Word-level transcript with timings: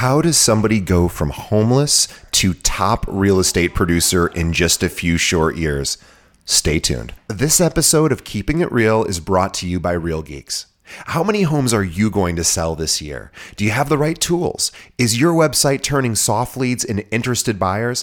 How 0.00 0.22
does 0.22 0.38
somebody 0.38 0.80
go 0.80 1.08
from 1.08 1.28
homeless 1.28 2.08
to 2.32 2.54
top 2.54 3.04
real 3.06 3.38
estate 3.38 3.74
producer 3.74 4.28
in 4.28 4.54
just 4.54 4.82
a 4.82 4.88
few 4.88 5.18
short 5.18 5.58
years? 5.58 5.98
Stay 6.46 6.78
tuned. 6.78 7.12
This 7.28 7.60
episode 7.60 8.10
of 8.10 8.24
Keeping 8.24 8.60
It 8.60 8.72
Real 8.72 9.04
is 9.04 9.20
brought 9.20 9.52
to 9.52 9.68
you 9.68 9.78
by 9.78 9.92
Real 9.92 10.22
Geeks. 10.22 10.64
How 11.08 11.22
many 11.22 11.42
homes 11.42 11.74
are 11.74 11.84
you 11.84 12.10
going 12.10 12.34
to 12.36 12.44
sell 12.44 12.74
this 12.74 13.02
year? 13.02 13.30
Do 13.56 13.64
you 13.66 13.72
have 13.72 13.90
the 13.90 13.98
right 13.98 14.18
tools? 14.18 14.72
Is 14.96 15.20
your 15.20 15.34
website 15.34 15.82
turning 15.82 16.14
soft 16.14 16.56
leads 16.56 16.82
into 16.82 17.06
interested 17.12 17.58
buyers? 17.58 18.02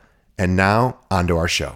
And 0.41 0.55
now, 0.55 0.97
on 1.11 1.27
to 1.27 1.37
our 1.37 1.47
show. 1.47 1.75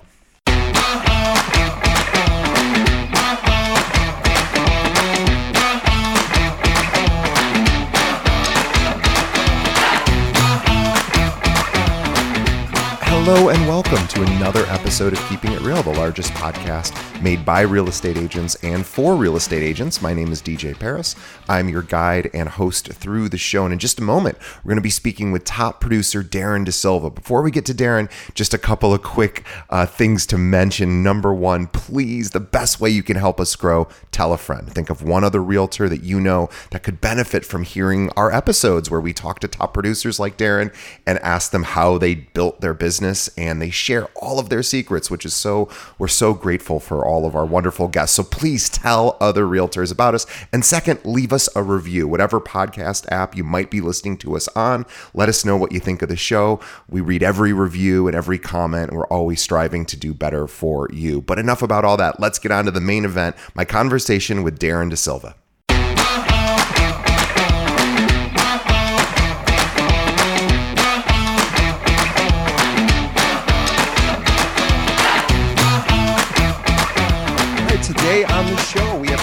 Hello 13.28 13.50
and 13.50 13.68
welcome 13.68 14.08
to 14.10 14.22
another 14.22 14.64
episode 14.68 15.12
of 15.12 15.30
Keeping 15.30 15.52
It 15.52 15.62
Real, 15.62 15.82
the 15.82 15.90
largest 15.90 16.32
podcast 16.34 16.94
made 17.24 17.44
by 17.44 17.62
real 17.62 17.88
estate 17.88 18.18
agents 18.18 18.54
and 18.62 18.86
for 18.86 19.16
real 19.16 19.36
estate 19.36 19.64
agents. 19.64 20.00
My 20.00 20.14
name 20.14 20.32
is 20.32 20.44
DJ 20.44 20.78
Paris. 20.78 21.16
I'm 21.50 21.68
your 21.68 21.82
guide 21.82 22.30
and 22.36 22.48
host 22.48 22.94
through 22.94 23.30
the 23.30 23.40
show. 23.40 23.64
And 23.64 23.74
in 23.74 23.80
just 23.80 23.98
a 23.98 24.04
moment, 24.04 24.38
we're 24.64 24.70
going 24.70 24.78
to 24.78 24.82
be 24.84 24.92
speaking 24.92 25.32
with 25.32 25.44
top 25.44 25.82
producer 25.82 26.22
Darrin 26.22 26.66
DeSilva. 26.66 27.16
Before 27.16 27.42
we 27.42 27.50
get 27.50 27.66
to 27.66 27.74
Darrin, 27.74 28.10
just 28.36 28.54
a 28.54 28.60
couple 28.60 28.94
of 28.94 29.02
quick 29.02 29.44
uh, 29.72 29.88
things 29.88 30.28
to 30.28 30.38
mention. 30.38 31.02
Number 31.02 31.34
one, 31.34 31.66
please, 31.66 32.30
the 32.30 32.40
best 32.40 32.80
way 32.80 32.92
you 32.92 33.02
can 33.02 33.18
help 33.18 33.40
us 33.40 33.56
grow, 33.56 33.88
tell 34.12 34.34
a 34.34 34.38
friend. 34.38 34.72
Think 34.72 34.92
of 34.92 35.02
one 35.02 35.24
other 35.24 35.42
realtor 35.42 35.90
that 35.90 36.04
you 36.04 36.20
know 36.20 36.48
that 36.70 36.84
could 36.84 37.02
benefit 37.02 37.44
from 37.44 37.64
hearing 37.64 38.12
our 38.16 38.32
episodes 38.32 38.92
where 38.92 39.02
we 39.02 39.14
talk 39.14 39.40
to 39.40 39.48
top 39.48 39.74
producers 39.74 40.20
like 40.20 40.38
Darrin 40.38 40.72
and 41.08 41.18
ask 41.20 41.50
them 41.50 41.64
how 41.64 41.98
they 41.98 42.14
built 42.14 42.62
their 42.62 42.76
business 42.76 43.15
business 43.16 43.38
and 43.38 43.62
they 43.62 43.70
share 43.70 44.06
all 44.16 44.40
of 44.40 44.50
their 44.50 44.64
secrets, 44.64 45.10
which 45.10 45.26
is 45.26 45.34
so, 45.34 45.70
we're 45.98 46.08
so 46.08 46.34
grateful 46.34 46.80
for 46.80 47.06
all 47.06 47.26
of 47.26 47.36
our 47.36 47.46
wonderful 47.46 47.88
guests. 47.88 48.16
So 48.16 48.24
please 48.24 48.70
tell 48.70 49.18
other 49.20 49.46
realtors 49.46 49.92
about 49.92 50.16
us. 50.16 50.26
And 50.52 50.64
second, 50.66 51.00
leave 51.06 51.32
us 51.32 51.50
a 51.56 51.64
review, 51.64 52.08
whatever 52.08 52.40
podcast 52.40 53.06
app 53.12 53.36
you 53.36 53.44
might 53.44 53.72
be 53.72 53.82
listening 53.82 54.18
to 54.20 54.36
us 54.36 54.48
on. 54.50 54.86
Let 55.14 55.30
us 55.30 55.46
know 55.46 55.58
what 55.58 55.72
you 55.72 55.80
think 55.80 56.02
of 56.02 56.10
the 56.10 56.16
show. 56.16 56.60
We 56.90 57.02
read 57.02 57.24
every 57.24 57.54
review 57.54 58.08
and 58.08 58.16
every 58.16 58.40
comment. 58.40 58.92
We're 58.92 59.08
always 59.08 59.42
striving 59.42 59.86
to 59.88 59.98
do 59.98 60.14
better 60.14 60.48
for 60.48 60.90
you. 60.92 61.22
But 61.22 61.40
enough 61.40 61.62
about 61.62 61.86
all 61.86 61.98
that. 61.98 62.20
Let's 62.20 62.40
get 62.40 62.52
on 62.52 62.66
to 62.66 62.72
the 62.72 62.82
main 62.82 63.06
event 63.06 63.36
my 63.54 63.66
conversation 63.66 64.44
with 64.44 64.60
Darrin 64.60 64.90
DeSilva. 64.90 65.26
on 65.28 65.45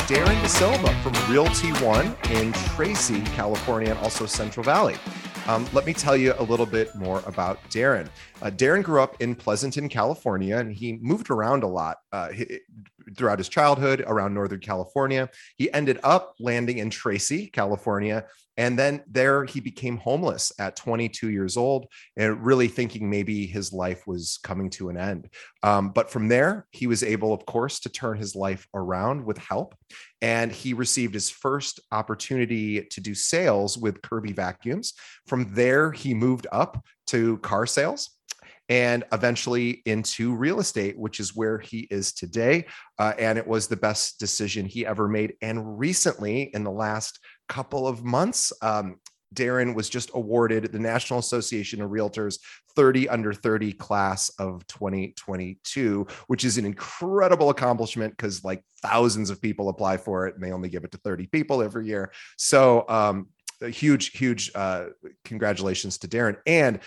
Darrin 0.09 0.37
DeSilva 0.39 1.01
from 1.03 1.33
Realty 1.33 1.71
One 1.85 2.17
in 2.33 2.53
Tracy, 2.53 3.21
California, 3.37 3.91
and 3.91 3.99
also 4.01 4.27
Central 4.27 4.65
Valley. 4.65 4.97
Um, 5.47 5.67
let 5.73 5.87
me 5.87 5.93
tell 5.93 6.17
you 6.17 6.35
a 6.39 6.43
little 6.43 6.67
bit 6.67 6.95
more 6.97 7.23
about 7.25 7.59
Darrin. 7.71 8.11
Uh, 8.43 8.51
Darrin 8.51 8.83
grew 8.83 9.01
up 9.01 9.17
in 9.21 9.37
Pleasanton, 9.37 9.89
California, 9.89 10.59
and 10.59 10.73
he 10.73 10.99
moved 11.01 11.31
around 11.31 11.63
a 11.63 11.69
lot 11.69 11.99
uh, 12.13 12.31
he, 12.31 12.59
throughout 13.17 13.39
his 13.39 13.49
childhood 13.49 14.03
around 14.07 14.35
Northern 14.35 14.61
California. 14.61 15.31
He 15.57 15.73
ended 15.73 16.01
up 16.03 16.35
landing 16.41 16.79
in 16.79 16.91
Tracy, 16.91 17.47
California, 17.47 18.27
and 18.57 18.79
then 18.79 19.03
there 19.11 19.45
he 19.45 19.61
became 19.61 19.97
homeless 19.97 20.53
at 20.59 20.77
22 20.77 21.31
years 21.31 21.57
old 21.57 21.87
and 22.17 22.45
really 22.45 22.69
thinking 22.69 23.09
maybe 23.09 23.47
his 23.47 23.73
life 23.73 24.07
was 24.07 24.39
coming 24.43 24.69
to 24.71 24.91
an 24.91 24.97
end. 24.97 25.29
Um, 25.63 25.91
but 25.91 26.11
from 26.11 26.29
there, 26.29 26.67
he 26.71 26.87
was 26.87 27.03
able, 27.03 27.33
of 27.33 27.47
course, 27.47 27.81
to 27.81 27.89
turn 27.89 28.19
his 28.19 28.37
life 28.37 28.67
around 28.75 29.25
with 29.25 29.39
help. 29.39 29.75
And 30.21 30.53
he 30.53 30.75
received 30.75 31.15
his 31.15 31.31
first 31.31 31.81
opportunity 31.91 32.85
to 32.85 33.01
do 33.01 33.15
sales 33.15 33.79
with 33.79 34.03
Kirby 34.03 34.33
Vacuums. 34.33 34.95
From 35.27 35.55
there, 35.55 35.91
he 35.91 36.15
moved 36.15 36.47
up 36.53 36.85
to 37.09 37.39
car 37.39 37.67
sales 37.67 38.11
and 38.69 39.05
eventually 39.13 39.83
into 39.85 40.35
real 40.35 40.61
estate, 40.61 40.99
which 40.99 41.21
is 41.21 41.37
where 41.37 41.59
he 41.59 41.81
is 41.91 42.13
today. 42.13 42.65
Uh, 42.99 43.13
and 43.19 43.37
it 43.37 43.47
was 43.47 43.67
the 43.67 43.77
best 43.77 44.19
decision 44.19 44.65
he 44.65 44.87
ever 44.87 45.09
made. 45.09 45.35
And 45.43 45.79
recently, 45.79 46.43
in 46.55 46.65
the 46.65 46.71
last 46.71 47.19
couple 47.53 47.87
of 47.87 48.03
months, 48.03 48.51
um, 48.63 48.97
Darrin 49.35 49.75
was 49.75 49.91
just 49.91 50.11
awarded 50.15 50.73
the 50.73 50.79
National 50.79 51.19
Association 51.19 51.83
of 51.83 51.91
Realtors 51.91 52.39
30 52.77 53.11
under 53.11 53.35
30 53.35 53.75
class 53.75 54.31
of 54.39 54.67
2022, 54.69 56.07
which 56.29 56.47
is 56.47 56.57
an 56.57 56.65
incredible 56.65 57.51
accomplishment 57.51 58.17
because 58.17 58.43
like 58.43 58.63
thousands 58.81 59.29
of 59.29 59.41
people 59.41 59.69
apply 59.69 59.99
for 59.99 60.27
it 60.27 60.35
and 60.35 60.43
they 60.43 60.51
only 60.51 60.71
give 60.71 60.83
it 60.85 60.93
to 60.93 60.99
30 60.99 61.27
people 61.27 61.63
every 61.63 61.87
year. 61.87 62.11
So, 62.39 62.87
um, 62.89 63.29
a 63.61 63.69
huge, 63.69 64.17
huge 64.17 64.51
uh, 64.55 64.87
congratulations 65.25 65.99
to 65.99 66.09
Darren. 66.09 66.37
And 66.47 66.81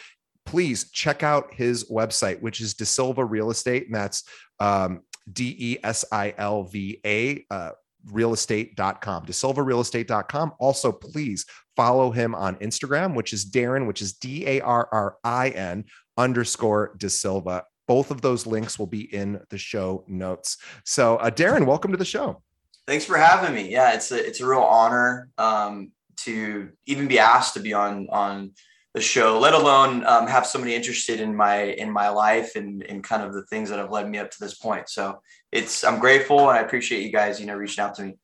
please 0.46 0.90
check 0.92 1.22
out 1.22 1.54
his 1.54 1.90
website, 1.92 2.42
which 2.42 2.60
is 2.60 2.74
DeSilva 2.74 3.30
Real 3.30 3.52
Estate, 3.52 3.86
and 3.86 3.96
that's 3.96 4.24
um, 4.60 5.02
D 5.32 5.56
E 5.58 5.78
S 5.84 6.06
I 6.12 6.34
L 6.38 6.64
V 6.64 7.00
A. 7.06 7.46
Uh, 7.50 7.72
realestate.com 8.12 9.26
desilvarealestate.com 9.26 10.54
also 10.60 10.92
please 10.92 11.46
follow 11.76 12.12
him 12.12 12.36
on 12.36 12.56
instagram 12.58 13.16
which 13.16 13.34
is 13.34 13.44
darrin 13.44 13.88
which 13.88 14.02
is 14.02 14.14
d-a-r-r-i-n 14.14 15.84
underscore 16.18 16.96
desilva. 16.98 17.64
Both 17.88 18.12
of 18.12 18.22
those 18.22 18.48
links 18.48 18.80
will 18.80 18.88
be 18.88 19.14
in 19.14 19.40
the 19.50 19.58
show 19.58 20.04
notes. 20.08 20.58
So 20.86 21.18
uh, 21.18 21.30
darrin 21.30 21.66
welcome 21.66 21.92
to 21.92 21.98
the 21.98 22.06
show. 22.06 22.42
Thanks 22.88 23.06
for 23.06 23.18
having 23.18 23.54
me. 23.54 23.72
Yeah 23.72 23.94
it's 23.94 24.12
a, 24.12 24.26
it's 24.26 24.42
a 24.42 24.48
real 24.48 24.62
honor 24.62 25.30
um, 25.38 25.92
to 26.18 26.70
even 26.86 27.08
be 27.08 27.20
asked 27.20 27.56
to 27.56 27.60
be 27.60 27.74
on 27.74 28.08
on 28.12 28.52
the 28.96 29.02
show, 29.02 29.38
let 29.38 29.54
alone 29.54 30.06
um, 30.06 30.26
have 30.26 30.48
somebody 30.48 30.74
interested 30.74 31.20
in 31.20 31.36
my 31.36 31.64
in 31.64 31.92
my 31.92 32.08
life 32.08 32.56
and 32.56 32.82
and 32.84 33.04
kind 33.04 33.22
of 33.22 33.34
the 33.34 33.46
things 33.48 33.70
that 33.70 33.78
have 33.78 33.92
led 33.92 34.10
me 34.10 34.18
up 34.18 34.32
to 34.32 34.40
this 34.40 34.56
point. 34.56 34.88
So 34.88 35.22
it's 35.52 35.84
I'm 35.84 36.00
grateful 36.00 36.40
and 36.50 36.58
I 36.58 36.62
appreciate 36.62 37.04
you 37.04 37.12
guys, 37.12 37.40
you 37.40 37.46
know, 37.46 37.56
reaching 37.56 37.84
out 37.84 37.96
to 37.96 38.04
me. 38.04 38.18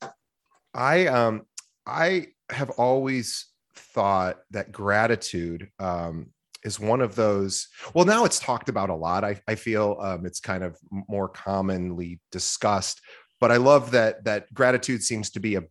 I 0.74 1.08
um 1.08 1.42
I 1.86 2.28
have 2.50 2.70
always 2.72 3.48
thought 3.76 4.40
that 4.52 4.72
gratitude 4.72 5.70
um 5.78 6.28
is 6.64 6.80
one 6.80 7.02
of 7.02 7.16
those 7.16 7.68
well 7.94 8.06
now 8.06 8.24
it's 8.24 8.40
talked 8.40 8.70
about 8.70 8.90
a 8.90 8.96
lot 8.96 9.24
i, 9.24 9.40
I 9.48 9.56
feel 9.56 9.98
um, 10.00 10.26
it's 10.26 10.40
kind 10.40 10.64
of 10.64 10.78
more 10.92 11.28
commonly 11.28 12.20
discussed 12.32 13.02
but 13.40 13.52
i 13.52 13.58
love 13.58 13.92
that 13.92 14.26
that 14.26 14.54
gratitude 14.54 15.02
seems 15.02 15.32
to 15.32 15.40
be 15.40 15.56
a 15.56 15.64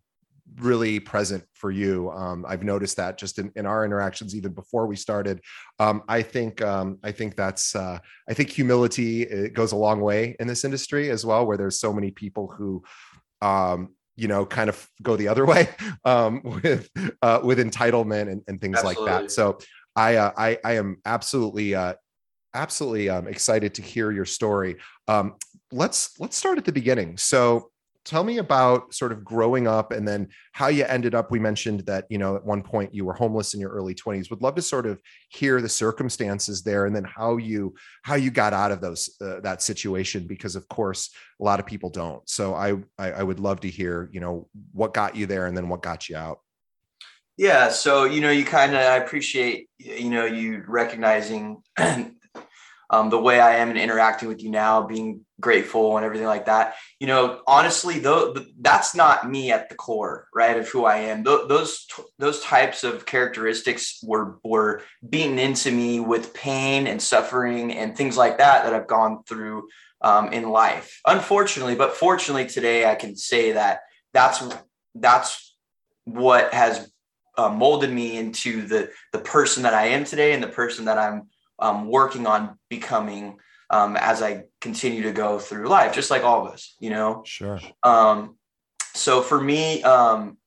really 0.56 1.00
present 1.00 1.44
for 1.54 1.70
you. 1.70 2.10
Um, 2.10 2.44
I've 2.48 2.62
noticed 2.62 2.96
that 2.96 3.18
just 3.18 3.38
in, 3.38 3.52
in 3.56 3.66
our 3.66 3.84
interactions, 3.84 4.34
even 4.34 4.52
before 4.52 4.86
we 4.86 4.96
started. 4.96 5.40
Um, 5.78 6.02
I 6.08 6.22
think 6.22 6.62
um, 6.62 6.98
I 7.02 7.12
think 7.12 7.36
that's 7.36 7.74
uh, 7.74 7.98
I 8.28 8.34
think 8.34 8.50
humility 8.50 9.48
goes 9.50 9.72
a 9.72 9.76
long 9.76 10.00
way 10.00 10.36
in 10.40 10.46
this 10.46 10.64
industry 10.64 11.10
as 11.10 11.24
well, 11.24 11.46
where 11.46 11.56
there's 11.56 11.78
so 11.80 11.92
many 11.92 12.10
people 12.10 12.48
who 12.48 12.82
um, 13.42 13.94
you 14.16 14.28
know 14.28 14.44
kind 14.44 14.68
of 14.68 14.88
go 15.02 15.16
the 15.16 15.28
other 15.28 15.46
way 15.52 15.68
um, 16.04 16.42
with 16.62 16.88
uh, 17.22 17.40
with 17.42 17.58
entitlement 17.58 18.30
and, 18.30 18.42
and 18.46 18.60
things 18.60 18.78
Absolutely. 18.78 19.04
like 19.04 19.22
that. 19.22 19.30
So 19.30 19.58
I, 19.96 20.16
uh, 20.16 20.32
I 20.36 20.58
I 20.64 20.72
am 20.74 20.98
absolutely 21.04 21.74
uh, 21.74 21.94
absolutely 22.54 23.08
um, 23.08 23.26
excited 23.26 23.74
to 23.74 23.82
hear 23.82 24.12
your 24.12 24.24
story. 24.24 24.76
Um, 25.08 25.34
let's 25.72 26.18
let's 26.20 26.36
start 26.36 26.58
at 26.58 26.64
the 26.64 26.72
beginning. 26.72 27.16
So 27.16 27.69
tell 28.04 28.24
me 28.24 28.38
about 28.38 28.94
sort 28.94 29.12
of 29.12 29.24
growing 29.24 29.66
up 29.66 29.92
and 29.92 30.08
then 30.08 30.28
how 30.52 30.68
you 30.68 30.84
ended 30.84 31.14
up 31.14 31.30
we 31.30 31.38
mentioned 31.38 31.80
that 31.80 32.06
you 32.08 32.18
know 32.18 32.34
at 32.34 32.44
one 32.44 32.62
point 32.62 32.94
you 32.94 33.04
were 33.04 33.12
homeless 33.12 33.52
in 33.52 33.60
your 33.60 33.70
early 33.70 33.94
20s 33.94 34.30
would 34.30 34.42
love 34.42 34.54
to 34.54 34.62
sort 34.62 34.86
of 34.86 35.00
hear 35.28 35.60
the 35.60 35.68
circumstances 35.68 36.62
there 36.62 36.86
and 36.86 36.96
then 36.96 37.04
how 37.04 37.36
you 37.36 37.74
how 38.02 38.14
you 38.14 38.30
got 38.30 38.52
out 38.52 38.72
of 38.72 38.80
those 38.80 39.16
uh, 39.20 39.40
that 39.40 39.62
situation 39.62 40.26
because 40.26 40.56
of 40.56 40.66
course 40.68 41.10
a 41.40 41.44
lot 41.44 41.60
of 41.60 41.66
people 41.66 41.90
don't. 41.90 42.28
So 42.28 42.54
I, 42.54 42.72
I 42.98 43.12
i 43.12 43.22
would 43.22 43.40
love 43.40 43.60
to 43.60 43.68
hear 43.68 44.08
you 44.12 44.20
know 44.20 44.48
what 44.72 44.94
got 44.94 45.16
you 45.16 45.26
there 45.26 45.46
and 45.46 45.56
then 45.56 45.68
what 45.68 45.82
got 45.82 46.08
you 46.08 46.16
out. 46.16 46.40
Yeah 47.36 47.68
so 47.68 48.04
you 48.04 48.20
know 48.20 48.30
you 48.30 48.44
kind 48.44 48.74
of 48.74 48.80
i 48.80 48.96
appreciate 48.96 49.68
you 49.78 50.10
know 50.10 50.24
you 50.24 50.64
recognizing 50.66 51.62
um, 52.90 53.08
the 53.08 53.20
way 53.20 53.40
I 53.40 53.56
am 53.56 53.70
and 53.70 53.78
interacting 53.78 54.28
with 54.28 54.42
you 54.42 54.50
now, 54.50 54.82
being 54.82 55.24
grateful 55.40 55.96
and 55.96 56.04
everything 56.04 56.26
like 56.26 56.46
that. 56.46 56.74
You 56.98 57.06
know, 57.06 57.40
honestly, 57.46 58.00
though, 58.00 58.34
that's 58.60 58.94
not 58.96 59.30
me 59.30 59.52
at 59.52 59.68
the 59.68 59.76
core, 59.76 60.26
right, 60.34 60.56
of 60.58 60.68
who 60.68 60.84
I 60.84 60.96
am. 60.96 61.24
Th- 61.24 61.48
those 61.48 61.86
those 62.18 62.40
types 62.42 62.82
of 62.82 63.06
characteristics 63.06 64.00
were 64.02 64.38
were 64.42 64.82
beaten 65.08 65.38
into 65.38 65.70
me 65.70 66.00
with 66.00 66.34
pain 66.34 66.88
and 66.88 67.00
suffering 67.00 67.72
and 67.72 67.96
things 67.96 68.16
like 68.16 68.38
that 68.38 68.64
that 68.64 68.74
I've 68.74 68.88
gone 68.88 69.22
through 69.22 69.68
um, 70.02 70.32
in 70.32 70.50
life. 70.50 71.00
Unfortunately, 71.06 71.76
but 71.76 71.94
fortunately, 71.94 72.46
today 72.46 72.90
I 72.90 72.96
can 72.96 73.14
say 73.14 73.52
that 73.52 73.82
that's 74.12 74.42
that's 74.96 75.56
what 76.04 76.52
has 76.52 76.90
uh, 77.38 77.48
molded 77.48 77.92
me 77.92 78.18
into 78.18 78.66
the 78.66 78.90
the 79.12 79.20
person 79.20 79.62
that 79.62 79.74
I 79.74 79.86
am 79.86 80.04
today 80.04 80.32
and 80.32 80.42
the 80.42 80.48
person 80.48 80.86
that 80.86 80.98
I'm 80.98 81.28
um, 81.60 81.86
working 81.88 82.26
on 82.26 82.58
becoming 82.68 83.38
um, 83.70 83.96
as 83.96 84.22
I 84.22 84.44
continue 84.60 85.02
to 85.04 85.12
go 85.12 85.38
through 85.38 85.68
life, 85.68 85.94
just 85.94 86.10
like 86.10 86.24
all 86.24 86.46
of 86.46 86.52
us, 86.52 86.76
you 86.80 86.90
know? 86.90 87.22
Sure. 87.24 87.60
Um, 87.82 88.36
so 88.94 89.22
for 89.22 89.40
me, 89.40 89.82
um, 89.84 90.38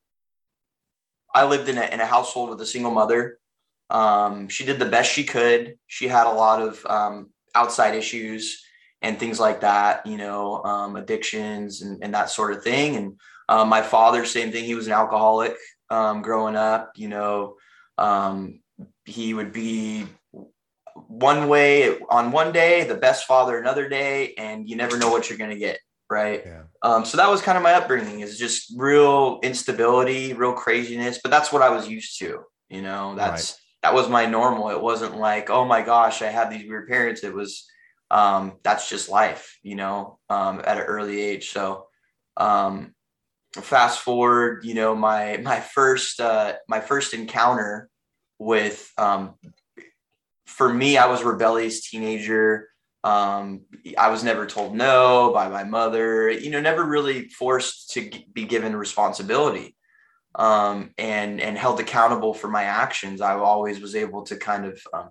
I 1.34 1.46
lived 1.46 1.70
in 1.70 1.78
a, 1.78 1.84
in 1.84 2.02
a 2.02 2.06
household 2.06 2.50
with 2.50 2.62
a 2.62 2.66
single 2.66 2.92
mother. 2.92 3.40
Um, 3.90 4.50
she 4.50 4.66
did 4.66 4.80
the 4.80 4.86
best 4.86 5.12
she 5.12 5.24
could. 5.24 5.78
She 5.88 6.08
had 6.08 6.28
a 6.28 6.34
lot 6.34 6.62
of 6.62 6.86
um, 6.86 7.30
outside 7.56 7.96
issues 7.96 8.64
and 9.02 9.20
things 9.20 9.40
like 9.40 9.62
that, 9.62 10.06
you 10.06 10.18
know, 10.18 10.64
um, 10.64 10.96
addictions 10.96 11.82
and, 11.82 12.04
and 12.04 12.14
that 12.14 12.30
sort 12.30 12.54
of 12.54 12.64
thing. 12.64 12.96
And 12.96 13.20
um, 13.50 13.70
my 13.70 13.82
father, 13.82 14.26
same 14.26 14.52
thing. 14.52 14.64
He 14.64 14.76
was 14.76 14.88
an 14.88 14.94
alcoholic 14.94 15.56
um, 15.90 16.22
growing 16.22 16.56
up, 16.56 16.94
you 16.96 17.08
know, 17.08 17.56
um, 17.98 18.60
he 19.06 19.34
would 19.34 19.52
be 19.52 20.06
one 21.08 21.48
way 21.48 21.98
on 22.10 22.32
one 22.32 22.52
day, 22.52 22.84
the 22.84 22.96
best 22.96 23.26
father 23.26 23.58
another 23.58 23.90
day, 23.90 24.34
and 24.38 24.68
you 24.68 24.76
never 24.76 24.98
know 24.98 25.10
what 25.10 25.30
you're 25.30 25.38
going 25.38 25.50
to 25.50 25.58
get. 25.58 25.80
Right. 26.10 26.44
Yeah. 26.46 26.64
Um, 26.84 27.06
so 27.06 27.18
that 27.18 27.30
was 27.30 27.42
kind 27.42 27.58
of 27.58 27.64
my 27.64 27.74
upbringing 27.74 28.20
is 28.20 28.38
just 28.38 28.74
real 28.78 29.40
instability, 29.42 30.34
real 30.34 30.54
craziness, 30.54 31.20
but 31.24 31.32
that's 31.32 31.52
what 31.52 31.64
I 31.64 31.70
was 31.70 31.88
used 31.88 32.20
to, 32.20 32.42
you 32.70 32.82
know, 32.84 33.16
that's, 33.16 33.54
right. 33.54 33.60
that 33.82 33.94
was 33.96 34.10
my 34.10 34.28
normal. 34.28 34.70
It 34.70 34.82
wasn't 34.82 35.18
like, 35.18 35.50
oh 35.50 35.66
my 35.66 35.82
gosh, 35.82 36.22
I 36.22 36.28
have 36.28 36.52
these 36.52 36.70
weird 36.70 36.88
parents. 36.88 37.24
It 37.24 37.34
was, 37.34 37.68
um, 38.12 38.60
that's 38.64 38.90
just 38.90 39.10
life, 39.10 39.58
you 39.64 39.76
know, 39.76 40.20
um, 40.30 40.62
at 40.64 40.78
an 40.78 40.84
early 40.84 41.20
age. 41.20 41.50
So, 41.50 41.88
um, 42.38 42.94
fast 43.56 44.00
forward, 44.00 44.66
you 44.66 44.76
know, 44.76 44.94
my, 44.94 45.38
my 45.38 45.62
first, 45.62 46.20
uh, 46.20 46.54
my 46.68 46.80
first 46.80 47.16
encounter 47.16 47.90
with, 48.38 48.92
um, 49.00 49.34
for 50.54 50.72
me, 50.72 50.98
I 50.98 51.08
was 51.08 51.22
a 51.22 51.26
rebellious 51.26 51.90
teenager. 51.90 52.70
Um, 53.04 53.62
I 53.98 54.10
was 54.10 54.24
never 54.24 54.46
told 54.46 54.76
no 54.76 55.32
by 55.34 55.50
my 55.50 55.64
mother, 55.64 56.30
you 56.30 56.52
know, 56.52 56.62
never 56.62 56.84
really 56.84 57.28
forced 57.30 57.92
to 57.92 58.10
be 58.32 58.46
given 58.46 58.76
responsibility 58.76 59.76
um, 60.36 60.92
and 60.98 61.42
and 61.42 61.58
held 61.58 61.80
accountable 61.80 62.34
for 62.34 62.48
my 62.48 62.64
actions. 62.64 63.20
I 63.20 63.34
always 63.34 63.82
was 63.82 63.96
able 63.96 64.24
to 64.24 64.38
kind 64.38 64.66
of 64.66 64.82
um, 64.94 65.10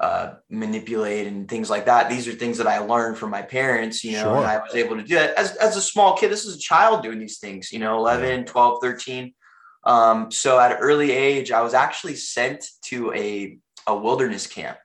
uh, 0.00 0.32
manipulate 0.48 1.26
and 1.26 1.48
things 1.48 1.70
like 1.70 1.84
that. 1.84 2.08
These 2.08 2.26
are 2.26 2.32
things 2.32 2.58
that 2.58 2.66
I 2.66 2.78
learned 2.78 3.18
from 3.18 3.30
my 3.30 3.42
parents, 3.42 4.02
you 4.02 4.12
know, 4.12 4.24
sure. 4.24 4.36
and 4.38 4.46
I 4.46 4.58
was 4.58 4.74
able 4.74 4.96
to 4.96 5.04
do 5.04 5.16
it 5.16 5.34
as, 5.36 5.54
as 5.56 5.76
a 5.76 5.82
small 5.82 6.16
kid. 6.16 6.32
This 6.32 6.46
is 6.46 6.56
a 6.56 6.60
child 6.60 7.02
doing 7.02 7.18
these 7.18 7.38
things, 7.38 7.70
you 7.70 7.78
know, 7.78 7.96
11, 7.98 8.46
12, 8.46 8.78
13. 8.82 9.34
Um, 9.84 10.30
so 10.30 10.58
at 10.58 10.72
an 10.72 10.78
early 10.78 11.12
age, 11.12 11.52
I 11.52 11.60
was 11.60 11.74
actually 11.74 12.16
sent 12.16 12.66
to 12.86 13.12
a 13.12 13.58
a 13.86 13.96
wilderness 13.96 14.46
camp. 14.46 14.78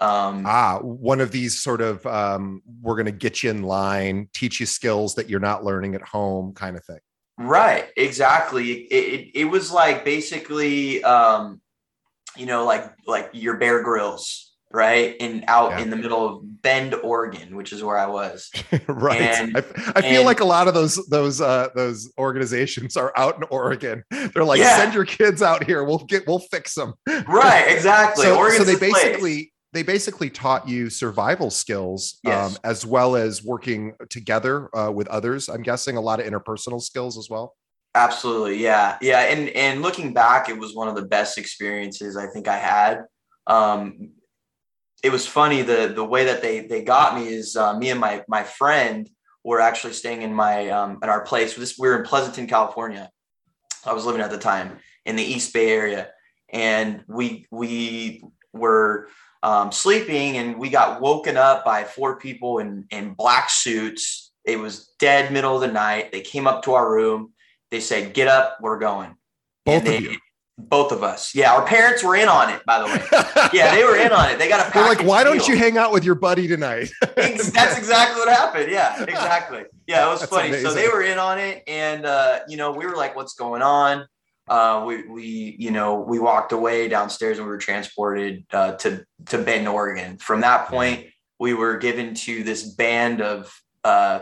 Um, 0.00 0.44
ah, 0.46 0.78
one 0.80 1.20
of 1.20 1.30
these 1.30 1.62
sort 1.62 1.80
of 1.80 2.04
um, 2.06 2.62
we're 2.80 2.96
going 2.96 3.06
to 3.06 3.12
get 3.12 3.42
you 3.42 3.50
in 3.50 3.62
line, 3.62 4.28
teach 4.34 4.58
you 4.58 4.66
skills 4.66 5.14
that 5.14 5.28
you're 5.28 5.40
not 5.40 5.64
learning 5.64 5.94
at 5.94 6.02
home, 6.02 6.54
kind 6.54 6.76
of 6.76 6.84
thing. 6.84 6.98
Right, 7.38 7.88
exactly. 7.96 8.72
It, 8.72 8.94
it, 8.94 9.30
it 9.40 9.44
was 9.44 9.70
like 9.70 10.04
basically, 10.04 11.02
um, 11.04 11.60
you 12.36 12.46
know, 12.46 12.64
like 12.64 12.90
like 13.06 13.30
your 13.32 13.58
Bear 13.58 13.82
Grylls, 13.82 14.51
right? 14.72 15.16
And 15.20 15.44
out 15.48 15.72
yeah. 15.72 15.80
in 15.80 15.90
the 15.90 15.96
middle 15.96 16.26
of 16.26 16.62
Bend, 16.62 16.94
Oregon, 16.94 17.56
which 17.56 17.72
is 17.72 17.82
where 17.82 17.98
I 17.98 18.06
was. 18.06 18.50
right. 18.88 19.20
And, 19.20 19.56
I, 19.56 19.92
I 19.96 20.02
feel 20.02 20.24
like 20.24 20.40
a 20.40 20.44
lot 20.44 20.68
of 20.68 20.74
those 20.74 20.96
those 21.06 21.40
uh 21.40 21.68
those 21.74 22.12
organizations 22.18 22.96
are 22.96 23.12
out 23.16 23.36
in 23.36 23.44
Oregon. 23.50 24.04
They're 24.10 24.44
like, 24.44 24.60
yeah. 24.60 24.76
send 24.76 24.94
your 24.94 25.04
kids 25.04 25.42
out 25.42 25.64
here. 25.64 25.84
We'll 25.84 25.98
get 25.98 26.26
we'll 26.26 26.38
fix 26.38 26.74
them. 26.74 26.94
right. 27.28 27.66
Exactly. 27.68 28.24
so, 28.24 28.50
so 28.50 28.64
they 28.64 28.76
basically 28.76 29.34
place. 29.34 29.50
they 29.72 29.82
basically 29.82 30.30
taught 30.30 30.68
you 30.68 30.88
survival 30.88 31.50
skills 31.50 32.18
yes. 32.24 32.52
um, 32.52 32.58
as 32.64 32.86
well 32.86 33.16
as 33.16 33.44
working 33.44 33.94
together 34.08 34.68
uh, 34.76 34.90
with 34.90 35.08
others. 35.08 35.48
I'm 35.48 35.62
guessing 35.62 35.96
a 35.96 36.00
lot 36.00 36.20
of 36.20 36.26
interpersonal 36.26 36.80
skills 36.80 37.18
as 37.18 37.28
well. 37.28 37.54
Absolutely. 37.94 38.62
Yeah. 38.62 38.96
Yeah. 39.02 39.20
And 39.20 39.48
and 39.50 39.82
looking 39.82 40.14
back, 40.14 40.48
it 40.48 40.56
was 40.56 40.74
one 40.74 40.88
of 40.88 40.94
the 40.94 41.02
best 41.02 41.36
experiences 41.36 42.16
I 42.16 42.26
think 42.28 42.48
I 42.48 42.56
had. 42.56 43.02
Um, 43.46 44.12
it 45.02 45.10
was 45.10 45.26
funny 45.26 45.62
the 45.62 45.92
the 45.94 46.04
way 46.04 46.24
that 46.24 46.42
they 46.42 46.60
they 46.60 46.82
got 46.82 47.16
me 47.16 47.28
is 47.28 47.56
uh, 47.56 47.76
me 47.76 47.90
and 47.90 48.00
my 48.00 48.22
my 48.28 48.44
friend 48.44 49.08
were 49.44 49.60
actually 49.60 49.92
staying 49.92 50.22
in 50.22 50.32
my 50.32 50.68
um, 50.70 50.98
at 51.02 51.08
our 51.08 51.22
place. 51.24 51.54
This 51.56 51.76
we 51.78 51.88
were 51.88 51.98
in 51.98 52.04
Pleasanton, 52.04 52.46
California. 52.46 53.10
I 53.84 53.92
was 53.92 54.06
living 54.06 54.20
at 54.20 54.30
the 54.30 54.38
time 54.38 54.78
in 55.04 55.16
the 55.16 55.24
East 55.24 55.52
Bay 55.52 55.70
area, 55.70 56.10
and 56.52 57.02
we 57.08 57.46
we 57.50 58.22
were 58.52 59.08
um, 59.42 59.72
sleeping, 59.72 60.36
and 60.36 60.58
we 60.58 60.70
got 60.70 61.00
woken 61.00 61.36
up 61.36 61.64
by 61.64 61.82
four 61.82 62.18
people 62.18 62.58
in 62.58 62.86
in 62.90 63.14
black 63.14 63.50
suits. 63.50 64.30
It 64.44 64.58
was 64.58 64.92
dead 64.98 65.32
middle 65.32 65.56
of 65.56 65.60
the 65.60 65.68
night. 65.68 66.12
They 66.12 66.20
came 66.20 66.46
up 66.46 66.62
to 66.64 66.74
our 66.74 66.88
room. 66.88 67.32
They 67.72 67.80
said, 67.80 68.14
"Get 68.14 68.28
up, 68.28 68.58
we're 68.60 68.78
going." 68.78 69.16
Both 69.64 69.84
they, 69.84 69.96
of 69.96 70.02
you 70.02 70.16
both 70.58 70.92
of 70.92 71.02
us. 71.02 71.34
Yeah, 71.34 71.54
our 71.54 71.64
parents 71.64 72.04
were 72.04 72.14
in 72.14 72.28
on 72.28 72.50
it, 72.50 72.64
by 72.64 72.78
the 72.78 72.86
way. 72.86 73.48
Yeah, 73.52 73.74
they 73.74 73.84
were 73.84 73.96
in 73.96 74.12
on 74.12 74.30
it. 74.30 74.38
They 74.38 74.48
got 74.48 74.66
a 74.66 74.72
They're 74.72 74.86
like, 74.86 75.02
why 75.04 75.24
don't 75.24 75.46
you 75.46 75.56
hang 75.56 75.76
out 75.76 75.92
with 75.92 76.04
your 76.04 76.14
buddy 76.14 76.48
tonight? 76.48 76.90
That's 77.16 77.76
exactly 77.76 78.18
what 78.18 78.28
happened. 78.28 78.70
Yeah, 78.70 79.02
exactly. 79.08 79.64
Yeah, 79.86 80.06
it 80.06 80.10
was 80.10 80.20
That's 80.20 80.32
funny. 80.32 80.48
Amazing. 80.48 80.70
So 80.70 80.74
they 80.74 80.88
were 80.88 81.02
in 81.02 81.18
on 81.18 81.38
it, 81.38 81.62
and 81.66 82.06
uh, 82.06 82.40
you 82.48 82.56
know, 82.56 82.72
we 82.72 82.86
were 82.86 82.96
like, 82.96 83.14
"What's 83.14 83.34
going 83.34 83.62
on?" 83.62 84.06
Uh, 84.48 84.84
we 84.86 85.06
we 85.06 85.56
you 85.58 85.70
know 85.70 86.00
we 86.00 86.18
walked 86.18 86.52
away 86.52 86.88
downstairs 86.88 87.38
and 87.38 87.46
we 87.46 87.50
were 87.50 87.58
transported 87.58 88.44
uh, 88.52 88.72
to 88.76 89.04
to 89.26 89.38
Bend, 89.38 89.68
Oregon. 89.68 90.16
From 90.18 90.40
that 90.40 90.68
point, 90.68 91.06
we 91.38 91.52
were 91.52 91.76
given 91.76 92.14
to 92.14 92.42
this 92.42 92.62
band 92.62 93.20
of 93.20 93.52
uh, 93.84 94.20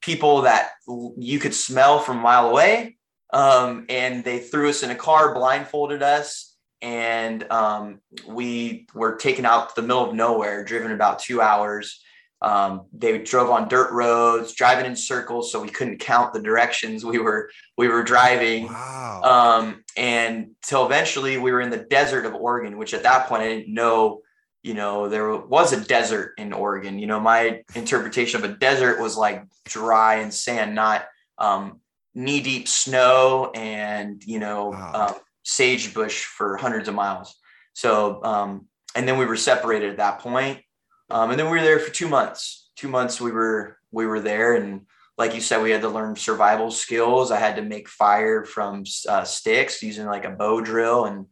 people 0.00 0.42
that 0.42 0.70
you 1.16 1.38
could 1.38 1.54
smell 1.54 1.98
from 1.98 2.18
a 2.18 2.20
mile 2.20 2.50
away 2.50 2.95
um, 3.32 3.86
and 3.88 4.24
they 4.24 4.38
threw 4.38 4.68
us 4.68 4.82
in 4.82 4.90
a 4.90 4.94
car, 4.94 5.34
blindfolded 5.34 6.02
us, 6.02 6.56
and 6.82 7.50
um, 7.50 8.00
we 8.26 8.86
were 8.94 9.16
taken 9.16 9.44
out 9.44 9.70
to 9.70 9.80
the 9.80 9.86
middle 9.86 10.08
of 10.08 10.14
nowhere, 10.14 10.64
driven 10.64 10.92
about 10.92 11.18
two 11.18 11.40
hours. 11.40 12.02
Um, 12.42 12.82
they 12.92 13.18
drove 13.18 13.50
on 13.50 13.68
dirt 13.68 13.90
roads, 13.92 14.52
driving 14.52 14.84
in 14.84 14.94
circles, 14.94 15.50
so 15.50 15.60
we 15.60 15.70
couldn't 15.70 15.98
count 15.98 16.34
the 16.34 16.42
directions 16.42 17.04
we 17.04 17.18
were 17.18 17.50
we 17.78 17.88
were 17.88 18.02
driving. 18.02 18.66
Wow. 18.66 19.22
Um, 19.24 19.84
and 19.96 20.50
till 20.62 20.84
eventually 20.84 21.38
we 21.38 21.50
were 21.50 21.62
in 21.62 21.70
the 21.70 21.78
desert 21.78 22.26
of 22.26 22.34
Oregon, 22.34 22.76
which 22.76 22.92
at 22.92 23.02
that 23.04 23.26
point 23.26 23.42
I 23.42 23.48
didn't 23.48 23.72
know. 23.74 24.20
You 24.62 24.74
know, 24.74 25.08
there 25.08 25.34
was 25.36 25.72
a 25.72 25.80
desert 25.80 26.34
in 26.38 26.52
Oregon. 26.52 26.98
You 26.98 27.06
know, 27.06 27.20
my 27.20 27.62
interpretation 27.76 28.44
of 28.44 28.50
a 28.50 28.54
desert 28.54 29.00
was 29.00 29.16
like 29.16 29.44
dry 29.64 30.16
and 30.16 30.34
sand, 30.34 30.74
not 30.74 31.06
um, 31.38 31.80
knee 32.16 32.40
deep 32.40 32.66
snow 32.66 33.52
and 33.54 34.24
you 34.24 34.40
know 34.40 34.70
wow. 34.70 35.08
um, 35.08 35.14
sagebush 35.44 36.24
for 36.24 36.56
hundreds 36.56 36.88
of 36.88 36.94
miles. 36.94 37.36
So 37.74 38.24
um, 38.24 38.66
and 38.94 39.06
then 39.06 39.18
we 39.18 39.26
were 39.26 39.36
separated 39.36 39.90
at 39.90 39.98
that 39.98 40.18
point. 40.18 40.62
Um, 41.10 41.30
and 41.30 41.38
then 41.38 41.46
we 41.46 41.58
were 41.58 41.64
there 41.64 41.78
for 41.78 41.92
two 41.92 42.08
months. 42.08 42.70
Two 42.74 42.88
months 42.88 43.20
we 43.20 43.30
were 43.30 43.78
we 43.92 44.06
were 44.06 44.20
there, 44.20 44.54
and 44.54 44.86
like 45.16 45.34
you 45.34 45.40
said, 45.40 45.62
we 45.62 45.70
had 45.70 45.82
to 45.82 45.88
learn 45.88 46.16
survival 46.16 46.70
skills. 46.70 47.30
I 47.30 47.38
had 47.38 47.56
to 47.56 47.62
make 47.62 47.88
fire 47.88 48.44
from 48.44 48.84
uh, 49.08 49.24
sticks 49.24 49.82
using 49.82 50.06
like 50.06 50.24
a 50.24 50.30
bow 50.30 50.60
drill 50.60 51.04
and 51.04 51.26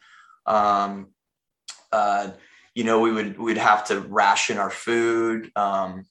um, 0.47 1.09
uh, 1.93 2.31
you 2.75 2.85
know, 2.85 3.01
we 3.01 3.13
would 3.13 3.39
we'd 3.39 3.57
have 3.57 3.85
to 3.87 4.01
ration 4.01 4.59
our 4.59 4.71
food. 4.71 5.51
Um, 5.55 6.05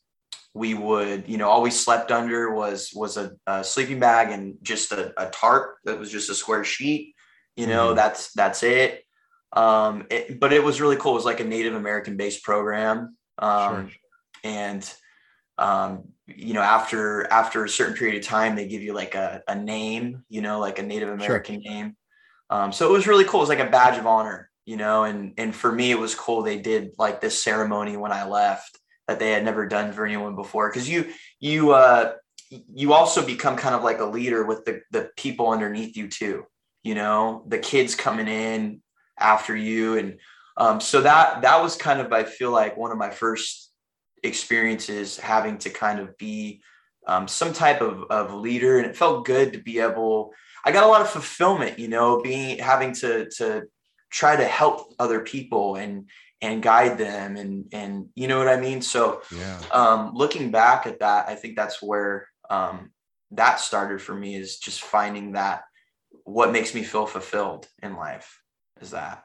we 0.54 0.74
would, 0.74 1.28
you 1.28 1.38
know, 1.38 1.50
all 1.50 1.62
we 1.62 1.72
slept 1.72 2.12
under 2.12 2.52
was 2.52 2.92
was 2.94 3.18
a, 3.18 3.32
a 3.48 3.64
sleeping 3.64 4.00
bag 4.00 4.32
and 4.32 4.56
just 4.62 4.92
a, 4.92 5.14
a, 5.22 5.30
tarp 5.30 5.78
that 5.86 5.98
was 5.98 6.12
just 6.12 6.30
a 6.30 6.36
square 6.36 6.64
sheet. 6.64 7.16
You 7.56 7.68
know, 7.68 7.88
mm-hmm. 7.88 7.96
that's 7.96 8.32
that's 8.34 8.64
it. 8.64 9.04
Um, 9.52 10.08
it, 10.10 10.40
but 10.40 10.54
it 10.54 10.64
was 10.64 10.82
really 10.82 10.96
cool. 10.96 11.14
It 11.14 11.16
was 11.16 11.26
like 11.26 11.40
a 11.40 11.46
Native 11.46 11.76
American 11.76 12.18
based 12.18 12.44
program. 12.44 13.18
Um, 13.38 13.90
sure. 13.90 13.98
and 14.44 14.94
um, 15.58 16.10
you 16.28 16.54
know, 16.54 16.62
after 16.62 17.32
after 17.32 17.64
a 17.64 17.70
certain 17.70 17.96
period 17.96 18.18
of 18.18 18.28
time, 18.28 18.56
they 18.56 18.68
give 18.68 18.82
you 18.82 18.94
like 18.94 19.16
a, 19.16 19.42
a 19.48 19.56
name, 19.56 20.24
you 20.30 20.42
know, 20.42 20.60
like 20.60 20.80
a 20.80 20.84
Native 20.84 21.10
American 21.10 21.62
sure. 21.64 21.72
name. 21.72 21.96
Um, 22.50 22.72
so 22.72 22.88
it 22.88 22.92
was 22.92 23.08
really 23.08 23.26
cool. 23.26 23.40
It 23.40 23.44
was 23.44 23.50
like 23.50 23.60
a 23.60 23.70
badge 23.70 23.98
of 23.98 24.06
honor, 24.06 24.50
you 24.66 24.78
know, 24.78 25.04
and 25.04 25.34
and 25.38 25.56
for 25.56 25.72
me, 25.72 25.92
it 25.92 26.00
was 26.00 26.14
cool. 26.14 26.44
They 26.44 26.60
did 26.60 26.92
like 27.00 27.22
this 27.22 27.44
ceremony 27.44 27.98
when 27.98 28.12
I 28.12 28.28
left 28.28 28.78
that 29.08 29.20
they 29.20 29.32
had 29.32 29.44
never 29.44 29.68
done 29.68 29.92
for 29.92 30.06
anyone 30.06 30.36
before. 30.36 30.70
Because 30.70 30.90
you 30.90 31.12
you 31.40 31.72
uh, 31.72 32.14
you 32.74 32.94
also 32.94 33.26
become 33.26 33.56
kind 33.56 33.76
of 33.76 33.84
like 33.84 34.00
a 34.00 34.06
leader 34.06 34.46
with 34.46 34.66
the 34.66 34.82
the 34.92 35.10
people 35.18 35.50
underneath 35.50 35.98
you 35.98 36.08
too. 36.08 36.46
You 36.84 36.96
know, 36.96 37.44
the 37.48 37.60
kids 37.60 37.96
coming 37.96 38.28
in 38.28 38.82
after 39.18 39.56
you, 39.56 39.98
and 39.98 40.20
um, 40.58 40.80
so 40.80 41.02
that 41.02 41.42
that 41.42 41.62
was 41.62 41.76
kind 41.76 42.00
of 42.00 42.12
I 42.12 42.24
feel 42.24 42.52
like 42.52 42.78
one 42.78 42.92
of 42.92 42.98
my 42.98 43.10
first 43.10 43.72
experiences 44.24 45.18
having 45.18 45.58
to 45.60 45.70
kind 45.70 46.00
of 46.00 46.18
be 46.18 46.62
um, 47.08 47.28
some 47.28 47.54
type 47.54 47.82
of, 47.82 48.04
of 48.10 48.34
leader 48.34 48.78
and 48.78 48.88
it 48.88 48.96
felt 48.96 49.26
good 49.26 49.54
to 49.54 49.60
be 49.60 49.80
able 49.80 50.32
i 50.64 50.72
got 50.72 50.86
a 50.86 50.88
lot 50.88 51.02
of 51.02 51.10
fulfillment 51.10 51.78
you 51.78 51.90
know 51.90 52.22
being 52.22 52.58
having 52.58 52.94
to 52.94 53.30
to 53.30 53.64
try 54.10 54.36
to 54.36 54.46
help 54.46 54.94
other 55.00 55.20
people 55.20 55.76
and 55.76 56.10
and 56.44 56.62
guide 56.62 56.98
them 56.98 57.38
and 57.38 57.66
and 57.72 58.10
you 58.16 58.28
know 58.28 58.38
what 58.38 58.50
i 58.50 58.60
mean 58.60 58.82
so 58.82 59.22
yeah. 59.36 59.60
um, 59.72 60.12
looking 60.14 60.52
back 60.52 60.86
at 60.86 61.00
that 61.00 61.28
i 61.30 61.36
think 61.36 61.56
that's 61.56 61.82
where 61.82 62.28
um, 62.50 62.92
that 63.32 63.60
started 63.60 64.02
for 64.02 64.14
me 64.14 64.36
is 64.36 64.60
just 64.60 64.84
finding 64.84 65.32
that 65.32 65.64
what 66.26 66.52
makes 66.52 66.76
me 66.76 66.84
feel 66.84 67.08
fulfilled 67.08 67.68
in 67.82 67.96
life 67.96 68.42
is 68.82 68.92
that 68.92 69.23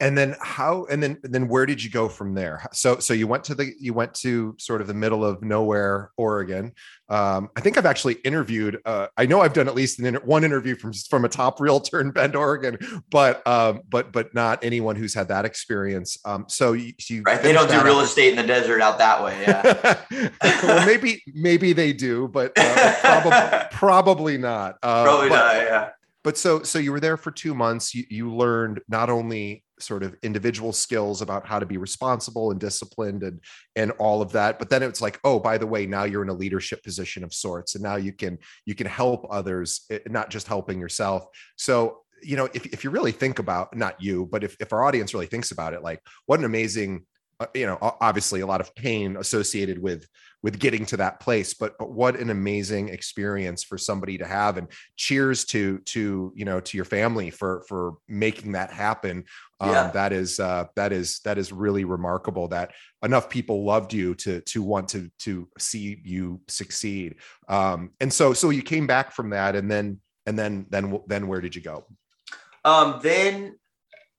and 0.00 0.18
then 0.18 0.36
how 0.40 0.86
and 0.90 1.02
then 1.02 1.18
then 1.22 1.48
where 1.48 1.66
did 1.66 1.82
you 1.82 1.90
go 1.90 2.08
from 2.08 2.34
there? 2.34 2.66
So 2.72 2.98
so 2.98 3.14
you 3.14 3.26
went 3.26 3.44
to 3.44 3.54
the 3.54 3.72
you 3.78 3.94
went 3.94 4.14
to 4.14 4.54
sort 4.58 4.80
of 4.80 4.86
the 4.86 4.94
middle 4.94 5.24
of 5.24 5.42
nowhere 5.42 6.10
oregon. 6.16 6.72
Um, 7.10 7.50
i 7.54 7.60
think 7.60 7.76
i've 7.76 7.84
actually 7.84 8.14
interviewed 8.24 8.80
uh, 8.86 9.08
i 9.18 9.26
know 9.26 9.42
i've 9.42 9.52
done 9.52 9.68
at 9.68 9.74
least 9.74 10.00
an, 10.00 10.14
one 10.24 10.42
interview 10.42 10.74
from 10.74 10.94
from 10.94 11.26
a 11.26 11.28
top 11.28 11.60
realtor 11.60 12.00
in 12.00 12.12
bend 12.12 12.34
oregon 12.34 12.78
but 13.10 13.46
um, 13.46 13.82
but 13.88 14.12
but 14.12 14.34
not 14.34 14.64
anyone 14.64 14.96
who's 14.96 15.14
had 15.14 15.28
that 15.28 15.44
experience. 15.44 16.18
Um, 16.24 16.46
so 16.48 16.72
you, 16.72 16.92
you 17.08 17.22
right 17.22 17.42
they 17.42 17.52
don't 17.52 17.68
do 17.70 17.82
real 17.82 18.00
estate 18.00 18.30
in 18.30 18.36
the 18.36 18.46
desert 18.46 18.80
out 18.80 18.98
that 18.98 19.22
way 19.22 19.40
yeah. 19.42 20.30
Well, 20.62 20.86
maybe 20.86 21.22
maybe 21.34 21.72
they 21.72 21.92
do 21.92 22.28
but 22.28 22.52
uh, 22.56 22.94
probably 23.00 23.68
probably 23.72 24.38
not. 24.38 24.76
Uh, 24.82 25.04
probably 25.04 25.28
but, 25.28 25.36
not 25.36 25.54
yeah. 25.56 25.88
but 26.22 26.38
so 26.38 26.62
so 26.62 26.78
you 26.78 26.92
were 26.92 27.00
there 27.00 27.16
for 27.16 27.30
two 27.30 27.54
months. 27.54 27.94
You, 27.94 28.04
you 28.08 28.34
learned 28.34 28.80
not 28.88 29.10
only 29.10 29.63
sort 29.80 30.02
of 30.02 30.16
individual 30.22 30.72
skills 30.72 31.22
about 31.22 31.46
how 31.46 31.58
to 31.58 31.66
be 31.66 31.76
responsible 31.76 32.50
and 32.50 32.60
disciplined 32.60 33.22
and 33.22 33.40
and 33.76 33.90
all 33.92 34.22
of 34.22 34.32
that. 34.32 34.58
But 34.58 34.70
then 34.70 34.82
it's 34.82 35.00
like 35.00 35.18
oh 35.24 35.38
by 35.38 35.58
the 35.58 35.66
way 35.66 35.86
now 35.86 36.04
you're 36.04 36.22
in 36.22 36.28
a 36.28 36.34
leadership 36.34 36.82
position 36.82 37.24
of 37.24 37.34
sorts 37.34 37.74
and 37.74 37.82
now 37.82 37.96
you 37.96 38.12
can 38.12 38.38
you 38.64 38.74
can 38.74 38.86
help 38.86 39.26
others 39.30 39.84
eh, 39.90 39.98
not 40.06 40.30
just 40.30 40.46
helping 40.46 40.80
yourself. 40.80 41.26
So 41.56 42.00
you 42.22 42.36
know 42.36 42.48
if, 42.54 42.66
if 42.66 42.84
you 42.84 42.90
really 42.90 43.12
think 43.12 43.38
about 43.38 43.76
not 43.76 44.00
you 44.00 44.26
but 44.30 44.42
if, 44.42 44.56
if 44.58 44.72
our 44.72 44.82
audience 44.82 45.12
really 45.12 45.26
thinks 45.26 45.50
about 45.50 45.74
it 45.74 45.82
like 45.82 46.00
what 46.24 46.38
an 46.38 46.46
amazing 46.46 47.04
you 47.54 47.66
know 47.66 47.78
obviously 48.00 48.40
a 48.40 48.46
lot 48.46 48.60
of 48.60 48.74
pain 48.74 49.16
associated 49.16 49.78
with 49.78 50.06
with 50.42 50.58
getting 50.58 50.84
to 50.84 50.96
that 50.96 51.20
place 51.20 51.54
but 51.54 51.74
but 51.78 51.90
what 51.90 52.16
an 52.16 52.30
amazing 52.30 52.88
experience 52.88 53.64
for 53.64 53.78
somebody 53.78 54.18
to 54.18 54.26
have 54.26 54.56
and 54.56 54.68
cheers 54.96 55.44
to 55.44 55.78
to 55.80 56.32
you 56.34 56.44
know 56.44 56.60
to 56.60 56.76
your 56.76 56.84
family 56.84 57.30
for 57.30 57.64
for 57.68 57.94
making 58.08 58.52
that 58.52 58.70
happen. 58.70 59.24
Um, 59.60 59.70
that 59.92 60.12
is 60.12 60.40
uh 60.40 60.66
that 60.76 60.92
is 60.92 61.20
that 61.24 61.38
is 61.38 61.52
really 61.52 61.84
remarkable 61.84 62.48
that 62.48 62.72
enough 63.02 63.30
people 63.30 63.64
loved 63.64 63.94
you 63.94 64.14
to 64.16 64.40
to 64.40 64.62
want 64.62 64.88
to 64.90 65.10
to 65.20 65.48
see 65.58 66.00
you 66.04 66.40
succeed. 66.48 67.16
Um 67.48 67.90
and 68.00 68.12
so 68.12 68.32
so 68.32 68.50
you 68.50 68.62
came 68.62 68.86
back 68.86 69.12
from 69.12 69.30
that 69.30 69.56
and 69.56 69.70
then 69.70 70.00
and 70.26 70.38
then 70.38 70.66
then 70.70 71.00
then 71.06 71.28
where 71.28 71.40
did 71.40 71.54
you 71.54 71.62
go? 71.62 71.86
Um 72.64 73.00
then 73.02 73.56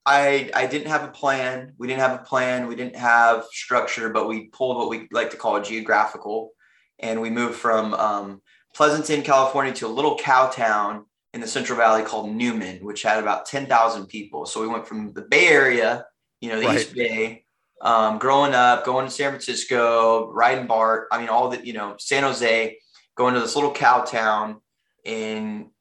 I 0.05 0.51
I 0.53 0.67
didn't 0.67 0.87
have 0.87 1.03
a 1.03 1.11
plan. 1.11 1.73
We 1.77 1.87
didn't 1.87 2.01
have 2.01 2.19
a 2.19 2.23
plan. 2.23 2.67
We 2.67 2.75
didn't 2.75 2.95
have 2.95 3.45
structure, 3.51 4.09
but 4.09 4.27
we 4.27 4.47
pulled 4.47 4.77
what 4.77 4.89
we 4.89 5.07
like 5.11 5.31
to 5.31 5.37
call 5.37 5.55
a 5.55 5.63
geographical, 5.63 6.51
and 6.99 7.21
we 7.21 7.29
moved 7.29 7.55
from 7.55 7.93
um, 7.95 8.41
Pleasanton, 8.75 9.23
California, 9.23 9.73
to 9.73 9.87
a 9.87 9.89
little 9.89 10.17
cow 10.17 10.47
town 10.47 11.05
in 11.33 11.41
the 11.41 11.47
Central 11.47 11.77
Valley 11.77 12.03
called 12.03 12.33
Newman, 12.33 12.85
which 12.85 13.01
had 13.01 13.19
about 13.19 13.45
ten 13.45 13.65
thousand 13.65 14.07
people. 14.07 14.45
So 14.45 14.61
we 14.61 14.67
went 14.67 14.87
from 14.87 15.11
the 15.13 15.23
Bay 15.23 15.47
Area, 15.47 16.05
you 16.39 16.49
know, 16.49 16.59
the 16.59 16.67
right. 16.67 16.79
East 16.79 16.93
Bay, 16.93 17.45
um, 17.81 18.19
growing 18.19 18.53
up, 18.53 18.85
going 18.85 19.05
to 19.05 19.11
San 19.11 19.31
Francisco, 19.31 20.31
riding 20.31 20.67
BART. 20.67 21.07
I 21.11 21.19
mean, 21.19 21.29
all 21.29 21.49
the 21.49 21.65
you 21.65 21.73
know, 21.73 21.95
San 21.99 22.23
Jose, 22.23 22.77
going 23.15 23.33
to 23.33 23.39
this 23.39 23.55
little 23.55 23.73
cow 23.73 24.01
town 24.01 24.61
in 25.03 25.71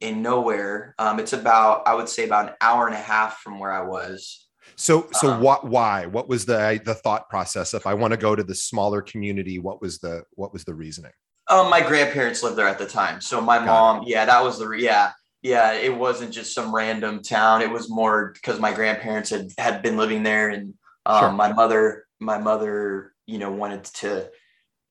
in 0.00 0.22
nowhere. 0.22 0.94
Um, 0.98 1.18
it's 1.18 1.32
about, 1.32 1.86
I 1.86 1.94
would 1.94 2.08
say, 2.08 2.24
about 2.24 2.48
an 2.48 2.54
hour 2.60 2.86
and 2.86 2.94
a 2.94 2.98
half 2.98 3.38
from 3.38 3.58
where 3.58 3.72
I 3.72 3.82
was. 3.82 4.46
So, 4.76 5.08
so 5.12 5.32
um, 5.32 5.40
what? 5.40 5.66
Why? 5.66 6.06
What 6.06 6.28
was 6.28 6.46
the 6.46 6.80
the 6.84 6.94
thought 6.94 7.28
process? 7.28 7.74
If 7.74 7.86
I 7.86 7.94
want 7.94 8.12
to 8.12 8.16
go 8.16 8.34
to 8.34 8.42
the 8.42 8.54
smaller 8.54 9.02
community, 9.02 9.58
what 9.58 9.80
was 9.80 9.98
the 9.98 10.24
what 10.32 10.52
was 10.52 10.64
the 10.64 10.74
reasoning? 10.74 11.12
Um, 11.48 11.70
my 11.70 11.80
grandparents 11.80 12.42
lived 12.42 12.56
there 12.56 12.66
at 12.66 12.78
the 12.78 12.86
time, 12.86 13.20
so 13.20 13.40
my 13.40 13.58
Got 13.58 13.66
mom, 13.66 14.02
it. 14.02 14.08
yeah, 14.08 14.24
that 14.24 14.42
was 14.42 14.58
the 14.58 14.68
yeah, 14.70 15.12
yeah. 15.42 15.74
It 15.74 15.94
wasn't 15.94 16.32
just 16.32 16.54
some 16.54 16.74
random 16.74 17.22
town. 17.22 17.62
It 17.62 17.70
was 17.70 17.90
more 17.90 18.32
because 18.32 18.58
my 18.58 18.72
grandparents 18.72 19.30
had 19.30 19.52
had 19.58 19.82
been 19.82 19.96
living 19.96 20.22
there, 20.22 20.48
and 20.48 20.74
um, 21.06 21.20
sure. 21.20 21.32
my 21.32 21.52
mother, 21.52 22.06
my 22.18 22.38
mother, 22.38 23.12
you 23.26 23.38
know, 23.38 23.52
wanted 23.52 23.84
to 23.84 24.28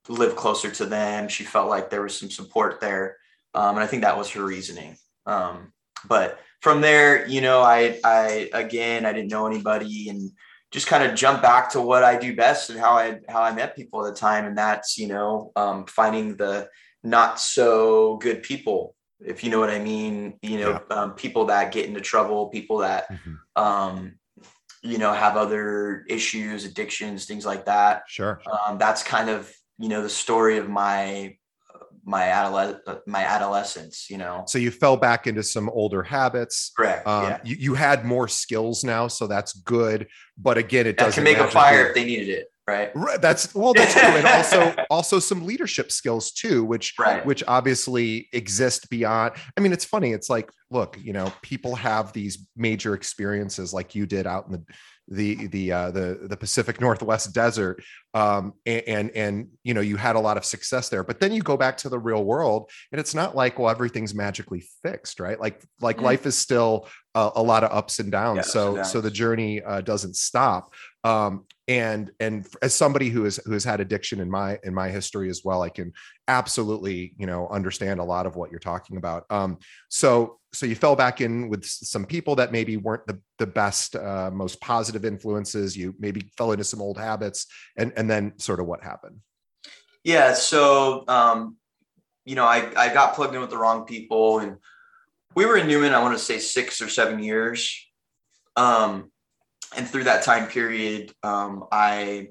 live 0.08 0.36
closer 0.36 0.70
to 0.70 0.86
them. 0.86 1.28
She 1.28 1.44
felt 1.44 1.70
like 1.70 1.90
there 1.90 2.04
was 2.04 2.18
some 2.18 2.30
support 2.30 2.80
there. 2.80 3.18
Um, 3.54 3.76
and 3.76 3.84
I 3.84 3.88
think 3.88 4.04
that 4.04 4.18
was 4.18 4.32
her 4.32 4.44
reasoning. 4.44 4.98
Um, 5.26 5.74
but 6.08 6.40
from 6.62 6.82
there, 6.82 7.28
you 7.28 7.42
know, 7.42 7.62
I, 7.62 8.00
I, 8.04 8.50
again, 8.54 9.06
I 9.06 9.14
didn't 9.14 9.32
know 9.32 9.48
anybody 9.48 10.10
and 10.10 10.32
just 10.72 10.88
kind 10.88 11.04
of 11.04 11.16
jump 11.16 11.42
back 11.42 11.70
to 11.72 11.82
what 11.82 12.04
I 12.04 12.18
do 12.18 12.36
best 12.36 12.70
and 12.70 12.80
how 12.80 12.94
I, 12.94 13.20
how 13.30 13.42
I 13.42 13.54
met 13.54 13.76
people 13.76 14.06
at 14.06 14.14
the 14.14 14.20
time. 14.20 14.46
And 14.46 14.58
that's, 14.58 14.98
you 14.98 15.08
know, 15.08 15.52
um, 15.56 15.86
finding 15.86 16.36
the 16.36 16.68
not 17.04 17.40
so 17.40 18.18
good 18.18 18.44
people, 18.44 18.96
if 19.20 19.44
you 19.44 19.52
know 19.52 19.60
what 19.60 19.70
I 19.70 19.80
mean, 19.80 20.40
you 20.42 20.60
know, 20.60 20.82
yeah. 20.90 20.96
um, 20.96 21.14
people 21.14 21.46
that 21.46 21.72
get 21.72 21.86
into 21.86 22.02
trouble, 22.02 22.48
people 22.48 22.80
that, 22.80 23.10
mm-hmm. 23.12 23.62
um, 23.62 24.16
you 24.82 24.98
know, 24.98 25.14
have 25.14 25.38
other 25.38 26.04
issues, 26.10 26.66
addictions, 26.66 27.26
things 27.26 27.46
like 27.46 27.66
that. 27.66 28.04
Sure. 28.08 28.42
Um, 28.68 28.78
that's 28.78 29.04
kind 29.04 29.30
of, 29.30 29.50
you 29.78 29.90
know, 29.90 30.02
the 30.02 30.10
story 30.10 30.58
of 30.58 30.70
my 30.70 31.38
my 32.06 32.24
adolescence 32.24 32.82
my 33.08 33.24
adolescence 33.24 34.10
you 34.10 34.18
know 34.18 34.44
so 34.48 34.58
you 34.58 34.72
fell 34.72 34.98
back 34.98 35.26
into 35.26 35.42
some 35.42 35.70
older 35.70 36.04
habits 36.04 36.72
correct 36.76 37.08
um, 37.08 37.24
yeah. 37.24 37.40
you, 37.44 37.56
you 37.58 37.74
had 37.74 38.06
more 38.06 38.28
skills 38.28 38.84
now 38.84 39.08
so 39.08 39.26
that's 39.26 39.54
good 39.54 40.08
but 40.38 40.58
again 40.58 40.86
it 40.86 40.98
doesn't 40.98 41.14
can 41.14 41.24
make 41.24 41.38
a 41.38 41.50
fire 41.50 41.88
if 41.88 41.96
they 41.96 42.04
needed 42.04 42.30
it 42.30 42.48
right 42.68 42.92
that's 43.22 43.54
well 43.54 43.74
that's 43.74 43.94
true 43.94 44.02
and 44.04 44.26
also 44.26 44.74
also 44.90 45.20
some 45.20 45.46
leadership 45.46 45.92
skills 45.92 46.32
too 46.32 46.64
which 46.64 46.94
right. 46.98 47.26
which 47.26 47.44
obviously 47.48 48.30
exist 48.32 48.90
beyond 48.90 49.34
i 49.58 49.62
mean 49.62 49.74
it's 49.74 49.84
funny 49.84 50.12
it's 50.12 50.30
like 50.30 50.50
look 50.72 50.98
you 51.02 51.12
know 51.12 51.32
people 51.42 51.76
have 51.76 52.14
these 52.14 52.48
major 52.56 52.94
experiences 52.94 53.74
like 53.74 53.96
you 53.96 54.06
did 54.06 54.26
out 54.26 54.46
in 54.46 54.54
the 54.54 54.64
the 55.08 55.48
the 55.48 55.72
uh, 55.72 55.92
the 55.92 56.20
the 56.24 56.38
Pacific 56.38 56.80
Northwest 56.80 57.34
desert, 57.34 57.84
um, 58.14 58.54
and, 58.66 58.84
and, 58.88 59.12
and 59.12 59.48
you 59.64 59.74
know 59.74 59.82
you 59.82 59.98
had 59.98 60.16
a 60.16 60.20
lot 60.20 60.38
of 60.38 60.46
success 60.46 60.90
there. 60.90 61.04
But 61.04 61.20
then 61.20 61.34
you 61.34 61.42
go 61.42 61.58
back 61.58 61.78
to 61.78 61.90
the 61.90 62.00
real 62.00 62.24
world, 62.24 62.70
and 62.92 63.00
it's 63.00 63.14
not 63.14 63.36
like 63.36 63.60
well 63.60 63.70
everything's 63.70 64.16
magically 64.16 64.64
fixed, 64.82 65.20
right? 65.20 65.40
Like 65.40 65.62
like 65.82 65.98
mm 65.98 66.04
life 66.04 66.26
is 66.26 66.38
still 66.38 66.90
a, 67.16 67.32
a, 67.36 67.42
lot 67.42 67.64
of 67.64 67.72
ups 67.72 68.00
and 68.00 68.12
downs. 68.12 68.38
Yeah, 68.38 68.42
so 68.42 68.84
so 68.84 69.00
the 69.00 69.10
journey 69.10 69.62
uh, 69.62 69.80
doesn't 69.80 70.18
stop. 70.18 70.74
Um, 71.06 71.46
and 71.68 72.12
and 72.20 72.46
as 72.62 72.74
somebody 72.74 73.10
who 73.10 73.24
has 73.24 73.38
who 73.46 73.54
has 73.54 73.64
had 73.64 73.80
addiction 73.80 74.20
in 74.20 74.30
my 74.30 74.60
in 74.64 74.74
my 74.74 74.90
history 74.90 75.30
as 75.30 75.44
well, 75.46 75.62
I 75.62 75.70
can 75.70 75.94
absolutely 76.28 77.14
you 77.18 77.26
know 77.26 77.48
understand 77.48 78.00
a 78.00 78.04
lot 78.04 78.26
of 78.26 78.36
what 78.36 78.52
you're 78.52 78.60
talking 78.60 78.98
about. 78.98 79.26
Um, 79.30 79.60
so 79.90 80.40
so 80.52 80.66
you 80.66 80.76
fell 80.76 80.96
back 80.96 81.22
in 81.22 81.48
with 81.50 81.66
some 81.66 82.06
people 82.06 82.36
that 82.36 82.52
maybe 82.52 82.78
weren't 82.78 83.08
the, 83.08 83.20
the 83.40 83.48
best 83.48 83.96
uh, 83.96 84.30
most 84.32 84.60
positive 84.60 85.06
influences. 85.06 85.76
You 85.76 85.96
maybe 86.00 86.30
fell 86.38 86.52
into 86.52 86.66
some 86.66 86.82
old 86.82 86.98
habits 86.98 87.48
and 87.78 87.94
and 87.96 88.10
then 88.10 88.38
sort 88.40 88.60
of 88.60 88.66
what 88.66 88.84
happened? 88.84 89.20
Yeah 90.04 90.34
so 90.34 91.06
um, 91.08 91.56
you 92.26 92.36
know 92.36 92.46
I, 92.46 92.72
I 92.76 92.94
got 92.94 93.16
plugged 93.16 93.36
in 93.36 93.42
with 93.42 93.52
the 93.52 93.58
wrong 93.58 93.86
people 93.86 94.40
and 94.40 94.58
we 95.34 95.46
were 95.46 95.58
in 95.58 95.68
newman 95.68 95.96
i 95.96 96.02
want 96.02 96.16
to 96.16 96.24
say 96.24 96.40
six 96.40 96.82
or 96.82 96.90
seven 96.90 97.24
years. 97.24 97.88
Um, 98.56 99.13
and 99.78 99.88
through 99.88 100.06
that 100.06 100.24
time 100.24 100.48
period, 100.48 101.12
um, 101.24 101.66
I 101.72 102.30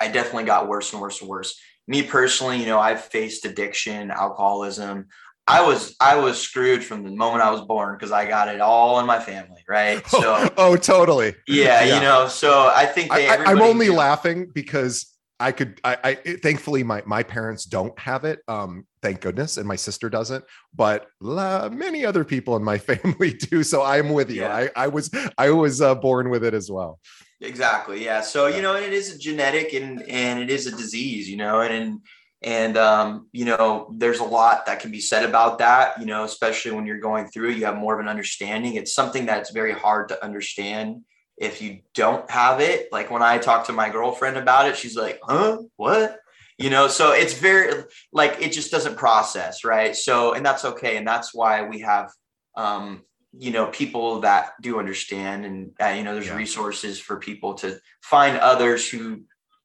I 0.00 0.08
definitely 0.08 0.44
got 0.44 0.68
worse 0.68 0.92
and 0.92 1.00
worse 1.00 1.20
and 1.20 1.28
worse. 1.28 1.60
Me 1.86 2.02
personally, 2.02 2.58
you 2.58 2.66
know, 2.66 2.78
I've 2.78 3.02
faced 3.04 3.44
addiction, 3.44 4.10
alcoholism. 4.10 5.08
I 5.46 5.66
was 5.66 5.96
I 6.00 6.16
was 6.16 6.40
screwed 6.40 6.84
from 6.84 7.02
the 7.02 7.10
moment 7.10 7.42
I 7.42 7.50
was 7.50 7.62
born 7.62 7.96
because 7.96 8.12
I 8.12 8.26
got 8.26 8.48
it 8.48 8.60
all 8.60 9.00
in 9.00 9.06
my 9.06 9.18
family, 9.18 9.64
right? 9.68 10.02
So 10.08 10.20
oh, 10.22 10.50
oh 10.56 10.76
totally. 10.76 11.34
Yeah, 11.48 11.82
yeah, 11.82 11.94
you 11.94 12.00
know, 12.00 12.28
so 12.28 12.70
I 12.74 12.86
think 12.86 13.12
they, 13.12 13.28
I, 13.28 13.50
am 13.50 13.60
only 13.60 13.88
laughing 13.88 14.50
because 14.52 15.12
I 15.40 15.52
could 15.52 15.80
I, 15.82 15.96
I 16.04 16.14
thankfully 16.14 16.84
my 16.84 17.02
my 17.04 17.22
parents 17.22 17.64
don't 17.64 17.98
have 17.98 18.24
it. 18.24 18.40
Um, 18.48 18.86
thank 19.02 19.20
goodness, 19.20 19.56
and 19.56 19.66
my 19.66 19.76
sister 19.76 20.08
doesn't, 20.08 20.44
but 20.74 21.06
la, 21.20 21.68
many 21.68 22.04
other 22.06 22.24
people 22.24 22.56
in 22.56 22.62
my 22.62 22.78
family 22.90 23.32
do. 23.32 23.62
So 23.62 23.82
I'm 23.82 24.10
with 24.10 24.30
you. 24.30 24.42
Yeah. 24.42 24.54
I, 24.54 24.70
I 24.76 24.88
was 24.88 25.10
I 25.38 25.50
was 25.50 25.80
uh, 25.80 25.94
born 25.94 26.30
with 26.30 26.44
it 26.44 26.54
as 26.54 26.70
well. 26.70 27.00
Exactly. 27.40 28.04
Yeah. 28.04 28.20
So 28.20 28.46
you 28.46 28.62
know, 28.62 28.76
it 28.76 28.92
is 28.92 29.14
a 29.14 29.18
genetic 29.18 29.74
and 29.74 30.02
and 30.02 30.38
it 30.38 30.50
is 30.50 30.66
a 30.66 30.70
disease. 30.70 31.28
You 31.28 31.38
know, 31.38 31.60
and 31.60 31.74
and 31.74 32.00
and 32.42 32.76
um, 32.76 33.28
you 33.32 33.44
know, 33.44 33.92
there's 33.96 34.20
a 34.20 34.24
lot 34.24 34.66
that 34.66 34.80
can 34.80 34.90
be 34.90 35.00
said 35.00 35.24
about 35.24 35.58
that. 35.58 35.98
You 35.98 36.06
know, 36.06 36.24
especially 36.24 36.70
when 36.70 36.86
you're 36.86 36.98
going 36.98 37.26
through, 37.26 37.50
you 37.50 37.64
have 37.64 37.76
more 37.76 37.94
of 37.94 38.00
an 38.00 38.08
understanding. 38.08 38.74
It's 38.74 38.94
something 38.94 39.26
that's 39.26 39.50
very 39.50 39.72
hard 39.72 40.08
to 40.08 40.24
understand 40.24 41.02
if 41.42 41.60
you 41.60 41.80
don't 41.92 42.30
have 42.30 42.60
it 42.60 42.88
like 42.92 43.10
when 43.10 43.20
i 43.20 43.36
talk 43.36 43.66
to 43.66 43.72
my 43.72 43.90
girlfriend 43.90 44.36
about 44.36 44.68
it 44.68 44.76
she's 44.76 44.96
like 44.96 45.18
huh? 45.24 45.58
What? 45.76 46.20
You 46.56 46.70
know 46.70 46.86
so 46.86 47.12
it's 47.12 47.34
very 47.34 47.82
like 48.12 48.40
it 48.40 48.52
just 48.52 48.70
doesn't 48.70 48.96
process 48.96 49.64
right? 49.64 49.96
So 49.96 50.34
and 50.34 50.46
that's 50.46 50.64
okay 50.64 50.96
and 50.96 51.06
that's 51.06 51.34
why 51.34 51.66
we 51.66 51.80
have 51.80 52.12
um 52.56 53.02
you 53.36 53.50
know 53.50 53.66
people 53.66 54.20
that 54.20 54.52
do 54.60 54.78
understand 54.78 55.44
and 55.44 55.72
uh, 55.82 55.88
you 55.88 56.04
know 56.04 56.14
there's 56.14 56.26
yeah. 56.26 56.36
resources 56.36 57.00
for 57.00 57.16
people 57.16 57.54
to 57.54 57.78
find 58.02 58.38
others 58.38 58.88
who 58.88 59.22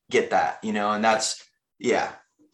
get 0.10 0.32
that 0.32 0.58
you 0.64 0.74
know 0.74 0.92
and 0.92 1.04
that's 1.04 1.44
yeah. 1.80 2.12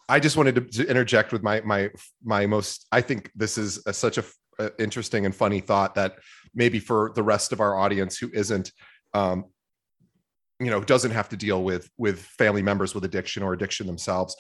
I 0.10 0.20
just 0.20 0.36
wanted 0.36 0.74
to, 0.74 0.86
interject 0.86 1.32
with 1.32 1.44
my 1.44 1.62
my 1.62 1.92
my 2.24 2.46
most 2.46 2.88
i 2.92 3.00
think 3.00 3.32
this 3.36 3.58
is 3.58 3.82
a, 3.86 3.94
such 3.94 4.18
a, 4.18 4.26
a 4.60 4.72
interesting 4.78 5.26
and 5.26 5.34
funny 5.34 5.62
thought 5.62 5.96
that 5.96 6.16
maybe 6.54 6.80
for 6.80 7.14
the 7.16 7.24
rest 7.24 7.54
of 7.54 7.62
our 7.62 7.78
audience 7.78 8.18
who 8.18 8.30
isn't 8.34 8.72
um, 9.14 9.46
you 10.60 10.70
know 10.70 10.84
doesn't 10.84 11.12
have 11.12 11.30
to 11.30 11.38
deal 11.38 11.64
with 11.64 11.90
with 11.98 12.20
family 12.20 12.62
members 12.62 12.96
with 12.96 13.06
addiction 13.06 13.44
or 13.44 13.54
addiction 13.54 13.88
themselves. 13.88 14.36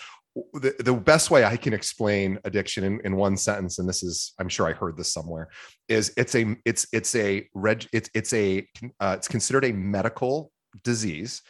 The, 0.53 0.73
the 0.79 0.93
best 0.95 1.29
way 1.29 1.45
i 1.45 1.55
can 1.55 1.73
explain 1.73 2.39
addiction 2.43 2.83
in, 2.83 2.99
in 3.05 3.15
one 3.15 3.37
sentence 3.37 3.77
and 3.77 3.87
this 3.87 4.01
is 4.01 4.33
i'm 4.39 4.49
sure 4.49 4.67
i 4.67 4.73
heard 4.73 4.97
this 4.97 5.13
somewhere 5.13 5.47
is 5.89 6.11
it's 6.17 6.33
a 6.33 6.55
it's 6.65 6.87
it's 6.91 7.13
a 7.13 7.47
reg 7.53 7.85
it's 7.93 8.09
it's 8.15 8.33
a 8.33 8.67
uh, 8.99 9.13
it's 9.15 9.27
considered 9.27 9.63
a 9.63 9.71
medical 9.71 10.51
disease. 10.81 11.41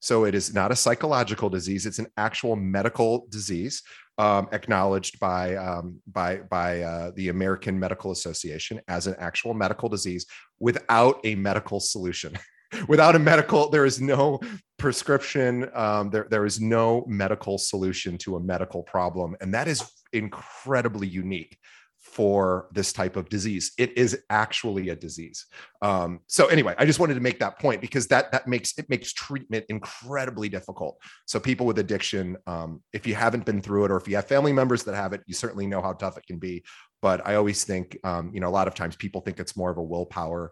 So 0.00 0.24
it 0.24 0.34
is 0.34 0.52
not 0.52 0.72
a 0.72 0.76
psychological 0.76 1.48
disease. 1.48 1.86
It's 1.86 1.98
an 1.98 2.08
actual 2.16 2.56
medical 2.56 3.26
disease 3.28 3.82
um, 4.18 4.48
acknowledged 4.52 5.20
by 5.20 5.56
um, 5.56 6.00
by 6.06 6.36
by 6.36 6.82
uh, 6.82 7.12
the 7.16 7.28
american 7.28 7.78
medical 7.78 8.10
association 8.10 8.78
as 8.88 9.06
an 9.06 9.14
actual 9.18 9.54
medical 9.54 9.88
disease 9.88 10.26
without 10.60 11.18
a 11.24 11.34
medical 11.34 11.80
solution 11.80 12.34
without 12.88 13.14
a 13.14 13.18
medical 13.18 13.68
there 13.70 13.84
is 13.84 14.00
no 14.00 14.40
prescription 14.82 15.70
um, 15.74 16.10
there, 16.10 16.26
there 16.28 16.44
is 16.44 16.60
no 16.60 17.04
medical 17.06 17.56
solution 17.56 18.18
to 18.18 18.34
a 18.34 18.40
medical 18.40 18.82
problem. 18.82 19.36
And 19.40 19.54
that 19.54 19.68
is 19.68 19.80
incredibly 20.12 21.06
unique 21.06 21.56
for 22.00 22.66
this 22.72 22.92
type 22.92 23.14
of 23.14 23.28
disease. 23.28 23.70
It 23.78 23.96
is 23.96 24.18
actually 24.28 24.88
a 24.88 24.96
disease. 24.96 25.46
Um, 25.82 26.18
so 26.26 26.48
anyway 26.48 26.74
i 26.78 26.84
just 26.84 26.98
wanted 26.98 27.14
to 27.14 27.20
make 27.20 27.38
that 27.38 27.60
point 27.60 27.80
because 27.80 28.08
that 28.08 28.32
that 28.32 28.48
makes 28.48 28.76
it 28.76 28.90
makes 28.90 29.12
treatment 29.12 29.64
incredibly 29.68 30.48
difficult. 30.48 30.98
So 31.26 31.38
people 31.38 31.64
with 31.64 31.78
addiction 31.78 32.36
um, 32.48 32.82
if 32.92 33.06
you 33.06 33.14
haven't 33.14 33.46
been 33.46 33.62
through 33.62 33.84
it 33.84 33.92
or 33.92 33.96
if 33.96 34.08
you 34.08 34.16
have 34.16 34.26
family 34.26 34.52
members 34.52 34.82
that 34.84 34.96
have 34.96 35.12
it 35.12 35.22
you 35.26 35.34
certainly 35.34 35.68
know 35.68 35.80
how 35.80 35.92
tough 35.92 36.18
it 36.18 36.26
can 36.26 36.38
be. 36.38 36.64
But 37.00 37.24
i 37.24 37.36
always 37.36 37.62
think 37.62 37.96
um, 38.02 38.32
you 38.34 38.40
know 38.40 38.48
a 38.48 38.56
lot 38.58 38.66
of 38.66 38.74
times 38.74 38.96
people 38.96 39.20
think 39.20 39.38
it's 39.38 39.56
more 39.56 39.70
of 39.70 39.78
a 39.78 39.82
willpower 39.82 40.50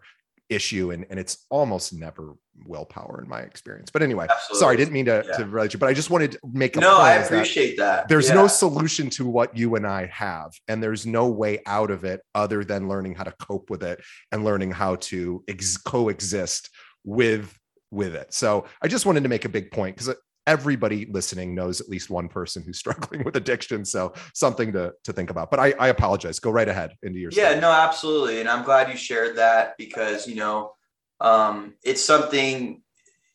issue 0.51 0.91
and, 0.91 1.05
and 1.09 1.19
it's 1.19 1.45
almost 1.49 1.93
never 1.93 2.35
willpower 2.65 3.21
in 3.23 3.29
my 3.29 3.39
experience 3.39 3.89
but 3.89 4.03
anyway 4.03 4.27
Absolutely. 4.29 4.59
sorry 4.59 4.73
i 4.73 4.77
didn't 4.77 4.93
mean 4.93 5.05
to, 5.05 5.23
yeah. 5.25 5.37
to 5.37 5.45
relate 5.45 5.73
you 5.73 5.79
but 5.79 5.87
i 5.87 5.93
just 5.93 6.09
wanted 6.09 6.33
to 6.33 6.39
make 6.51 6.75
a 6.75 6.79
point. 6.79 6.91
no 6.91 6.97
i 6.97 7.13
appreciate 7.13 7.77
that, 7.77 8.01
that. 8.01 8.07
there's 8.09 8.27
yeah. 8.27 8.35
no 8.35 8.47
solution 8.47 9.09
to 9.09 9.25
what 9.25 9.55
you 9.57 9.75
and 9.75 9.87
i 9.87 10.05
have 10.07 10.51
and 10.67 10.83
there's 10.83 11.05
no 11.05 11.27
way 11.29 11.59
out 11.65 11.89
of 11.89 12.03
it 12.03 12.21
other 12.35 12.63
than 12.63 12.89
learning 12.89 13.15
how 13.15 13.23
to 13.23 13.33
cope 13.39 13.69
with 13.69 13.81
it 13.81 14.01
and 14.31 14.43
learning 14.43 14.71
how 14.71 14.95
to 14.97 15.43
ex- 15.47 15.77
coexist 15.77 16.69
with 17.05 17.57
with 17.89 18.13
it 18.13 18.33
so 18.33 18.65
i 18.81 18.87
just 18.87 19.05
wanted 19.05 19.23
to 19.23 19.29
make 19.29 19.45
a 19.45 19.49
big 19.49 19.71
point 19.71 19.95
because 19.95 20.13
everybody 20.47 21.05
listening 21.05 21.53
knows 21.53 21.81
at 21.81 21.89
least 21.89 22.09
one 22.09 22.27
person 22.27 22.63
who's 22.63 22.77
struggling 22.83 23.23
with 23.23 23.35
addiction. 23.35 23.85
So 23.85 24.13
something 24.33 24.71
to, 24.73 24.93
to 25.03 25.13
think 25.13 25.29
about. 25.29 25.51
But 25.51 25.59
I, 25.59 25.73
I 25.79 25.87
apologize. 25.89 26.39
Go 26.39 26.51
right 26.51 26.67
ahead 26.67 26.95
into 27.03 27.19
your 27.19 27.31
Yeah, 27.31 27.49
story. 27.49 27.61
no, 27.61 27.71
absolutely. 27.71 28.39
And 28.39 28.49
I'm 28.49 28.63
glad 28.63 28.89
you 28.89 28.97
shared 28.97 29.37
that 29.37 29.75
because, 29.77 30.27
you 30.27 30.35
know, 30.35 30.73
um, 31.19 31.75
it's 31.83 32.03
something, 32.03 32.81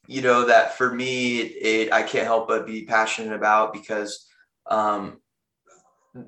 you 0.07 0.23
know, 0.23 0.47
that 0.47 0.77
for 0.77 0.93
me, 0.93 1.41
it, 1.41 1.67
it, 1.87 1.93
I 1.93 2.03
can't 2.03 2.27
help 2.27 2.49
but 2.49 2.67
be 2.67 2.85
passionate 2.85 3.35
about 3.35 3.73
because 3.73 4.27
um, 4.69 5.21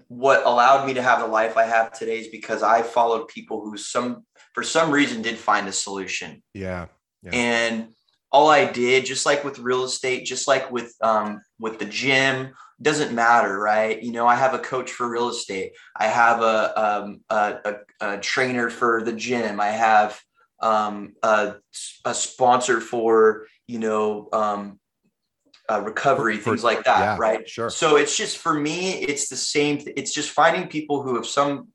what 0.09 0.45
allowed 0.47 0.87
me 0.87 0.95
to 0.95 1.03
have 1.03 1.21
the 1.21 1.27
life 1.27 1.57
I 1.57 1.64
have 1.64 1.93
today 1.93 2.19
is 2.19 2.29
because 2.29 2.62
I 2.62 2.83
followed 2.83 3.29
people 3.29 3.61
who 3.62 3.77
some 3.77 4.25
for 4.55 4.62
some 4.62 4.91
reason 4.91 5.23
did 5.23 5.38
find 5.38 5.69
a 5.69 5.73
solution. 5.73 6.43
Yeah. 6.55 6.87
yeah. 7.23 7.31
And 7.33 7.88
all 8.31 8.49
I 8.49 8.71
did, 8.71 9.07
just 9.07 9.27
like 9.27 9.45
with 9.45 9.59
real 9.59 9.85
estate, 9.85 10.25
just 10.25 10.47
like 10.47 10.71
with 10.71 10.95
um, 11.01 11.41
with 11.59 11.79
the 11.79 11.85
gym, 11.85 12.55
doesn't 12.81 13.14
matter, 13.14 13.59
right? 13.59 14.01
You 14.03 14.12
know, 14.12 14.27
I 14.27 14.35
have 14.35 14.55
a 14.55 14.59
coach 14.59 14.91
for 14.91 15.09
real 15.09 15.29
estate. 15.29 15.73
I 15.97 16.07
have 16.07 16.43
a 16.43 16.81
um, 16.81 17.21
a, 17.31 17.57
a, 17.64 17.75
a, 18.01 18.19
trainer 18.19 18.71
for 18.71 19.03
the 19.03 19.12
gym. 19.12 19.61
I 19.61 19.69
have 19.69 20.21
um, 20.61 21.14
a, 21.23 21.55
a 22.05 22.14
sponsor 22.14 22.81
for 22.81 23.47
you 23.67 23.79
know 23.79 24.29
um, 24.33 24.79
recovery 25.77 26.37
for, 26.37 26.51
things 26.51 26.64
like 26.64 26.85
that, 26.85 27.01
yeah, 27.01 27.17
right? 27.19 27.49
Sure. 27.49 27.71
So 27.71 27.97
it's 27.97 28.17
just 28.17 28.38
for 28.38 28.55
me, 28.55 28.93
it's 28.93 29.29
the 29.29 29.37
same. 29.37 29.81
It's 29.97 30.12
just 30.12 30.31
finding 30.31 30.69
people 30.69 31.03
who 31.03 31.17
have 31.17 31.27
some 31.27 31.69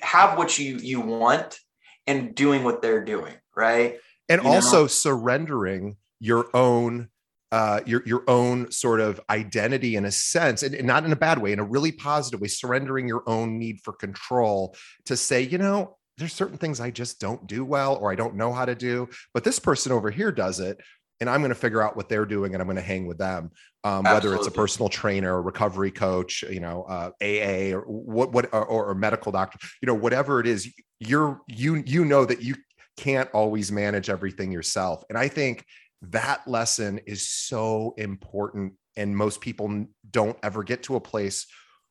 have 0.00 0.36
what 0.36 0.58
you 0.58 0.76
you 0.78 1.00
want 1.00 1.58
and 2.06 2.34
doing 2.34 2.64
what 2.64 2.82
they're 2.82 3.04
doing, 3.04 3.34
right? 3.56 3.98
And 4.28 4.42
you 4.42 4.48
also 4.48 4.82
know? 4.82 4.86
surrendering 4.86 5.96
your 6.20 6.48
own 6.54 7.08
uh, 7.52 7.80
your 7.86 8.02
your 8.04 8.24
own 8.26 8.68
sort 8.72 9.00
of 9.00 9.20
identity 9.30 9.94
in 9.94 10.04
a 10.04 10.10
sense, 10.10 10.64
and, 10.64 10.74
and, 10.74 10.86
not 10.86 11.04
in 11.04 11.12
a 11.12 11.16
bad 11.16 11.38
way, 11.38 11.52
in 11.52 11.60
a 11.60 11.64
really 11.64 11.92
positive 11.92 12.40
way, 12.40 12.48
surrendering 12.48 13.06
your 13.06 13.22
own 13.28 13.58
need 13.60 13.78
for 13.84 13.92
control 13.92 14.74
to 15.04 15.16
say, 15.16 15.40
you 15.40 15.56
know, 15.56 15.96
there's 16.18 16.32
certain 16.32 16.58
things 16.58 16.80
I 16.80 16.90
just 16.90 17.20
don't 17.20 17.46
do 17.46 17.64
well 17.64 17.96
or 17.96 18.10
I 18.10 18.16
don't 18.16 18.34
know 18.34 18.52
how 18.52 18.64
to 18.64 18.74
do, 18.74 19.08
but 19.32 19.44
this 19.44 19.58
person 19.58 19.92
over 19.92 20.10
here 20.10 20.32
does 20.32 20.60
it. 20.60 20.78
And 21.20 21.30
I'm 21.30 21.40
going 21.40 21.50
to 21.50 21.54
figure 21.54 21.80
out 21.80 21.96
what 21.96 22.08
they're 22.08 22.26
doing 22.26 22.54
and 22.54 22.60
I'm 22.60 22.66
going 22.66 22.76
to 22.76 22.82
hang 22.82 23.06
with 23.06 23.18
them. 23.18 23.52
Um, 23.84 24.02
whether 24.02 24.34
it's 24.34 24.46
a 24.46 24.50
personal 24.50 24.88
trainer, 24.88 25.36
a 25.36 25.40
recovery 25.40 25.90
coach, 25.90 26.42
you 26.42 26.58
know, 26.58 26.82
uh, 26.84 27.10
AA 27.22 27.76
or 27.76 27.82
what, 27.82 28.32
what, 28.32 28.52
or, 28.52 28.64
or 28.64 28.94
medical 28.94 29.30
doctor, 29.30 29.58
you 29.80 29.86
know, 29.86 29.94
whatever 29.94 30.40
it 30.40 30.46
is, 30.46 30.72
you're, 30.98 31.40
you, 31.46 31.82
you 31.86 32.04
know 32.04 32.24
that 32.24 32.42
you 32.42 32.56
can't 32.96 33.30
always 33.32 33.72
manage 33.72 34.10
everything 34.10 34.52
yourself. 34.52 35.04
And 35.08 35.18
I 35.18 35.28
think 35.28 35.64
that 36.02 36.46
lesson 36.46 37.00
is 37.06 37.28
so 37.28 37.94
important. 37.96 38.74
And 38.96 39.16
most 39.16 39.40
people 39.40 39.86
don't 40.10 40.38
ever 40.42 40.62
get 40.62 40.84
to 40.84 40.96
a 40.96 41.00
place 41.00 41.46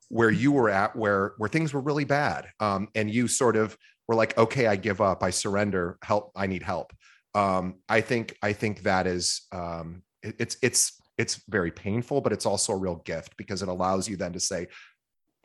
where 0.10 0.30
you 0.30 0.52
were 0.52 0.70
at 0.70 0.96
where 0.96 1.34
where 1.38 1.50
things 1.50 1.74
were 1.74 1.82
really 1.82 2.04
bad 2.04 2.48
um, 2.60 2.88
and 2.94 3.10
you 3.10 3.28
sort 3.28 3.56
of 3.56 3.76
were 4.08 4.16
like 4.16 4.38
okay 4.38 4.68
i 4.68 4.76
give 4.76 5.02
up. 5.02 5.24
I 5.24 5.32
surrender. 5.32 5.98
Help. 6.04 6.32
I 6.36 6.46
need 6.48 6.62
help. 6.62 6.94
Um, 7.36 7.80
i 7.90 8.00
think 8.00 8.38
i 8.44 8.54
think 8.54 8.84
that 8.84 9.08
is 9.08 9.48
um, 9.52 10.04
it, 10.22 10.36
it's 10.38 10.58
it's 10.62 11.02
it's 11.18 11.42
very 11.50 11.72
painful 11.72 12.22
but 12.22 12.32
it's 12.32 12.46
also 12.46 12.74
a 12.74 12.78
real 12.78 12.98
gift 13.06 13.36
because 13.38 13.64
it 13.64 13.70
allows 13.70 14.08
you 14.08 14.16
then 14.16 14.34
to 14.34 14.40
say 14.40 14.68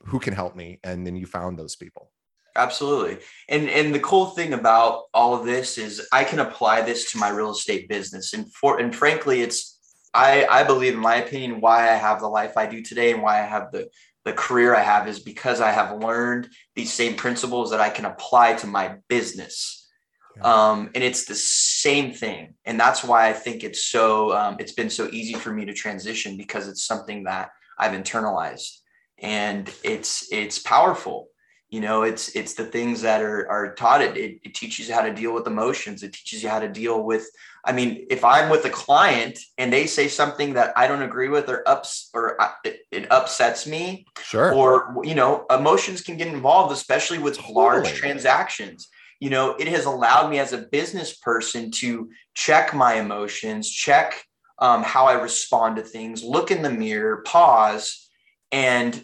who 0.06 0.18
can 0.18 0.34
help 0.34 0.56
me? 0.56 0.80
And 0.84 1.06
then 1.06 1.16
you 1.16 1.26
found 1.26 1.58
those 1.58 1.76
people 1.76 2.10
Absolutely. 2.58 3.18
And 3.48 3.70
and 3.70 3.94
the 3.94 4.00
cool 4.00 4.26
thing 4.26 4.52
about 4.52 5.04
all 5.14 5.34
of 5.34 5.46
this 5.46 5.78
is 5.78 6.06
I 6.12 6.24
can 6.24 6.40
apply 6.40 6.82
this 6.82 7.12
to 7.12 7.18
my 7.18 7.28
real 7.28 7.52
estate 7.52 7.88
business. 7.88 8.34
And 8.34 8.52
for 8.52 8.80
and 8.80 8.94
frankly, 8.94 9.42
it's 9.42 9.78
I 10.12 10.44
I 10.46 10.64
believe 10.64 10.94
in 10.94 11.00
my 11.00 11.16
opinion 11.16 11.60
why 11.60 11.90
I 11.90 11.94
have 11.94 12.20
the 12.20 12.28
life 12.28 12.56
I 12.56 12.66
do 12.66 12.82
today 12.82 13.12
and 13.12 13.22
why 13.22 13.40
I 13.40 13.46
have 13.46 13.70
the 13.70 13.88
the 14.24 14.32
career 14.32 14.74
I 14.74 14.82
have 14.82 15.06
is 15.06 15.20
because 15.20 15.60
I 15.60 15.70
have 15.70 16.02
learned 16.02 16.48
these 16.74 16.92
same 16.92 17.14
principles 17.14 17.70
that 17.70 17.80
I 17.80 17.90
can 17.90 18.04
apply 18.04 18.54
to 18.54 18.66
my 18.66 18.96
business. 19.08 19.88
Yeah. 20.36 20.42
Um, 20.42 20.90
and 20.94 21.04
it's 21.04 21.24
the 21.24 21.36
same 21.36 22.12
thing. 22.12 22.54
And 22.64 22.78
that's 22.78 23.04
why 23.04 23.28
I 23.28 23.32
think 23.32 23.62
it's 23.62 23.84
so 23.84 24.36
um, 24.36 24.56
it's 24.58 24.72
been 24.72 24.90
so 24.90 25.08
easy 25.12 25.34
for 25.34 25.52
me 25.52 25.64
to 25.66 25.72
transition 25.72 26.36
because 26.36 26.66
it's 26.66 26.84
something 26.84 27.24
that 27.24 27.50
I've 27.78 27.92
internalized 27.92 28.80
and 29.20 29.70
it's 29.82 30.30
it's 30.32 30.58
powerful 30.58 31.28
you 31.68 31.80
know 31.80 32.02
it's 32.02 32.30
it's 32.30 32.54
the 32.54 32.64
things 32.64 33.02
that 33.02 33.22
are 33.22 33.48
are 33.50 33.74
taught. 33.74 34.02
It, 34.02 34.16
it 34.16 34.40
it 34.44 34.54
teaches 34.54 34.88
you 34.88 34.94
how 34.94 35.02
to 35.02 35.14
deal 35.14 35.34
with 35.34 35.46
emotions. 35.46 36.02
It 36.02 36.12
teaches 36.12 36.42
you 36.42 36.48
how 36.48 36.60
to 36.60 36.68
deal 36.68 37.02
with 37.02 37.28
i 37.64 37.72
mean 37.72 38.06
if 38.10 38.24
i'm 38.24 38.50
with 38.50 38.64
a 38.64 38.70
client 38.70 39.38
and 39.58 39.72
they 39.72 39.86
say 39.86 40.08
something 40.08 40.54
that 40.54 40.72
i 40.76 40.86
don't 40.86 41.02
agree 41.02 41.28
with 41.28 41.48
or 41.48 41.68
ups 41.68 42.10
or 42.14 42.36
it, 42.64 42.80
it 42.90 43.12
upsets 43.12 43.66
me 43.66 44.06
sure. 44.22 44.52
or 44.54 44.96
you 45.04 45.14
know 45.14 45.44
emotions 45.50 46.00
can 46.00 46.16
get 46.16 46.28
involved 46.28 46.72
especially 46.72 47.18
with 47.18 47.36
totally. 47.36 47.54
large 47.54 47.92
transactions. 47.92 48.88
You 49.20 49.30
know 49.30 49.56
it 49.56 49.68
has 49.68 49.84
allowed 49.84 50.30
me 50.30 50.38
as 50.38 50.52
a 50.52 50.58
business 50.58 51.16
person 51.16 51.70
to 51.72 52.08
check 52.34 52.72
my 52.72 52.94
emotions 52.94 53.68
check 53.68 54.22
um, 54.60 54.82
how 54.82 55.06
i 55.06 55.14
respond 55.20 55.76
to 55.76 55.82
things 55.82 56.22
look 56.22 56.50
in 56.50 56.62
the 56.62 56.70
mirror 56.70 57.22
pause 57.26 58.08
and 58.52 59.02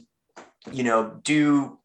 you 0.70 0.84
know 0.84 1.20
do 1.24 1.80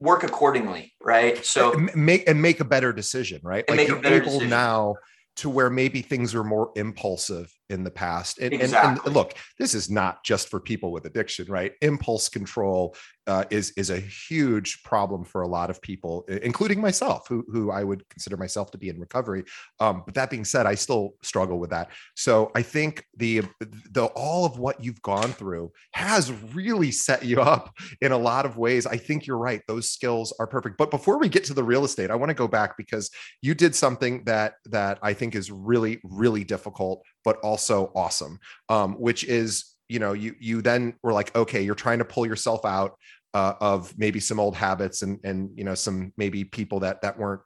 work 0.00 0.22
accordingly, 0.22 0.92
right? 1.00 1.44
So 1.44 1.72
make 1.94 2.28
and 2.28 2.40
make 2.40 2.60
a 2.60 2.64
better 2.64 2.92
decision, 2.92 3.40
right? 3.42 3.68
like 3.68 3.88
you're 3.88 4.04
able 4.04 4.24
decision. 4.24 4.50
now 4.50 4.94
to 5.36 5.50
where 5.50 5.70
maybe 5.70 6.02
things 6.02 6.34
are 6.34 6.44
more 6.44 6.70
impulsive 6.76 7.52
in 7.70 7.84
the 7.84 7.90
past. 7.90 8.38
And, 8.38 8.54
exactly. 8.54 8.90
and, 8.90 9.00
and, 9.04 9.14
look, 9.14 9.34
this 9.58 9.74
is 9.74 9.90
not 9.90 10.24
just 10.24 10.48
for 10.48 10.60
people 10.60 10.92
with 10.92 11.04
addiction, 11.04 11.50
right? 11.50 11.72
Impulse 11.82 12.28
control 12.28 12.96
uh, 13.28 13.44
is 13.50 13.72
is 13.76 13.90
a 13.90 14.00
huge 14.00 14.82
problem 14.82 15.22
for 15.22 15.42
a 15.42 15.46
lot 15.46 15.68
of 15.68 15.82
people, 15.82 16.24
including 16.42 16.80
myself, 16.80 17.28
who 17.28 17.44
who 17.52 17.70
I 17.70 17.84
would 17.84 18.08
consider 18.08 18.38
myself 18.38 18.70
to 18.70 18.78
be 18.78 18.88
in 18.88 18.98
recovery. 18.98 19.44
Um, 19.80 20.02
but 20.06 20.14
that 20.14 20.30
being 20.30 20.46
said, 20.46 20.64
I 20.64 20.74
still 20.74 21.12
struggle 21.22 21.58
with 21.58 21.68
that. 21.70 21.90
So 22.16 22.50
I 22.54 22.62
think 22.62 23.04
the 23.18 23.42
the 23.90 24.06
all 24.16 24.46
of 24.46 24.58
what 24.58 24.82
you've 24.82 25.02
gone 25.02 25.30
through 25.30 25.72
has 25.92 26.32
really 26.54 26.90
set 26.90 27.22
you 27.22 27.40
up 27.42 27.74
in 28.00 28.12
a 28.12 28.18
lot 28.18 28.46
of 28.46 28.56
ways. 28.56 28.86
I 28.86 28.96
think 28.96 29.26
you're 29.26 29.36
right; 29.36 29.60
those 29.68 29.90
skills 29.90 30.32
are 30.40 30.46
perfect. 30.46 30.78
But 30.78 30.90
before 30.90 31.18
we 31.18 31.28
get 31.28 31.44
to 31.44 31.54
the 31.54 31.64
real 31.64 31.84
estate, 31.84 32.10
I 32.10 32.14
want 32.14 32.30
to 32.30 32.34
go 32.34 32.48
back 32.48 32.78
because 32.78 33.10
you 33.42 33.54
did 33.54 33.74
something 33.74 34.24
that 34.24 34.54
that 34.66 34.98
I 35.02 35.12
think 35.12 35.34
is 35.34 35.50
really 35.50 36.00
really 36.02 36.44
difficult, 36.44 37.02
but 37.28 37.36
also 37.40 37.92
awesome, 37.94 38.40
um, 38.70 38.94
which 38.94 39.22
is 39.24 39.74
you 39.90 39.98
know 39.98 40.14
you 40.14 40.34
you 40.40 40.62
then 40.62 40.94
were 41.02 41.12
like 41.12 41.36
okay 41.36 41.60
you're 41.60 41.74
trying 41.74 41.98
to 41.98 42.06
pull 42.06 42.24
yourself 42.24 42.64
out 42.64 42.96
uh, 43.34 43.52
of 43.60 43.92
maybe 43.98 44.18
some 44.18 44.40
old 44.40 44.56
habits 44.56 45.02
and 45.02 45.20
and 45.24 45.50
you 45.54 45.62
know 45.62 45.74
some 45.74 46.10
maybe 46.16 46.42
people 46.42 46.80
that 46.80 47.02
that 47.02 47.18
weren't 47.18 47.42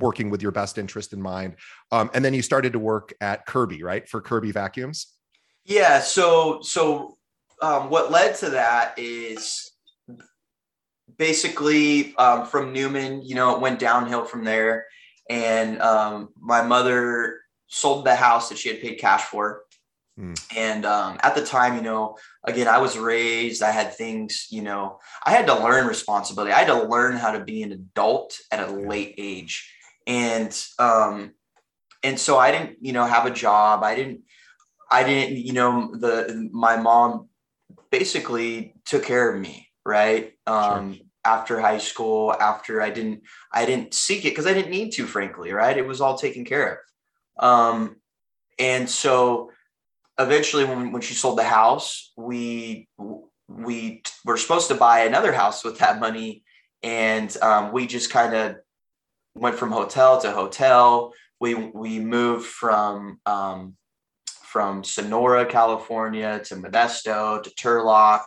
working 0.00 0.28
with 0.28 0.42
your 0.42 0.50
best 0.50 0.76
interest 0.76 1.12
in 1.12 1.22
mind. 1.22 1.54
Um, 1.92 2.10
and 2.14 2.24
then 2.24 2.34
you 2.34 2.42
started 2.42 2.72
to 2.72 2.80
work 2.80 3.14
at 3.20 3.46
kirby 3.46 3.84
right? 3.84 4.08
For 4.08 4.20
kirby 4.20 4.50
vacuums? 4.50 5.06
Yeah 5.64 6.00
so 6.00 6.60
so 6.62 7.16
um, 7.62 7.90
what 7.90 8.10
led 8.10 8.34
to 8.38 8.50
that 8.50 8.98
is 8.98 9.70
basically 11.16 12.16
um, 12.16 12.44
from 12.44 12.72
newman 12.72 13.22
you 13.22 13.36
know 13.36 13.54
it 13.54 13.60
went 13.60 13.78
downhill 13.78 14.24
from 14.24 14.42
there. 14.44 14.86
And 15.28 15.80
um, 15.80 16.30
my 16.40 16.62
mother 16.62 17.40
sold 17.70 18.04
the 18.04 18.14
house 18.14 18.50
that 18.50 18.58
she 18.58 18.68
had 18.68 18.80
paid 18.80 18.96
cash 18.96 19.22
for 19.22 19.62
Mm. 20.20 20.38
And 20.56 20.84
um, 20.84 21.18
at 21.22 21.34
the 21.34 21.44
time, 21.44 21.76
you 21.76 21.82
know, 21.82 22.16
again, 22.44 22.68
I 22.68 22.78
was 22.78 22.98
raised, 22.98 23.62
I 23.62 23.70
had 23.70 23.94
things, 23.94 24.48
you 24.50 24.62
know, 24.62 24.98
I 25.24 25.30
had 25.30 25.46
to 25.46 25.54
learn 25.54 25.86
responsibility. 25.86 26.52
I 26.52 26.60
had 26.60 26.66
to 26.66 26.84
learn 26.84 27.16
how 27.16 27.32
to 27.32 27.40
be 27.40 27.62
an 27.62 27.72
adult 27.72 28.38
at 28.52 28.68
a 28.68 28.72
late 28.72 29.14
age. 29.16 29.72
And, 30.06 30.56
um, 30.78 31.32
and 32.02 32.18
so 32.18 32.38
I 32.38 32.50
didn't, 32.50 32.78
you 32.80 32.92
know, 32.92 33.04
have 33.04 33.26
a 33.26 33.30
job. 33.30 33.82
I 33.82 33.94
didn't, 33.94 34.20
I 34.90 35.04
didn't, 35.04 35.38
you 35.38 35.52
know, 35.52 35.94
the, 35.94 36.48
my 36.52 36.76
mom 36.76 37.28
basically 37.90 38.74
took 38.84 39.04
care 39.04 39.32
of 39.32 39.40
me. 39.40 39.68
Right. 39.86 40.34
Um, 40.46 40.94
sure. 40.94 41.02
after 41.24 41.60
high 41.60 41.78
school, 41.78 42.34
after 42.38 42.82
I 42.82 42.90
didn't, 42.90 43.22
I 43.52 43.64
didn't 43.64 43.94
seek 43.94 44.24
it 44.26 44.30
because 44.30 44.46
I 44.46 44.52
didn't 44.52 44.70
need 44.70 44.90
to, 44.92 45.06
frankly. 45.06 45.52
Right. 45.52 45.76
It 45.76 45.86
was 45.86 46.02
all 46.02 46.18
taken 46.18 46.44
care 46.44 46.72
of. 46.72 46.78
Um, 47.40 47.96
and 48.58 48.88
so, 48.88 49.50
eventually 50.18 50.64
when, 50.64 50.92
when 50.92 51.00
she 51.00 51.14
sold 51.14 51.38
the 51.38 51.44
house 51.44 52.12
we 52.14 52.86
we 53.50 54.02
were 54.24 54.36
supposed 54.36 54.68
to 54.68 54.74
buy 54.74 55.00
another 55.00 55.32
house 55.32 55.64
with 55.64 55.78
that 55.78 56.00
money. 56.00 56.44
And 56.82 57.34
um, 57.42 57.72
we 57.72 57.86
just 57.86 58.10
kind 58.10 58.34
of 58.34 58.56
went 59.34 59.56
from 59.56 59.72
hotel 59.72 60.20
to 60.20 60.30
hotel. 60.30 61.12
We 61.40 61.54
we 61.54 61.98
moved 61.98 62.46
from 62.46 63.20
um, 63.26 63.76
from 64.42 64.82
sonora 64.82 65.46
california 65.46 66.40
to 66.44 66.56
modesto 66.56 67.42
to 67.42 67.50
turlock. 67.50 68.24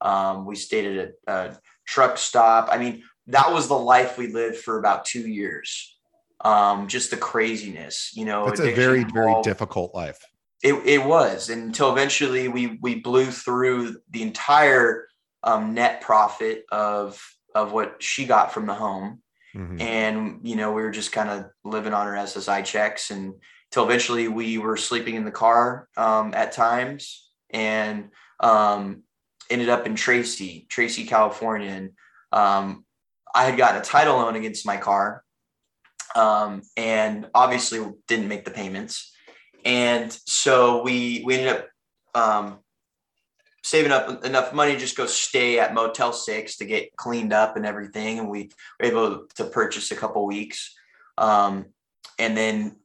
Um, 0.00 0.46
we 0.46 0.56
stayed 0.56 0.98
at 0.98 1.12
a, 1.26 1.32
a, 1.32 1.58
truck 1.86 2.16
stop. 2.16 2.68
I 2.70 2.78
mean 2.78 3.02
that 3.26 3.52
was 3.52 3.68
the 3.68 3.78
life 3.78 4.16
we 4.16 4.28
lived 4.28 4.56
for 4.56 4.78
about 4.78 5.04
two 5.04 5.28
years 5.28 5.96
um, 6.42 6.88
just 6.88 7.10
the 7.10 7.16
craziness 7.16 8.10
you 8.14 8.24
know 8.24 8.46
it's 8.46 8.60
a 8.60 8.74
very 8.74 9.04
very 9.04 9.34
difficult 9.42 9.94
life 9.94 10.18
it, 10.62 10.74
it 10.86 11.04
was 11.04 11.50
until 11.50 11.92
eventually 11.92 12.48
we 12.48 12.78
we 12.80 12.96
blew 12.96 13.26
through 13.26 13.96
the 14.10 14.22
entire 14.22 15.08
um, 15.42 15.74
net 15.74 16.00
profit 16.00 16.64
of 16.70 17.20
of 17.54 17.72
what 17.72 18.02
she 18.02 18.24
got 18.24 18.52
from 18.52 18.66
the 18.66 18.74
home 18.74 19.20
mm-hmm. 19.54 19.80
and 19.80 20.40
you 20.42 20.56
know 20.56 20.72
we 20.72 20.82
were 20.82 20.90
just 20.90 21.12
kind 21.12 21.28
of 21.28 21.46
living 21.64 21.92
on 21.92 22.06
her 22.06 22.14
ssi 22.14 22.64
checks 22.64 23.10
and 23.10 23.34
until 23.70 23.84
eventually 23.84 24.28
we 24.28 24.58
were 24.58 24.76
sleeping 24.76 25.14
in 25.14 25.24
the 25.24 25.30
car 25.30 25.88
um, 25.96 26.34
at 26.34 26.52
times 26.52 27.30
and 27.50 28.10
um, 28.40 29.02
ended 29.50 29.68
up 29.68 29.86
in 29.86 29.94
tracy 29.94 30.66
tracy 30.68 31.04
california 31.04 31.70
and 31.70 31.90
um, 32.32 32.84
i 33.34 33.44
had 33.44 33.56
gotten 33.56 33.80
a 33.80 33.84
title 33.84 34.16
loan 34.16 34.36
against 34.36 34.66
my 34.66 34.76
car 34.76 35.24
um, 36.14 36.62
and 36.76 37.28
obviously 37.34 37.80
didn't 38.06 38.28
make 38.28 38.44
the 38.44 38.50
payments 38.50 39.12
and 39.64 40.12
so 40.26 40.82
we 40.82 41.22
we 41.24 41.34
ended 41.34 41.56
up 41.56 41.68
um, 42.14 42.58
saving 43.62 43.92
up 43.92 44.24
enough 44.24 44.52
money 44.52 44.72
to 44.72 44.78
just 44.78 44.96
go 44.96 45.06
stay 45.06 45.58
at 45.58 45.74
Motel 45.74 46.12
Six 46.12 46.56
to 46.56 46.64
get 46.64 46.94
cleaned 46.96 47.32
up 47.32 47.56
and 47.56 47.64
everything, 47.64 48.18
and 48.18 48.28
we 48.28 48.50
were 48.80 48.86
able 48.86 49.26
to 49.36 49.44
purchase 49.44 49.90
a 49.90 49.96
couple 49.96 50.26
weeks. 50.26 50.74
Um, 51.16 51.66
and 52.18 52.36
then 52.36 52.76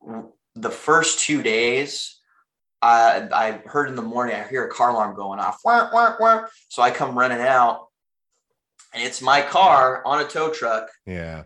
the 0.55 0.69
first 0.69 1.19
two 1.19 1.41
days, 1.41 2.19
I, 2.81 3.27
I 3.33 3.61
heard 3.65 3.89
in 3.89 3.95
the 3.95 4.01
morning 4.01 4.35
I 4.35 4.47
hear 4.47 4.65
a 4.65 4.71
car 4.71 4.91
alarm 4.91 5.15
going 5.15 5.39
off. 5.39 5.59
Wah, 5.65 5.89
wah, 5.91 6.15
wah. 6.19 6.45
So 6.69 6.81
I 6.81 6.91
come 6.91 7.17
running 7.17 7.41
out, 7.41 7.87
and 8.93 9.03
it's 9.03 9.21
my 9.21 9.41
car 9.41 10.03
on 10.05 10.21
a 10.21 10.27
tow 10.27 10.51
truck. 10.51 10.89
Yeah. 11.05 11.43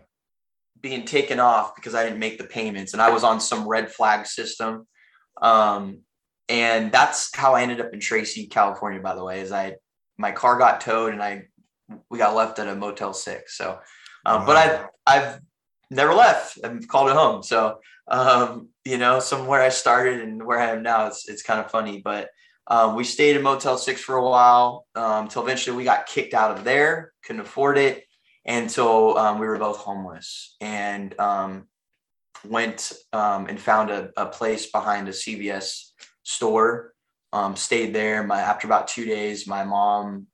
Being 0.82 1.04
taken 1.04 1.40
off 1.40 1.74
because 1.74 1.94
I 1.94 2.04
didn't 2.04 2.18
make 2.18 2.38
the 2.38 2.44
payments, 2.44 2.92
and 2.92 3.00
I 3.00 3.10
was 3.10 3.24
on 3.24 3.40
some 3.40 3.66
red 3.66 3.90
flag 3.90 4.26
system 4.26 4.86
um, 5.40 6.00
and 6.48 6.92
that's 6.92 7.34
how 7.34 7.54
I 7.54 7.62
ended 7.62 7.80
up 7.80 7.92
in 7.92 8.00
Tracy, 8.00 8.46
California, 8.46 9.00
by 9.00 9.14
the 9.14 9.24
way, 9.24 9.40
is 9.40 9.52
I, 9.52 9.76
my 10.18 10.32
car 10.32 10.58
got 10.58 10.80
towed 10.80 11.12
and 11.12 11.22
I, 11.22 11.44
we 12.10 12.18
got 12.18 12.34
left 12.34 12.58
at 12.58 12.68
a 12.68 12.74
motel 12.74 13.14
six. 13.14 13.56
So, 13.56 13.78
um, 14.26 14.40
wow. 14.40 14.46
but 14.46 14.56
I've, 14.56 14.86
I've 15.06 15.40
never 15.90 16.14
left. 16.14 16.58
I've 16.62 16.86
called 16.88 17.10
it 17.10 17.16
home. 17.16 17.42
So, 17.42 17.78
um, 18.08 18.68
you 18.84 18.98
know, 18.98 19.20
somewhere 19.20 19.60
I 19.60 19.70
started 19.70 20.20
and 20.20 20.44
where 20.44 20.60
I 20.60 20.70
am 20.70 20.82
now, 20.82 21.06
it's, 21.06 21.28
it's 21.28 21.42
kind 21.42 21.60
of 21.60 21.70
funny, 21.70 22.00
but, 22.02 22.28
um, 22.68 22.94
we 22.94 23.02
stayed 23.02 23.34
in 23.34 23.42
Motel 23.42 23.76
Six 23.76 24.00
for 24.00 24.16
a 24.16 24.22
while 24.22 24.86
um, 24.94 25.24
until 25.24 25.42
eventually 25.42 25.76
we 25.76 25.82
got 25.82 26.06
kicked 26.06 26.32
out 26.32 26.56
of 26.56 26.62
there, 26.62 27.12
couldn't 27.24 27.42
afford 27.42 27.76
it, 27.76 28.04
and 28.44 28.70
so 28.70 29.16
um, 29.16 29.38
we 29.38 29.46
were 29.46 29.58
both 29.58 29.78
homeless. 29.78 30.56
And 30.60 31.18
um, 31.18 31.68
went 32.48 32.92
um, 33.12 33.46
and 33.46 33.58
found 33.58 33.90
a, 33.90 34.10
a, 34.16 34.26
place 34.26 34.70
behind 34.70 35.08
a 35.08 35.12
CVS 35.12 35.90
store. 36.22 36.92
Um, 37.32 37.56
stayed 37.56 37.94
there. 37.94 38.22
My 38.22 38.40
after 38.40 38.66
about 38.66 38.88
two 38.88 39.04
days, 39.04 39.46
my 39.46 39.64
mom 39.64 40.26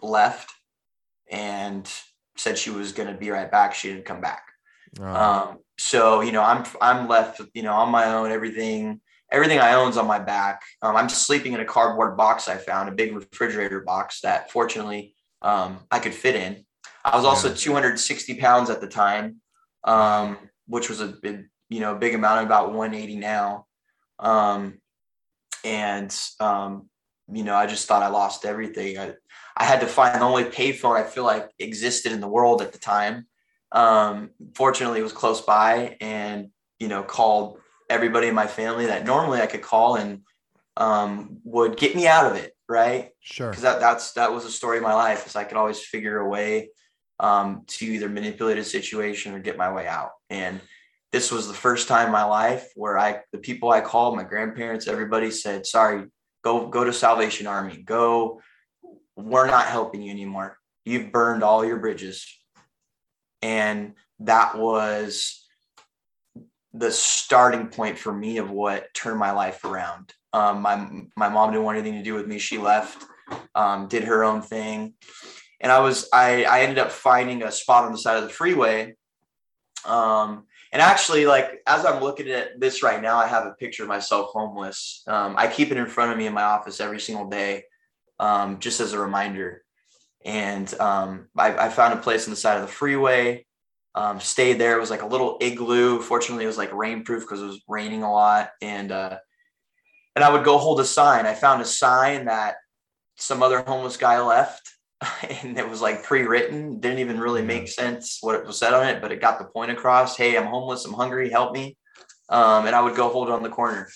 left 0.00 0.50
and 1.30 1.90
said 2.36 2.56
she 2.56 2.70
was 2.70 2.92
going 2.92 3.12
to 3.12 3.18
be 3.18 3.30
right 3.30 3.50
back. 3.50 3.74
She 3.74 3.88
didn't 3.88 4.06
come 4.06 4.22
back. 4.22 4.44
Oh. 4.98 5.04
Um, 5.04 5.58
so 5.76 6.20
you 6.22 6.32
know, 6.32 6.42
I'm 6.42 6.64
I'm 6.80 7.08
left, 7.08 7.42
you 7.52 7.62
know, 7.62 7.74
on 7.74 7.90
my 7.90 8.14
own. 8.14 8.30
Everything 8.30 9.00
everything 9.30 9.58
I 9.58 9.74
own's 9.74 9.96
on 9.96 10.06
my 10.06 10.18
back. 10.18 10.62
Um, 10.82 10.96
I'm 10.96 11.08
sleeping 11.08 11.52
in 11.52 11.60
a 11.60 11.64
cardboard 11.64 12.16
box 12.16 12.48
I 12.48 12.56
found, 12.56 12.88
a 12.88 12.92
big 12.92 13.14
refrigerator 13.14 13.80
box 13.80 14.22
that 14.22 14.50
fortunately 14.50 15.14
um, 15.42 15.80
I 15.90 15.98
could 15.98 16.14
fit 16.14 16.34
in. 16.34 16.64
I 17.04 17.16
was 17.16 17.24
also 17.24 17.54
260 17.54 18.34
pounds 18.34 18.70
at 18.70 18.80
the 18.80 18.88
time. 18.88 19.40
Um, 19.84 20.36
which 20.70 20.88
was 20.88 21.00
a 21.00 21.08
big, 21.08 21.48
you 21.68 21.80
know, 21.80 21.96
big 21.96 22.14
amount, 22.14 22.46
about 22.46 22.72
180 22.72 23.16
now. 23.16 23.66
Um, 24.20 24.78
and, 25.64 26.16
um, 26.38 26.88
you 27.30 27.42
know, 27.42 27.56
I 27.56 27.66
just 27.66 27.88
thought 27.88 28.04
I 28.04 28.08
lost 28.08 28.44
everything. 28.44 28.96
I, 28.96 29.14
I 29.56 29.64
had 29.64 29.80
to 29.80 29.86
find 29.86 30.20
the 30.20 30.24
only 30.24 30.44
payphone 30.44 30.96
I 30.96 31.02
feel 31.02 31.24
like 31.24 31.50
existed 31.58 32.12
in 32.12 32.20
the 32.20 32.28
world 32.28 32.62
at 32.62 32.72
the 32.72 32.78
time. 32.78 33.26
Um, 33.72 34.30
fortunately, 34.54 35.00
it 35.00 35.02
was 35.02 35.12
close 35.12 35.40
by 35.40 35.96
and, 36.00 36.50
you 36.78 36.86
know, 36.86 37.02
called 37.02 37.58
everybody 37.88 38.28
in 38.28 38.34
my 38.34 38.46
family 38.46 38.86
that 38.86 39.04
normally 39.04 39.40
I 39.40 39.46
could 39.46 39.62
call 39.62 39.96
and 39.96 40.20
um, 40.76 41.38
would 41.42 41.76
get 41.76 41.96
me 41.96 42.06
out 42.06 42.30
of 42.30 42.36
it. 42.36 42.54
right? 42.68 43.10
Sure. 43.18 43.50
Because 43.50 43.64
that 43.64 43.80
that's 43.80 44.12
that 44.12 44.32
was 44.32 44.44
a 44.44 44.50
story 44.50 44.76
of 44.76 44.84
my 44.84 44.94
life. 44.94 45.26
Is 45.26 45.34
I 45.34 45.42
could 45.44 45.56
always 45.56 45.80
figure 45.84 46.18
a 46.18 46.28
way 46.28 46.70
um, 47.20 47.64
to 47.66 47.84
either 47.84 48.08
manipulate 48.08 48.58
a 48.58 48.64
situation 48.64 49.34
or 49.34 49.38
get 49.38 49.58
my 49.58 49.72
way 49.72 49.86
out. 49.86 50.10
And 50.30 50.60
this 51.12 51.30
was 51.30 51.46
the 51.46 51.54
first 51.54 51.86
time 51.86 52.06
in 52.06 52.12
my 52.12 52.24
life 52.24 52.70
where 52.74 52.98
I 52.98 53.20
the 53.32 53.38
people 53.38 53.70
I 53.70 53.80
called, 53.80 54.16
my 54.16 54.24
grandparents, 54.24 54.88
everybody 54.88 55.30
said, 55.30 55.66
"Sorry, 55.66 56.06
go 56.42 56.68
go 56.68 56.84
to 56.84 56.92
Salvation 56.92 57.46
Army. 57.46 57.82
Go. 57.82 58.40
We're 59.16 59.46
not 59.46 59.66
helping 59.66 60.02
you 60.02 60.10
anymore. 60.10 60.56
You've 60.84 61.12
burned 61.12 61.42
all 61.42 61.64
your 61.64 61.78
bridges." 61.78 62.26
And 63.42 63.94
that 64.20 64.56
was 64.56 65.46
the 66.72 66.90
starting 66.90 67.66
point 67.66 67.98
for 67.98 68.12
me 68.12 68.38
of 68.38 68.50
what 68.50 68.92
turned 68.94 69.18
my 69.18 69.32
life 69.32 69.64
around. 69.64 70.14
Um, 70.32 70.62
my 70.62 70.88
my 71.16 71.28
mom 71.28 71.50
didn't 71.50 71.64
want 71.64 71.78
anything 71.78 71.98
to 71.98 72.04
do 72.04 72.14
with 72.14 72.26
me. 72.26 72.38
She 72.38 72.56
left, 72.56 73.04
um, 73.54 73.88
did 73.88 74.04
her 74.04 74.22
own 74.22 74.42
thing, 74.42 74.94
and 75.60 75.70
I 75.70 75.80
was 75.80 76.08
I 76.12 76.44
I 76.44 76.62
ended 76.62 76.78
up 76.78 76.90
finding 76.90 77.42
a 77.42 77.52
spot 77.52 77.84
on 77.84 77.92
the 77.92 77.98
side 77.98 78.16
of 78.16 78.24
the 78.24 78.30
freeway. 78.30 78.96
Um, 79.84 80.46
and 80.72 80.80
actually, 80.80 81.26
like 81.26 81.62
as 81.66 81.84
I'm 81.84 82.02
looking 82.02 82.28
at 82.30 82.60
this 82.60 82.82
right 82.82 83.00
now, 83.00 83.18
I 83.18 83.26
have 83.26 83.46
a 83.46 83.52
picture 83.52 83.82
of 83.82 83.88
myself 83.88 84.30
homeless. 84.30 85.02
Um, 85.06 85.34
I 85.36 85.48
keep 85.48 85.70
it 85.70 85.76
in 85.76 85.86
front 85.86 86.12
of 86.12 86.18
me 86.18 86.26
in 86.26 86.32
my 86.32 86.42
office 86.42 86.80
every 86.80 87.00
single 87.00 87.28
day, 87.28 87.64
um, 88.18 88.60
just 88.60 88.80
as 88.80 88.92
a 88.92 88.98
reminder. 88.98 89.64
And 90.24 90.72
um, 90.80 91.28
I, 91.36 91.56
I, 91.56 91.68
found 91.70 91.94
a 91.94 92.02
place 92.02 92.26
on 92.26 92.30
the 92.30 92.36
side 92.36 92.56
of 92.56 92.62
the 92.62 92.68
freeway. 92.68 93.46
Um, 93.94 94.20
stayed 94.20 94.58
there. 94.58 94.76
It 94.76 94.80
was 94.80 94.90
like 94.90 95.02
a 95.02 95.06
little 95.06 95.38
igloo. 95.40 96.00
Fortunately, 96.00 96.44
it 96.44 96.48
was 96.48 96.58
like 96.58 96.70
rainproof 96.72 97.20
because 97.20 97.40
it 97.40 97.46
was 97.46 97.62
raining 97.66 98.02
a 98.02 98.12
lot. 98.12 98.50
And 98.60 98.92
uh, 98.92 99.18
and 100.14 100.22
I 100.22 100.30
would 100.30 100.44
go 100.44 100.58
hold 100.58 100.78
a 100.78 100.84
sign. 100.84 101.26
I 101.26 101.34
found 101.34 101.62
a 101.62 101.64
sign 101.64 102.26
that 102.26 102.56
some 103.16 103.42
other 103.42 103.62
homeless 103.62 103.96
guy 103.96 104.20
left 104.20 104.70
and 105.42 105.58
it 105.58 105.68
was 105.68 105.80
like 105.80 106.02
pre-written 106.02 106.78
didn't 106.80 106.98
even 106.98 107.18
really 107.18 107.42
make 107.42 107.68
sense 107.68 108.18
what 108.20 108.34
it 108.34 108.46
was 108.46 108.58
said 108.58 108.74
on 108.74 108.86
it 108.86 109.00
but 109.00 109.12
it 109.12 109.20
got 109.20 109.38
the 109.38 109.44
point 109.46 109.70
across 109.70 110.16
hey 110.16 110.36
i'm 110.36 110.46
homeless 110.46 110.84
i'm 110.84 110.92
hungry 110.92 111.30
help 111.30 111.52
me. 111.52 111.76
Um, 112.28 112.66
and 112.66 112.76
i 112.76 112.80
would 112.80 112.96
go 112.96 113.08
hold 113.08 113.28
it 113.28 113.32
on 113.32 113.42
the 113.42 113.48
corner. 113.48 113.88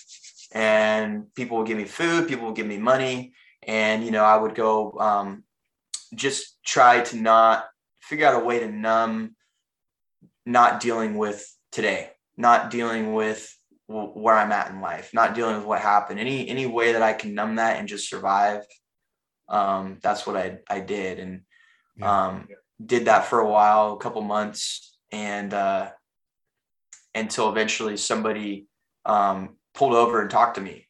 And 0.51 1.33
people 1.35 1.57
would 1.57 1.67
give 1.67 1.77
me 1.77 1.85
food 1.85 2.27
people 2.27 2.47
would 2.47 2.55
give 2.55 2.67
me 2.67 2.77
money 2.77 3.33
and 3.63 4.03
you 4.03 4.11
know 4.11 4.23
i 4.23 4.35
would 4.35 4.55
go 4.55 4.97
um, 4.99 5.43
just 6.13 6.57
try 6.63 7.01
to 7.01 7.17
not 7.17 7.65
figure 8.01 8.25
out 8.25 8.41
a 8.41 8.45
way 8.45 8.59
to 8.59 8.71
numb 8.71 9.35
not 10.45 10.79
dealing 10.79 11.17
with 11.17 11.45
today 11.71 12.09
not 12.37 12.71
dealing 12.71 13.13
with 13.13 13.55
where 13.87 14.35
i'm 14.35 14.51
at 14.51 14.71
in 14.71 14.81
life 14.81 15.11
not 15.13 15.35
dealing 15.35 15.57
with 15.57 15.65
what 15.65 15.79
happened. 15.79 16.19
Any 16.19 16.47
any 16.49 16.65
way 16.65 16.93
that 16.93 17.03
i 17.03 17.13
can 17.13 17.35
numb 17.35 17.55
that 17.55 17.77
and 17.77 17.87
just 17.87 18.09
survive 18.09 18.63
um, 19.47 19.99
that's 20.01 20.25
what 20.25 20.35
I, 20.35 20.59
I 20.69 20.79
did. 20.79 21.19
And 21.19 21.41
um, 22.01 22.47
did 22.83 23.05
that 23.05 23.25
for 23.25 23.39
a 23.39 23.49
while, 23.49 23.93
a 23.93 23.97
couple 23.97 24.21
months, 24.21 24.97
and 25.11 25.53
uh, 25.53 25.91
until 27.13 27.49
eventually 27.49 27.97
somebody 27.97 28.67
um, 29.05 29.55
pulled 29.73 29.93
over 29.93 30.21
and 30.21 30.29
talked 30.29 30.55
to 30.55 30.61
me. 30.61 30.87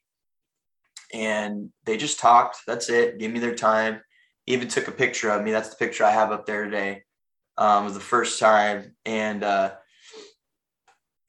And 1.14 1.70
they 1.86 1.98
just 1.98 2.20
talked. 2.20 2.58
That's 2.66 2.90
it. 2.90 3.20
Gave 3.20 3.32
me 3.32 3.40
their 3.40 3.56
time. 3.56 4.02
Even 4.48 4.68
took 4.68 4.88
a 4.88 4.92
picture 4.92 5.30
of 5.30 5.44
me. 5.44 5.52
That's 5.52 5.70
the 5.70 5.76
picture 5.76 6.04
I 6.04 6.12
have 6.12 6.32
up 6.32 6.46
there 6.46 6.66
today. 6.66 7.04
Um, 7.58 7.86
was 7.86 7.94
the 7.94 8.02
first 8.02 8.38
time, 8.40 8.96
and 9.06 9.42
uh, 9.42 9.72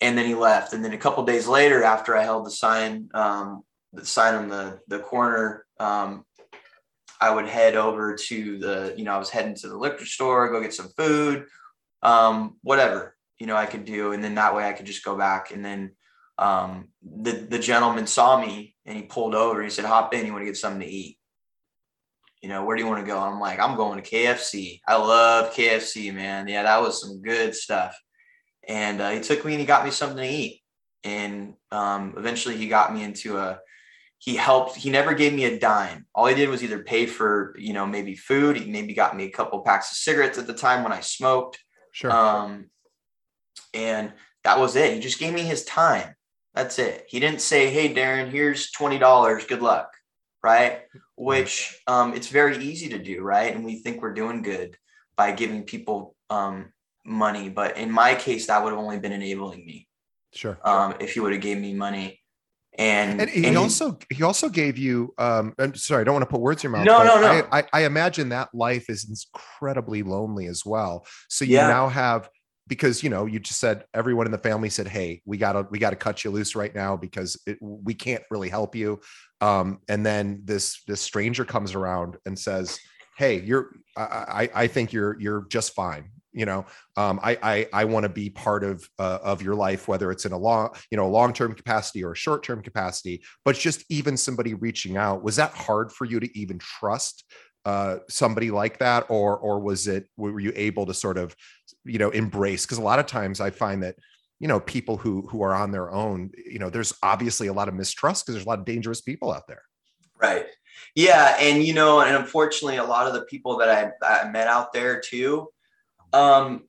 and 0.01 0.19
then 0.19 0.27
he 0.27 0.35
left. 0.35 0.73
And 0.73 0.85
then 0.85 0.93
a 0.93 0.99
couple 0.99 1.25
days 1.25 1.47
later, 1.47 1.85
after 1.85 2.17
I 2.17 2.25
held 2.25 2.47
the 2.47 2.51
sign, 2.51 3.09
um, 3.15 3.63
the 3.93 4.05
sign 4.05 4.35
on 4.35 4.49
the 4.49 4.81
the 4.89 4.99
corner, 4.99 5.65
um, 5.79 6.26
I 7.21 7.31
would 7.31 7.47
head 7.47 7.77
over 7.77 8.15
to 8.15 8.59
the, 8.59 8.95
you 8.97 9.05
know, 9.05 9.15
I 9.15 9.19
was 9.19 9.31
heading 9.31 9.55
to 9.57 9.69
the 9.69 9.77
liquor 9.77 10.05
store, 10.05 10.51
go 10.51 10.61
get 10.61 10.75
some 10.75 10.89
food, 10.97 11.47
um, 12.03 12.57
whatever, 12.63 13.17
you 13.39 13.47
know, 13.47 13.57
I 13.57 13.67
could 13.67 13.85
do. 13.85 14.13
And 14.13 14.23
then 14.23 14.35
that 14.35 14.55
way 14.55 14.69
I 14.69 14.73
could 14.73 14.87
just 14.87 15.05
go 15.05 15.17
back. 15.17 15.51
And 15.51 15.65
then 15.65 15.93
um, 16.39 16.89
the, 17.03 17.33
the 17.33 17.59
gentleman 17.59 18.07
saw 18.07 18.41
me 18.41 18.75
and 18.85 18.97
he 18.97 19.03
pulled 19.03 19.35
over. 19.35 19.63
He 19.63 19.71
said, 19.71 19.85
hop 19.85 20.15
in, 20.15 20.27
you 20.27 20.33
want 20.33 20.43
to 20.43 20.47
get 20.47 20.57
something 20.57 20.81
to 20.81 20.87
eat? 20.87 21.19
You 22.43 22.51
know, 22.51 22.65
where 22.65 22.77
do 22.77 22.83
you 22.83 22.89
want 22.89 23.05
to 23.05 23.11
go? 23.11 23.19
I'm 23.19 23.41
like, 23.41 23.59
I'm 23.59 23.77
going 23.77 24.01
to 24.01 24.09
KFC. 24.09 24.81
I 24.87 24.97
love 24.97 25.55
KFC, 25.55 26.15
man. 26.15 26.47
Yeah, 26.49 26.63
that 26.65 26.83
was 26.83 27.01
some 27.01 27.23
good 27.23 27.55
stuff. 27.55 27.99
And 28.69 29.01
uh, 29.01 29.11
he 29.11 29.21
took 29.21 29.45
me 29.45 29.53
and 29.53 29.61
he 29.61 29.67
got 29.67 29.85
me 29.85 29.91
something 29.91 30.19
to 30.19 30.29
eat. 30.29 30.61
And 31.03 31.55
um, 31.71 32.15
eventually 32.17 32.57
he 32.57 32.69
got 32.69 32.93
me 32.93 33.03
into 33.03 33.39
a, 33.39 33.59
he 34.27 34.35
helped 34.35 34.75
he 34.75 34.91
never 34.91 35.15
gave 35.15 35.33
me 35.33 35.45
a 35.45 35.59
dime. 35.59 36.05
All 36.13 36.27
he 36.27 36.35
did 36.35 36.49
was 36.49 36.63
either 36.63 36.83
pay 36.83 37.07
for 37.07 37.55
you 37.57 37.73
know 37.73 37.87
maybe 37.87 38.17
food. 38.17 38.57
He 38.57 38.71
maybe 38.71 38.93
got 38.93 39.17
me 39.17 39.25
a 39.25 39.31
couple 39.31 39.61
packs 39.61 39.93
of 39.93 39.97
cigarettes 39.97 40.37
at 40.37 40.49
the 40.49 40.53
time 40.53 40.83
when 40.83 40.93
i 40.93 41.01
smoked. 41.01 41.59
Sure. 41.93 42.11
Um 42.11 42.67
and 43.73 44.13
that 44.43 44.59
was 44.59 44.75
it. 44.75 44.93
He 44.95 45.01
just 45.01 45.21
gave 45.21 45.33
me 45.33 45.43
his 45.43 45.65
time. 45.65 46.15
That's 46.55 46.79
it. 46.81 47.07
He 47.09 47.21
didn't 47.21 47.41
say 47.41 47.71
hey 47.71 47.95
darrin 47.95 48.31
here's 48.31 48.73
$20 48.73 49.49
good 49.49 49.63
luck. 49.63 49.95
Right? 50.43 50.83
Which 51.15 51.81
um 51.87 52.13
it's 52.13 52.29
very 52.29 52.59
easy 52.59 52.89
to 52.89 52.99
do 52.99 53.23
right? 53.23 53.55
And 53.55 53.65
we 53.65 53.79
think 53.79 54.03
we're 54.03 54.13
doing 54.13 54.43
good 54.43 54.77
by 55.17 55.31
giving 55.31 55.63
people 55.63 56.17
um 56.31 56.73
money. 57.05 57.49
But 57.49 57.77
in 57.77 57.93
my 57.93 58.17
case 58.17 58.49
that 58.49 58.65
would 58.65 58.73
have 58.73 58.83
only 58.83 58.99
been 58.99 59.13
enabling 59.13 59.65
me. 59.65 59.87
Sure. 60.35 60.59
Um 60.65 60.97
if 60.99 61.15
he 61.15 61.21
would 61.21 61.33
have 61.33 61.43
gave 61.43 61.59
me 61.59 61.75
money 61.75 62.19
and, 62.79 63.21
and 63.21 63.31
he 63.31 63.47
and 63.47 63.57
also 63.57 63.99
he 64.11 64.23
also 64.23 64.49
gave 64.49 64.77
you 64.77 65.15
um 65.19 65.55
i'm 65.59 65.75
sorry 65.75 66.03
i 66.03 66.05
don't 66.05 66.15
want 66.15 66.23
to 66.23 66.31
put 66.31 66.41
words 66.41 66.63
in 66.63 66.71
your 66.71 66.79
mouth 66.79 66.87
no 66.87 67.03
no 67.03 67.21
no. 67.21 67.27
I, 67.27 67.59
I, 67.59 67.65
I 67.73 67.85
imagine 67.85 68.29
that 68.31 68.55
life 68.55 68.89
is 68.89 69.09
incredibly 69.09 70.03
lonely 70.03 70.47
as 70.47 70.65
well. 70.65 71.07
So 71.29 71.45
you 71.45 71.55
yeah. 71.55 71.69
now 71.69 71.89
have 71.89 72.29
because 72.69 73.03
you 73.03 73.11
know 73.11 73.27
you 73.27 73.39
just 73.39 73.61
said 73.61 73.85
everyone 73.95 74.27
in 74.27 74.33
the 74.33 74.39
family 74.39 74.69
said 74.69 74.89
hey 74.89 75.23
we 75.25 75.37
gotta 75.37 75.67
we 75.71 75.79
gotta 75.79 75.97
cut 75.97 76.25
you 76.25 76.31
loose 76.31 76.57
right 76.57 76.75
now 76.75 76.97
because 76.97 77.41
it, 77.47 77.59
we 77.61 77.95
can't 77.95 78.23
really 78.31 78.49
help 78.49 78.75
you. 78.75 79.01
Um 79.41 79.81
and 79.89 80.05
then 80.05 80.43
this 80.45 80.83
this 80.87 81.01
stranger 81.01 81.45
comes 81.45 81.75
around 81.75 82.17
and 82.27 82.39
says 82.39 82.79
hey 83.17 83.41
you're 83.41 83.71
i 83.97 84.51
i 84.55 84.67
think 84.67 84.93
you're 84.93 85.19
you're 85.19 85.47
just 85.49 85.75
fine 85.75 86.11
you 86.37 86.47
know 86.47 86.65
um, 86.97 87.19
i 87.23 87.37
i, 87.43 87.69
I 87.73 87.85
want 87.85 88.05
to 88.05 88.09
be 88.09 88.31
part 88.31 88.63
of 88.63 88.89
uh, 88.99 89.19
of 89.23 89.43
your 89.43 89.57
life 89.57 89.89
whether 89.89 90.13
it's 90.13 90.25
in 90.25 90.33
a 90.33 90.39
long 90.39 90.71
you 90.91 90.97
know 90.97 91.07
a 91.07 91.09
long 91.09 91.33
term 91.33 91.55
capacity 91.55 92.05
or 92.05 92.13
a 92.13 92.17
short 92.17 92.43
term 92.43 92.63
capacity. 92.63 93.23
But 93.45 93.57
just 93.57 93.85
even 93.89 94.17
somebody 94.17 94.55
reaching 94.55 94.97
out 94.97 95.23
was 95.23 95.37
that 95.37 95.53
hard 95.53 95.93
for 95.93 96.05
you 96.05 96.21
to 96.21 96.39
even 96.39 96.59
trust 96.59 97.25
uh, 97.65 97.99
somebody 98.09 98.51
like 98.51 98.79
that? 98.79 99.07
Or 99.09 99.37
or 99.39 99.61
was 99.61 99.89
it 99.89 100.09
were 100.17 100.41
you 100.41 100.53
able 100.55 100.87
to 100.87 100.95
sort 100.95 101.19
of 101.19 101.35
you 101.85 101.99
know 101.99 102.11
embrace? 102.11 102.65
Because 102.65 102.79
a 102.79 102.83
lot 102.83 102.99
of 102.99 103.07
times 103.07 103.41
i 103.41 103.51
find 103.51 103.83
that 103.83 103.97
you 104.39 104.49
know 104.49 104.61
people 104.61 104.97
who 104.97 105.23
who 105.29 105.43
are 105.43 105.55
on 105.55 105.71
their 105.71 105.91
own 105.91 106.31
you 106.37 106.59
know 106.59 106.71
there's 106.71 106.93
obviously 107.03 107.47
a 107.47 107.53
lot 107.53 107.69
of 107.69 107.75
mistrust 107.75 108.25
because 108.25 108.35
there's 108.35 108.47
a 108.47 108.49
lot 108.49 108.59
of 108.59 108.65
dangerous 108.65 109.01
people 109.01 109.33
out 109.33 109.47
there. 109.49 109.63
Right. 110.21 110.47
Yeah 110.95 111.37
and 111.41 111.63
you 111.63 111.75
know 111.75 112.01
and 112.01 112.17
unfortunately 112.17 112.77
a 112.77 112.85
lot 112.85 113.07
of 113.07 113.15
the 113.15 113.23
people 113.23 113.57
that 113.59 113.69
i, 113.69 114.25
I 114.25 114.31
met 114.31 114.47
out 114.47 114.73
there 114.73 115.01
too 115.01 115.49
um, 116.13 116.63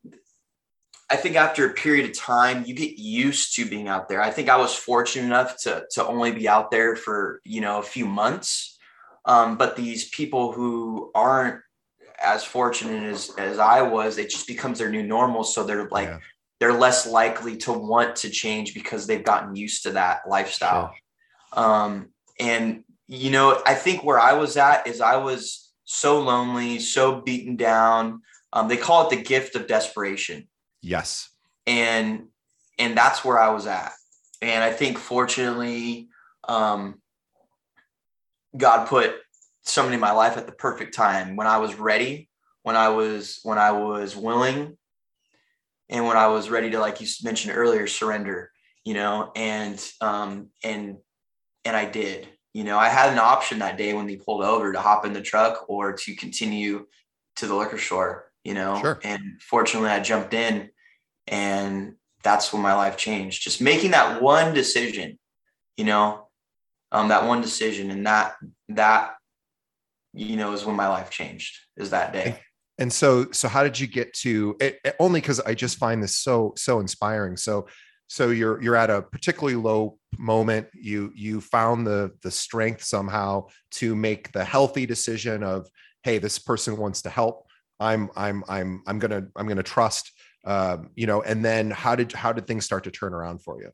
I 1.09 1.15
think 1.15 1.35
after 1.35 1.65
a 1.65 1.73
period 1.73 2.09
of 2.09 2.17
time, 2.17 2.65
you 2.65 2.73
get 2.73 2.97
used 2.97 3.55
to 3.55 3.65
being 3.65 3.87
out 3.87 4.09
there. 4.09 4.21
I 4.21 4.29
think 4.29 4.49
I 4.49 4.57
was 4.57 4.75
fortunate 4.75 5.25
enough 5.25 5.57
to 5.63 5.85
to 5.91 6.05
only 6.05 6.31
be 6.31 6.47
out 6.47 6.69
there 6.69 6.95
for 6.95 7.41
you 7.45 7.61
know 7.61 7.79
a 7.79 7.83
few 7.83 8.05
months, 8.05 8.77
um, 9.25 9.57
but 9.57 9.75
these 9.75 10.09
people 10.09 10.51
who 10.51 11.11
aren't 11.15 11.61
as 12.21 12.43
fortunate 12.43 13.03
as 13.03 13.31
as 13.37 13.57
I 13.57 13.83
was, 13.83 14.17
it 14.17 14.29
just 14.29 14.47
becomes 14.47 14.79
their 14.79 14.89
new 14.89 15.03
normal. 15.03 15.43
So 15.43 15.63
they're 15.63 15.87
like 15.89 16.09
yeah. 16.09 16.19
they're 16.59 16.73
less 16.73 17.07
likely 17.07 17.55
to 17.57 17.71
want 17.71 18.17
to 18.17 18.29
change 18.29 18.73
because 18.73 19.07
they've 19.07 19.23
gotten 19.23 19.55
used 19.55 19.83
to 19.83 19.91
that 19.91 20.21
lifestyle. 20.27 20.93
Sure. 21.53 21.63
Um, 21.63 22.09
and 22.37 22.83
you 23.07 23.31
know, 23.31 23.61
I 23.65 23.75
think 23.75 24.03
where 24.03 24.19
I 24.19 24.33
was 24.33 24.57
at 24.57 24.87
is 24.87 24.99
I 24.99 25.15
was 25.15 25.71
so 25.85 26.19
lonely, 26.19 26.79
so 26.79 27.21
beaten 27.21 27.55
down. 27.55 28.21
Um, 28.53 28.67
they 28.67 28.77
call 28.77 29.07
it 29.07 29.15
the 29.15 29.21
gift 29.21 29.55
of 29.55 29.67
desperation. 29.67 30.47
Yes. 30.81 31.29
And 31.65 32.27
and 32.79 32.95
that's 32.95 33.25
where 33.25 33.39
I 33.39 33.49
was 33.49 33.67
at. 33.67 33.91
And 34.41 34.63
I 34.63 34.71
think 34.71 34.97
fortunately, 34.97 36.09
um, 36.47 37.01
God 38.55 38.87
put 38.87 39.15
somebody 39.63 39.95
in 39.95 39.99
my 39.99 40.11
life 40.11 40.37
at 40.37 40.45
the 40.45 40.53
perfect 40.53 40.93
time 40.93 41.35
when 41.35 41.47
I 41.47 41.57
was 41.57 41.75
ready, 41.75 42.29
when 42.63 42.75
I 42.75 42.89
was 42.89 43.39
when 43.43 43.57
I 43.57 43.71
was 43.71 44.15
willing, 44.15 44.77
and 45.89 46.05
when 46.05 46.17
I 46.17 46.27
was 46.27 46.49
ready 46.49 46.69
to, 46.71 46.79
like 46.79 47.01
you 47.01 47.07
mentioned 47.23 47.55
earlier, 47.55 47.87
surrender. 47.87 48.51
You 48.85 48.93
know, 48.93 49.31
and 49.35 49.83
um, 49.99 50.49
and 50.63 50.97
and 51.65 51.75
I 51.75 51.85
did. 51.85 52.29
You 52.53 52.63
know, 52.63 52.77
I 52.77 52.87
had 52.87 53.11
an 53.11 53.19
option 53.19 53.59
that 53.59 53.77
day 53.77 53.93
when 53.93 54.07
they 54.07 54.15
pulled 54.15 54.43
over 54.43 54.71
to 54.71 54.79
hop 54.79 55.05
in 55.05 55.13
the 55.13 55.21
truck 55.21 55.65
or 55.67 55.93
to 55.93 56.15
continue 56.15 56.87
to 57.35 57.47
the 57.47 57.53
liquor 57.53 57.77
store 57.77 58.31
you 58.43 58.53
know 58.53 58.79
sure. 58.79 58.99
and 59.03 59.41
fortunately 59.41 59.89
i 59.89 59.99
jumped 59.99 60.33
in 60.33 60.69
and 61.27 61.93
that's 62.23 62.51
when 62.51 62.61
my 62.61 62.73
life 62.73 62.97
changed 62.97 63.43
just 63.43 63.61
making 63.61 63.91
that 63.91 64.21
one 64.21 64.53
decision 64.53 65.17
you 65.75 65.85
know 65.85 66.27
um, 66.91 67.09
that 67.09 67.25
one 67.27 67.41
decision 67.41 67.91
and 67.91 68.05
that 68.05 68.35
that 68.69 69.17
you 70.17 70.35
know, 70.35 70.53
is 70.53 70.65
when 70.65 70.75
my 70.75 70.87
life 70.87 71.09
changed. 71.09 71.57
Is 71.77 71.91
that 71.91 72.11
day. 72.11 72.39
And 72.79 72.93
so, 72.93 73.31
so 73.31 73.47
how 73.47 73.63
did 73.63 73.79
you 73.79 73.87
get 73.87 74.13
to 74.17 74.55
it? 74.59 74.79
Only 74.99 75.19
because 75.19 75.39
I 75.39 75.55
just 75.55 75.79
find 75.79 76.01
this 76.01 76.15
so 76.15 76.53
so 76.55 76.79
inspiring. 76.79 77.35
So, 77.35 77.67
so 78.05 78.29
you're 78.29 78.61
you're 78.61 78.75
at 78.75 78.91
a 78.91 79.01
particularly 79.01 79.55
low 79.55 79.97
moment. 80.19 80.67
You 80.73 81.11
you 81.15 81.41
found 81.41 81.87
the 81.87 82.11
the 82.21 82.29
strength 82.29 82.83
somehow 82.83 83.47
to 83.71 83.95
make 83.95 84.31
the 84.31 84.43
healthy 84.43 84.85
decision 84.85 85.41
of, 85.41 85.67
hey, 86.03 86.19
this 86.19 86.37
person 86.37 86.77
wants 86.77 87.01
to 87.01 87.09
help. 87.09 87.46
I'm 87.79 88.09
I'm 88.15 88.43
I'm 88.47 88.83
I'm 88.87 88.99
gonna 88.99 89.27
I'm 89.35 89.47
gonna 89.47 89.63
trust. 89.63 90.11
Um, 90.45 90.91
you 90.95 91.07
know, 91.07 91.21
and 91.21 91.43
then 91.43 91.71
how 91.71 91.95
did 91.95 92.11
how 92.13 92.31
did 92.31 92.47
things 92.47 92.65
start 92.65 92.83
to 92.85 92.91
turn 92.91 93.13
around 93.13 93.43
for 93.43 93.61
you? 93.61 93.71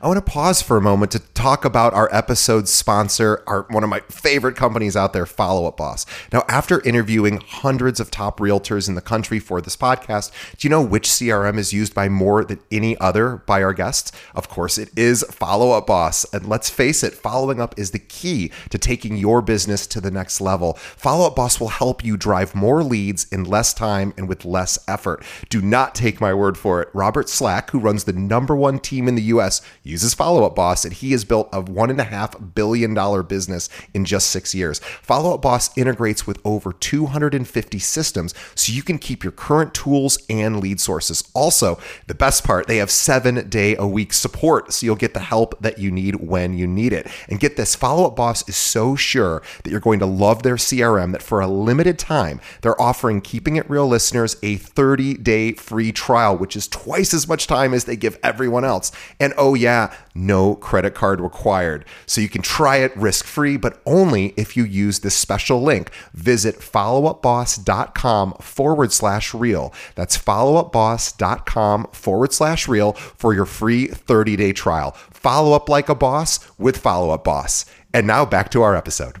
I 0.00 0.08
want 0.08 0.24
to 0.24 0.30
pause 0.32 0.62
for 0.62 0.76
a 0.76 0.82
moment 0.82 1.12
to 1.12 1.18
talk 1.18 1.64
about 1.64 1.94
our 1.94 2.08
episode 2.14 2.68
sponsor, 2.68 3.42
our 3.46 3.62
one 3.70 3.82
of 3.82 3.88
my 3.88 4.00
favorite 4.10 4.56
companies 4.56 4.96
out 4.96 5.12
there, 5.12 5.26
Follow 5.26 5.66
Up 5.66 5.76
Boss. 5.76 6.04
Now, 6.32 6.44
after 6.48 6.82
interviewing 6.82 7.38
hundreds 7.38 8.00
of 8.00 8.10
top 8.10 8.38
realtors 8.38 8.88
in 8.88 8.94
the 8.94 9.00
country 9.00 9.38
for 9.38 9.60
this 9.60 9.76
podcast, 9.76 10.32
do 10.58 10.66
you 10.66 10.70
know 10.70 10.82
which 10.82 11.08
CRM 11.08 11.56
is 11.56 11.72
used 11.72 11.94
by 11.94 12.08
more 12.08 12.44
than 12.44 12.60
any 12.70 12.98
other 12.98 13.36
by 13.46 13.62
our 13.62 13.72
guests? 13.72 14.12
Of 14.34 14.48
course, 14.48 14.76
it 14.76 14.90
is 14.96 15.22
Follow 15.30 15.72
Up 15.72 15.86
Boss. 15.86 16.24
And 16.32 16.46
let's 16.46 16.68
face 16.68 17.02
it, 17.02 17.14
following 17.14 17.60
up 17.60 17.78
is 17.78 17.92
the 17.92 17.98
key 17.98 18.50
to 18.70 18.78
taking 18.78 19.16
your 19.16 19.40
business 19.40 19.86
to 19.88 20.00
the 20.00 20.10
next 20.10 20.40
level. 20.40 20.74
Follow 20.74 21.26
Up 21.28 21.36
Boss 21.36 21.58
will 21.58 21.68
help 21.68 22.04
you 22.04 22.16
drive 22.16 22.54
more 22.54 22.82
leads 22.82 23.26
in 23.32 23.44
less 23.44 23.72
time 23.72 24.12
and 24.16 24.28
with 24.28 24.44
less 24.44 24.78
effort. 24.88 25.24
Do 25.48 25.62
not 25.62 25.94
take 25.94 26.20
my 26.20 26.34
word 26.34 26.58
for 26.58 26.82
it. 26.82 26.88
Robert 26.92 27.28
Slack, 27.28 27.70
who 27.70 27.78
runs 27.78 28.04
the 28.04 28.12
number 28.12 28.54
one 28.54 28.78
team 28.78 29.08
in 29.08 29.14
the 29.14 29.22
US, 29.22 29.62
uses 29.82 30.14
Follow 30.14 30.44
Up 30.44 30.54
Boss, 30.54 30.84
and 30.84 30.92
he 30.92 31.12
has 31.12 31.24
built 31.24 31.48
a 31.52 31.62
$1.5 31.62 32.54
billion 32.54 33.22
business 33.26 33.68
in 33.94 34.04
just 34.04 34.30
six 34.30 34.54
years. 34.54 34.78
Follow 34.78 35.34
Up 35.34 35.42
Boss 35.42 35.76
integrates 35.76 36.26
with 36.26 36.40
over 36.44 36.72
250 36.72 37.78
systems 37.78 38.34
so 38.54 38.72
you 38.72 38.82
can 38.82 38.98
keep 38.98 39.24
your 39.24 39.32
current 39.32 39.74
tools 39.74 40.18
and 40.28 40.60
lead 40.60 40.80
sources. 40.80 41.28
Also, 41.34 41.78
the 42.06 42.14
best 42.14 42.44
part, 42.44 42.66
they 42.66 42.78
have 42.78 42.90
seven 42.90 43.48
day 43.48 43.76
a 43.76 43.86
week 43.86 44.12
support, 44.12 44.72
so 44.72 44.86
you'll 44.86 44.96
get 44.96 45.14
the 45.14 45.20
help 45.20 45.60
that 45.60 45.78
you 45.78 45.90
need 45.90 46.16
when 46.16 46.56
you 46.56 46.66
need 46.66 46.92
it. 46.92 47.06
And 47.28 47.40
get 47.40 47.56
this 47.56 47.74
Follow 47.74 48.06
Up 48.06 48.16
Boss 48.16 48.48
is 48.48 48.56
so 48.56 48.96
sure 48.96 49.42
that 49.62 49.70
you're 49.70 49.80
going 49.80 50.00
to 50.00 50.06
love 50.06 50.42
their 50.42 50.56
CRM 50.56 51.12
that 51.12 51.22
for 51.22 51.40
a 51.40 51.46
limited 51.46 51.98
time, 51.98 52.40
they're 52.60 52.80
offering 52.80 53.20
Keeping 53.20 53.56
It 53.56 53.68
Real 53.68 53.86
listeners 53.86 54.36
a 54.42 54.56
30 54.56 55.14
day 55.14 55.52
free 55.52 55.92
trial, 55.92 56.36
which 56.36 56.56
is 56.56 56.68
twice 56.68 57.12
as 57.14 57.28
much 57.28 57.46
time 57.46 57.74
as 57.74 57.84
they 57.84 57.96
give 57.96 58.18
everyone 58.22 58.64
else. 58.64 58.92
And 59.18 59.34
oh, 59.36 59.54
yeah, 59.56 59.92
no 60.14 60.54
credit 60.54 60.94
card 60.94 61.20
required. 61.20 61.84
So 62.06 62.20
you 62.20 62.28
can 62.28 62.42
try 62.42 62.76
it 62.76 62.96
risk 62.96 63.24
free, 63.24 63.56
but 63.56 63.80
only 63.86 64.34
if 64.36 64.56
you 64.56 64.64
use 64.64 65.00
this 65.00 65.14
special 65.14 65.62
link. 65.62 65.90
Visit 66.12 66.56
followupboss.com 66.56 68.34
forward 68.34 68.92
slash 68.92 69.34
real. 69.34 69.72
That's 69.94 70.16
followupboss.com 70.16 71.88
forward 71.92 72.32
slash 72.32 72.68
real 72.68 72.92
for 72.92 73.34
your 73.34 73.46
free 73.46 73.86
30 73.86 74.36
day 74.36 74.52
trial. 74.52 74.92
Follow 75.10 75.52
up 75.54 75.68
like 75.68 75.88
a 75.88 75.94
boss 75.94 76.38
with 76.58 76.76
Follow 76.76 77.10
Up 77.10 77.24
Boss. 77.24 77.64
And 77.92 78.06
now 78.06 78.24
back 78.24 78.50
to 78.50 78.62
our 78.62 78.76
episode. 78.76 79.16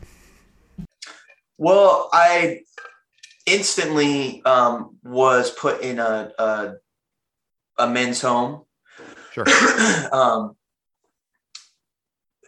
Well, 1.58 2.10
I 2.12 2.60
instantly 3.46 4.42
um, 4.44 4.98
was 5.02 5.50
put 5.50 5.80
in 5.80 5.98
a, 5.98 6.30
a, 6.38 6.74
a 7.78 7.88
men's 7.88 8.20
home 8.20 8.65
Sure. 9.36 9.44
um, 10.12 10.56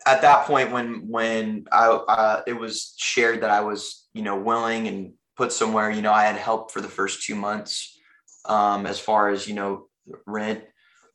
at 0.07 0.22
that 0.22 0.46
point, 0.46 0.72
when 0.72 1.09
when 1.09 1.66
I 1.70 1.88
uh, 1.88 2.42
it 2.46 2.55
was 2.55 2.94
shared 2.96 3.42
that 3.42 3.51
I 3.51 3.61
was 3.61 4.09
you 4.14 4.22
know 4.22 4.38
willing 4.38 4.88
and 4.88 5.12
put 5.37 5.53
somewhere, 5.53 5.90
you 5.90 6.01
know, 6.01 6.12
I 6.12 6.24
had 6.24 6.37
help 6.37 6.70
for 6.70 6.81
the 6.81 6.88
first 6.88 7.22
two 7.24 7.35
months 7.35 7.98
um, 8.46 8.87
as 8.87 8.98
far 8.98 9.29
as 9.29 9.46
you 9.46 9.55
know 9.55 9.88
rent, 10.27 10.64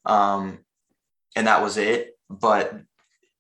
um, 0.06 0.60
and 1.36 1.48
that 1.48 1.64
was 1.64 1.78
it. 1.78 2.18
But 2.30 2.80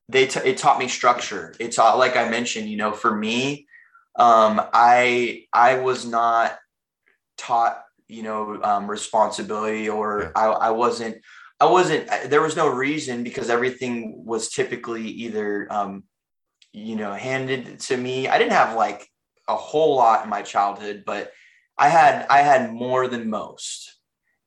they 0.09 0.25
t- 0.25 0.39
it 0.39 0.57
taught 0.57 0.79
me 0.79 0.87
structure. 0.87 1.53
It 1.59 1.73
taught, 1.73 1.99
like 1.99 2.17
I 2.17 2.29
mentioned, 2.29 2.67
you 2.67 2.77
know, 2.77 2.93
for 2.93 3.15
me, 3.15 3.67
um, 4.17 4.59
I 4.73 5.45
I 5.53 5.75
was 5.75 6.03
not 6.03 6.57
taught 7.37 7.83
you 8.07 8.23
know 8.23 8.59
um, 8.63 8.89
responsibility 8.89 9.87
or 9.87 10.23
yeah. 10.23 10.31
I, 10.35 10.45
I 10.47 10.69
wasn't 10.71 11.17
I 11.63 11.71
wasn't, 11.71 12.09
there 12.25 12.41
was 12.41 12.57
no 12.57 12.67
reason 12.67 13.23
because 13.23 13.49
everything 13.49 14.25
was 14.25 14.49
typically 14.49 15.07
either, 15.07 15.71
um, 15.71 16.03
you 16.73 16.97
know, 16.97 17.13
handed 17.13 17.79
to 17.87 17.95
me. 17.95 18.27
I 18.27 18.37
didn't 18.37 18.51
have 18.51 18.75
like 18.75 19.07
a 19.47 19.55
whole 19.55 19.95
lot 19.95 20.25
in 20.25 20.29
my 20.29 20.41
childhood, 20.41 21.03
but 21.05 21.31
I 21.77 21.87
had, 21.87 22.27
I 22.29 22.39
had 22.41 22.73
more 22.73 23.07
than 23.07 23.29
most. 23.29 23.97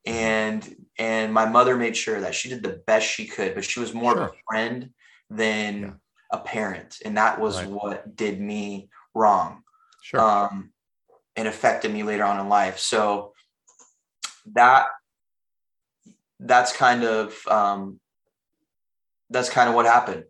And, 0.04 0.60
and 0.98 1.32
my 1.32 1.46
mother 1.46 1.74
made 1.74 1.96
sure 1.96 2.20
that 2.20 2.34
she 2.34 2.50
did 2.50 2.62
the 2.62 2.82
best 2.86 3.08
she 3.08 3.24
could, 3.24 3.54
but 3.54 3.64
she 3.64 3.80
was 3.80 3.94
more 3.94 4.12
sure. 4.12 4.22
of 4.24 4.30
a 4.30 4.34
friend 4.46 4.90
than 5.30 5.80
yeah. 5.80 5.92
a 6.32 6.38
parent. 6.40 6.98
And 7.02 7.16
that 7.16 7.40
was 7.40 7.56
right. 7.56 7.70
what 7.70 8.14
did 8.14 8.38
me 8.38 8.90
wrong. 9.14 9.62
Sure. 10.02 10.20
Um, 10.20 10.70
and 11.34 11.48
affected 11.48 11.90
me 11.94 12.02
later 12.02 12.24
on 12.24 12.38
in 12.38 12.50
life. 12.50 12.78
So 12.78 13.32
that 14.52 14.88
that's 16.40 16.72
kind 16.72 17.04
of 17.04 17.36
um, 17.48 18.00
that's 19.30 19.50
kind 19.50 19.68
of 19.68 19.74
what 19.74 19.86
happened. 19.86 20.24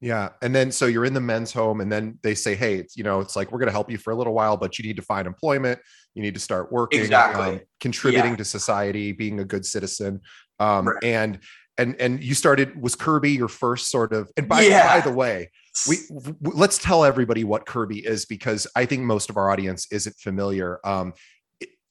Yeah. 0.00 0.30
And 0.42 0.54
then 0.54 0.70
so 0.70 0.86
you're 0.86 1.04
in 1.04 1.14
the 1.14 1.20
men's 1.20 1.52
home 1.52 1.80
and 1.80 1.90
then 1.90 2.18
they 2.22 2.34
say, 2.34 2.54
hey, 2.54 2.76
it's, 2.76 2.96
you 2.96 3.02
know, 3.02 3.20
it's 3.20 3.34
like 3.34 3.50
we're 3.50 3.58
going 3.58 3.66
to 3.68 3.72
help 3.72 3.90
you 3.90 3.98
for 3.98 4.12
a 4.12 4.16
little 4.16 4.32
while, 4.32 4.56
but 4.56 4.78
you 4.78 4.84
need 4.84 4.96
to 4.96 5.02
find 5.02 5.26
employment. 5.26 5.80
You 6.14 6.22
need 6.22 6.34
to 6.34 6.40
start 6.40 6.70
working, 6.70 7.00
exactly. 7.00 7.56
um, 7.56 7.60
contributing 7.80 8.32
yeah. 8.32 8.36
to 8.36 8.44
society, 8.44 9.12
being 9.12 9.40
a 9.40 9.44
good 9.44 9.66
citizen. 9.66 10.20
Um, 10.60 10.88
right. 10.88 11.04
and 11.04 11.40
and 11.78 11.94
and 12.00 12.22
you 12.22 12.34
started 12.34 12.80
was 12.80 12.96
Kirby 12.96 13.30
your 13.30 13.48
first 13.48 13.88
sort 13.90 14.12
of 14.12 14.30
and 14.36 14.48
by, 14.48 14.62
yeah. 14.62 14.98
by 14.98 15.08
the 15.08 15.14
way, 15.14 15.50
we 15.88 15.98
let's 16.42 16.78
tell 16.78 17.04
everybody 17.04 17.44
what 17.44 17.66
Kirby 17.66 18.04
is 18.04 18.24
because 18.24 18.66
I 18.74 18.84
think 18.84 19.02
most 19.02 19.30
of 19.30 19.36
our 19.36 19.50
audience 19.50 19.86
isn't 19.92 20.16
familiar. 20.16 20.80
Um, 20.84 21.12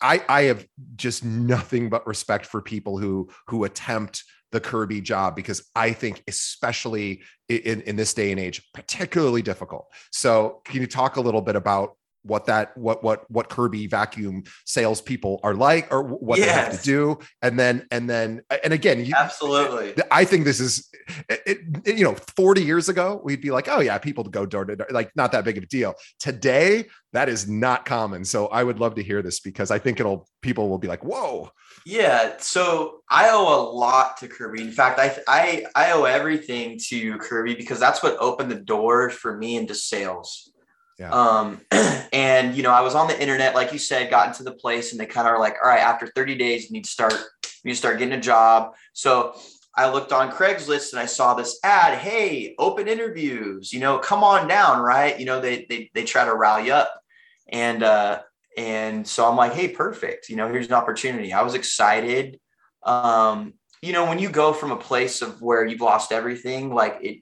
I 0.02 0.24
I 0.28 0.42
have 0.44 0.66
just 0.96 1.24
nothing 1.24 1.90
but 1.90 2.06
respect 2.06 2.46
for 2.46 2.62
people 2.62 2.98
who 2.98 3.30
who 3.48 3.64
attempt 3.64 4.24
the 4.52 4.60
Kirby 4.60 5.02
job 5.02 5.36
because 5.36 5.70
I 5.76 5.92
think, 5.92 6.24
especially 6.28 7.24
in, 7.50 7.82
in 7.82 7.96
this 7.96 8.14
day 8.14 8.32
and 8.32 8.40
age, 8.40 8.64
particularly 8.74 9.42
difficult. 9.42 9.88
So, 10.12 10.62
can 10.66 10.82
you 10.82 10.88
talk 10.88 11.18
a 11.18 11.22
little 11.22 11.42
bit 11.42 11.56
about 11.56 11.98
what 12.28 12.46
that 12.46 12.78
what 12.78 13.04
what 13.04 13.30
what 13.32 13.50
Kirby 13.50 13.88
vacuum 13.88 14.44
salespeople 14.66 15.40
are 15.44 15.54
like, 15.54 15.92
or 15.92 16.04
what 16.04 16.40
yes. 16.40 16.48
they 16.48 16.54
have 16.54 16.80
to 16.80 16.86
do, 16.86 17.20
and 17.42 17.60
then 17.60 17.88
and 17.92 18.10
then 18.10 18.42
and 18.64 18.74
again, 18.74 19.04
you, 19.06 19.14
absolutely. 19.16 19.96
I 20.12 20.26
think 20.26 20.46
this 20.46 20.60
is, 20.60 20.90
it, 21.30 21.42
it, 21.86 21.98
you 21.98 22.04
know, 22.04 22.16
forty 22.36 22.64
years 22.64 22.90
ago 22.90 23.22
we'd 23.24 23.42
be 23.42 23.52
like, 23.52 23.68
oh 23.68 23.80
yeah, 23.80 23.98
people 23.98 24.24
go 24.24 24.46
door 24.46 24.66
to 24.66 24.76
door, 24.76 24.88
like 24.92 25.12
not 25.16 25.32
that 25.32 25.46
big 25.46 25.58
of 25.58 25.64
a 25.64 25.68
deal. 25.68 25.96
Today, 26.20 26.86
that 27.14 27.30
is 27.30 27.48
not 27.48 27.86
common. 27.86 28.26
So 28.26 28.48
I 28.48 28.64
would 28.64 28.80
love 28.80 28.96
to 28.96 29.04
hear 29.04 29.22
this 29.22 29.40
because 29.40 29.72
I 29.72 29.80
think 29.80 30.00
it'll 30.00 30.28
people 30.42 30.70
will 30.70 30.78
be 30.78 30.88
like, 30.88 31.04
whoa. 31.04 31.50
Yeah, 31.86 32.34
so 32.40 33.00
I 33.10 33.30
owe 33.30 33.48
a 33.48 33.64
lot 33.72 34.18
to 34.18 34.28
Kirby. 34.28 34.62
In 34.62 34.72
fact, 34.72 35.00
I 35.00 35.18
I 35.28 35.66
I 35.76 35.92
owe 35.92 36.04
everything 36.04 36.78
to 36.90 37.18
Kirby 37.18 37.56
because 37.56 37.80
that's 37.80 38.04
what 38.04 38.18
opened 38.20 38.52
the 38.52 38.60
door 38.60 39.10
for 39.10 39.38
me 39.38 39.56
into 39.56 39.74
sales. 39.74 40.52
Yeah. 41.00 41.12
Um, 41.12 41.62
and 42.14 42.56
you 42.56 42.64
know, 42.64 42.72
I 42.72 42.82
was 42.82 42.96
on 42.96 43.08
the 43.08 43.20
internet, 43.22 43.54
like 43.54 43.72
you 43.72 43.80
said, 43.80 44.10
got 44.10 44.30
into 44.30 44.44
the 44.44 44.52
place, 44.52 44.92
and 44.92 45.00
they 45.00 45.06
kind 45.06 45.28
of 45.28 45.34
are 45.34 45.40
like, 45.40 45.56
all 45.62 45.70
right, 45.70 45.80
after 45.80 46.08
30 46.08 46.36
days, 46.36 46.66
you 46.66 46.72
need 46.72 46.86
to 46.86 46.90
start, 46.90 47.14
you 47.14 47.50
need 47.66 47.74
to 47.74 47.78
start 47.78 48.00
getting 48.00 48.16
a 48.16 48.22
job. 48.22 48.74
So 48.94 49.36
I 49.76 49.92
looked 49.92 50.12
on 50.12 50.32
Craigslist 50.32 50.92
and 50.92 51.00
I 51.00 51.06
saw 51.06 51.36
this 51.36 51.60
ad, 51.64 52.00
hey, 52.00 52.56
open 52.58 52.88
interviews, 52.88 53.72
you 53.72 53.80
know, 53.80 54.00
come 54.00 54.24
on 54.24 54.48
down, 54.48 54.82
right? 54.82 55.18
You 55.20 55.26
know, 55.26 55.40
they 55.40 55.68
they 55.70 55.92
they 55.94 56.04
try 56.04 56.26
to 56.26 56.36
rally 56.36 56.72
up. 56.72 56.92
And 57.50 57.84
uh, 57.84 58.22
and 58.58 59.08
so 59.08 59.30
I'm 59.30 59.38
like, 59.38 59.54
hey, 59.54 59.68
perfect. 59.68 60.30
You 60.30 60.36
know, 60.36 60.50
here's 60.50 60.68
an 60.68 60.74
opportunity. 60.74 61.32
I 61.32 61.44
was 61.44 61.54
excited. 61.54 62.40
Um, 62.84 63.54
you 63.84 63.94
know, 63.94 64.06
when 64.06 64.18
you 64.18 64.30
go 64.30 64.52
from 64.52 64.72
a 64.72 64.78
place 64.78 65.22
of 65.22 65.42
where 65.44 65.64
you've 65.64 65.82
lost 65.82 66.12
everything, 66.12 66.74
like 66.74 66.98
it, 67.02 67.20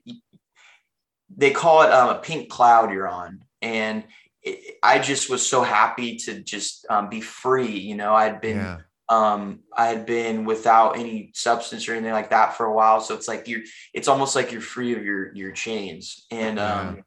they 1.36 1.50
call 1.50 1.82
it 1.82 1.92
um, 1.92 2.08
a 2.08 2.18
pink 2.18 2.48
cloud 2.48 2.90
you're 2.90 3.06
on 3.06 3.42
and 3.66 4.04
it, 4.42 4.78
I 4.82 4.98
just 5.00 5.28
was 5.28 5.46
so 5.46 5.62
happy 5.62 6.16
to 6.24 6.40
just 6.40 6.86
um, 6.88 7.08
be 7.08 7.20
free. 7.20 7.78
You 7.78 7.96
know, 7.96 8.14
I'd 8.14 8.40
been 8.40 8.58
yeah. 8.58 8.78
um, 9.08 9.60
I 9.76 9.86
had 9.86 10.06
been 10.06 10.44
without 10.44 10.96
any 10.96 11.32
substance 11.34 11.88
or 11.88 11.92
anything 11.92 12.12
like 12.12 12.30
that 12.30 12.56
for 12.56 12.66
a 12.66 12.74
while, 12.74 13.00
so 13.00 13.14
it's 13.14 13.28
like 13.28 13.48
you're 13.48 13.62
it's 13.92 14.08
almost 14.08 14.36
like 14.36 14.52
you're 14.52 14.60
free 14.60 14.94
of 14.94 15.04
your 15.04 15.34
your 15.34 15.52
chains 15.52 16.26
and 16.30 16.58
yeah. 16.58 16.80
um, 16.80 17.02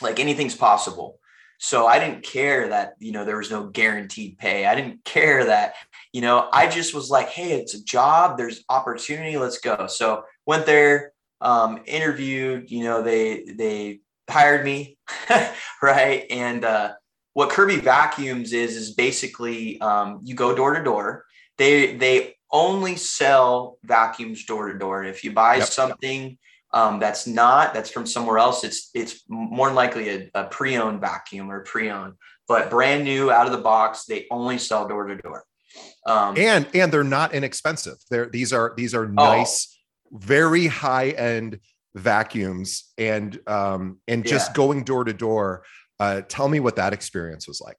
like 0.00 0.18
anything's 0.20 0.56
possible. 0.56 1.18
So 1.62 1.86
I 1.86 1.98
didn't 1.98 2.22
care 2.22 2.68
that, 2.68 2.94
you 3.00 3.12
know, 3.12 3.26
there 3.26 3.36
was 3.36 3.50
no 3.50 3.66
guaranteed 3.66 4.38
pay. 4.38 4.64
I 4.64 4.74
didn't 4.74 5.04
care 5.04 5.44
that, 5.44 5.74
you 6.10 6.22
know, 6.22 6.48
I 6.50 6.66
just 6.66 6.94
was 6.94 7.10
like, 7.10 7.28
hey, 7.28 7.52
it's 7.52 7.74
a 7.74 7.84
job, 7.84 8.38
there's 8.38 8.64
opportunity, 8.70 9.36
let's 9.36 9.58
go. 9.58 9.86
So 9.86 10.24
went 10.46 10.64
there, 10.64 11.12
um, 11.42 11.82
interviewed, 11.84 12.70
you 12.70 12.84
know, 12.84 13.02
they 13.02 13.44
they 13.44 14.00
hired 14.30 14.64
me, 14.64 14.96
right? 15.82 16.26
And 16.30 16.64
uh, 16.64 16.92
what 17.32 17.50
Kirby 17.50 17.76
Vacuums 17.76 18.52
is 18.52 18.76
is 18.76 18.94
basically 18.94 19.80
um, 19.80 20.20
you 20.22 20.34
go 20.34 20.54
door 20.54 20.74
to 20.74 20.82
door. 20.82 21.24
They 21.58 21.96
they 21.96 22.36
only 22.52 22.96
sell 22.96 23.78
vacuums 23.84 24.44
door 24.44 24.72
to 24.72 24.78
door. 24.78 25.04
If 25.04 25.22
you 25.22 25.32
buy 25.32 25.56
yep. 25.56 25.68
something 25.68 26.38
um, 26.72 26.98
that's 26.98 27.26
not 27.26 27.74
that's 27.74 27.90
from 27.90 28.06
somewhere 28.06 28.38
else, 28.38 28.64
it's 28.64 28.90
it's 28.94 29.22
more 29.28 29.68
than 29.68 29.76
likely 29.76 30.08
a, 30.08 30.30
a 30.34 30.44
pre-owned 30.44 31.00
vacuum 31.00 31.50
or 31.50 31.60
pre-owned, 31.64 32.14
but 32.48 32.70
brand 32.70 33.04
new 33.04 33.30
out 33.30 33.46
of 33.46 33.52
the 33.52 33.58
box. 33.58 34.04
They 34.04 34.26
only 34.30 34.58
sell 34.58 34.88
door 34.88 35.06
to 35.06 35.16
door. 35.16 35.44
Um, 36.06 36.36
and 36.36 36.66
and 36.74 36.92
they're 36.92 37.04
not 37.04 37.34
inexpensive. 37.34 37.96
They're 38.10 38.26
these 38.26 38.52
are 38.52 38.74
these 38.76 38.94
are 38.94 39.04
oh. 39.04 39.08
nice, 39.08 39.78
oh. 40.12 40.18
very 40.18 40.66
high 40.66 41.10
end 41.10 41.60
vacuums, 41.94 42.92
and 42.98 43.38
um, 43.46 43.98
and 44.08 44.26
just 44.26 44.50
yeah. 44.50 44.54
going 44.54 44.84
door 44.84 45.04
to 45.04 45.12
door. 45.12 45.64
Uh, 45.98 46.22
tell 46.28 46.48
me 46.48 46.60
what 46.60 46.76
that 46.76 46.92
experience 46.92 47.46
was 47.46 47.60
like. 47.60 47.76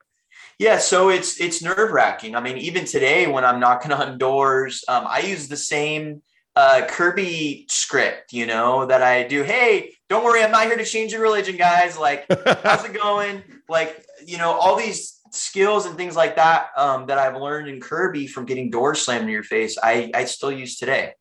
Yeah, 0.59 0.77
so 0.77 1.09
it's 1.09 1.41
it's 1.41 1.63
nerve 1.63 1.91
wracking. 1.91 2.35
I 2.35 2.39
mean, 2.39 2.57
even 2.57 2.85
today 2.85 3.25
when 3.27 3.43
I'm 3.43 3.59
knocking 3.59 3.91
on 3.91 4.17
doors, 4.17 4.83
um, 4.87 5.05
I 5.07 5.21
use 5.21 5.47
the 5.47 5.57
same 5.57 6.21
uh, 6.55 6.85
Kirby 6.87 7.65
script, 7.69 8.33
you 8.33 8.45
know, 8.45 8.85
that 8.85 9.01
I 9.01 9.23
do. 9.23 9.43
Hey, 9.43 9.93
don't 10.09 10.23
worry, 10.23 10.43
I'm 10.43 10.51
not 10.51 10.67
here 10.67 10.77
to 10.77 10.85
change 10.85 11.13
your 11.13 11.21
religion, 11.21 11.57
guys. 11.57 11.97
Like, 11.97 12.25
how's 12.63 12.85
it 12.85 12.93
going? 12.93 13.41
Like, 13.69 14.05
you 14.25 14.37
know, 14.37 14.51
all 14.51 14.75
these 14.75 15.19
skills 15.31 15.85
and 15.85 15.95
things 15.95 16.15
like 16.15 16.35
that 16.35 16.67
um, 16.75 17.05
that 17.07 17.17
I've 17.17 17.37
learned 17.37 17.69
in 17.69 17.79
Kirby 17.79 18.27
from 18.27 18.45
getting 18.45 18.69
doors 18.69 19.01
slammed 19.01 19.23
in 19.23 19.29
your 19.29 19.43
face, 19.43 19.77
I, 19.81 20.11
I 20.13 20.25
still 20.25 20.51
use 20.51 20.77
today. 20.77 21.13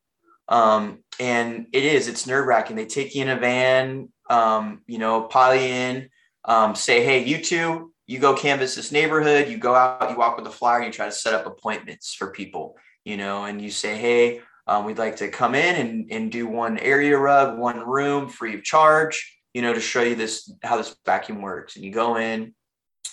Um, 0.51 1.05
and 1.19 1.67
it 1.73 1.85
is, 1.85 2.09
it's 2.09 2.27
nerve 2.27 2.47
wracking. 2.47 2.77
They 2.77 2.87
take 2.87 3.15
you 3.15 3.23
in 3.23 3.29
a 3.29 3.37
van, 3.39 4.09
um, 4.29 4.83
you 4.87 4.99
know, 4.99 5.23
pile 5.23 5.57
in, 5.57 6.11
um, 6.45 6.75
say, 6.75 7.05
hey, 7.05 7.25
you 7.25 7.43
two, 7.43 7.93
you 8.07 8.19
go 8.19 8.35
canvas 8.35 8.75
this 8.75 8.91
neighborhood, 8.91 9.49
you 9.49 9.57
go 9.57 9.75
out, 9.75 10.11
you 10.11 10.17
walk 10.17 10.37
with 10.37 10.47
a 10.47 10.51
flyer, 10.51 10.83
you 10.83 10.91
try 10.91 11.07
to 11.07 11.13
set 11.13 11.35
up 11.35 11.47
appointments 11.47 12.15
for 12.15 12.33
people, 12.33 12.77
you 13.05 13.17
know, 13.17 13.45
and 13.45 13.63
you 13.63 13.71
say, 13.71 13.97
hey, 13.97 14.41
um, 14.67 14.85
we'd 14.85 14.99
like 14.99 15.17
to 15.17 15.29
come 15.29 15.55
in 15.55 15.77
and, 15.77 16.13
and 16.13 16.33
do 16.33 16.47
one 16.47 16.79
area 16.79 17.17
rug, 17.17 17.59
one 17.59 17.81
room 17.87 18.29
free 18.29 18.55
of 18.55 18.65
charge, 18.65 19.39
you 19.55 19.63
know, 19.63 19.73
to 19.73 19.81
show 19.81 20.03
you 20.03 20.17
this, 20.17 20.53
how 20.63 20.77
this 20.77 20.97
vacuum 21.07 21.41
works. 21.41 21.77
And 21.77 21.85
you 21.85 21.93
go 21.93 22.17
in, 22.17 22.55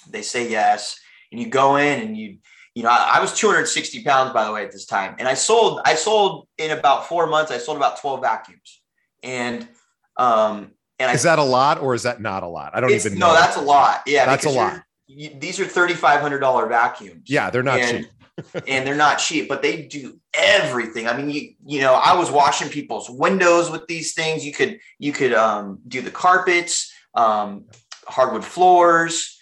they 0.10 0.24
say 0.24 0.50
yes, 0.50 1.00
and 1.32 1.40
you 1.40 1.48
go 1.48 1.76
in 1.76 2.02
and 2.02 2.18
you, 2.18 2.38
you 2.78 2.84
know, 2.84 2.90
I, 2.90 3.14
I, 3.16 3.22
was 3.22 3.34
260 3.34 4.04
pounds 4.04 4.34
by 4.34 4.46
the 4.46 4.52
way 4.52 4.64
at 4.64 4.72
this 4.72 4.86
time, 4.86 5.16
and 5.18 5.28
I 5.28 5.34
sold, 5.34 5.82
I 5.84 5.96
sold 5.96 6.48
in 6.60 6.70
about 6.70 7.08
four 7.08 7.26
months, 7.26 7.52
I 7.52 7.58
sold 7.58 7.76
about 7.76 8.00
12 8.00 8.22
vacuums, 8.22 8.84
and 9.24 9.68
um, 10.16 10.74
and 11.00 11.10
I 11.10 11.16
is 11.16 11.26
I, 11.26 11.36
that 11.36 11.40
a 11.40 11.44
lot 11.44 11.80
or 11.80 11.96
is 11.96 12.04
that 12.04 12.22
not 12.22 12.44
a 12.44 12.48
lot? 12.48 12.76
I 12.76 12.80
don't 12.80 12.92
even 12.92 13.18
know. 13.18 13.30
No, 13.30 13.34
that's 13.34 13.58
a 13.58 13.62
lot. 13.62 14.04
Yeah, 14.06 14.28
that's 14.28 14.46
a 14.46 14.52
lot. 14.52 14.84
You, 15.08 15.32
these 15.40 15.60
are 15.60 15.66
$3,500 15.66 16.70
vacuums. 16.70 17.24
Yeah, 17.28 17.50
they're 17.50 17.64
not 17.64 17.80
and, 17.80 18.06
cheap. 18.36 18.64
and 18.68 18.86
they're 18.86 18.94
not 18.94 19.18
cheap, 19.18 19.50
but 19.50 19.64
they 19.64 19.82
do 19.82 20.20
everything. 20.36 21.08
I 21.08 21.18
mean, 21.18 21.32
you 21.32 21.54
you 21.66 21.82
know, 21.82 21.96
I 21.96 22.14
was 22.14 22.30
washing 22.30 22.70
people's 22.70 23.10
windows 23.10 23.72
with 23.72 23.88
these 23.88 24.14
things. 24.14 24.46
You 24.46 24.54
could 24.54 24.80
you 25.00 25.14
could 25.14 25.34
um, 25.34 25.80
do 25.88 26.02
the 26.02 26.12
carpets, 26.12 26.94
um, 27.16 27.66
hardwood 28.06 28.46
floors, 28.46 29.37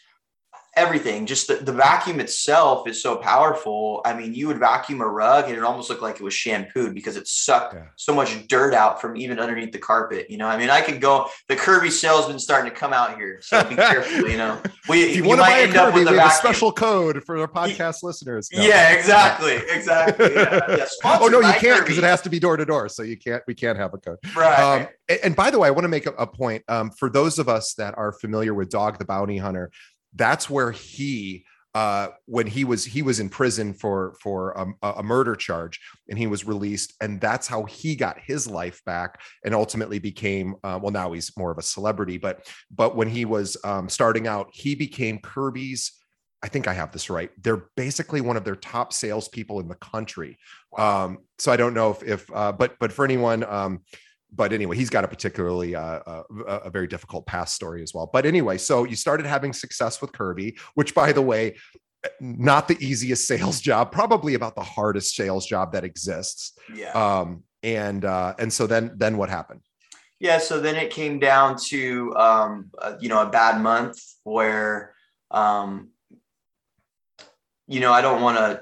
everything. 0.75 1.25
Just 1.25 1.47
the, 1.47 1.55
the 1.55 1.71
vacuum 1.71 2.19
itself 2.19 2.87
is 2.87 3.01
so 3.01 3.15
powerful. 3.15 4.01
I 4.05 4.13
mean 4.13 4.33
you 4.33 4.47
would 4.47 4.59
vacuum 4.59 5.01
a 5.01 5.07
rug 5.07 5.45
and 5.45 5.57
it 5.57 5.63
almost 5.63 5.89
looked 5.89 6.01
like 6.01 6.15
it 6.15 6.23
was 6.23 6.33
shampooed 6.33 6.93
because 6.93 7.15
it 7.15 7.27
sucked 7.27 7.75
yeah. 7.75 7.85
so 7.95 8.13
much 8.13 8.47
dirt 8.47 8.73
out 8.73 8.99
from 8.99 9.15
even 9.15 9.39
underneath 9.39 9.71
the 9.71 9.79
carpet 9.79 10.29
you 10.29 10.37
know? 10.37 10.47
I 10.47 10.57
mean 10.57 10.69
i 10.69 10.81
could 10.81 10.99
go 11.01 11.29
the 11.47 11.55
kirby 11.55 11.89
salesman 11.89 12.39
starting 12.39 12.71
to 12.71 12.75
come 12.75 12.93
out 12.93 13.17
here 13.17 13.39
so 13.41 13.63
be 13.63 13.75
careful 13.75 14.29
you 14.29 14.37
know? 14.37 14.61
We 14.89 15.03
if 15.03 15.15
you, 15.15 15.23
you 15.23 15.29
want 15.29 15.39
to 15.39 15.43
buy 15.43 15.57
a 15.59 15.71
kirby 15.71 15.99
we 15.99 16.17
have 16.17 16.31
a 16.31 16.35
special 16.35 16.71
code 16.71 17.23
for 17.23 17.37
our 17.37 17.47
podcast 17.47 18.03
listeners. 18.03 18.49
No. 18.51 18.61
yeah 18.61 18.91
exactly 18.91 19.55
exactly 19.69 20.33
yeah. 20.33 20.59
Yeah, 20.69 20.85
oh 21.21 21.27
no 21.27 21.39
you 21.39 21.53
can't 21.53 21.83
because 21.83 21.97
it 21.97 22.03
has 22.03 22.21
to 22.23 22.29
be 22.29 22.39
door 22.39 22.57
to 22.57 22.65
door 22.65 22.89
so 22.89 23.03
you 23.03 23.17
can't 23.17 23.43
we 23.47 23.53
can't 23.53 23.77
have 23.77 23.93
a 23.93 23.97
code. 23.97 24.17
Right. 24.35 24.59
Um, 24.59 24.87
and, 25.07 25.19
and, 25.23 25.35
by 25.35 25.51
the 25.51 25.59
way 25.59 25.67
i 25.67 25.71
want 25.71 25.83
to 25.83 25.89
make 25.89 26.05
a, 26.05 26.11
a 26.11 26.27
point 26.27 26.63
um, 26.67 26.91
for 26.91 27.09
those 27.09 27.39
of 27.39 27.47
us 27.47 27.73
that 27.75 27.97
are 27.97 28.11
familiar 28.11 28.53
with 28.53 28.69
dog 28.69 28.99
the 28.99 29.05
bounty 29.05 29.37
hunter 29.37 29.71
that's 30.15 30.49
where 30.49 30.71
he 30.71 31.45
uh, 31.75 32.07
when 32.25 32.47
he 32.47 32.63
was 32.63 32.85
he 32.85 33.01
was 33.01 33.19
in 33.19 33.27
prison 33.27 33.73
for 33.73 34.15
for 34.21 34.51
a, 34.81 34.93
a, 34.93 35.03
murder 35.03 35.35
charge 35.35 35.81
and 36.07 36.17
he 36.17 36.25
was 36.25 36.45
released. 36.45 36.93
And 37.01 37.19
that's 37.19 37.47
how 37.47 37.65
he 37.65 37.97
got 37.97 38.17
his 38.17 38.47
life 38.47 38.81
back 38.85 39.19
and 39.43 39.53
ultimately 39.53 39.99
became 39.99 40.55
uh, 40.63 40.79
well 40.81 40.93
now 40.93 41.11
he's 41.11 41.35
more 41.37 41.51
of 41.51 41.57
a 41.57 41.61
celebrity 41.61 42.17
but 42.17 42.47
but 42.71 42.95
when 42.95 43.09
he 43.09 43.25
was 43.25 43.57
um, 43.65 43.89
starting 43.89 44.25
out 44.25 44.47
he 44.53 44.73
became 44.73 45.19
kirby's 45.19 45.91
i 46.41 46.47
think 46.47 46.65
i 46.65 46.73
have 46.73 46.93
this 46.93 47.09
right 47.09 47.31
they're 47.43 47.65
basically 47.75 48.21
one 48.21 48.37
of 48.37 48.45
their 48.45 48.55
top 48.55 48.93
salespeople 48.93 49.59
in 49.59 49.67
the 49.67 49.75
country. 49.75 50.37
Um, 50.77 51.19
so 51.39 51.51
i 51.51 51.57
don't 51.57 51.73
know 51.73 51.91
if 51.91 52.03
if 52.03 52.33
uh, 52.33 52.53
but 52.53 52.79
but 52.79 52.93
for 52.93 53.03
anyone 53.03 53.43
um, 53.43 53.81
but 54.31 54.53
anyway, 54.53 54.75
he's 54.75 54.89
got 54.89 55.03
a 55.03 55.07
particularly 55.07 55.75
uh, 55.75 55.81
uh, 55.81 56.23
a, 56.47 56.53
a 56.55 56.69
very 56.69 56.87
difficult 56.87 57.25
past 57.25 57.55
story 57.55 57.81
as 57.81 57.93
well. 57.93 58.09
But 58.11 58.25
anyway, 58.25 58.57
so 58.57 58.83
you 58.83 58.95
started 58.95 59.25
having 59.25 59.53
success 59.53 60.01
with 60.01 60.11
Kirby, 60.11 60.57
which, 60.73 60.93
by 60.93 61.11
the 61.11 61.21
way, 61.21 61.55
not 62.19 62.67
the 62.67 62.77
easiest 62.79 63.27
sales 63.27 63.61
job, 63.61 63.91
probably 63.91 64.33
about 64.33 64.55
the 64.55 64.63
hardest 64.63 65.15
sales 65.15 65.45
job 65.45 65.73
that 65.73 65.83
exists. 65.83 66.57
Yeah. 66.73 66.91
Um, 66.91 67.43
and 67.63 68.05
uh, 68.05 68.35
and 68.37 68.53
so 68.53 68.67
then 68.67 68.91
then 68.95 69.17
what 69.17 69.29
happened? 69.29 69.61
Yeah, 70.19 70.37
so 70.37 70.61
then 70.61 70.75
it 70.75 70.91
came 70.91 71.19
down 71.19 71.57
to 71.67 72.15
um, 72.15 72.71
uh, 72.77 72.95
you 72.99 73.09
know 73.09 73.21
a 73.21 73.29
bad 73.29 73.61
month 73.61 73.99
where 74.23 74.93
um, 75.31 75.89
you 77.67 77.79
know 77.79 77.91
I 77.91 78.01
don't 78.01 78.21
want 78.21 78.37
to 78.37 78.61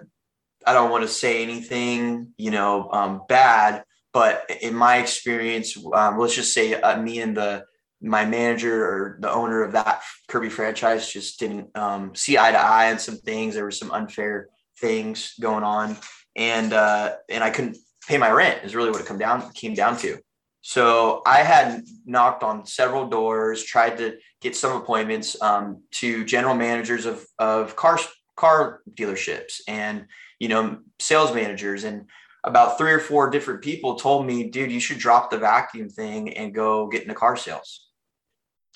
I 0.65 0.73
don't 0.73 0.89
want 0.89 1.03
to 1.03 1.09
say 1.09 1.43
anything 1.43 2.33
you 2.37 2.49
know 2.49 2.89
um, 2.91 3.21
bad, 3.27 3.83
but 4.13 4.49
in 4.61 4.75
my 4.75 4.97
experience, 4.97 5.75
um, 5.93 6.19
let's 6.19 6.35
just 6.35 6.53
say 6.53 6.75
uh, 6.75 7.01
me 7.01 7.19
and 7.19 7.35
the 7.35 7.65
my 8.01 8.25
manager 8.25 8.85
or 8.85 9.17
the 9.21 9.31
owner 9.31 9.63
of 9.63 9.71
that 9.71 10.01
Kirby 10.27 10.49
franchise 10.49 11.11
just 11.11 11.39
didn't 11.39 11.75
um, 11.75 12.13
see 12.13 12.37
eye 12.37 12.51
to 12.51 12.59
eye 12.59 12.91
on 12.91 12.99
some 12.99 13.17
things. 13.17 13.55
There 13.55 13.63
were 13.63 13.71
some 13.71 13.91
unfair 13.91 14.49
things 14.79 15.33
going 15.39 15.63
on, 15.63 15.97
and 16.35 16.73
uh, 16.73 17.15
and 17.29 17.43
I 17.43 17.49
couldn't 17.49 17.77
pay 18.07 18.17
my 18.17 18.29
rent. 18.29 18.63
Is 18.63 18.75
really 18.75 18.91
what 18.91 19.01
it 19.01 19.07
come 19.07 19.17
down 19.17 19.51
came 19.53 19.73
down 19.73 19.97
to. 19.97 20.19
So 20.61 21.21
I 21.25 21.39
had 21.39 21.83
knocked 22.05 22.41
on 22.41 22.65
several 22.65 23.07
doors, 23.07 23.63
tried 23.63 23.97
to 23.97 24.17
get 24.41 24.55
some 24.55 24.81
appointments 24.81 25.41
um, 25.41 25.83
to 25.91 26.23
general 26.23 26.55
managers 26.55 27.05
of 27.05 27.25
of 27.39 27.75
car 27.75 27.99
car 28.35 28.81
dealerships 28.93 29.61
and 29.67 30.05
you 30.39 30.49
know 30.49 30.79
sales 30.99 31.33
managers 31.33 31.83
and 31.83 32.09
about 32.43 32.77
three 32.77 32.91
or 32.91 32.99
four 32.99 33.29
different 33.29 33.61
people 33.61 33.95
told 33.95 34.25
me, 34.25 34.49
dude, 34.49 34.71
you 34.71 34.79
should 34.79 34.97
drop 34.97 35.31
the 35.31 35.37
vacuum 35.37 35.89
thing 35.89 36.33
and 36.33 36.53
go 36.53 36.87
get 36.87 37.03
into 37.03 37.13
car 37.13 37.37
sales. 37.37 37.87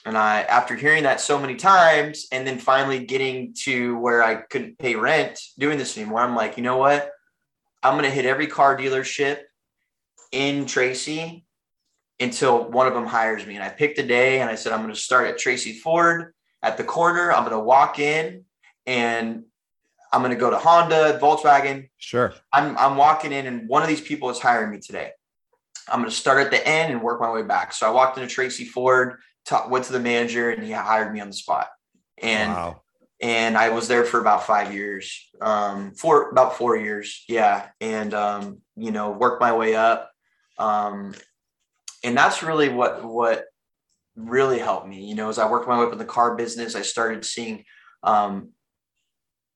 And 0.06 0.18
I, 0.18 0.42
after 0.44 0.76
hearing 0.76 1.04
that 1.04 1.20
so 1.20 1.38
many 1.38 1.56
times, 1.56 2.28
and 2.32 2.48
then 2.48 2.60
finally 2.60 3.04
getting 3.06 3.54
to 3.64 3.98
where 3.98 4.24
I 4.24 4.36
couldn't 4.36 4.80
pay 4.80 4.96
rent 4.96 5.40
doing 5.58 5.78
this 5.78 5.98
anymore, 5.98 6.22
I'm 6.22 6.36
like, 6.36 6.56
you 6.56 6.64
know 6.64 6.78
what? 6.78 7.12
I'm 7.84 7.94
going 7.96 8.06
to 8.06 8.16
hit 8.16 8.26
every 8.26 8.48
car 8.48 8.78
dealership 8.78 9.40
in 10.32 10.66
Tracy 10.66 11.46
until 12.20 12.70
one 12.70 12.88
of 12.88 12.94
them 12.94 13.06
hires 13.06 13.46
me. 13.46 13.56
And 13.56 13.64
I 13.64 13.70
picked 13.70 14.00
a 14.00 14.04
day 14.04 14.40
and 14.40 14.50
I 14.50 14.56
said, 14.56 14.72
I'm 14.72 14.82
going 14.82 14.94
to 14.94 15.00
start 15.00 15.28
at 15.28 15.38
Tracy 15.38 15.74
Ford 15.74 16.34
at 16.64 16.78
the 16.78 16.84
corner. 16.84 17.32
I'm 17.32 17.44
going 17.44 17.52
to 17.52 17.60
walk 17.60 18.00
in 18.00 18.46
and 18.86 19.44
I'm 20.18 20.24
going 20.24 20.34
to 20.34 20.40
go 20.40 20.50
to 20.50 20.58
Honda, 20.58 21.20
Volkswagen. 21.22 21.90
Sure. 22.00 22.34
I'm, 22.52 22.76
I'm 22.80 22.98
walking 22.98 23.32
in 23.32 23.46
and 23.46 23.70
one 23.70 23.84
of 23.84 23.88
these 23.88 24.02
people 24.02 24.32
is 24.32 24.40
hiring 24.40 24.72
me 24.72 24.80
today. 24.80 25.12
I'm 25.88 26.00
going 26.00 26.10
to 26.10 26.16
start 26.16 26.44
at 26.44 26.50
the 26.50 26.68
end 26.68 26.92
and 26.92 27.04
work 27.04 27.22
my 27.22 27.32
way 27.32 27.44
back. 27.44 27.72
So 27.72 27.88
I 27.88 27.92
walked 27.92 28.18
into 28.18 28.28
Tracy 28.28 28.66
Ford, 28.66 29.20
went 29.70 29.86
to 29.86 29.94
the 29.94 30.00
manager 30.00 30.50
and 30.50 30.64
he 30.64 30.72
hired 30.72 31.14
me 31.14 31.20
on 31.20 31.28
the 31.28 31.36
spot. 31.36 31.68
And, 32.18 32.52
wow. 32.52 32.82
and 33.22 33.56
I 33.56 33.70
was 33.70 33.88
there 33.88 34.06
for 34.06 34.20
about 34.20 34.48
five 34.48 34.74
years, 34.74 35.30
um, 35.40 35.92
for 35.92 36.32
about 36.32 36.58
four 36.58 36.76
years. 36.76 37.24
Yeah. 37.30 37.68
And, 37.80 38.16
um, 38.16 38.62
you 38.76 38.90
know, 38.90 39.12
worked 39.12 39.40
my 39.40 39.56
way 39.56 39.76
up. 39.76 40.10
Um, 40.58 41.14
and 42.04 42.18
that's 42.18 42.42
really 42.42 42.70
what, 42.70 43.06
what 43.06 43.46
really 44.16 44.58
helped 44.58 44.88
me, 44.88 45.06
you 45.06 45.14
know, 45.14 45.30
as 45.30 45.38
I 45.38 45.48
worked 45.48 45.68
my 45.68 45.78
way 45.78 45.86
up 45.86 45.94
in 45.94 46.00
the 46.00 46.06
car 46.06 46.36
business, 46.36 46.74
I 46.74 46.82
started 46.82 47.24
seeing, 47.24 47.66
um, 48.02 48.54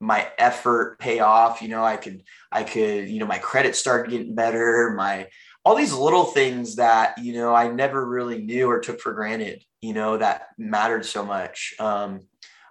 my 0.01 0.27
effort 0.37 0.97
pay 0.99 1.19
off 1.19 1.61
you 1.61 1.67
know 1.67 1.83
i 1.83 1.95
could 1.95 2.23
i 2.51 2.63
could 2.63 3.07
you 3.07 3.19
know 3.19 3.25
my 3.25 3.37
credit 3.37 3.75
started 3.75 4.09
getting 4.09 4.33
better 4.35 4.93
my 4.97 5.27
all 5.63 5.75
these 5.75 5.93
little 5.93 6.25
things 6.25 6.77
that 6.77 7.15
you 7.19 7.33
know 7.33 7.53
i 7.53 7.67
never 7.67 8.05
really 8.05 8.41
knew 8.41 8.67
or 8.67 8.79
took 8.79 8.99
for 8.99 9.13
granted 9.13 9.63
you 9.81 9.93
know 9.93 10.17
that 10.17 10.47
mattered 10.57 11.05
so 11.05 11.23
much 11.23 11.75
um, 11.79 12.19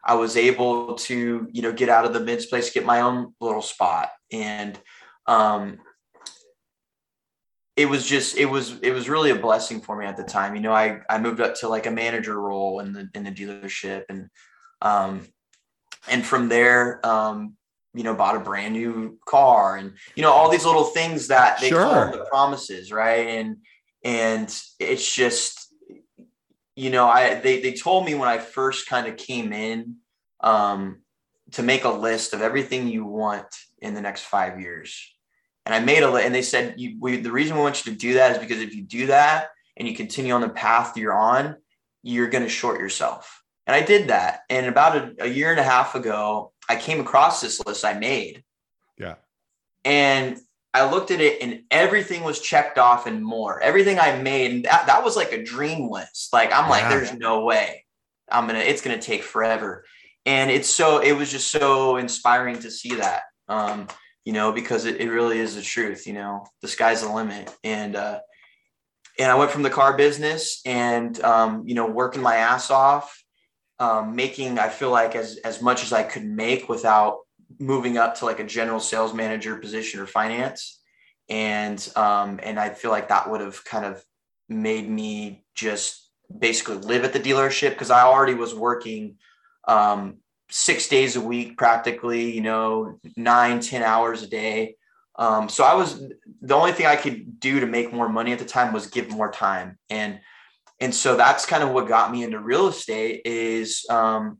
i 0.04 0.14
was 0.14 0.36
able 0.36 0.94
to 0.94 1.46
you 1.52 1.62
know 1.62 1.72
get 1.72 1.88
out 1.88 2.04
of 2.04 2.12
the 2.12 2.20
mids 2.20 2.46
place 2.46 2.72
get 2.72 2.84
my 2.84 3.00
own 3.00 3.32
little 3.40 3.62
spot 3.62 4.10
and 4.32 4.78
um, 5.26 5.78
it 7.76 7.88
was 7.88 8.06
just 8.06 8.36
it 8.36 8.46
was 8.46 8.78
it 8.80 8.90
was 8.90 9.08
really 9.08 9.30
a 9.30 9.36
blessing 9.36 9.80
for 9.80 9.96
me 9.96 10.04
at 10.04 10.16
the 10.16 10.22
time. 10.24 10.54
You 10.54 10.60
know, 10.60 10.72
I 10.72 11.00
I 11.08 11.18
moved 11.18 11.40
up 11.40 11.54
to 11.56 11.68
like 11.68 11.86
a 11.86 11.90
manager 11.90 12.38
role 12.38 12.80
in 12.80 12.92
the 12.92 13.08
in 13.14 13.24
the 13.24 13.30
dealership 13.30 14.02
and 14.10 14.28
um 14.82 15.22
and 16.08 16.24
from 16.24 16.48
there 16.48 17.04
um 17.06 17.54
you 17.94 18.02
know 18.02 18.14
bought 18.14 18.36
a 18.36 18.40
brand 18.40 18.74
new 18.74 19.18
car 19.26 19.76
and 19.76 19.94
you 20.14 20.22
know 20.22 20.30
all 20.30 20.50
these 20.50 20.64
little 20.64 20.84
things 20.84 21.28
that 21.28 21.60
they 21.60 21.68
sure. 21.68 21.82
call 21.82 22.12
the 22.12 22.24
promises, 22.30 22.92
right? 22.92 23.28
And 23.28 23.56
and 24.04 24.62
it's 24.78 25.14
just 25.14 25.66
you 26.76 26.90
know, 26.90 27.08
I 27.08 27.34
they 27.34 27.60
they 27.60 27.72
told 27.72 28.04
me 28.04 28.14
when 28.14 28.28
I 28.28 28.38
first 28.38 28.88
kind 28.88 29.06
of 29.06 29.16
came 29.16 29.52
in 29.52 29.96
um 30.40 31.02
to 31.52 31.62
make 31.62 31.84
a 31.84 31.90
list 31.90 32.32
of 32.32 32.40
everything 32.40 32.88
you 32.88 33.04
want 33.04 33.46
in 33.82 33.94
the 33.94 34.00
next 34.00 34.22
5 34.22 34.60
years 34.60 35.12
and 35.66 35.74
I 35.74 35.80
made 35.80 36.02
a 36.02 36.10
list 36.10 36.26
and 36.26 36.34
they 36.34 36.42
said 36.42 36.74
you, 36.78 36.96
we, 37.00 37.16
the 37.16 37.32
reason 37.32 37.56
we 37.56 37.62
want 37.62 37.84
you 37.84 37.92
to 37.92 37.98
do 37.98 38.14
that 38.14 38.32
is 38.32 38.38
because 38.38 38.60
if 38.60 38.74
you 38.74 38.82
do 38.82 39.08
that 39.08 39.48
and 39.76 39.86
you 39.86 39.94
continue 39.94 40.32
on 40.32 40.40
the 40.40 40.48
path 40.48 40.96
you're 40.96 41.16
on, 41.16 41.56
you're 42.02 42.28
going 42.28 42.44
to 42.44 42.48
short 42.48 42.80
yourself. 42.80 43.39
And 43.70 43.76
I 43.76 43.86
did 43.86 44.08
that. 44.08 44.40
And 44.50 44.66
about 44.66 44.96
a, 44.96 45.14
a 45.20 45.26
year 45.28 45.52
and 45.52 45.60
a 45.60 45.62
half 45.62 45.94
ago, 45.94 46.50
I 46.68 46.74
came 46.74 46.98
across 46.98 47.40
this 47.40 47.64
list 47.64 47.84
I 47.84 47.92
made. 47.92 48.42
Yeah. 48.98 49.14
And 49.84 50.38
I 50.74 50.90
looked 50.90 51.12
at 51.12 51.20
it 51.20 51.40
and 51.40 51.62
everything 51.70 52.24
was 52.24 52.40
checked 52.40 52.78
off 52.78 53.06
and 53.06 53.24
more. 53.24 53.60
Everything 53.60 54.00
I 54.00 54.20
made, 54.20 54.50
and 54.50 54.64
that, 54.64 54.88
that 54.88 55.04
was 55.04 55.14
like 55.14 55.30
a 55.30 55.44
dream 55.44 55.88
list. 55.88 56.32
Like 56.32 56.52
I'm 56.52 56.68
like, 56.68 56.88
there's 56.88 57.14
no 57.14 57.44
way. 57.44 57.84
I'm 58.28 58.48
gonna, 58.48 58.58
it's 58.58 58.82
gonna 58.82 59.00
take 59.00 59.22
forever. 59.22 59.84
And 60.26 60.50
it's 60.50 60.68
so 60.68 60.98
it 60.98 61.12
was 61.12 61.30
just 61.30 61.52
so 61.52 61.96
inspiring 61.96 62.58
to 62.58 62.72
see 62.72 62.96
that. 62.96 63.22
Um, 63.48 63.86
you 64.24 64.32
know, 64.32 64.50
because 64.50 64.84
it, 64.84 65.00
it 65.00 65.10
really 65.10 65.38
is 65.38 65.54
the 65.54 65.62
truth, 65.62 66.08
you 66.08 66.14
know, 66.14 66.44
the 66.60 66.66
sky's 66.66 67.02
the 67.02 67.08
limit. 67.12 67.54
And, 67.62 67.94
uh, 67.94 68.18
and 69.16 69.30
I 69.30 69.36
went 69.36 69.52
from 69.52 69.62
the 69.62 69.70
car 69.70 69.96
business 69.96 70.60
and, 70.66 71.20
um, 71.22 71.62
you 71.68 71.76
know, 71.76 71.86
working 71.86 72.20
my 72.20 72.34
ass 72.34 72.72
off, 72.72 73.19
um, 73.80 74.14
making, 74.14 74.58
I 74.58 74.68
feel 74.68 74.90
like 74.90 75.16
as, 75.16 75.38
as 75.38 75.60
much 75.60 75.82
as 75.82 75.92
I 75.92 76.04
could 76.04 76.24
make 76.24 76.68
without 76.68 77.18
moving 77.58 77.98
up 77.98 78.14
to 78.16 78.26
like 78.26 78.38
a 78.38 78.44
general 78.44 78.78
sales 78.78 79.12
manager 79.12 79.56
position 79.56 80.00
or 80.00 80.06
finance. 80.06 80.80
And, 81.28 81.80
um, 81.96 82.38
and 82.42 82.60
I 82.60 82.70
feel 82.70 82.92
like 82.92 83.08
that 83.08 83.28
would 83.30 83.40
have 83.40 83.64
kind 83.64 83.84
of 83.84 84.04
made 84.48 84.88
me 84.88 85.44
just 85.54 86.10
basically 86.38 86.76
live 86.76 87.04
at 87.04 87.12
the 87.12 87.20
dealership 87.20 87.70
because 87.70 87.90
I 87.90 88.02
already 88.02 88.34
was 88.34 88.54
working, 88.54 89.16
um, 89.66 90.18
six 90.50 90.88
days 90.88 91.16
a 91.16 91.20
week 91.20 91.56
practically 91.56 92.34
you 92.34 92.40
know 92.40 92.98
nine 93.16 93.60
ten 93.60 93.82
hours 93.82 94.22
a 94.22 94.26
day 94.26 94.74
um, 95.16 95.48
so 95.48 95.64
i 95.64 95.74
was 95.74 96.02
the 96.42 96.54
only 96.54 96.72
thing 96.72 96.86
i 96.86 96.96
could 96.96 97.38
do 97.38 97.60
to 97.60 97.66
make 97.66 97.92
more 97.92 98.08
money 98.08 98.32
at 98.32 98.38
the 98.38 98.44
time 98.44 98.72
was 98.72 98.88
give 98.88 99.08
more 99.10 99.30
time 99.30 99.78
and 99.88 100.20
and 100.80 100.94
so 100.94 101.16
that's 101.16 101.44
kind 101.44 101.62
of 101.62 101.70
what 101.70 101.88
got 101.88 102.10
me 102.10 102.22
into 102.22 102.40
real 102.40 102.68
estate 102.68 103.22
is 103.24 103.84
um, 103.90 104.38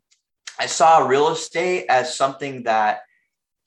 i 0.59 0.67
saw 0.67 1.07
real 1.07 1.29
estate 1.31 1.87
as 1.89 2.17
something 2.17 2.65
that 2.65 3.01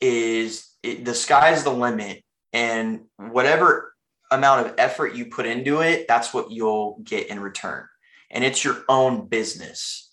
is 0.02 0.74
it, 0.84 1.06
the 1.06 1.16
sky's 1.16 1.64
the 1.64 1.72
limit. 1.72 2.24
And 2.52 3.06
whatever 3.18 3.96
amount 4.30 4.68
of 4.68 4.76
effort 4.78 5.16
you 5.16 5.28
put 5.28 5.46
into 5.46 5.82
it 5.82 6.08
that's 6.08 6.34
what 6.34 6.52
you'll 6.52 7.00
get 7.04 7.28
in 7.28 7.40
return. 7.40 7.88
And 8.30 8.44
it's 8.44 8.64
your 8.64 8.84
own 8.90 9.28
business. 9.28 10.12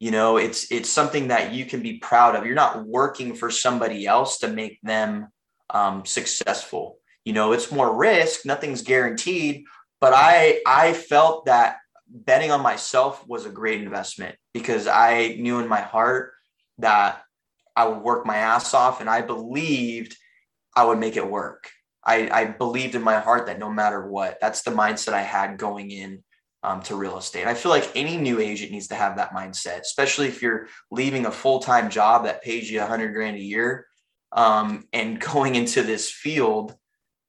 You 0.00 0.12
know 0.12 0.36
it's 0.36 0.70
it's 0.70 0.88
something 0.88 1.28
that 1.28 1.52
you 1.52 1.64
can 1.66 1.82
be 1.82 1.98
proud 1.98 2.36
of. 2.36 2.46
You're 2.46 2.54
not 2.54 2.86
working 2.86 3.34
for 3.34 3.50
somebody 3.50 4.06
else 4.06 4.38
to 4.38 4.48
make 4.48 4.78
them 4.82 5.28
um, 5.70 6.04
successful. 6.04 6.98
You 7.24 7.32
know 7.32 7.52
it's 7.52 7.72
more 7.72 7.94
risk. 7.94 8.46
Nothing's 8.46 8.82
guaranteed. 8.82 9.64
But 10.00 10.12
i 10.14 10.60
i 10.66 10.92
felt 10.92 11.46
that 11.46 11.77
betting 12.10 12.50
on 12.50 12.62
myself 12.62 13.26
was 13.26 13.46
a 13.46 13.50
great 13.50 13.82
investment 13.82 14.36
because 14.54 14.86
i 14.86 15.36
knew 15.38 15.58
in 15.58 15.68
my 15.68 15.80
heart 15.80 16.32
that 16.78 17.22
i 17.76 17.86
would 17.86 18.02
work 18.02 18.26
my 18.26 18.36
ass 18.36 18.74
off 18.74 19.00
and 19.00 19.10
i 19.10 19.20
believed 19.20 20.16
i 20.76 20.84
would 20.84 20.98
make 20.98 21.16
it 21.16 21.30
work 21.30 21.70
i 22.04 22.28
i 22.30 22.44
believed 22.44 22.94
in 22.94 23.02
my 23.02 23.18
heart 23.18 23.46
that 23.46 23.58
no 23.58 23.70
matter 23.70 24.08
what 24.08 24.38
that's 24.40 24.62
the 24.62 24.70
mindset 24.70 25.12
i 25.12 25.22
had 25.22 25.58
going 25.58 25.90
in 25.90 26.22
um, 26.62 26.82
to 26.82 26.96
real 26.96 27.18
estate. 27.18 27.46
I 27.46 27.54
feel 27.54 27.70
like 27.70 27.90
any 27.94 28.16
new 28.16 28.40
agent 28.40 28.72
needs 28.72 28.88
to 28.88 28.94
have 28.94 29.16
that 29.16 29.32
mindset, 29.32 29.80
especially 29.80 30.26
if 30.26 30.42
you're 30.42 30.68
leaving 30.90 31.26
a 31.26 31.30
full 31.30 31.60
time 31.60 31.90
job 31.90 32.24
that 32.24 32.42
pays 32.42 32.70
you 32.70 32.80
a 32.82 32.86
hundred 32.86 33.12
grand 33.14 33.36
a 33.36 33.40
year 33.40 33.86
um, 34.32 34.84
and 34.92 35.20
going 35.32 35.54
into 35.54 35.82
this 35.82 36.10
field 36.10 36.76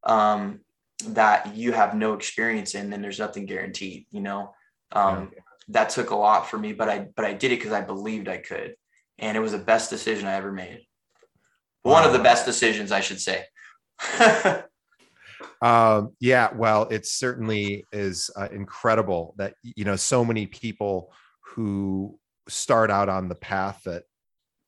um, 0.03 0.61
that 1.09 1.55
you 1.55 1.71
have 1.71 1.95
no 1.95 2.13
experience 2.13 2.75
in. 2.75 2.89
Then 2.89 3.01
there's 3.01 3.19
nothing 3.19 3.45
guaranteed. 3.45 4.07
You 4.11 4.21
know, 4.21 4.53
um, 4.91 5.31
that 5.69 5.89
took 5.89 6.09
a 6.09 6.15
lot 6.15 6.47
for 6.49 6.57
me, 6.57 6.73
but 6.73 6.89
I 6.89 7.07
but 7.15 7.25
I 7.25 7.33
did 7.33 7.51
it 7.51 7.59
because 7.59 7.73
I 7.73 7.81
believed 7.81 8.27
I 8.27 8.37
could, 8.37 8.75
and 9.17 9.37
it 9.37 9.39
was 9.39 9.51
the 9.51 9.57
best 9.57 9.89
decision 9.89 10.27
I 10.27 10.35
ever 10.35 10.51
made. 10.51 10.81
Wow. 11.83 11.93
One 11.93 12.03
of 12.05 12.13
the 12.13 12.19
best 12.19 12.45
decisions, 12.45 12.91
I 12.91 13.01
should 13.01 13.21
say. 13.21 13.45
Um, 15.61 16.11
yeah, 16.21 16.53
well, 16.53 16.87
it 16.89 17.05
certainly 17.05 17.85
is 17.91 18.29
uh, 18.37 18.47
incredible 18.51 19.35
that 19.37 19.55
you 19.61 19.83
know 19.83 19.95
so 19.97 20.23
many 20.23 20.47
people 20.47 21.11
who 21.41 22.17
start 22.47 22.89
out 22.89 23.09
on 23.09 23.27
the 23.27 23.35
path 23.35 23.81
that 23.85 24.03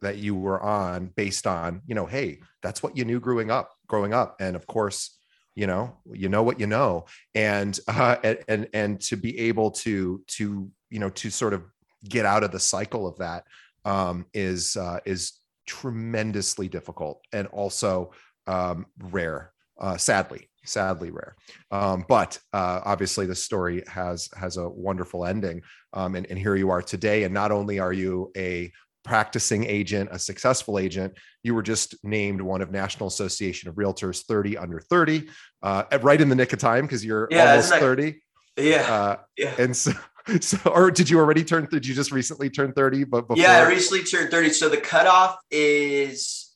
that 0.02 0.18
you 0.18 0.36
were 0.36 0.62
on 0.62 1.08
based 1.16 1.48
on 1.48 1.82
you 1.86 1.96
know 1.96 2.06
hey 2.06 2.40
that's 2.62 2.84
what 2.84 2.98
you 2.98 3.06
knew 3.06 3.20
growing 3.20 3.50
up 3.50 3.72
growing 3.88 4.14
up 4.14 4.36
and 4.40 4.56
of 4.56 4.68
course 4.68 5.18
you 5.56 5.68
know 5.68 5.98
you 6.12 6.30
know 6.30 6.44
what 6.44 6.60
you 6.60 6.68
know 6.68 7.06
and 7.36 7.80
uh 7.88 8.16
and 8.48 8.68
and, 8.74 9.02
to 9.02 9.16
be 9.16 9.38
able 9.40 9.72
to 9.72 10.22
to 10.28 10.70
you 10.90 11.00
know 11.00 11.10
to 11.10 11.30
sort 11.30 11.54
of 11.54 11.64
get 12.08 12.26
out 12.26 12.44
of 12.44 12.52
the 12.52 12.60
cycle 12.60 13.08
of 13.08 13.18
that 13.18 13.44
um 13.86 14.26
is 14.34 14.76
uh 14.78 15.00
is 15.06 15.34
tremendously 15.68 16.68
difficult 16.68 17.22
and 17.34 17.48
also 17.48 18.12
um 18.48 18.86
rare 19.00 19.52
uh 19.80 19.98
sadly 19.98 20.48
sadly 20.66 21.12
rare. 21.12 21.36
Um, 21.72 22.06
but 22.08 22.40
uh, 22.54 22.82
obviously, 22.86 23.26
the 23.26 23.36
story 23.36 23.84
has 23.88 24.30
has 24.36 24.58
a 24.58 24.70
wonderful 24.70 25.26
ending, 25.26 25.62
um, 25.94 26.16
and, 26.16 26.26
and 26.28 26.38
here 26.38 26.56
you 26.56 26.70
are 26.70 26.82
today. 26.82 27.24
And 27.24 27.34
not 27.34 27.52
only 27.52 27.80
are 27.80 27.94
you 27.94 28.32
a 28.38 28.72
practicing 29.04 29.66
agent, 29.66 30.10
a 30.12 30.20
successful 30.20 30.78
agent, 30.78 31.14
you 31.44 31.56
were 31.56 31.64
just 31.64 31.96
named 32.04 32.42
one 32.42 32.62
of 32.62 32.72
National 32.72 33.08
Association 33.08 33.70
of 33.70 33.76
Realtors 33.76 34.24
30 34.26 34.58
under 34.58 34.80
30, 34.80 35.28
uh, 35.64 35.84
right 36.02 36.20
in 36.22 36.30
the 36.30 36.36
nick 36.36 36.54
of 36.54 36.60
time 36.60 36.86
because 36.86 37.04
you're 37.04 37.28
yeah, 37.32 37.52
almost 37.52 37.74
30. 37.74 38.22
Yeah. 38.58 38.82
Uh, 38.82 39.18
yeah. 39.38 39.56
And 39.58 39.76
so, 39.76 39.92
so, 40.42 40.58
or 40.70 40.92
did 40.92 41.10
you 41.10 41.20
already 41.20 41.44
turn? 41.44 41.68
Did 41.72 41.86
you 41.86 41.96
just 41.96 42.12
recently 42.12 42.50
turn 42.50 42.74
30? 42.74 43.06
But 43.06 43.28
before? 43.28 43.42
yeah, 43.42 43.58
I 43.58 43.68
recently 43.68 44.04
turned 44.04 44.32
30. 44.32 44.50
So 44.52 44.70
the 44.70 44.78
cutoff 44.78 45.38
is, 45.50 46.52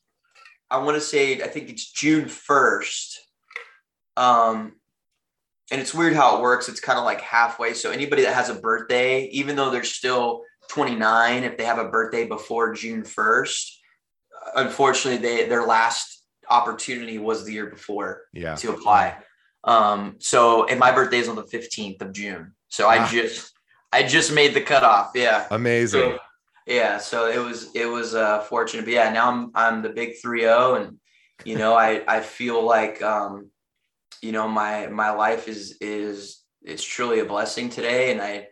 I 0.69 0.77
want 0.77 0.95
to 0.95 1.01
say, 1.01 1.41
I 1.41 1.47
think 1.47 1.69
it's 1.69 1.91
June 1.91 2.25
1st. 2.25 3.15
Um, 4.17 4.73
and 5.71 5.81
it's 5.81 5.93
weird 5.93 6.13
how 6.13 6.37
it 6.37 6.41
works. 6.41 6.69
It's 6.69 6.79
kind 6.79 6.99
of 6.99 7.05
like 7.05 7.21
halfway. 7.21 7.73
So 7.73 7.91
anybody 7.91 8.23
that 8.23 8.35
has 8.35 8.49
a 8.49 8.55
birthday, 8.55 9.25
even 9.25 9.55
though 9.55 9.71
they're 9.71 9.83
still 9.83 10.43
29, 10.69 11.43
if 11.43 11.57
they 11.57 11.65
have 11.65 11.79
a 11.79 11.89
birthday 11.89 12.27
before 12.27 12.73
June 12.73 13.03
1st, 13.03 13.71
unfortunately, 14.55 15.21
they 15.21 15.47
their 15.47 15.65
last 15.65 16.23
opportunity 16.49 17.17
was 17.17 17.45
the 17.45 17.53
year 17.53 17.67
before 17.67 18.23
yeah. 18.33 18.55
to 18.55 18.71
apply. 18.71 19.17
Um, 19.63 20.15
so 20.19 20.65
and 20.65 20.79
my 20.79 20.91
birthday 20.91 21.17
is 21.17 21.27
on 21.27 21.35
the 21.35 21.43
15th 21.43 22.01
of 22.01 22.13
June. 22.13 22.53
So 22.67 22.87
I 22.87 23.07
just 23.07 23.51
I 23.91 24.03
just 24.03 24.33
made 24.33 24.53
the 24.53 24.61
cutoff. 24.61 25.11
Yeah. 25.15 25.47
Amazing. 25.49 26.11
So, 26.11 26.19
yeah. 26.67 26.97
So 26.97 27.27
it 27.29 27.39
was 27.39 27.69
it 27.73 27.85
was 27.85 28.13
uh 28.13 28.41
fortunate. 28.41 28.85
But 28.85 28.93
yeah, 28.93 29.11
now 29.11 29.31
I'm 29.31 29.51
I'm 29.55 29.81
the 29.81 29.89
big 29.89 30.13
3-0 30.23 30.81
and 30.81 30.97
you 31.43 31.57
know, 31.57 31.73
I 31.73 32.03
I 32.07 32.21
feel 32.21 32.63
like 32.63 33.01
um 33.01 33.49
you 34.25 34.31
know 34.31 34.47
my 34.47 34.87
my 34.87 35.11
life 35.11 35.47
is 35.47 35.77
is 35.81 36.41
it's 36.63 36.83
truly 36.83 37.19
a 37.19 37.25
blessing 37.25 37.69
today 37.69 38.11
and 38.11 38.21
i 38.21 38.47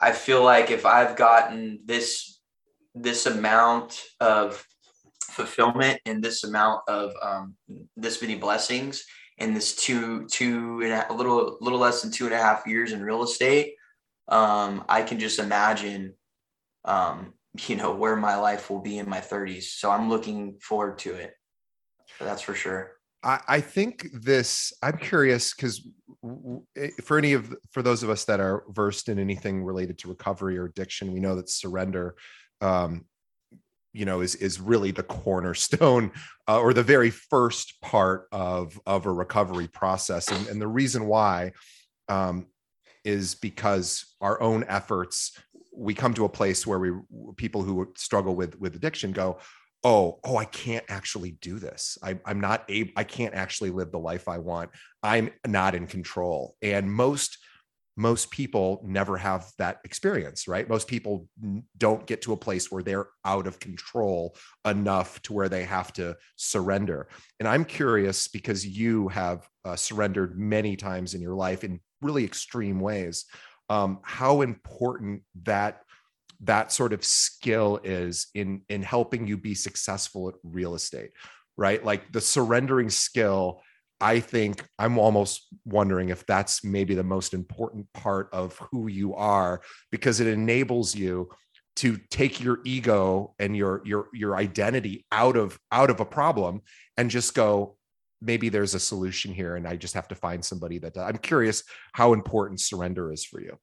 i 0.00 0.12
feel 0.12 0.42
like 0.42 0.70
if 0.70 0.86
i've 0.86 1.16
gotten 1.16 1.80
this 1.84 2.40
this 2.94 3.26
amount 3.26 4.02
of 4.20 4.64
fulfillment 5.30 6.00
and 6.06 6.22
this 6.22 6.44
amount 6.44 6.80
of 6.88 7.12
um, 7.22 7.54
this 7.96 8.22
many 8.22 8.36
blessings 8.36 9.04
in 9.38 9.52
this 9.52 9.76
two 9.76 10.26
two 10.28 10.80
and 10.82 10.92
a, 10.92 11.12
a 11.12 11.14
little 11.14 11.58
little 11.60 11.78
less 11.78 12.00
than 12.00 12.10
two 12.10 12.24
and 12.24 12.34
a 12.34 12.38
half 12.38 12.66
years 12.66 12.92
in 12.92 13.02
real 13.02 13.22
estate 13.22 13.74
um, 14.28 14.84
i 14.88 15.02
can 15.02 15.18
just 15.18 15.38
imagine 15.38 16.14
um, 16.84 17.34
you 17.68 17.76
know 17.76 17.94
where 17.94 18.16
my 18.16 18.36
life 18.36 18.70
will 18.70 18.80
be 18.80 18.98
in 18.98 19.08
my 19.08 19.20
30s 19.20 19.64
so 19.64 19.90
i'm 19.90 20.08
looking 20.08 20.58
forward 20.60 20.98
to 20.98 21.14
it. 21.14 21.32
That's 22.18 22.42
for 22.42 22.54
sure 22.54 22.95
I, 23.26 23.40
I 23.48 23.60
think 23.60 24.08
this. 24.14 24.72
I'm 24.82 24.96
curious 24.96 25.52
because 25.52 25.86
eh, 26.76 26.90
for 27.02 27.18
any 27.18 27.32
of 27.32 27.54
for 27.72 27.82
those 27.82 28.02
of 28.02 28.08
us 28.08 28.24
that 28.24 28.40
are 28.40 28.64
versed 28.70 29.08
in 29.08 29.18
anything 29.18 29.62
related 29.62 29.98
to 29.98 30.08
recovery 30.08 30.56
or 30.56 30.64
addiction, 30.64 31.12
we 31.12 31.20
know 31.20 31.34
that 31.34 31.50
surrender, 31.50 32.14
um, 32.60 33.04
you 33.96 34.04
know 34.04 34.20
is 34.20 34.34
is 34.36 34.60
really 34.60 34.90
the 34.90 35.02
cornerstone 35.02 36.12
uh, 36.48 36.60
or 36.60 36.72
the 36.72 36.82
very 36.82 37.10
first 37.10 37.80
part 37.80 38.28
of 38.30 38.78
of 38.86 39.06
a 39.06 39.12
recovery 39.12 39.66
process 39.66 40.28
and, 40.28 40.46
and 40.48 40.60
the 40.60 40.68
reason 40.68 41.06
why 41.06 41.52
um, 42.08 42.46
is 43.04 43.34
because 43.34 44.14
our 44.20 44.40
own 44.42 44.64
efforts 44.68 45.32
we 45.74 45.94
come 45.94 46.12
to 46.14 46.26
a 46.26 46.28
place 46.28 46.66
where 46.66 46.78
we 46.78 46.92
people 47.36 47.62
who 47.62 47.92
struggle 47.96 48.36
with 48.36 48.58
with 48.60 48.76
addiction 48.76 49.12
go 49.12 49.38
oh 49.86 50.18
oh 50.24 50.36
i 50.36 50.44
can't 50.44 50.84
actually 50.88 51.38
do 51.40 51.58
this 51.60 51.96
I, 52.02 52.18
i'm 52.26 52.40
not 52.40 52.64
able 52.68 52.90
i 52.96 53.04
can't 53.04 53.34
actually 53.34 53.70
live 53.70 53.92
the 53.92 53.98
life 53.98 54.26
i 54.28 54.38
want 54.38 54.70
i'm 55.02 55.30
not 55.46 55.76
in 55.76 55.86
control 55.86 56.56
and 56.60 56.92
most 56.92 57.38
most 57.96 58.30
people 58.30 58.82
never 58.84 59.16
have 59.16 59.50
that 59.56 59.78
experience, 59.84 60.46
right? 60.46 60.68
Most 60.68 60.86
people 60.86 61.28
don't 61.78 62.06
get 62.06 62.20
to 62.22 62.34
a 62.34 62.36
place 62.36 62.70
where 62.70 62.82
they're 62.82 63.08
out 63.24 63.46
of 63.46 63.58
control 63.58 64.36
enough 64.66 65.22
to 65.22 65.32
where 65.32 65.48
they 65.48 65.64
have 65.64 65.92
to 65.94 66.14
surrender. 66.36 67.08
And 67.40 67.48
I'm 67.48 67.64
curious 67.64 68.28
because 68.28 68.66
you 68.66 69.08
have 69.08 69.48
uh, 69.64 69.76
surrendered 69.76 70.38
many 70.38 70.76
times 70.76 71.14
in 71.14 71.22
your 71.22 71.34
life 71.34 71.64
in 71.64 71.80
really 72.02 72.24
extreme 72.24 72.80
ways, 72.80 73.24
um, 73.70 74.00
how 74.02 74.42
important 74.42 75.22
that 75.44 75.80
that 76.40 76.72
sort 76.72 76.92
of 76.92 77.04
skill 77.04 77.80
is 77.84 78.28
in 78.34 78.62
in 78.68 78.82
helping 78.82 79.26
you 79.26 79.36
be 79.36 79.54
successful 79.54 80.28
at 80.28 80.34
real 80.42 80.74
estate, 80.74 81.10
right? 81.56 81.84
Like 81.84 82.12
the 82.12 82.20
surrendering 82.20 82.90
skill 82.90 83.62
I 84.00 84.20
think 84.20 84.62
I'm 84.78 84.98
almost 84.98 85.46
wondering 85.64 86.10
if 86.10 86.26
that's 86.26 86.62
maybe 86.62 86.94
the 86.94 87.02
most 87.02 87.32
important 87.32 87.90
part 87.94 88.28
of 88.32 88.58
who 88.70 88.88
you 88.88 89.14
are 89.14 89.62
because 89.90 90.20
it 90.20 90.26
enables 90.26 90.94
you 90.94 91.30
to 91.76 91.98
take 92.10 92.40
your 92.40 92.60
ego 92.64 93.34
and 93.38 93.56
your 93.56 93.82
your 93.84 94.08
your 94.12 94.36
identity 94.36 95.06
out 95.12 95.36
of 95.36 95.58
out 95.72 95.90
of 95.90 96.00
a 96.00 96.04
problem 96.04 96.62
and 96.96 97.10
just 97.10 97.34
go 97.34 97.76
maybe 98.20 98.48
there's 98.48 98.74
a 98.74 98.80
solution 98.80 99.32
here 99.32 99.56
and 99.56 99.66
I 99.66 99.76
just 99.76 99.94
have 99.94 100.08
to 100.08 100.14
find 100.14 100.44
somebody 100.44 100.78
that 100.78 100.96
I'm 100.98 101.18
curious 101.18 101.62
how 101.92 102.12
important 102.12 102.60
surrender 102.60 103.12
is 103.12 103.24
for 103.24 103.40
you. 103.40 103.58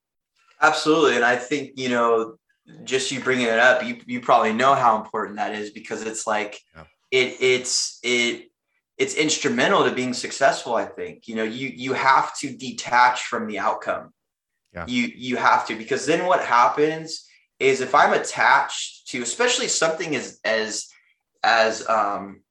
Absolutely 0.61 1.15
and 1.15 1.25
I 1.25 1.35
think 1.35 1.73
you 1.75 1.89
know 1.89 2.37
just 2.83 3.11
you 3.11 3.19
bringing 3.19 3.47
it 3.47 3.59
up 3.59 3.83
you 3.83 3.99
you 4.05 4.21
probably 4.21 4.53
know 4.53 4.73
how 4.73 5.01
important 5.01 5.37
that 5.37 5.53
is 5.53 5.71
because 5.71 6.03
it's 6.03 6.25
like 6.25 6.59
yeah. 6.75 6.83
it 7.11 7.37
it's 7.41 7.99
it 8.03 8.49
it's 8.97 9.15
instrumental 9.15 9.83
to 9.83 9.93
being 9.93 10.13
successful 10.13 10.75
i 10.75 10.85
think 10.85 11.27
you 11.27 11.35
know 11.35 11.43
you 11.43 11.67
you 11.67 11.93
have 11.93 12.37
to 12.37 12.55
detach 12.55 13.23
from 13.23 13.47
the 13.47 13.59
outcome 13.59 14.13
yeah. 14.73 14.85
you 14.87 15.11
you 15.15 15.35
have 15.35 15.67
to 15.67 15.75
because 15.75 16.05
then 16.05 16.25
what 16.25 16.43
happens 16.43 17.27
is 17.59 17.81
if 17.81 17.93
i'm 17.93 18.13
attached 18.13 19.07
to 19.07 19.21
especially 19.21 19.67
something 19.67 20.15
as 20.15 20.39
as 20.45 20.87
as 21.43 21.87
um 21.89 22.41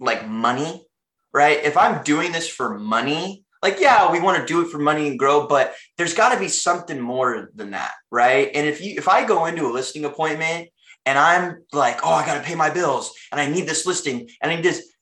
like 0.00 0.26
money 0.26 0.86
right 1.32 1.62
if 1.62 1.76
i'm 1.76 2.02
doing 2.04 2.32
this 2.32 2.48
for 2.48 2.78
money 2.78 3.43
like 3.64 3.80
yeah 3.80 4.12
we 4.12 4.20
want 4.20 4.38
to 4.38 4.46
do 4.46 4.60
it 4.60 4.68
for 4.68 4.78
money 4.78 5.08
and 5.08 5.18
grow 5.18 5.48
but 5.48 5.74
there's 5.98 6.14
got 6.14 6.32
to 6.32 6.38
be 6.38 6.46
something 6.48 7.00
more 7.00 7.50
than 7.56 7.72
that 7.72 7.92
right 8.12 8.50
and 8.54 8.68
if 8.68 8.80
you 8.80 8.94
if 8.96 9.08
i 9.08 9.24
go 9.24 9.46
into 9.46 9.66
a 9.66 9.72
listing 9.72 10.04
appointment 10.04 10.68
and 11.06 11.18
i'm 11.18 11.64
like 11.72 11.98
oh 12.04 12.12
i 12.12 12.24
got 12.24 12.34
to 12.34 12.44
pay 12.44 12.54
my 12.54 12.70
bills 12.70 13.12
and 13.32 13.40
i 13.40 13.48
need 13.48 13.66
this 13.66 13.86
listing 13.86 14.28
and 14.40 14.52
i 14.52 14.54
need 14.54 14.64
this 14.64 14.92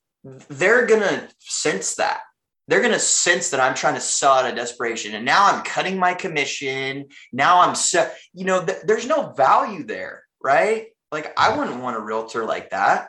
they're 0.49 0.87
gonna 0.87 1.29
sense 1.41 1.97
that 1.97 2.21
they're 2.69 2.81
going 2.81 2.93
to 2.93 2.99
sense 2.99 3.51
that 3.51 3.61
I'm 3.61 3.75
trying 3.75 3.95
to 3.95 4.01
sell 4.01 4.33
out 4.33 4.49
of 4.49 4.55
desperation. 4.55 5.15
And 5.15 5.25
now 5.25 5.53
I'm 5.53 5.65
cutting 5.65 5.99
my 5.99 6.15
commission. 6.15 7.09
Now 7.33 7.61
I'm, 7.61 7.75
so, 7.75 8.09
you 8.33 8.45
know, 8.45 8.65
th- 8.65 8.79
there's 8.85 9.07
no 9.07 9.33
value 9.33 9.85
there, 9.85 10.23
right? 10.43 10.87
Like 11.11 11.33
I 11.37 11.57
wouldn't 11.57 11.83
want 11.83 11.97
a 11.97 12.01
realtor 12.01 12.45
like 12.45 12.71
that. 12.71 13.09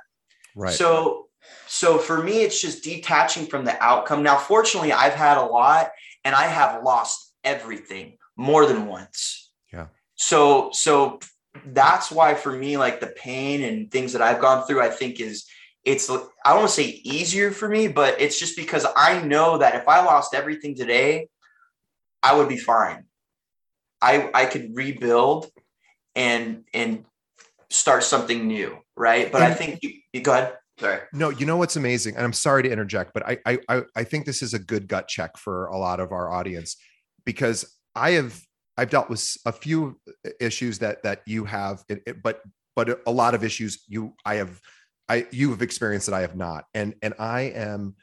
Right. 0.56 0.74
So, 0.74 1.23
so 1.68 1.98
for 1.98 2.22
me, 2.22 2.42
it's 2.42 2.62
just 2.62 2.84
detaching 2.84 3.46
from 3.46 3.66
the 3.66 3.82
outcome. 3.84 4.24
Now, 4.24 4.38
fortunately, 4.38 4.92
I've 4.92 5.14
had 5.14 5.38
a 5.38 5.46
lot 5.46 5.92
and 6.24 6.36
I 6.36 6.44
have 6.44 6.84
lost 6.84 7.34
everything 7.44 8.18
more 8.36 8.66
than 8.66 8.88
once. 8.88 9.52
Yeah. 9.72 9.88
So, 10.16 10.70
so 10.72 11.20
that's 11.66 12.12
why 12.12 12.34
for 12.34 12.52
me, 12.52 12.78
like 12.78 13.00
the 13.00 13.08
pain 13.08 13.64
and 13.64 13.92
things 13.92 14.14
that 14.14 14.22
I've 14.22 14.42
gone 14.42 14.66
through, 14.66 14.82
I 14.82 14.90
think 14.90 15.20
is, 15.20 15.46
it's 15.84 16.10
I 16.10 16.16
don't 16.46 16.60
want 16.60 16.70
to 16.70 16.76
say 16.76 17.02
easier 17.04 17.52
for 17.52 17.68
me, 17.68 17.88
but 17.88 18.22
it's 18.22 18.40
just 18.40 18.56
because 18.56 18.86
I 18.96 19.22
know 19.22 19.58
that 19.58 19.76
if 19.76 19.88
I 19.88 20.04
lost 20.04 20.34
everything 20.34 20.76
today, 20.76 21.28
I 22.22 22.36
would 22.36 22.48
be 22.48 22.58
fine. 22.58 23.04
I 24.02 24.30
I 24.34 24.46
could 24.46 24.76
rebuild 24.76 25.52
and 26.16 26.64
and 26.74 27.06
start 27.70 28.04
something 28.04 28.48
new, 28.48 28.78
right? 28.96 29.32
But 29.32 29.42
I 29.42 29.54
think 29.54 29.80
you, 29.82 29.94
you 30.14 30.22
go 30.22 30.32
ahead. 30.32 30.58
Sorry. 30.80 31.00
No, 31.14 31.30
you 31.30 31.46
know 31.46 31.58
what's 31.58 31.76
amazing, 31.76 32.16
and 32.16 32.26
I'm 32.26 32.34
sorry 32.34 32.64
to 32.64 32.72
interject, 32.72 33.14
but 33.14 33.24
I 33.28 33.38
I 33.70 33.84
I 33.96 34.04
think 34.04 34.26
this 34.26 34.42
is 34.42 34.54
a 34.54 34.60
good 34.60 34.88
gut 34.88 35.08
check 35.08 35.38
for 35.38 35.68
a 35.68 35.78
lot 35.78 36.00
of 36.00 36.12
our 36.12 36.32
audience 36.32 36.78
because 37.26 37.78
I 37.96 38.12
have 38.12 38.40
I've 38.78 38.90
dealt 38.90 39.10
with 39.10 39.38
a 39.46 39.52
few 39.52 40.00
issues 40.40 40.80
that 40.80 41.04
that 41.04 41.22
you 41.26 41.46
have, 41.46 41.84
but 42.24 42.42
but 42.76 43.02
a 43.06 43.12
lot 43.12 43.36
of 43.36 43.44
issues 43.44 43.84
you 43.88 44.16
I 44.26 44.36
have 44.36 44.60
I 45.08 45.28
you 45.32 45.52
have 45.52 45.62
experienced 45.62 46.08
that 46.08 46.16
I 46.16 46.22
have 46.22 46.36
not, 46.36 46.66
and 46.74 46.96
and 47.02 47.14
I 47.20 47.42
am, 47.42 47.96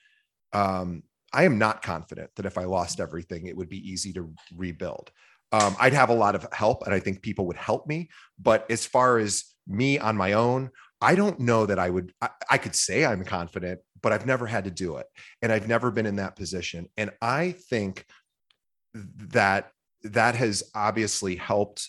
um, 0.52 1.02
I 1.32 1.44
am 1.44 1.58
not 1.58 1.82
confident 1.82 2.30
that 2.36 2.46
if 2.46 2.56
I 2.56 2.64
lost 2.64 3.00
everything, 3.00 3.46
it 3.46 3.56
would 3.56 3.68
be 3.68 3.90
easy 3.90 4.12
to 4.12 4.32
rebuild. 4.56 5.10
Um, 5.52 5.74
I'd 5.80 5.94
have 5.94 6.10
a 6.10 6.14
lot 6.14 6.36
of 6.36 6.46
help, 6.52 6.84
and 6.84 6.94
I 6.94 7.00
think 7.00 7.22
people 7.22 7.46
would 7.46 7.56
help 7.56 7.86
me. 7.88 8.10
But 8.38 8.70
as 8.70 8.86
far 8.86 9.18
as 9.18 9.44
me 9.66 9.98
on 9.98 10.16
my 10.16 10.34
own, 10.34 10.70
I 11.00 11.14
don't 11.14 11.40
know 11.40 11.66
that 11.66 11.78
I 11.78 11.90
would. 11.90 12.12
I, 12.20 12.30
I 12.50 12.58
could 12.58 12.74
say 12.74 13.04
I'm 13.04 13.24
confident, 13.24 13.80
but 14.02 14.12
I've 14.12 14.26
never 14.26 14.46
had 14.46 14.64
to 14.64 14.70
do 14.70 14.96
it, 14.96 15.06
and 15.42 15.52
I've 15.52 15.68
never 15.68 15.90
been 15.90 16.06
in 16.06 16.16
that 16.16 16.36
position. 16.36 16.88
And 16.96 17.10
I 17.22 17.52
think 17.52 18.04
that 18.94 19.70
that 20.02 20.34
has 20.34 20.62
obviously 20.74 21.36
helped 21.36 21.88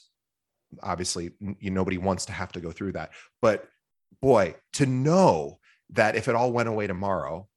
obviously 0.83 1.31
you, 1.59 1.71
nobody 1.71 1.97
wants 1.97 2.25
to 2.25 2.31
have 2.31 2.51
to 2.51 2.61
go 2.61 2.71
through 2.71 2.93
that 2.93 3.11
but 3.41 3.67
boy, 4.21 4.55
to 4.73 4.85
know 4.85 5.59
that 5.91 6.15
if 6.15 6.27
it 6.27 6.35
all 6.35 6.51
went 6.51 6.69
away 6.69 6.87
tomorrow, 6.87 7.47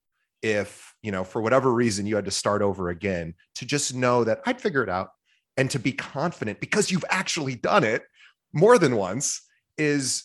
if, 0.42 0.94
you 1.02 1.12
know, 1.12 1.24
for 1.24 1.40
whatever 1.40 1.72
reason 1.72 2.07
you 2.07 2.16
had 2.16 2.24
to 2.26 2.30
start 2.30 2.62
over 2.62 2.90
again, 2.90 3.34
to 3.57 3.66
just 3.66 3.94
know 3.94 4.24
that 4.24 4.40
I'd 4.46 4.61
figure 4.61 4.82
it 4.82 4.88
out 4.88 5.11
and 5.57 5.70
to 5.70 5.78
be 5.78 5.92
confident 5.92 6.61
because 6.61 6.90
you've 6.90 7.05
actually 7.09 7.55
done 7.55 7.84
it 7.84 8.02
more 8.52 8.78
than 8.78 8.96
once 8.96 9.42
is 9.78 10.24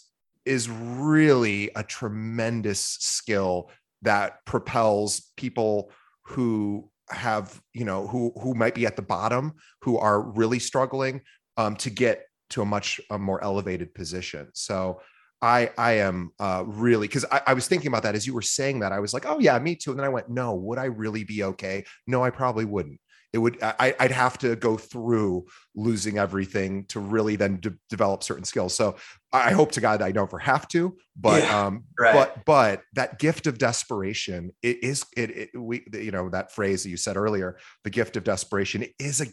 is 0.49 0.67
really 0.67 1.69
a 1.75 1.83
tremendous 1.83 2.79
skill 2.79 3.69
that 4.01 4.43
propels 4.45 5.31
people 5.37 5.91
who 6.23 6.89
have 7.11 7.61
you 7.73 7.85
know 7.85 8.07
who 8.07 8.31
who 8.41 8.55
might 8.55 8.73
be 8.73 8.87
at 8.87 8.95
the 8.95 9.01
bottom 9.01 9.53
who 9.83 9.97
are 9.99 10.21
really 10.21 10.57
struggling 10.57 11.21
um, 11.57 11.75
to 11.75 11.91
get 11.91 12.25
to 12.49 12.63
a 12.63 12.65
much 12.65 12.99
a 13.11 13.19
more 13.19 13.43
elevated 13.43 13.93
position. 13.93 14.49
So 14.53 15.01
I 15.39 15.69
I 15.77 15.91
am 15.93 16.31
uh, 16.39 16.63
really 16.65 17.07
because 17.07 17.25
I, 17.31 17.41
I, 17.47 17.53
was 17.53 17.67
thinking 17.67 17.87
about 17.87 18.03
that 18.03 18.15
as 18.15 18.25
you 18.25 18.33
were 18.33 18.41
saying 18.41 18.79
that 18.79 18.91
I 18.91 18.99
was 18.99 19.13
like 19.13 19.25
oh 19.27 19.37
yeah 19.37 19.57
me 19.59 19.75
too. 19.75 19.91
And 19.91 19.99
then 19.99 20.05
I 20.05 20.09
went 20.09 20.29
no 20.29 20.55
would 20.55 20.79
I 20.79 20.85
really 20.85 21.23
be 21.23 21.43
okay? 21.43 21.85
No 22.07 22.23
I 22.23 22.31
probably 22.31 22.65
wouldn't 22.65 22.99
it 23.31 23.37
would 23.37 23.61
I, 23.61 23.93
would 23.99 24.11
have 24.11 24.37
to 24.39 24.55
go 24.55 24.77
through 24.77 25.45
losing 25.75 26.17
everything 26.17 26.85
to 26.85 26.99
really 26.99 27.35
then 27.35 27.59
de- 27.59 27.75
develop 27.89 28.23
certain 28.23 28.43
skills. 28.43 28.73
So 28.75 28.95
I 29.31 29.51
hope 29.51 29.71
to 29.73 29.81
God 29.81 29.99
that 29.99 30.05
I 30.05 30.11
don't 30.11 30.41
have 30.41 30.67
to 30.69 30.97
but 31.19 31.43
yeah, 31.43 31.65
um 31.65 31.83
right. 31.99 32.13
but 32.13 32.45
but 32.45 32.81
that 32.93 33.19
gift 33.19 33.47
of 33.47 33.57
desperation 33.57 34.51
it 34.61 34.83
is 34.83 35.05
it, 35.15 35.29
it 35.31 35.49
we 35.59 35.85
you 35.93 36.11
know 36.11 36.29
that 36.29 36.51
phrase 36.51 36.83
that 36.83 36.89
you 36.89 36.97
said 36.97 37.17
earlier 37.17 37.57
the 37.83 37.89
gift 37.89 38.17
of 38.17 38.23
desperation 38.23 38.85
is 38.99 39.21
a 39.21 39.25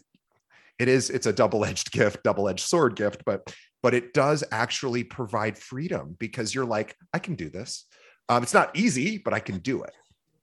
it 0.79 0.87
is 0.87 1.09
it's 1.09 1.25
a 1.25 1.33
double-edged 1.33 1.91
gift 1.99 2.23
double-edged 2.23 2.65
sword 2.65 2.95
gift 2.95 3.23
but 3.25 3.53
but 3.81 3.93
it 3.93 4.13
does 4.13 4.43
actually 4.51 5.03
provide 5.03 5.57
freedom 5.57 6.15
because 6.19 6.53
you're 6.53 6.65
like 6.65 6.95
i 7.13 7.19
can 7.19 7.35
do 7.35 7.49
this. 7.49 7.85
Um, 8.29 8.43
it's 8.43 8.53
not 8.53 8.75
easy 8.75 9.17
but 9.17 9.33
i 9.33 9.39
can 9.39 9.59
do 9.59 9.83
it 9.83 9.93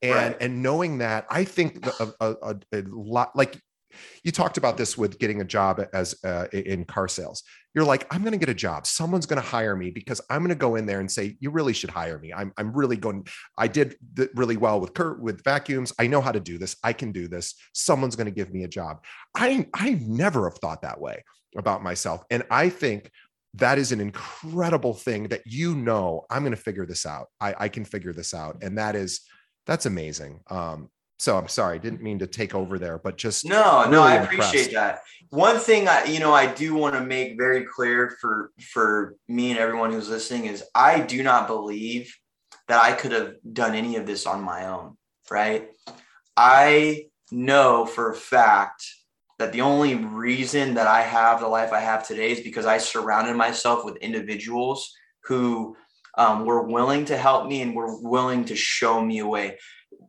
and 0.05 0.33
right. 0.33 0.37
and 0.41 0.63
knowing 0.63 0.99
that 0.99 1.27
i 1.31 1.45
think 1.45 1.87
a, 1.87 2.13
a, 2.21 2.57
a, 2.73 2.83
lot 2.89 3.35
like 3.35 3.61
you 4.23 4.33
talked 4.33 4.57
about 4.57 4.77
this 4.77 4.97
with 4.97 5.19
getting 5.19 5.41
a 5.41 5.45
job 5.45 5.85
as 5.93 6.15
uh, 6.25 6.47
in 6.53 6.85
car 6.85 7.09
sales. 7.09 7.43
You're 7.75 7.85
like 7.85 8.07
i'm 8.13 8.23
going 8.23 8.33
to 8.33 8.39
get 8.39 8.49
a 8.49 8.55
job. 8.55 8.87
Someone's 8.87 9.27
going 9.27 9.41
to 9.41 9.47
hire 9.47 9.77
me 9.77 9.91
because 9.91 10.21
i'm 10.31 10.41
going 10.41 10.51
to 10.51 10.55
go 10.55 10.77
in 10.77 10.87
there 10.87 11.01
and 11.01 11.11
say 11.11 11.37
you 11.41 11.51
really 11.51 11.73
should 11.73 11.91
hire 11.91 12.19
me. 12.19 12.33
I'm, 12.33 12.53
I'm 12.57 12.73
really 12.73 12.97
going 12.97 13.27
i 13.59 13.69
did 13.69 13.97
really 14.35 14.57
well 14.57 14.81
with 14.81 14.95
Kurt 14.95 15.21
with 15.21 15.43
vacuums. 15.45 15.93
I 15.99 16.07
know 16.07 16.21
how 16.21 16.33
to 16.33 16.41
do 16.41 16.59
this. 16.59 16.77
I 16.85 16.93
can 16.93 17.13
do 17.13 17.29
this. 17.29 17.55
Someone's 17.73 18.17
going 18.17 18.27
to 18.27 18.33
give 18.33 18.53
me 18.53 18.65
a 18.65 18.69
job 18.69 19.05
i 19.37 19.67
i 19.75 19.99
never 20.03 20.49
have 20.49 20.59
thought 20.59 20.83
that 20.83 21.01
way 21.01 21.25
about 21.57 21.83
myself. 21.83 22.23
And 22.31 22.45
i 22.51 22.69
think 22.69 23.11
that 23.55 23.79
is 23.79 23.93
an 23.93 24.01
incredible 24.01 24.95
thing 24.95 25.29
that 25.29 25.43
you 25.47 25.77
know 25.77 26.27
i'm 26.31 26.43
going 26.43 26.57
to 26.57 26.57
figure 26.57 26.87
this 26.87 27.07
out. 27.07 27.29
I, 27.41 27.55
I 27.59 27.69
can 27.69 27.85
figure 27.85 28.13
this 28.13 28.35
out. 28.35 28.63
And 28.63 28.79
that 28.79 28.95
is 28.97 29.21
that's 29.67 29.87
amazing 29.87 30.41
um 30.51 30.89
so 31.19 31.39
I'm 31.39 31.49
sorry, 31.49 31.77
I 31.77 31.79
didn't 31.79 32.03
mean 32.03 32.19
to 32.19 32.27
take 32.27 32.55
over 32.55 32.79
there, 32.79 32.99
but 32.99 33.17
just 33.17 33.45
no, 33.47 33.81
really 33.81 33.91
no, 33.93 34.03
I 34.03 34.21
impressed. 34.21 34.51
appreciate 34.51 34.75
that. 34.75 35.01
One 35.31 35.59
thing 35.59 35.89
I, 35.89 36.05
you 36.05 36.21
know, 36.21 36.35
I 36.35 36.53
do 36.53 36.75
want 36.75 36.95
to 36.95 37.01
make 37.01 37.37
very 37.39 37.65
clear 37.65 38.17
for 38.21 38.53
for 38.61 39.17
me 39.29 39.51
and 39.51 39.59
everyone 39.59 39.93
who's 39.93 40.09
listening 40.09 40.47
is 40.47 40.65
I 40.75 41.01
do 41.01 41.23
not 41.23 41.47
believe 41.47 42.15
that 42.69 42.83
I 42.83 42.93
could 42.93 43.13
have 43.13 43.35
done 43.53 43.75
any 43.75 43.97
of 43.97 44.07
this 44.07 44.27
on 44.27 44.43
my 44.43 44.67
own, 44.67 44.97
right? 45.31 45.69
I 46.37 47.07
know 47.31 47.87
for 47.87 48.11
a 48.11 48.17
fact 48.17 48.85
that 49.39 49.53
the 49.53 49.61
only 49.61 49.95
reason 49.95 50.75
that 50.75 50.87
I 50.87 51.03
have 51.03 51.41
the 51.41 51.49
life 51.49 51.73
I 51.73 51.81
have 51.81 52.07
today 52.07 52.33
is 52.33 52.41
because 52.41 52.67
I 52.67 52.79
surrounded 52.79 53.37
myself 53.37 53.85
with 53.85 53.97
individuals 53.97 54.93
who 55.25 55.77
um, 56.17 56.45
were 56.45 56.63
willing 56.63 57.05
to 57.07 57.17
help 57.17 57.47
me 57.47 57.63
and 57.63 57.75
were 57.75 58.01
willing 58.01 58.45
to 58.47 58.57
show 58.57 59.01
me 59.01 59.19
a 59.19 59.27
way. 59.27 59.59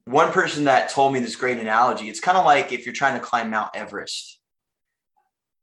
One 0.06 0.32
person 0.32 0.66
that 0.66 0.90
told 0.90 1.14
me 1.14 1.20
this 1.20 1.36
great 1.36 1.58
analogy 1.58 2.10
it's 2.10 2.20
kind 2.20 2.38
of 2.38 2.46
like 2.46 2.72
if 2.72 2.86
you're 2.86 2.94
trying 2.94 3.20
to 3.20 3.26
climb 3.26 3.50
Mount 3.50 3.76
Everest. 3.76 4.40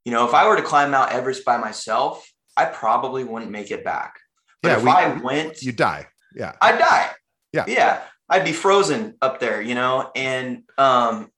You 0.04 0.10
know, 0.12 0.26
if 0.26 0.34
I 0.34 0.48
were 0.48 0.56
to 0.56 0.62
climb 0.62 0.90
Mount 0.90 1.12
Everest 1.12 1.44
by 1.44 1.58
myself, 1.58 2.28
I 2.56 2.64
probably 2.64 3.22
wouldn't 3.24 3.52
make 3.52 3.70
it 3.70 3.84
back. 3.84 4.18
But 4.62 4.68
Yeah, 4.70 4.76
if 4.78 4.82
we- 4.84 4.90
I 4.90 5.12
went, 5.14 5.62
you 5.62 5.72
die. 5.72 6.08
Yeah. 6.34 6.52
I'd 6.60 6.78
die. 6.78 7.10
Yeah. 7.52 7.64
Yeah. 7.68 8.02
I'd 8.28 8.44
be 8.44 8.52
frozen 8.52 9.16
up 9.20 9.38
there, 9.40 9.60
you 9.60 9.74
know? 9.74 10.10
And, 10.16 10.64
um, 10.78 11.30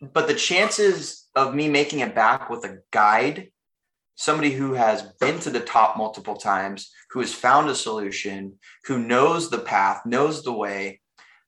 but 0.00 0.26
the 0.28 0.34
chances 0.34 1.28
of 1.34 1.54
me 1.54 1.68
making 1.68 1.98
it 2.00 2.14
back 2.14 2.48
with 2.48 2.64
a 2.64 2.78
guide, 2.92 3.50
somebody 4.16 4.50
who 4.50 4.74
has 4.74 5.02
been 5.20 5.38
to 5.40 5.50
the 5.50 5.60
top 5.60 5.96
multiple 5.96 6.36
times, 6.36 6.92
who 7.10 7.20
has 7.20 7.32
found 7.32 7.68
a 7.68 7.74
solution, 7.74 8.58
who 8.84 8.98
knows 8.98 9.50
the 9.50 9.58
path, 9.58 10.04
knows 10.06 10.42
the 10.42 10.52
way, 10.52 11.00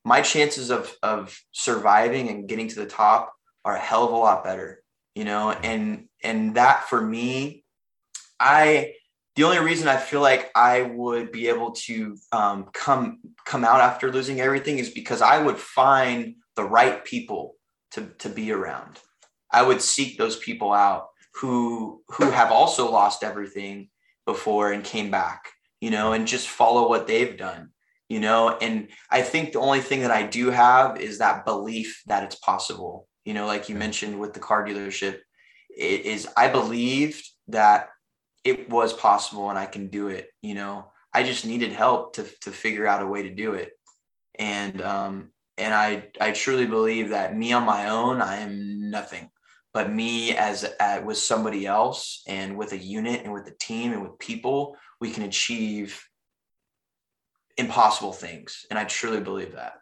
my 0.05 0.21
chances 0.21 0.71
of, 0.71 0.95
of 1.03 1.39
surviving 1.53 2.29
and 2.29 2.49
getting 2.49 2.69
to 2.69 2.77
the 2.77 2.87
top 2.87 3.33
are 3.65 3.77
a 3.77 3.81
hell 3.81 4.05
of 4.05 4.13
a 4.13 4.17
lot 4.17 4.45
better, 4.45 4.83
you 5.15 5.25
know? 5.25 5.51
And, 5.51 6.09
and 6.23 6.55
that 6.57 6.89
for 6.89 7.01
me, 7.01 7.65
I, 8.39 8.95
the 9.37 9.45
only 9.45 9.59
reason 9.59 9.87
I 9.87 9.97
feel 9.97 10.21
like 10.21 10.51
I 10.55 10.83
would 10.83 11.31
be 11.31 11.49
able 11.49 11.73
to 11.73 12.17
um, 12.33 12.71
come 12.73 13.21
come 13.45 13.65
out 13.65 13.81
after 13.81 14.11
losing 14.11 14.41
everything 14.41 14.79
is 14.79 14.91
because 14.91 15.21
I 15.21 15.43
would 15.43 15.59
find 15.59 16.37
the 16.57 16.65
right 16.65 17.05
people 17.05 17.55
to 17.93 18.09
to 18.19 18.31
be 18.31 18.51
around. 18.51 18.99
I 19.53 19.63
would 19.63 19.83
seek 19.83 20.17
those 20.17 20.37
people 20.37 20.73
out 20.73 21.09
who 21.37 22.03
who 22.09 22.31
have 22.31 22.51
also 22.51 22.91
lost 22.91 23.23
everything 23.23 23.89
before 24.25 24.73
and 24.73 24.85
came 24.85 25.11
back, 25.11 25.51
you 25.81 25.91
know, 25.91 26.13
and 26.13 26.27
just 26.27 26.49
follow 26.49 26.89
what 26.89 27.07
they've 27.07 27.37
done, 27.37 27.71
you 28.09 28.21
know. 28.21 28.57
And 28.61 28.89
I 29.11 29.23
think 29.23 29.53
the 29.53 29.61
only 29.61 29.81
thing 29.81 30.01
that 30.01 30.11
I 30.11 30.27
do 30.27 30.51
have 30.51 30.99
is 30.99 31.19
that 31.19 31.45
belief 31.45 32.03
that 32.07 32.25
it's 32.25 32.37
possible, 32.37 33.09
you 33.25 33.35
know, 33.35 33.47
like 33.47 33.69
you 33.69 33.75
mentioned 33.75 34.19
with 34.19 34.33
the 34.33 34.41
car 34.41 34.67
dealership, 34.67 35.19
it 35.77 36.07
is 36.07 36.27
I 36.37 36.49
believed 36.49 37.29
that 37.49 37.91
it 38.45 38.69
was 38.71 38.93
possible 38.93 39.51
and 39.51 39.59
I 39.59 39.67
can 39.67 39.89
do 39.89 40.09
it. 40.09 40.29
You 40.41 40.55
know, 40.55 40.91
I 41.13 41.23
just 41.23 41.45
needed 41.45 41.73
help 41.73 42.15
to 42.15 42.25
to 42.43 42.51
figure 42.51 42.87
out 42.87 43.03
a 43.03 43.07
way 43.07 43.23
to 43.25 43.35
do 43.35 43.55
it. 43.55 43.73
And 44.39 44.81
um 44.81 45.33
and 45.59 45.75
I 45.75 46.09
I 46.21 46.33
truly 46.33 46.67
believe 46.67 47.11
that 47.11 47.37
me 47.37 47.53
on 47.53 47.65
my 47.65 47.91
own, 47.91 48.23
I 48.23 48.37
am 48.39 48.91
nothing. 48.91 49.31
But 49.77 49.93
me 49.93 50.35
as 50.35 50.65
uh, 50.81 51.03
with 51.05 51.19
somebody 51.19 51.67
else 51.67 52.23
and 52.27 52.57
with 52.57 52.73
a 52.73 52.79
unit 52.79 53.25
and 53.25 53.31
with 53.35 53.47
a 53.47 53.55
team 53.61 53.93
and 53.93 54.01
with 54.01 54.19
people, 54.19 54.75
we 55.03 55.11
can 55.11 55.25
achieve 55.25 56.03
impossible 57.59 58.15
things. 58.15 58.65
And 58.71 58.79
I 58.79 58.85
truly 58.85 59.21
believe 59.21 59.53
that. 59.53 59.75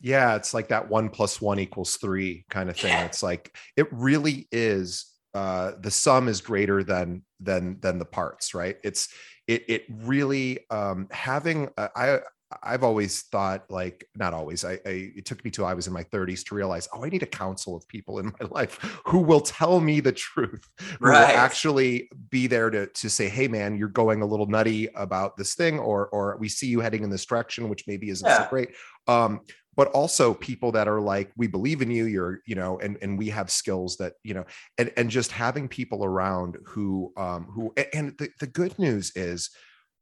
Yeah, 0.00 0.36
it's 0.36 0.54
like 0.54 0.68
that 0.68 0.88
one 0.88 1.08
plus 1.08 1.40
one 1.40 1.58
equals 1.58 1.96
three 1.96 2.44
kind 2.48 2.70
of 2.70 2.76
thing. 2.76 2.92
Yeah. 2.92 3.06
It's 3.06 3.24
like 3.24 3.56
it 3.76 3.88
really 3.90 4.46
is 4.52 5.06
uh 5.34 5.72
the 5.80 5.90
sum 5.90 6.28
is 6.28 6.40
greater 6.40 6.84
than 6.84 7.24
than 7.40 7.80
than 7.80 7.98
the 7.98 8.04
parts, 8.04 8.54
right? 8.54 8.76
It's 8.84 9.08
it 9.48 9.64
it 9.66 9.84
really 9.90 10.60
um 10.70 11.08
having 11.10 11.70
uh, 11.76 11.88
I 11.96 12.20
I've 12.62 12.84
always 12.84 13.22
thought 13.22 13.64
like 13.70 14.08
not 14.16 14.34
always 14.34 14.64
I, 14.64 14.72
I 14.86 15.12
it 15.16 15.24
took 15.24 15.44
me 15.44 15.50
till 15.50 15.66
I 15.66 15.74
was 15.74 15.86
in 15.86 15.92
my 15.92 16.04
30s 16.04 16.44
to 16.46 16.54
realize 16.54 16.88
oh 16.94 17.04
I 17.04 17.08
need 17.08 17.22
a 17.22 17.26
council 17.26 17.76
of 17.76 17.86
people 17.88 18.18
in 18.18 18.26
my 18.40 18.46
life 18.50 18.78
who 19.06 19.18
will 19.18 19.40
tell 19.40 19.80
me 19.80 20.00
the 20.00 20.12
truth 20.12 20.62
who 21.00 21.08
Right. 21.08 21.28
will 21.28 21.36
actually 21.36 22.08
be 22.30 22.46
there 22.46 22.70
to 22.70 22.86
to 22.86 23.10
say 23.10 23.28
hey 23.28 23.48
man 23.48 23.76
you're 23.76 23.88
going 23.88 24.22
a 24.22 24.26
little 24.26 24.46
nutty 24.46 24.88
about 24.94 25.36
this 25.36 25.54
thing 25.54 25.78
or 25.78 26.08
or 26.08 26.36
we 26.38 26.48
see 26.48 26.66
you 26.66 26.80
heading 26.80 27.02
in 27.04 27.10
this 27.10 27.24
direction 27.26 27.68
which 27.68 27.84
maybe 27.86 28.08
isn't 28.10 28.28
so 28.30 28.46
great 28.48 28.70
um 29.08 29.40
but 29.76 29.88
also 29.88 30.34
people 30.34 30.70
that 30.72 30.86
are 30.86 31.00
like 31.00 31.32
we 31.36 31.46
believe 31.48 31.82
in 31.82 31.90
you 31.90 32.04
you're 32.04 32.40
you 32.46 32.54
know 32.54 32.78
and 32.78 32.96
and 33.02 33.18
we 33.18 33.28
have 33.28 33.50
skills 33.50 33.96
that 33.96 34.12
you 34.22 34.32
know 34.34 34.44
and 34.78 34.92
and 34.96 35.10
just 35.10 35.32
having 35.32 35.66
people 35.68 36.04
around 36.04 36.56
who 36.64 37.12
um 37.16 37.44
who 37.46 37.72
and 37.92 38.16
the, 38.18 38.28
the 38.40 38.46
good 38.46 38.78
news 38.78 39.10
is 39.16 39.50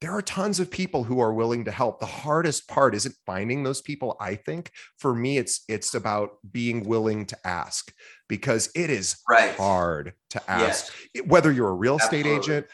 there 0.03 0.13
are 0.13 0.21
tons 0.21 0.59
of 0.59 0.69
people 0.69 1.05
who 1.05 1.21
are 1.21 1.33
willing 1.33 1.65
to 1.65 1.71
help. 1.71 2.01
The 2.01 2.07
hardest 2.07 2.69
part 2.69 2.95
isn't 2.95 3.15
finding 3.25 3.63
those 3.63 3.81
people 3.81 4.17
i 4.21 4.35
think. 4.35 4.71
For 4.99 5.15
me 5.15 5.39
it's 5.39 5.63
it's 5.69 5.95
about 5.95 6.31
being 6.51 6.83
willing 6.85 7.25
to 7.27 7.39
ask 7.47 7.93
because 8.29 8.69
it 8.75 8.91
is 8.91 9.17
Right. 9.31 9.55
hard 9.55 10.15
to 10.31 10.51
ask. 10.51 10.93
Yes. 11.15 11.25
whether 11.27 11.53
you're 11.53 11.69
a 11.69 11.75
real 11.75 11.97
estate 11.99 12.27
agent 12.27 12.67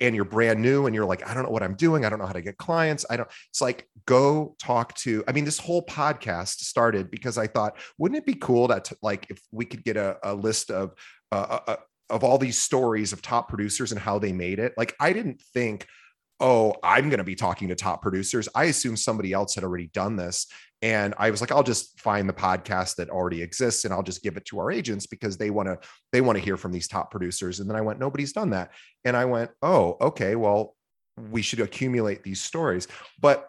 and 0.00 0.14
you're 0.16 0.24
brand 0.24 0.60
new 0.60 0.86
and 0.86 0.94
you're 0.94 1.04
like 1.04 1.26
i 1.28 1.34
don't 1.34 1.44
know 1.44 1.50
what 1.50 1.62
i'm 1.62 1.74
doing. 1.74 2.04
I 2.04 2.08
don't 2.08 2.18
know 2.18 2.26
how 2.26 2.32
to 2.32 2.42
get 2.42 2.56
clients. 2.56 3.04
I 3.10 3.16
don't 3.18 3.28
it's 3.50 3.60
like 3.60 3.86
go 4.06 4.56
talk 4.58 4.94
to 5.04 5.22
i 5.28 5.32
mean 5.32 5.44
this 5.44 5.58
whole 5.58 5.84
podcast 5.86 6.60
started 6.72 7.10
because 7.10 7.36
i 7.38 7.46
thought 7.46 7.76
wouldn't 7.98 8.18
it 8.18 8.26
be 8.26 8.34
cool 8.34 8.68
that 8.68 8.90
like 9.02 9.26
if 9.30 9.40
we 9.52 9.64
could 9.66 9.84
get 9.84 9.96
a, 9.96 10.16
a 10.24 10.34
list 10.34 10.70
of 10.70 10.94
uh, 11.30 11.58
uh, 11.68 11.76
of 12.10 12.24
all 12.24 12.36
these 12.38 12.58
stories 12.60 13.12
of 13.12 13.22
top 13.22 13.48
producers 13.48 13.90
and 13.92 14.00
how 14.00 14.18
they 14.18 14.32
made 14.32 14.58
it? 14.58 14.72
Like 14.76 14.94
i 15.00 15.12
didn't 15.12 15.40
think 15.54 15.86
oh 16.42 16.74
i'm 16.82 17.08
going 17.08 17.18
to 17.18 17.24
be 17.24 17.34
talking 17.34 17.68
to 17.68 17.74
top 17.74 18.02
producers. 18.02 18.48
I 18.54 18.64
assume 18.64 18.96
somebody 18.96 19.32
else 19.32 19.54
had 19.54 19.64
already 19.64 19.88
done 19.94 20.16
this. 20.16 20.46
And 20.82 21.14
i 21.16 21.30
was 21.30 21.40
like 21.40 21.52
i'll 21.52 21.62
just 21.62 21.98
find 22.00 22.28
the 22.28 22.32
podcast 22.34 22.96
that 22.96 23.08
already 23.08 23.40
exists 23.40 23.84
and 23.84 23.94
i'll 23.94 24.02
just 24.02 24.22
give 24.22 24.36
it 24.36 24.44
to 24.46 24.58
our 24.58 24.70
agents 24.70 25.06
because 25.06 25.38
they 25.38 25.50
want 25.50 25.68
to 25.68 25.78
they 26.12 26.20
want 26.20 26.36
to 26.36 26.44
hear 26.44 26.56
from 26.58 26.72
these 26.72 26.88
top 26.88 27.10
producers. 27.10 27.60
And 27.60 27.70
then 27.70 27.76
i 27.76 27.80
went 27.80 27.98
nobody's 28.00 28.32
done 28.34 28.50
that. 28.50 28.72
And 29.04 29.16
i 29.16 29.24
went 29.24 29.50
oh 29.62 29.96
okay 30.00 30.34
well 30.36 30.74
we 31.30 31.42
should 31.42 31.60
accumulate 31.60 32.22
these 32.22 32.40
stories. 32.42 32.88
But 33.20 33.48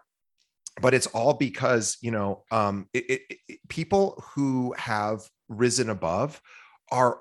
but 0.81 0.93
it's 0.93 1.07
all 1.07 1.33
because 1.33 1.97
you 2.01 2.11
know 2.11 2.43
um 2.51 2.87
it, 2.93 3.05
it, 3.09 3.21
it- 3.49 3.59
people 3.69 4.23
who 4.35 4.73
have 4.77 5.21
risen 5.49 5.89
above 5.89 6.41
are 6.91 7.19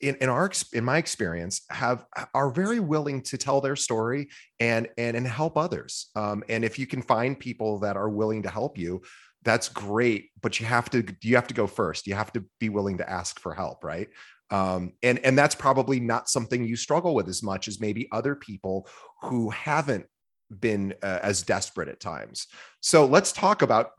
in, 0.00 0.16
in 0.16 0.28
our 0.28 0.50
in 0.72 0.84
my 0.84 0.98
experience 0.98 1.62
have 1.70 2.04
are 2.34 2.50
very 2.50 2.80
willing 2.80 3.22
to 3.22 3.38
tell 3.38 3.60
their 3.60 3.76
story 3.76 4.28
and 4.60 4.88
and 4.98 5.16
and 5.16 5.26
help 5.26 5.56
others. 5.56 6.10
Um 6.16 6.42
and 6.48 6.64
if 6.64 6.78
you 6.78 6.86
can 6.86 7.02
find 7.02 7.38
people 7.38 7.78
that 7.80 7.96
are 7.96 8.08
willing 8.08 8.42
to 8.42 8.50
help 8.50 8.78
you 8.78 9.02
that's 9.42 9.68
great 9.68 10.30
but 10.40 10.58
you 10.58 10.66
have 10.66 10.88
to 10.90 11.04
you 11.22 11.36
have 11.36 11.46
to 11.46 11.54
go 11.54 11.66
first. 11.66 12.06
You 12.06 12.14
have 12.14 12.32
to 12.32 12.44
be 12.58 12.68
willing 12.68 12.98
to 12.98 13.08
ask 13.08 13.38
for 13.38 13.54
help 13.54 13.84
right? 13.84 14.08
Um 14.50 14.92
and 15.02 15.18
and 15.20 15.38
that's 15.38 15.54
probably 15.54 16.00
not 16.00 16.28
something 16.28 16.64
you 16.64 16.76
struggle 16.76 17.14
with 17.14 17.28
as 17.28 17.42
much 17.42 17.68
as 17.68 17.80
maybe 17.80 18.08
other 18.10 18.34
people 18.34 18.88
who 19.22 19.50
haven't 19.50 20.06
been 20.50 20.94
uh, 21.02 21.20
as 21.22 21.42
desperate 21.42 21.88
at 21.88 22.00
times. 22.00 22.46
So 22.80 23.06
let's 23.06 23.32
talk 23.32 23.62
about 23.62 23.90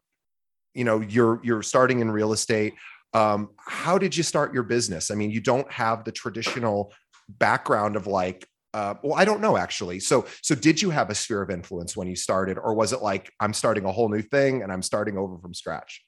you 0.74 0.84
know 0.84 1.00
you're 1.00 1.40
you're 1.44 1.64
starting 1.64 2.02
in 2.02 2.12
real 2.12 2.34
estate 2.34 2.74
um 3.16 3.50
how 3.58 3.98
did 3.98 4.16
you 4.16 4.24
start 4.24 4.54
your 4.54 4.64
business 4.64 5.10
i 5.10 5.16
mean 5.16 5.32
you 5.32 5.42
don't 5.42 5.72
have 5.72 6.04
the 6.04 6.12
traditional 6.12 6.94
background 7.28 7.96
of 7.96 8.06
like 8.06 8.48
uh, 8.74 8.94
well 9.04 9.18
i 9.18 9.24
don't 9.24 9.42
know 9.42 9.56
actually 9.58 10.00
so 10.00 10.26
so 10.42 10.54
did 10.54 10.82
you 10.82 10.90
have 10.90 11.10
a 11.10 11.16
sphere 11.16 11.42
of 11.42 11.50
influence 11.50 11.96
when 11.96 12.08
you 12.08 12.16
started 12.16 12.58
or 12.58 12.74
was 12.76 12.92
it 12.94 13.02
like 13.02 13.32
i'm 13.40 13.54
starting 13.54 13.86
a 13.86 13.92
whole 13.92 14.10
new 14.10 14.22
thing 14.22 14.62
and 14.62 14.72
i'm 14.72 14.82
starting 14.82 15.18
over 15.18 15.38
from 15.40 15.54
scratch 15.54 16.04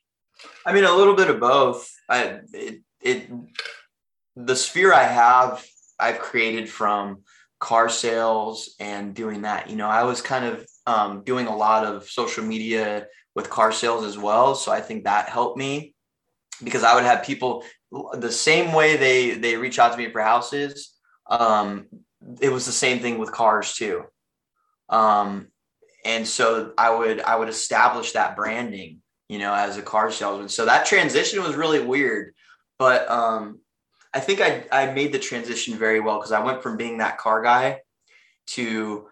I 0.65 0.73
mean, 0.73 0.83
a 0.83 0.93
little 0.93 1.15
bit 1.15 1.29
of 1.29 1.39
both. 1.39 1.89
I, 2.09 2.39
it, 2.53 2.81
it, 3.01 3.29
the 4.35 4.55
sphere 4.55 4.93
I 4.93 5.03
have, 5.03 5.65
I've 5.99 6.19
created 6.19 6.69
from 6.69 7.23
car 7.59 7.89
sales 7.89 8.75
and 8.79 9.13
doing 9.13 9.43
that. 9.43 9.69
You 9.69 9.75
know, 9.75 9.87
I 9.87 10.03
was 10.03 10.21
kind 10.21 10.45
of 10.45 10.67
um, 10.85 11.23
doing 11.23 11.47
a 11.47 11.55
lot 11.55 11.85
of 11.85 12.09
social 12.09 12.43
media 12.43 13.07
with 13.35 13.49
car 13.49 13.71
sales 13.71 14.05
as 14.05 14.17
well. 14.17 14.55
So 14.55 14.71
I 14.71 14.81
think 14.81 15.03
that 15.03 15.29
helped 15.29 15.57
me 15.57 15.95
because 16.63 16.83
I 16.83 16.95
would 16.95 17.03
have 17.03 17.23
people 17.23 17.63
the 18.13 18.31
same 18.31 18.73
way 18.73 18.97
they 18.97 19.31
they 19.31 19.55
reach 19.57 19.79
out 19.79 19.91
to 19.91 19.97
me 19.97 20.09
for 20.09 20.21
houses. 20.21 20.93
Um, 21.29 21.87
it 22.41 22.49
was 22.49 22.65
the 22.65 22.71
same 22.71 22.99
thing 22.99 23.17
with 23.17 23.31
cars 23.31 23.75
too. 23.75 24.03
Um, 24.89 25.47
and 26.05 26.27
so 26.27 26.73
I 26.77 26.95
would 26.95 27.21
I 27.21 27.35
would 27.35 27.49
establish 27.49 28.13
that 28.13 28.35
branding 28.35 29.01
you 29.29 29.39
know, 29.39 29.53
as 29.53 29.77
a 29.77 29.81
car 29.81 30.11
salesman. 30.11 30.49
So 30.49 30.65
that 30.65 30.85
transition 30.85 31.43
was 31.43 31.55
really 31.55 31.83
weird, 31.83 32.33
but 32.79 33.09
um, 33.09 33.59
I 34.13 34.19
think 34.19 34.41
I 34.41 34.65
I 34.71 34.91
made 34.93 35.11
the 35.11 35.19
transition 35.19 35.77
very 35.77 35.99
well 35.99 36.17
because 36.17 36.31
I 36.31 36.43
went 36.43 36.63
from 36.63 36.77
being 36.77 36.99
that 36.99 37.17
car 37.17 37.41
guy 37.41 37.81
to 38.47 39.07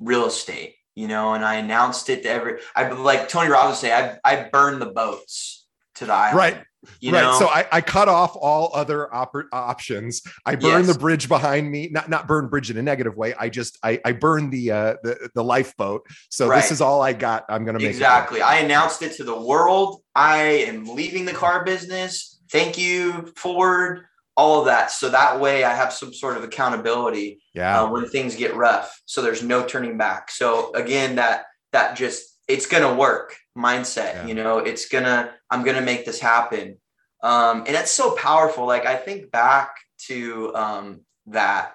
real 0.00 0.26
estate, 0.26 0.76
you 0.94 1.08
know, 1.08 1.34
and 1.34 1.44
I 1.44 1.56
announced 1.56 2.08
it 2.08 2.22
to 2.22 2.30
every, 2.30 2.60
I 2.74 2.88
like 2.88 3.28
Tony 3.28 3.50
Robbins 3.50 3.78
say, 3.78 3.92
I, 3.92 4.18
I 4.24 4.48
burned 4.50 4.80
the 4.80 4.86
boats 4.86 5.63
to 5.96 6.06
the 6.06 6.12
island. 6.12 6.36
Right. 6.36 6.64
You 7.00 7.12
right. 7.12 7.22
Know? 7.22 7.38
So 7.38 7.46
I, 7.46 7.66
I 7.72 7.80
cut 7.80 8.08
off 8.08 8.36
all 8.36 8.70
other 8.74 9.12
op- 9.14 9.34
options. 9.52 10.22
I 10.44 10.56
burn 10.56 10.84
yes. 10.84 10.92
the 10.92 10.98
bridge 10.98 11.28
behind 11.28 11.70
me. 11.70 11.88
Not 11.90 12.08
not 12.08 12.26
burn 12.26 12.48
bridge 12.48 12.70
in 12.70 12.76
a 12.76 12.82
negative 12.82 13.16
way. 13.16 13.34
I 13.38 13.48
just 13.48 13.78
I, 13.82 14.00
I 14.04 14.12
burn 14.12 14.50
the 14.50 14.70
uh 14.70 14.96
the, 15.02 15.30
the 15.34 15.42
lifeboat. 15.42 16.06
So 16.30 16.48
right. 16.48 16.60
this 16.60 16.70
is 16.70 16.80
all 16.80 17.02
I 17.02 17.12
got. 17.12 17.44
I'm 17.48 17.64
gonna 17.64 17.78
make 17.78 17.88
exactly. 17.88 18.42
I 18.42 18.56
announced 18.56 19.02
it 19.02 19.12
to 19.16 19.24
the 19.24 19.38
world. 19.38 20.02
I 20.14 20.38
am 20.38 20.84
leaving 20.84 21.24
the 21.24 21.32
car 21.32 21.64
business. 21.64 22.40
Thank 22.50 22.78
you, 22.78 23.32
Ford. 23.36 24.04
All 24.36 24.60
of 24.60 24.66
that. 24.66 24.90
So 24.90 25.10
that 25.10 25.40
way 25.40 25.64
I 25.64 25.74
have 25.74 25.92
some 25.92 26.12
sort 26.12 26.36
of 26.36 26.44
accountability. 26.44 27.40
Yeah. 27.54 27.82
Uh, 27.82 27.90
when 27.90 28.08
things 28.08 28.34
get 28.34 28.56
rough. 28.56 29.00
So 29.06 29.22
there's 29.22 29.42
no 29.42 29.64
turning 29.64 29.96
back. 29.96 30.30
So 30.30 30.72
again, 30.74 31.16
that 31.16 31.46
that 31.72 31.96
just 31.96 32.38
it's 32.46 32.66
gonna 32.66 32.94
work 32.94 33.36
mindset 33.56 34.14
yeah. 34.14 34.26
you 34.26 34.34
know 34.34 34.58
it's 34.58 34.88
gonna 34.88 35.32
i'm 35.50 35.62
gonna 35.62 35.80
make 35.80 36.04
this 36.04 36.20
happen. 36.20 36.76
Um 37.22 37.64
and 37.66 37.70
it's 37.70 37.92
so 37.92 38.14
powerful. 38.16 38.66
Like 38.66 38.86
i 38.86 38.96
think 38.96 39.30
back 39.30 39.76
to 40.06 40.54
um 40.54 41.00
that 41.26 41.72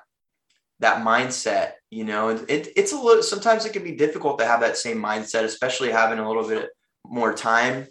that 0.80 1.04
mindset 1.04 1.72
you 1.90 2.04
know 2.04 2.30
it, 2.30 2.68
it's 2.76 2.94
a 2.94 3.00
little 3.00 3.24
sometimes 3.24 3.66
it 3.66 3.74
can 3.74 3.84
be 3.84 3.96
difficult 3.96 4.40
to 4.40 4.46
have 4.46 4.62
that 4.62 4.78
same 4.78 4.98
mindset 4.98 5.44
especially 5.44 5.92
having 5.92 6.20
a 6.20 6.28
little 6.28 6.48
bit 6.48 6.70
more 7.06 7.34
time 7.34 7.88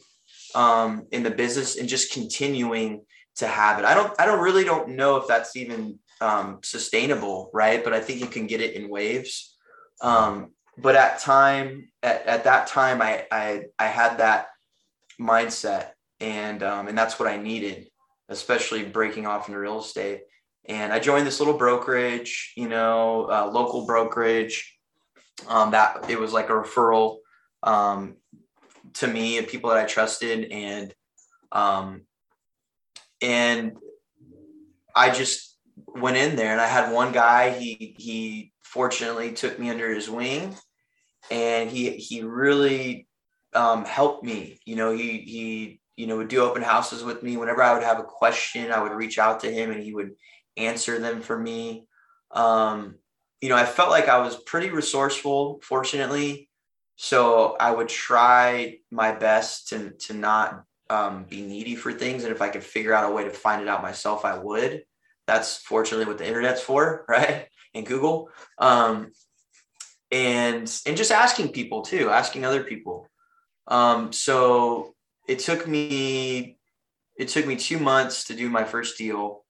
um 0.55 1.07
in 1.11 1.23
the 1.23 1.31
business 1.31 1.77
and 1.77 1.89
just 1.89 2.13
continuing 2.13 3.03
to 3.37 3.47
have 3.47 3.79
it. 3.79 3.85
I 3.85 3.95
don't 3.95 4.13
i 4.21 4.27
don't 4.27 4.43
really 4.43 4.65
don't 4.65 4.91
know 4.91 5.17
if 5.17 5.27
that's 5.27 5.57
even 5.57 5.99
um 6.21 6.59
sustainable 6.63 7.51
right? 7.53 7.83
But 7.83 7.93
i 7.93 8.01
think 8.01 8.21
you 8.21 8.27
can 8.27 8.47
get 8.47 8.61
it 8.61 8.75
in 8.75 8.89
waves. 8.89 9.57
Um 10.01 10.53
but 10.81 10.95
at 10.95 11.19
time 11.19 11.89
at, 12.03 12.27
at 12.27 12.45
that 12.45 12.67
time 12.67 13.03
I, 13.03 13.27
I 13.31 13.65
i 13.79 13.87
had 13.87 14.19
that 14.19 14.49
mindset 15.21 15.91
and 16.21 16.63
um, 16.63 16.89
and 16.89 16.97
that's 16.97 17.19
what 17.19 17.29
i 17.29 17.37
needed 17.37 17.89
especially 18.31 18.85
breaking 18.85 19.27
off 19.27 19.49
into 19.49 19.59
real 19.59 19.81
estate. 19.81 20.23
And 20.67 20.93
i 20.93 20.99
joined 20.99 21.27
this 21.27 21.41
little 21.41 21.57
brokerage 21.57 22.53
you 22.57 22.69
know 22.69 23.29
uh, 23.31 23.51
local 23.51 23.87
brokerage 23.87 24.77
um, 25.49 25.73
that 25.73 26.11
it 26.11 26.19
was 26.19 26.33
like 26.33 26.49
a 26.49 26.53
referral 26.53 27.19
um, 27.63 28.17
to 28.95 29.07
me 29.07 29.39
and 29.39 29.47
people 29.47 29.71
that 29.71 29.79
i 29.79 29.85
trusted 29.85 30.51
and 30.51 30.95
um, 31.53 32.03
and 33.23 33.77
i 34.95 35.11
just 35.11 35.57
went 35.87 36.17
in 36.17 36.37
there 36.37 36.53
and 36.53 36.61
i 36.61 36.67
had 36.67 36.93
one 36.93 37.13
guy 37.13 37.51
he 37.51 37.95
he 37.99 38.53
fortunately 38.63 39.33
took 39.33 39.59
me 39.59 39.71
under 39.71 39.93
his 39.93 40.11
wing 40.11 40.55
and 41.31 41.71
he 41.71 41.91
he 41.91 42.23
really 42.23 43.07
um, 43.55 43.85
helped 43.85 44.25
me. 44.25 44.61
You 44.65 44.77
know, 44.77 44.93
he 44.93 45.19
he 45.19 45.81
you 45.97 46.07
know 46.07 46.17
would 46.17 46.29
do 46.29 46.43
open 46.43 46.63
houses 46.63 47.03
with 47.03 47.23
me. 47.23 47.37
Whenever 47.37 47.63
I 47.63 47.75
would 47.75 47.83
have 47.83 48.01
a 48.01 48.05
question, 48.05 48.73
I 48.73 48.83
would 48.83 48.93
reach 48.93 49.19
out 49.19 49.41
to 49.41 49.51
him, 49.51 49.71
and 49.71 49.83
he 49.83 49.95
would 49.95 50.13
answer 50.57 50.99
them 50.99 51.23
for 51.23 51.39
me. 51.39 51.87
Um, 52.31 52.97
you 53.41 53.49
know, 53.49 53.57
I 53.57 53.65
felt 53.65 53.91
like 53.91 54.09
I 54.09 54.19
was 54.19 54.37
pretty 54.37 54.71
resourceful, 54.71 55.61
fortunately. 55.63 56.49
So 56.97 57.57
I 57.61 57.71
would 57.71 57.89
try 57.89 58.79
my 58.91 59.13
best 59.13 59.69
to 59.69 59.91
to 59.91 60.15
not 60.15 60.65
um, 60.91 61.25
be 61.25 61.43
needy 61.43 61.77
for 61.77 61.93
things, 61.93 62.25
and 62.25 62.33
if 62.33 62.43
I 62.43 62.49
could 62.49 62.65
figure 62.65 62.93
out 62.93 63.11
a 63.11 63.15
way 63.15 63.25
to 63.25 63.31
find 63.31 63.63
it 63.63 63.69
out 63.69 63.83
myself, 63.83 64.25
I 64.25 64.39
would. 64.39 64.83
That's 65.27 65.59
fortunately 65.59 66.07
what 66.07 66.19
the 66.19 66.27
internet's 66.27 66.63
for, 66.63 67.05
right? 67.09 67.47
And 67.75 67.87
Google. 67.87 68.31
Um, 68.59 69.13
and 70.11 70.81
and 70.87 70.97
just 70.97 71.11
asking 71.11 71.53
people 71.53 71.83
too, 71.83 72.11
asking 72.11 72.45
other 72.45 72.65
people. 72.65 73.07
Um, 73.67 74.13
so 74.13 74.95
it 75.27 75.39
took 75.41 75.67
me 75.67 76.59
it 77.17 77.29
took 77.29 77.47
me 77.47 77.57
two 77.57 77.79
months 77.79 78.25
to 78.25 78.35
do 78.35 78.49
my 78.49 78.65
first 78.65 78.97
deal. 78.97 79.45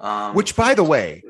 Um, 0.00 0.34
Which, 0.34 0.56
by 0.56 0.74
the 0.74 0.82
way, 0.82 1.22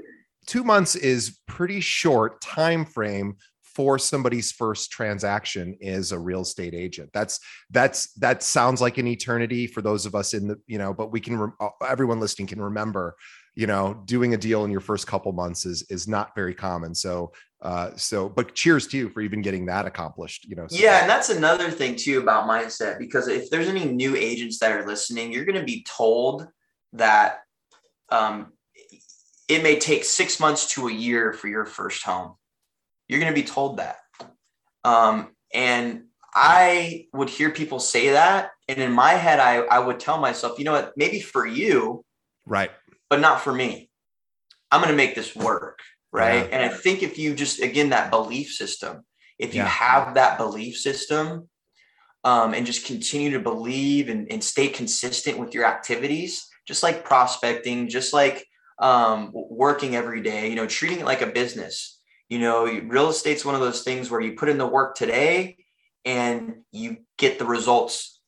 two 0.47 0.65
months 0.65 0.97
is 0.97 1.41
pretty 1.47 1.81
short 1.81 2.41
time 2.41 2.85
frame 2.85 3.37
for 3.63 3.99
somebody's 3.99 4.53
first 4.53 4.91
transaction 4.91 5.77
is 5.81 6.13
a 6.13 6.19
real 6.19 6.43
estate 6.43 6.75
agent 6.75 7.09
that's 7.15 7.41
that's 7.71 8.13
that 8.15 8.43
sounds 8.43 8.83
like 8.83 8.99
an 8.99 9.07
eternity 9.07 9.67
for 9.67 9.81
those 9.81 10.05
of 10.05 10.15
us 10.15 10.35
in 10.35 10.47
the 10.47 10.61
you 10.67 10.77
know 10.77 10.93
but 10.93 11.11
we 11.11 11.21
can 11.21 11.39
re- 11.39 11.53
uh, 11.59 11.71
everyone 11.89 12.21
listening 12.21 12.47
can 12.47 12.61
remember 12.61 13.17
you 13.55 13.67
know 13.67 14.01
doing 14.07 14.35
a 14.35 14.37
deal 14.37 14.65
in 14.65 14.71
your 14.71 14.81
first 14.81 15.07
couple 15.07 15.33
months 15.33 15.67
is 15.67 15.83
is 15.91 16.09
not 16.09 16.35
very 16.35 16.55
common. 16.55 16.95
So 16.95 17.33
uh 17.63 17.91
so 17.97 18.29
but 18.29 18.55
cheers 18.55 18.87
to 18.89 18.97
you 18.97 19.09
for 19.09 19.21
even 19.21 19.41
getting 19.41 19.67
that 19.67 19.87
accomplished 19.87 20.45
you 20.49 20.57
know 20.57 20.67
so. 20.67 20.77
yeah 20.77 21.01
and 21.01 21.09
that's 21.09 21.31
another 21.31 21.71
thing 21.71 21.95
too 21.95 22.19
about 22.21 22.49
mindset 22.49 22.99
because 22.99 23.29
if 23.29 23.49
there's 23.51 23.69
any 23.69 23.85
new 23.85 24.17
agents 24.17 24.59
that 24.59 24.73
are 24.73 24.85
listening 24.85 25.33
you're 25.33 25.45
going 25.45 25.59
to 25.59 25.65
be 25.65 25.87
told 25.89 26.49
that 26.93 27.39
um 28.11 28.53
it 29.49 29.63
may 29.63 29.79
take 29.79 30.05
six 30.05 30.41
months 30.41 30.75
to 30.75 30.89
a 30.89 30.93
year 30.93 31.33
for 31.33 31.47
your 31.47 31.67
first 31.67 32.05
home. 32.05 32.35
You're 33.07 33.21
going 33.21 33.33
to 33.33 33.41
be 33.41 33.47
told 33.47 33.79
that. 33.79 33.97
Um 34.85 35.29
and 35.55 36.05
i 36.35 37.07
would 37.13 37.29
hear 37.29 37.51
people 37.51 37.79
say 37.79 38.09
that 38.09 38.53
and 38.67 38.79
in 38.79 38.91
my 38.91 39.11
head 39.11 39.39
i 39.39 39.57
i 39.57 39.79
would 39.79 40.01
tell 40.01 40.19
myself 40.19 40.59
you 40.59 40.65
know 40.65 40.73
what? 40.73 40.95
Maybe 40.97 41.21
for 41.21 41.47
you 41.47 42.05
right 42.47 42.71
but 43.13 43.21
not 43.21 43.43
for 43.43 43.53
me. 43.53 43.91
I'm 44.71 44.81
going 44.81 44.91
to 44.91 44.97
make 44.97 45.15
this 45.15 45.37
work. 45.37 45.81
Right. 46.13 46.49
Yeah. 46.49 46.49
And 46.51 46.65
I 46.65 46.75
think 46.75 47.03
if 47.03 47.19
you 47.19 47.35
just, 47.35 47.61
again, 47.61 47.91
that 47.91 48.11
belief 48.11 48.51
system, 48.51 49.05
if 49.39 49.55
you 49.55 49.61
have 49.61 50.15
that 50.15 50.39
belief 50.39 50.79
system 50.79 51.51
um, 52.25 52.55
and 52.55 52.65
just 52.65 52.87
continue 52.87 53.33
to 53.33 53.39
believe 53.39 54.09
and, 54.09 54.33
and 54.33 54.43
stay 54.43 54.69
consistent 54.69 55.37
with 55.37 55.53
your 55.53 55.67
activities, 55.67 56.49
just 56.67 56.83
like 56.83 57.05
prospecting, 57.05 57.91
just 57.91 58.15
like 58.15 58.47
um, 58.79 59.31
working 59.35 59.95
every 59.95 60.23
day, 60.23 60.49
you 60.49 60.57
know, 60.57 60.67
treating 60.67 61.01
it 61.01 61.05
like 61.05 61.21
a 61.21 61.27
business. 61.27 62.01
You 62.31 62.39
know, 62.39 62.65
real 62.65 63.11
estate's 63.11 63.45
one 63.45 63.55
of 63.55 63.61
those 63.61 63.83
things 63.83 64.11
where 64.11 64.23
you 64.23 64.37
put 64.37 64.49
in 64.49 64.57
the 64.57 64.67
work 64.67 64.95
today 64.95 65.59
and 66.07 66.63
you 66.73 66.97
get 67.19 67.39
the 67.39 67.45
results 67.45 68.23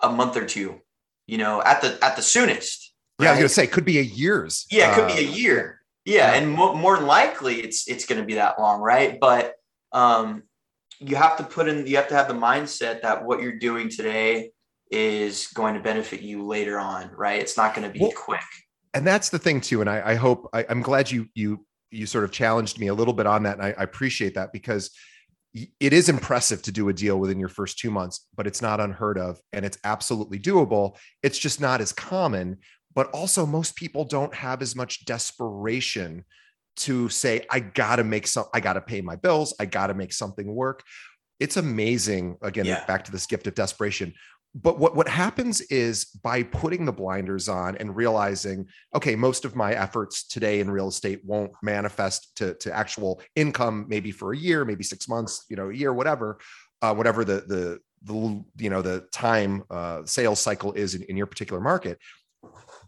a 0.00 0.08
month 0.08 0.36
or 0.36 0.46
two, 0.46 0.82
you 1.26 1.36
know, 1.36 1.60
at 1.64 1.82
the 1.82 1.98
at 2.00 2.14
the 2.14 2.22
soonest 2.22 2.89
yeah, 3.22 3.30
I 3.30 3.32
was 3.32 3.38
gonna 3.38 3.48
say 3.48 3.66
could 3.66 3.84
be 3.84 3.98
a 3.98 4.02
years. 4.02 4.66
Yeah, 4.70 4.92
it 4.92 4.94
could 4.94 5.04
uh, 5.04 5.14
be 5.14 5.20
a 5.20 5.30
year. 5.30 5.80
Yeah, 6.04 6.34
and 6.34 6.50
mo- 6.50 6.74
more 6.74 6.98
likely 6.98 7.60
it's 7.60 7.88
it's 7.88 8.06
going 8.06 8.20
to 8.20 8.26
be 8.26 8.34
that 8.34 8.58
long, 8.58 8.80
right? 8.80 9.18
But 9.20 9.54
um, 9.92 10.44
you 10.98 11.16
have 11.16 11.36
to 11.36 11.44
put 11.44 11.68
in. 11.68 11.86
You 11.86 11.96
have 11.96 12.08
to 12.08 12.14
have 12.14 12.28
the 12.28 12.34
mindset 12.34 13.02
that 13.02 13.24
what 13.24 13.42
you're 13.42 13.58
doing 13.58 13.88
today 13.88 14.52
is 14.90 15.48
going 15.48 15.74
to 15.74 15.80
benefit 15.80 16.20
you 16.20 16.44
later 16.44 16.78
on, 16.78 17.10
right? 17.16 17.40
It's 17.40 17.56
not 17.56 17.74
going 17.74 17.86
to 17.86 17.92
be 17.92 18.00
well, 18.00 18.12
quick. 18.16 18.40
And 18.92 19.06
that's 19.06 19.28
the 19.28 19.38
thing 19.38 19.60
too. 19.60 19.80
And 19.80 19.88
I, 19.88 20.10
I 20.10 20.14
hope 20.16 20.48
I, 20.52 20.62
am 20.62 20.82
glad 20.82 21.10
you 21.10 21.28
you 21.34 21.64
you 21.90 22.06
sort 22.06 22.24
of 22.24 22.32
challenged 22.32 22.78
me 22.78 22.86
a 22.86 22.94
little 22.94 23.14
bit 23.14 23.26
on 23.26 23.42
that, 23.42 23.58
and 23.58 23.66
I, 23.66 23.74
I 23.76 23.82
appreciate 23.82 24.34
that 24.34 24.52
because 24.52 24.90
it 25.54 25.92
is 25.92 26.08
impressive 26.08 26.62
to 26.62 26.72
do 26.72 26.88
a 26.88 26.92
deal 26.92 27.18
within 27.18 27.40
your 27.40 27.48
first 27.48 27.78
two 27.78 27.90
months, 27.90 28.26
but 28.36 28.46
it's 28.46 28.62
not 28.62 28.78
unheard 28.78 29.18
of 29.18 29.40
and 29.52 29.64
it's 29.64 29.78
absolutely 29.82 30.38
doable. 30.38 30.96
It's 31.24 31.38
just 31.38 31.60
not 31.60 31.80
as 31.80 31.92
common 31.92 32.58
but 32.94 33.08
also 33.10 33.46
most 33.46 33.76
people 33.76 34.04
don't 34.04 34.34
have 34.34 34.62
as 34.62 34.74
much 34.74 35.04
desperation 35.04 36.24
to 36.76 37.08
say 37.08 37.44
i 37.50 37.60
gotta 37.60 38.04
make 38.04 38.26
some 38.26 38.44
i 38.54 38.60
gotta 38.60 38.80
pay 38.80 39.00
my 39.00 39.16
bills 39.16 39.54
i 39.60 39.64
gotta 39.64 39.94
make 39.94 40.12
something 40.12 40.54
work. 40.54 40.82
It's 41.40 41.56
amazing 41.56 42.36
again 42.42 42.66
yeah. 42.66 42.84
back 42.84 43.04
to 43.04 43.12
this 43.12 43.26
gift 43.26 43.46
of 43.46 43.54
desperation. 43.54 44.12
But 44.54 44.78
what 44.78 44.94
what 44.94 45.08
happens 45.08 45.60
is 45.62 46.04
by 46.04 46.42
putting 46.42 46.84
the 46.84 46.92
blinders 46.92 47.48
on 47.48 47.76
and 47.76 47.96
realizing 47.96 48.66
okay 48.94 49.16
most 49.16 49.44
of 49.44 49.56
my 49.56 49.72
efforts 49.72 50.26
today 50.26 50.60
in 50.60 50.70
real 50.70 50.88
estate 50.88 51.20
won't 51.24 51.52
manifest 51.62 52.36
to, 52.36 52.54
to 52.54 52.76
actual 52.76 53.22
income 53.36 53.86
maybe 53.88 54.10
for 54.10 54.32
a 54.32 54.36
year 54.36 54.64
maybe 54.64 54.82
six 54.82 55.08
months 55.08 55.46
you 55.48 55.56
know 55.56 55.70
a 55.70 55.74
year 55.74 55.94
whatever 55.94 56.38
uh, 56.82 56.92
whatever 56.92 57.24
the 57.24 57.44
the 57.46 57.78
the 58.02 58.44
you 58.58 58.70
know 58.70 58.82
the 58.82 59.06
time 59.12 59.62
uh, 59.70 60.02
sales 60.04 60.40
cycle 60.40 60.72
is 60.72 60.96
in, 60.96 61.02
in 61.04 61.16
your 61.16 61.26
particular 61.26 61.60
market 61.60 61.98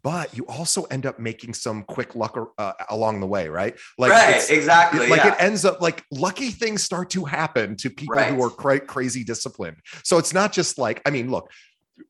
but 0.03 0.36
you 0.36 0.44
also 0.46 0.82
end 0.84 1.07
up 1.07 1.18
making 1.18 1.55
some 1.55 1.84
quick 1.84 2.14
luck 2.14 2.36
uh, 2.59 2.72
along 2.90 3.20
the 3.20 3.26
way, 3.26 3.48
right? 3.48 3.76
Like 3.98 4.11
right, 4.11 4.50
exactly. 4.50 5.09
Like 5.09 5.24
yeah. 5.24 5.34
it 5.34 5.40
ends 5.40 5.64
up 5.64 5.80
like 5.80 6.05
lucky 6.11 6.50
things 6.50 6.82
start 6.82 7.11
to 7.11 7.24
happen 7.24 7.76
to 7.76 7.90
people 7.90 8.16
right. 8.16 8.32
who 8.32 8.42
are 8.42 8.50
cra- 8.50 8.80
crazy 8.80 9.22
disciplined. 9.22 9.76
So 10.03 10.18
it's 10.18 10.34
not 10.34 10.53
just 10.53 10.76
like, 10.76 11.00
I 11.07 11.11
mean, 11.11 11.30
look, 11.30 11.50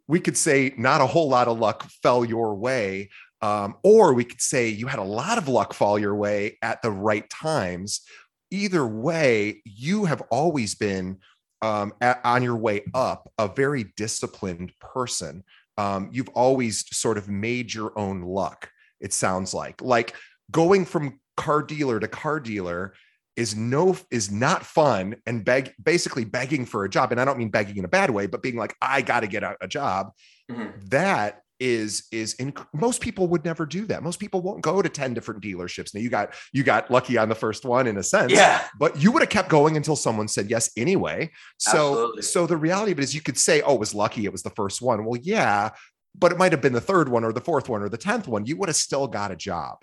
we 0.06 0.20
could 0.20 0.36
say 0.36 0.72
not 0.78 1.00
a 1.00 1.06
whole 1.06 1.28
lot 1.28 1.48
of 1.48 1.58
luck 1.58 1.84
fell 2.02 2.24
your 2.24 2.54
way. 2.54 3.10
Um, 3.42 3.74
or 3.82 4.14
we 4.14 4.24
could 4.24 4.40
say 4.40 4.68
you 4.68 4.86
had 4.86 5.00
a 5.00 5.04
lot 5.04 5.36
of 5.36 5.48
luck 5.48 5.74
fall 5.74 5.98
your 5.98 6.14
way 6.14 6.58
at 6.62 6.80
the 6.80 6.90
right 6.90 7.28
times. 7.28 8.02
Either 8.50 8.86
way, 8.86 9.60
you 9.64 10.04
have 10.04 10.22
always 10.30 10.76
been 10.76 11.18
um, 11.60 11.92
at, 12.00 12.20
on 12.24 12.42
your 12.42 12.56
way 12.56 12.82
up, 12.94 13.30
a 13.38 13.48
very 13.48 13.92
disciplined 13.96 14.72
person 14.80 15.44
um, 15.78 16.10
you've 16.12 16.28
always 16.30 16.84
sort 16.94 17.18
of 17.18 17.28
made 17.28 17.72
your 17.72 17.96
own 17.98 18.22
luck. 18.22 18.70
It 19.00 19.12
sounds 19.12 19.52
like 19.54 19.80
like 19.82 20.14
going 20.50 20.84
from 20.84 21.20
car 21.36 21.62
dealer 21.62 21.98
to 21.98 22.08
car 22.08 22.40
dealer. 22.40 22.94
is 23.36 23.56
no 23.56 23.96
is 24.10 24.30
not 24.30 24.64
fun 24.64 25.16
and 25.26 25.42
beg 25.44 25.72
basically 25.82 26.24
begging 26.24 26.66
for 26.66 26.84
a 26.84 26.90
job 26.90 27.12
and 27.12 27.18
i 27.18 27.24
don't 27.24 27.38
mean 27.38 27.48
begging 27.48 27.78
in 27.78 27.84
a 27.86 27.88
bad 27.88 28.10
way 28.10 28.26
but 28.26 28.42
being 28.42 28.56
like 28.56 28.76
i 28.82 29.00
got 29.00 29.20
to 29.20 29.26
get 29.26 29.42
a, 29.42 29.56
a 29.62 29.66
job 29.66 30.10
mm-hmm. 30.50 30.68
that 30.88 31.40
is 31.62 32.08
is 32.10 32.34
in 32.34 32.52
most 32.74 33.00
people 33.00 33.28
would 33.28 33.44
never 33.44 33.64
do 33.64 33.86
that. 33.86 34.02
Most 34.02 34.18
people 34.18 34.42
won't 34.42 34.62
go 34.62 34.82
to 34.82 34.88
10 34.88 35.14
different 35.14 35.40
dealerships. 35.40 35.94
Now 35.94 36.00
you 36.00 36.10
got 36.10 36.34
you 36.52 36.64
got 36.64 36.90
lucky 36.90 37.16
on 37.16 37.28
the 37.28 37.36
first 37.36 37.64
one 37.64 37.86
in 37.86 37.96
a 37.98 38.02
sense 38.02 38.32
yeah. 38.32 38.66
but 38.80 39.00
you 39.00 39.12
would 39.12 39.22
have 39.22 39.28
kept 39.28 39.48
going 39.48 39.76
until 39.76 39.94
someone 39.94 40.26
said 40.26 40.50
yes 40.50 40.70
anyway. 40.76 41.30
So 41.58 41.70
Absolutely. 41.70 42.22
so 42.22 42.46
the 42.48 42.56
reality 42.56 42.90
of 42.90 42.98
it 42.98 43.04
is 43.04 43.14
you 43.14 43.20
could 43.20 43.38
say 43.38 43.62
oh 43.62 43.74
it 43.74 43.80
was 43.80 43.94
lucky 43.94 44.24
it 44.24 44.32
was 44.32 44.42
the 44.42 44.50
first 44.50 44.82
one. 44.82 45.04
Well 45.04 45.20
yeah 45.22 45.70
but 46.18 46.32
it 46.32 46.36
might 46.36 46.50
have 46.50 46.60
been 46.60 46.72
the 46.72 46.80
third 46.80 47.08
one 47.08 47.22
or 47.22 47.32
the 47.32 47.40
fourth 47.40 47.68
one 47.68 47.80
or 47.80 47.88
the 47.88 47.96
10th 47.96 48.26
one. 48.26 48.44
You 48.44 48.56
would 48.56 48.68
have 48.68 48.76
still 48.76 49.06
got 49.06 49.30
a 49.30 49.36
job 49.36 49.78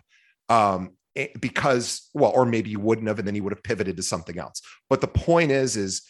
um 0.50 0.92
eh, 1.16 1.28
because 1.40 2.10
well 2.14 2.34
or 2.36 2.46
maybe 2.46 2.70
you 2.70 2.82
wouldn't 2.82 3.08
have 3.08 3.20
and 3.20 3.28
then 3.28 3.36
you 3.36 3.44
would 3.44 3.54
have 3.54 3.64
pivoted 3.64 3.96
to 3.96 4.04
something 4.04 4.38
else. 4.38 4.62
But 4.90 5.00
the 5.00 5.08
point 5.08 5.52
is 5.52 5.78
is 5.78 6.02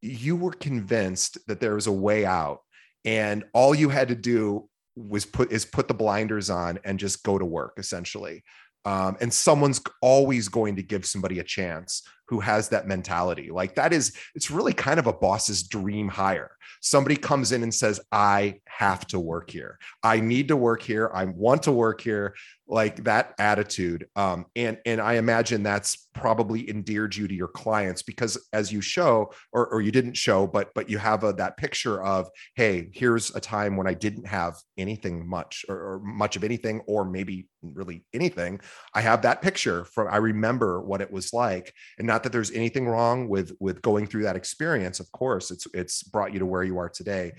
you 0.00 0.34
were 0.34 0.52
convinced 0.52 1.36
that 1.46 1.60
there 1.60 1.74
was 1.74 1.88
a 1.88 1.92
way 1.92 2.24
out 2.24 2.60
and 3.04 3.44
all 3.52 3.74
you 3.74 3.90
had 3.90 4.08
to 4.08 4.14
do 4.14 4.66
was 4.96 5.24
put 5.24 5.52
is 5.52 5.64
put 5.64 5.88
the 5.88 5.94
blinders 5.94 6.50
on 6.50 6.78
and 6.84 6.98
just 6.98 7.22
go 7.22 7.38
to 7.38 7.44
work 7.44 7.74
essentially. 7.78 8.42
Um, 8.84 9.16
and 9.20 9.32
someone's 9.32 9.80
always 10.00 10.48
going 10.48 10.76
to 10.76 10.82
give 10.82 11.04
somebody 11.04 11.38
a 11.38 11.44
chance 11.44 12.02
who 12.30 12.38
has 12.38 12.68
that 12.68 12.86
mentality. 12.86 13.50
Like 13.50 13.74
that 13.74 13.92
is 13.92 14.16
it's 14.36 14.52
really 14.52 14.72
kind 14.72 15.00
of 15.00 15.08
a 15.08 15.12
boss's 15.12 15.64
dream 15.64 16.06
hire. 16.06 16.52
Somebody 16.80 17.16
comes 17.16 17.50
in 17.50 17.64
and 17.64 17.74
says 17.74 18.00
i 18.12 18.60
have 18.66 19.04
to 19.08 19.18
work 19.18 19.50
here. 19.50 19.80
I 20.04 20.20
need 20.20 20.46
to 20.48 20.56
work 20.56 20.80
here. 20.80 21.10
I 21.12 21.24
want 21.24 21.64
to 21.64 21.72
work 21.72 22.00
here. 22.00 22.36
Like 22.68 23.02
that 23.02 23.34
attitude 23.40 24.06
um, 24.14 24.46
and 24.54 24.78
and 24.86 25.00
i 25.00 25.14
imagine 25.14 25.64
that's 25.64 26.08
probably 26.14 26.70
endeared 26.70 27.16
you 27.16 27.26
to 27.26 27.34
your 27.34 27.48
clients 27.48 28.02
because 28.02 28.38
as 28.52 28.72
you 28.72 28.80
show 28.80 29.32
or, 29.52 29.66
or 29.66 29.80
you 29.80 29.90
didn't 29.90 30.16
show 30.16 30.46
but 30.46 30.70
but 30.72 30.88
you 30.88 30.96
have 30.96 31.24
a, 31.24 31.32
that 31.32 31.56
picture 31.56 32.00
of 32.00 32.28
hey 32.54 32.88
here's 32.92 33.34
a 33.34 33.40
time 33.40 33.76
when 33.76 33.88
i 33.88 33.94
didn't 33.94 34.24
have 34.24 34.54
anything 34.78 35.28
much 35.28 35.64
or, 35.68 35.76
or 35.76 36.00
much 36.04 36.36
of 36.36 36.44
anything 36.44 36.80
or 36.86 37.04
maybe 37.04 37.48
really 37.62 38.04
anything. 38.14 38.60
I 38.94 39.02
have 39.02 39.22
that 39.22 39.42
picture 39.42 39.84
from 39.84 40.08
i 40.08 40.16
remember 40.16 40.80
what 40.80 41.00
it 41.00 41.10
was 41.10 41.32
like 41.32 41.72
and 41.98 42.06
not 42.06 42.19
that 42.22 42.32
there's 42.32 42.50
anything 42.52 42.88
wrong 42.88 43.28
with 43.28 43.52
with 43.60 43.82
going 43.82 44.06
through 44.06 44.22
that 44.22 44.36
experience 44.36 45.00
of 45.00 45.10
course 45.12 45.50
it's 45.50 45.66
it's 45.74 46.02
brought 46.02 46.32
you 46.32 46.38
to 46.38 46.46
where 46.46 46.62
you 46.62 46.78
are 46.78 46.88
today 46.88 47.32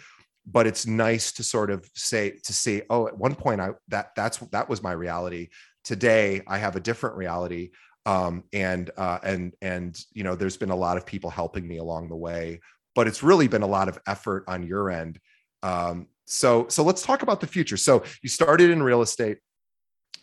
but 0.46 0.66
it's 0.66 0.88
nice 0.88 1.32
to 1.32 1.44
sort 1.44 1.70
of 1.70 1.88
say 1.94 2.32
to 2.44 2.54
say 2.54 2.82
oh 2.90 3.08
at 3.08 3.18
one 3.18 3.36
point 3.36 3.62
i 3.62 3.70
that 3.88 4.12
that's 4.16 4.38
that 4.52 4.68
was 4.70 4.82
my 4.82 4.92
reality. 4.92 5.50
Today 5.84 6.42
i 6.48 6.58
have 6.58 6.76
a 6.76 6.80
different 6.80 7.16
reality 7.16 7.72
um, 8.06 8.44
and 8.54 8.90
uh, 8.98 9.20
and 9.24 9.54
and 9.62 10.00
you 10.14 10.24
know 10.24 10.36
there's 10.36 10.58
been 10.58 10.70
a 10.70 10.76
lot 10.76 10.98
of 10.98 11.06
people 11.06 11.30
helping 11.30 11.68
me 11.68 11.78
along 11.78 12.10
the 12.10 12.16
way 12.16 12.60
but 12.96 13.08
it's 13.08 13.24
really 13.24 13.48
been 13.48 13.62
a 13.62 13.68
lot 13.68 13.88
of 13.88 14.00
effort 14.08 14.44
on 14.48 14.64
your 14.64 14.90
end. 14.90 15.20
Um, 15.64 16.08
so 16.26 16.68
so 16.70 16.84
let's 16.84 17.02
talk 17.02 17.24
about 17.24 17.42
the 17.42 17.48
future. 17.48 17.78
So 17.78 18.04
you 18.22 18.30
started 18.30 18.70
in 18.70 18.82
real 18.84 19.02
estate. 19.02 19.40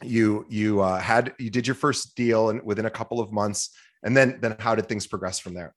You 0.02 0.46
you 0.48 0.80
uh, 0.80 0.98
had 0.98 1.34
you 1.38 1.50
did 1.50 1.66
your 1.66 1.74
first 1.74 2.14
deal 2.14 2.50
and 2.50 2.62
within 2.62 2.86
a 2.86 2.90
couple 2.90 3.20
of 3.20 3.32
months 3.32 3.70
and 4.02 4.16
then 4.16 4.38
then 4.40 4.56
how 4.58 4.74
did 4.74 4.88
things 4.88 5.06
progress 5.06 5.38
from 5.38 5.54
there 5.54 5.74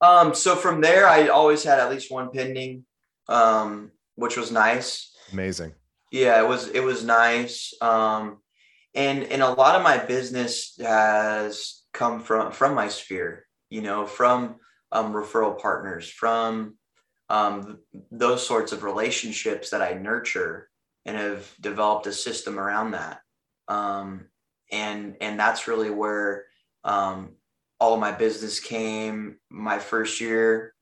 um, 0.00 0.34
so 0.34 0.56
from 0.56 0.80
there, 0.80 1.06
I 1.06 1.28
always 1.28 1.62
had 1.62 1.78
at 1.78 1.90
least 1.90 2.10
one 2.10 2.30
pending, 2.30 2.84
um, 3.28 3.90
which 4.14 4.36
was 4.36 4.50
nice. 4.50 5.14
Amazing. 5.32 5.74
Yeah, 6.10 6.42
it 6.42 6.48
was 6.48 6.68
it 6.68 6.82
was 6.82 7.04
nice. 7.04 7.74
Um, 7.80 8.38
and 8.94 9.24
and 9.24 9.42
a 9.42 9.50
lot 9.50 9.76
of 9.76 9.82
my 9.82 9.98
business 9.98 10.76
has 10.80 11.82
come 11.92 12.20
from 12.20 12.50
from 12.50 12.74
my 12.74 12.88
sphere, 12.88 13.46
you 13.68 13.82
know, 13.82 14.06
from 14.06 14.56
um, 14.90 15.12
referral 15.12 15.60
partners, 15.60 16.08
from 16.08 16.76
um, 17.28 17.78
those 18.10 18.44
sorts 18.44 18.72
of 18.72 18.82
relationships 18.82 19.70
that 19.70 19.82
I 19.82 19.92
nurture 19.92 20.68
and 21.04 21.16
have 21.16 21.48
developed 21.60 22.06
a 22.06 22.12
system 22.12 22.58
around 22.58 22.92
that. 22.92 23.20
Um, 23.68 24.26
and 24.72 25.16
and 25.20 25.38
that's 25.38 25.68
really 25.68 25.90
where 25.90 26.46
um, 26.84 27.30
all 27.78 27.94
of 27.94 28.00
my 28.00 28.12
business 28.12 28.60
came 28.60 29.36
my 29.50 29.78
first 29.78 30.20
year. 30.20 30.74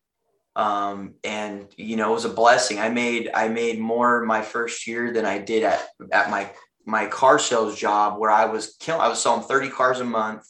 Um, 0.56 1.14
and 1.22 1.68
you 1.76 1.96
know 1.96 2.10
it 2.10 2.14
was 2.14 2.24
a 2.24 2.30
blessing. 2.30 2.80
I 2.80 2.88
made 2.88 3.30
i 3.32 3.46
made 3.48 3.78
more 3.78 4.24
my 4.24 4.42
first 4.42 4.88
year 4.88 5.12
than 5.12 5.24
i 5.24 5.38
did 5.38 5.62
at 5.62 5.86
at 6.10 6.30
my 6.30 6.50
my 6.84 7.06
car 7.06 7.38
sales 7.38 7.78
job 7.78 8.18
where 8.18 8.30
i 8.30 8.46
was 8.46 8.74
killing 8.80 9.00
i 9.00 9.08
was 9.08 9.22
selling 9.22 9.42
30 9.42 9.68
cars 9.68 10.00
a 10.00 10.04
month 10.04 10.44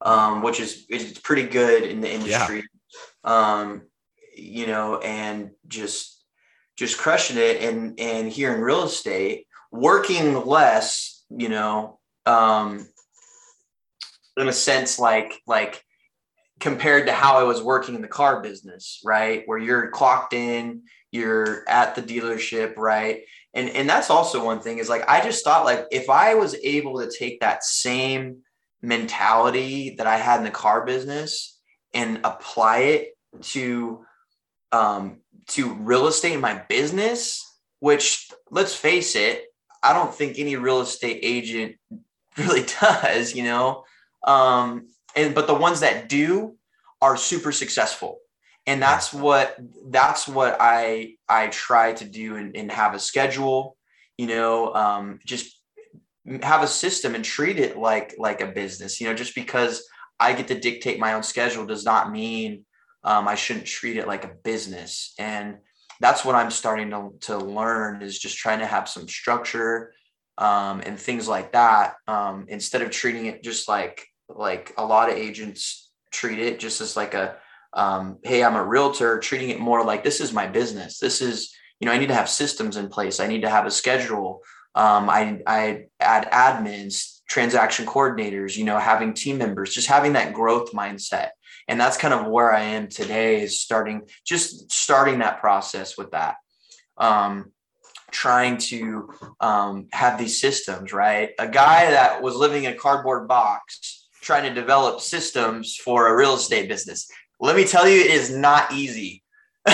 um, 0.00 0.42
which 0.42 0.60
is 0.60 0.86
it's 0.88 1.18
pretty 1.18 1.44
good 1.44 1.82
in 1.84 2.00
the 2.00 2.12
industry. 2.12 2.62
Yeah. 3.24 3.60
um, 3.64 3.82
you 4.36 4.66
know 4.66 4.98
and 4.98 5.50
just 5.66 6.24
just 6.76 6.98
crushing 6.98 7.38
it 7.38 7.62
and 7.62 7.98
and 7.98 8.30
here 8.30 8.54
in 8.54 8.60
real 8.60 8.84
estate 8.84 9.46
working 9.72 10.46
less 10.46 11.24
you 11.28 11.48
know 11.48 11.98
um 12.26 12.86
in 14.40 14.48
a 14.48 14.52
sense 14.52 14.98
like 14.98 15.40
like 15.46 15.84
compared 16.60 17.06
to 17.06 17.12
how 17.12 17.38
I 17.38 17.44
was 17.44 17.62
working 17.62 17.94
in 17.94 18.02
the 18.02 18.08
car 18.08 18.42
business, 18.42 19.00
right? 19.04 19.42
Where 19.46 19.58
you're 19.58 19.90
clocked 19.90 20.32
in, 20.32 20.82
you're 21.10 21.68
at 21.68 21.94
the 21.94 22.02
dealership, 22.02 22.76
right? 22.76 23.22
And 23.54 23.70
and 23.70 23.88
that's 23.88 24.10
also 24.10 24.44
one 24.44 24.60
thing 24.60 24.78
is 24.78 24.88
like 24.88 25.08
I 25.08 25.22
just 25.22 25.44
thought 25.44 25.64
like 25.64 25.86
if 25.90 26.10
I 26.10 26.34
was 26.34 26.54
able 26.62 27.00
to 27.00 27.10
take 27.10 27.40
that 27.40 27.64
same 27.64 28.38
mentality 28.82 29.96
that 29.98 30.06
I 30.06 30.16
had 30.16 30.38
in 30.38 30.44
the 30.44 30.50
car 30.50 30.84
business 30.84 31.58
and 31.94 32.20
apply 32.24 32.78
it 32.78 33.08
to 33.42 34.04
um 34.72 35.20
to 35.48 35.72
real 35.74 36.08
estate 36.08 36.34
in 36.34 36.40
my 36.40 36.62
business, 36.68 37.44
which 37.80 38.30
let's 38.50 38.74
face 38.74 39.16
it, 39.16 39.44
I 39.82 39.92
don't 39.92 40.14
think 40.14 40.38
any 40.38 40.56
real 40.56 40.80
estate 40.80 41.20
agent 41.22 41.76
really 42.36 42.66
does, 42.80 43.34
you 43.34 43.44
know. 43.44 43.84
Um 44.24 44.88
and 45.16 45.34
but 45.34 45.46
the 45.46 45.54
ones 45.54 45.80
that 45.80 46.08
do 46.08 46.56
are 47.00 47.16
super 47.16 47.52
successful. 47.52 48.18
And 48.66 48.82
that's 48.82 49.14
what 49.14 49.56
that's 49.86 50.28
what 50.28 50.58
i 50.60 51.14
i 51.26 51.46
try 51.46 51.94
to 51.94 52.04
do 52.04 52.36
and, 52.36 52.54
and 52.54 52.70
have 52.70 52.94
a 52.94 52.98
schedule 52.98 53.78
you 54.18 54.26
know 54.26 54.74
um, 54.74 55.20
just 55.24 55.58
have 56.42 56.62
a 56.62 56.66
system 56.66 57.14
and 57.14 57.24
treat 57.24 57.58
it 57.58 57.78
like 57.78 58.14
like 58.18 58.42
a 58.42 58.46
business 58.46 59.00
you 59.00 59.06
know 59.06 59.14
just 59.14 59.34
because 59.34 59.82
i 60.20 60.34
get 60.34 60.48
to 60.48 60.60
dictate 60.60 60.98
my 60.98 61.14
own 61.14 61.22
schedule 61.22 61.64
does 61.64 61.84
not 61.84 62.12
mean 62.12 62.64
um, 63.04 63.26
i 63.26 63.34
shouldn't 63.34 63.64
treat 63.64 63.96
it 63.96 64.06
like 64.06 64.24
a 64.24 64.34
business. 64.44 65.14
And 65.18 65.58
that's 66.00 66.24
what 66.24 66.34
i'm 66.34 66.50
starting 66.50 66.90
to, 66.90 67.10
to 67.20 67.38
learn 67.38 68.02
is 68.02 68.18
just 68.18 68.36
trying 68.36 68.58
to 68.58 68.66
have 68.66 68.88
some 68.88 69.08
structure 69.08 69.94
um, 70.38 70.80
and 70.86 70.98
things 70.98 71.28
like 71.28 71.52
that 71.52 71.94
um, 72.06 72.46
instead 72.48 72.80
of 72.80 72.90
treating 72.90 73.26
it 73.26 73.42
just 73.42 73.68
like 73.68 74.06
like 74.28 74.72
a 74.78 74.84
lot 74.84 75.10
of 75.10 75.16
agents 75.16 75.90
treat 76.12 76.38
it 76.38 76.58
just 76.60 76.80
as 76.80 76.96
like 76.96 77.14
a 77.14 77.36
um, 77.74 78.18
hey 78.22 78.42
i'm 78.42 78.56
a 78.56 78.64
realtor 78.64 79.18
treating 79.18 79.50
it 79.50 79.60
more 79.60 79.84
like 79.84 80.02
this 80.02 80.20
is 80.20 80.32
my 80.32 80.46
business. 80.46 80.98
This 80.98 81.20
is 81.20 81.54
you 81.80 81.86
know 81.86 81.92
i 81.92 81.98
need 81.98 82.08
to 82.08 82.14
have 82.14 82.28
systems 82.28 82.76
in 82.76 82.88
place. 82.88 83.20
I 83.20 83.26
need 83.26 83.42
to 83.42 83.50
have 83.50 83.66
a 83.66 83.70
schedule. 83.70 84.42
Um, 84.74 85.10
I, 85.10 85.40
I 85.46 85.86
add 85.98 86.30
admins 86.30 87.20
transaction 87.28 87.84
coordinators 87.84 88.56
you 88.56 88.64
know 88.64 88.78
having 88.78 89.12
team 89.12 89.38
members 89.38 89.74
just 89.74 89.88
having 89.88 90.14
that 90.14 90.32
growth 90.32 90.72
mindset. 90.72 91.30
And 91.66 91.78
that's 91.78 91.98
kind 91.98 92.14
of 92.14 92.26
where 92.26 92.52
i 92.52 92.60
am 92.60 92.88
today 92.88 93.42
is 93.42 93.60
starting 93.60 94.02
just 94.24 94.70
starting 94.70 95.18
that 95.18 95.40
process 95.40 95.98
with 95.98 96.12
that. 96.12 96.36
Um, 96.96 97.52
trying 98.10 98.56
to 98.56 99.12
um, 99.40 99.88
have 99.92 100.18
these 100.18 100.40
systems 100.40 100.92
right 100.92 101.30
a 101.38 101.46
guy 101.46 101.90
that 101.90 102.22
was 102.22 102.34
living 102.34 102.64
in 102.64 102.72
a 102.72 102.76
cardboard 102.76 103.28
box 103.28 104.08
trying 104.20 104.42
to 104.42 104.60
develop 104.60 105.00
systems 105.00 105.76
for 105.76 106.08
a 106.08 106.16
real 106.16 106.34
estate 106.34 106.68
business. 106.68 107.10
Let 107.40 107.56
me 107.56 107.64
tell 107.64 107.88
you, 107.88 108.00
it 108.00 108.10
is 108.10 108.34
not 108.34 108.72
easy. 108.72 109.22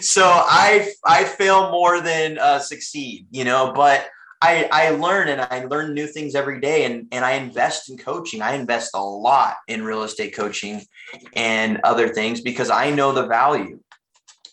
so 0.00 0.24
I 0.24 0.92
I 1.04 1.24
fail 1.24 1.70
more 1.70 2.00
than 2.00 2.38
uh, 2.38 2.58
succeed, 2.60 3.26
you 3.30 3.44
know. 3.44 3.72
But 3.74 4.08
I 4.40 4.68
I 4.72 4.90
learn 4.90 5.28
and 5.28 5.40
I 5.40 5.64
learn 5.64 5.94
new 5.94 6.06
things 6.06 6.34
every 6.34 6.60
day, 6.60 6.84
and 6.84 7.06
and 7.12 7.24
I 7.24 7.32
invest 7.32 7.90
in 7.90 7.98
coaching. 7.98 8.42
I 8.42 8.54
invest 8.54 8.92
a 8.94 9.02
lot 9.02 9.56
in 9.68 9.84
real 9.84 10.02
estate 10.02 10.34
coaching 10.34 10.82
and 11.34 11.80
other 11.84 12.08
things 12.08 12.40
because 12.40 12.70
I 12.70 12.90
know 12.90 13.12
the 13.12 13.26
value. 13.26 13.80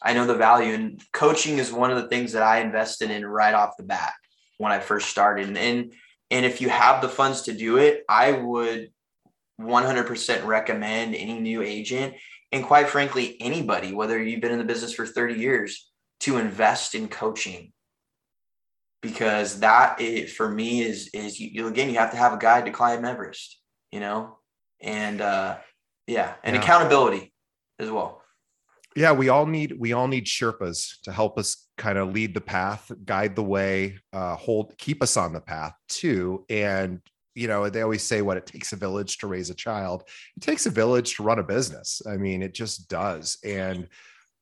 I 0.01 0.13
know 0.13 0.25
the 0.25 0.35
value, 0.35 0.73
and 0.73 1.01
coaching 1.13 1.57
is 1.57 1.71
one 1.71 1.91
of 1.91 2.01
the 2.01 2.07
things 2.07 2.33
that 2.33 2.43
I 2.43 2.59
invested 2.59 3.11
in 3.11 3.25
right 3.25 3.53
off 3.53 3.77
the 3.77 3.83
bat 3.83 4.13
when 4.57 4.71
I 4.71 4.79
first 4.79 5.09
started. 5.09 5.47
And 5.47 5.93
and, 6.31 6.45
if 6.45 6.61
you 6.61 6.69
have 6.69 7.01
the 7.01 7.09
funds 7.09 7.43
to 7.43 7.53
do 7.53 7.77
it, 7.77 8.03
I 8.07 8.31
would 8.33 8.91
100% 9.59 10.45
recommend 10.45 11.15
any 11.15 11.39
new 11.39 11.61
agent 11.61 12.13
and 12.51 12.63
quite 12.63 12.87
frankly 12.87 13.35
anybody 13.41 13.93
whether 13.93 14.21
you've 14.21 14.39
been 14.39 14.53
in 14.53 14.57
the 14.57 14.63
business 14.63 14.93
for 14.93 15.05
30 15.05 15.33
years 15.33 15.91
to 16.21 16.37
invest 16.37 16.95
in 16.95 17.09
coaching 17.09 17.73
because 19.01 19.59
that 19.59 19.99
it, 19.99 20.29
for 20.29 20.49
me 20.49 20.81
is 20.81 21.09
is 21.13 21.37
you, 21.41 21.49
you 21.51 21.67
again 21.67 21.89
you 21.89 21.97
have 21.97 22.11
to 22.11 22.17
have 22.17 22.31
a 22.31 22.37
guide 22.37 22.65
to 22.65 22.71
climb 22.71 23.03
everest 23.03 23.59
you 23.91 23.99
know 23.99 24.39
and 24.81 25.19
uh, 25.21 25.57
yeah, 26.07 26.33
and 26.43 26.55
yeah. 26.55 26.61
accountability 26.61 27.33
as 27.77 27.89
well. 27.89 28.18
Yeah, 28.95 29.11
we 29.11 29.29
all 29.29 29.45
need 29.45 29.75
we 29.79 29.93
all 29.93 30.07
need 30.07 30.25
Sherpas 30.25 31.01
to 31.03 31.11
help 31.11 31.37
us 31.37 31.67
kind 31.77 31.97
of 31.97 32.11
lead 32.11 32.33
the 32.33 32.41
path, 32.41 32.91
guide 33.05 33.35
the 33.35 33.43
way, 33.43 33.99
uh, 34.13 34.35
hold 34.35 34.77
keep 34.77 35.03
us 35.03 35.15
on 35.15 35.33
the 35.33 35.39
path 35.39 35.73
too. 35.87 36.45
And 36.49 37.01
you 37.35 37.47
know, 37.47 37.69
they 37.69 37.81
always 37.81 38.03
say 38.03 38.21
what 38.21 38.37
it 38.37 38.45
takes 38.45 38.73
a 38.73 38.75
village 38.75 39.19
to 39.19 39.27
raise 39.27 39.49
a 39.49 39.55
child. 39.55 40.03
It 40.35 40.41
takes 40.41 40.65
a 40.65 40.71
village 40.71 41.15
to 41.15 41.23
run 41.23 41.39
a 41.39 41.43
business. 41.43 42.01
I 42.05 42.17
mean, 42.17 42.41
it 42.41 42.53
just 42.53 42.89
does. 42.89 43.37
And 43.45 43.87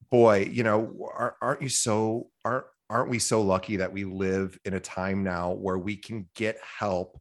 boy, 0.10 0.50
you 0.52 0.64
know, 0.64 1.10
aren't 1.42 1.62
you 1.62 1.70
so 1.70 2.30
aren't 2.46 2.66
aren't 2.90 3.10
we 3.10 3.20
so 3.20 3.42
lucky 3.42 3.78
that 3.78 3.92
we 3.92 4.06
live 4.06 4.58
in 4.66 4.74
a 4.74 4.80
time 4.80 5.24
now 5.24 5.52
where 5.52 5.78
we 5.78 5.98
can 5.98 6.28
get 6.36 6.58
help 6.80 7.20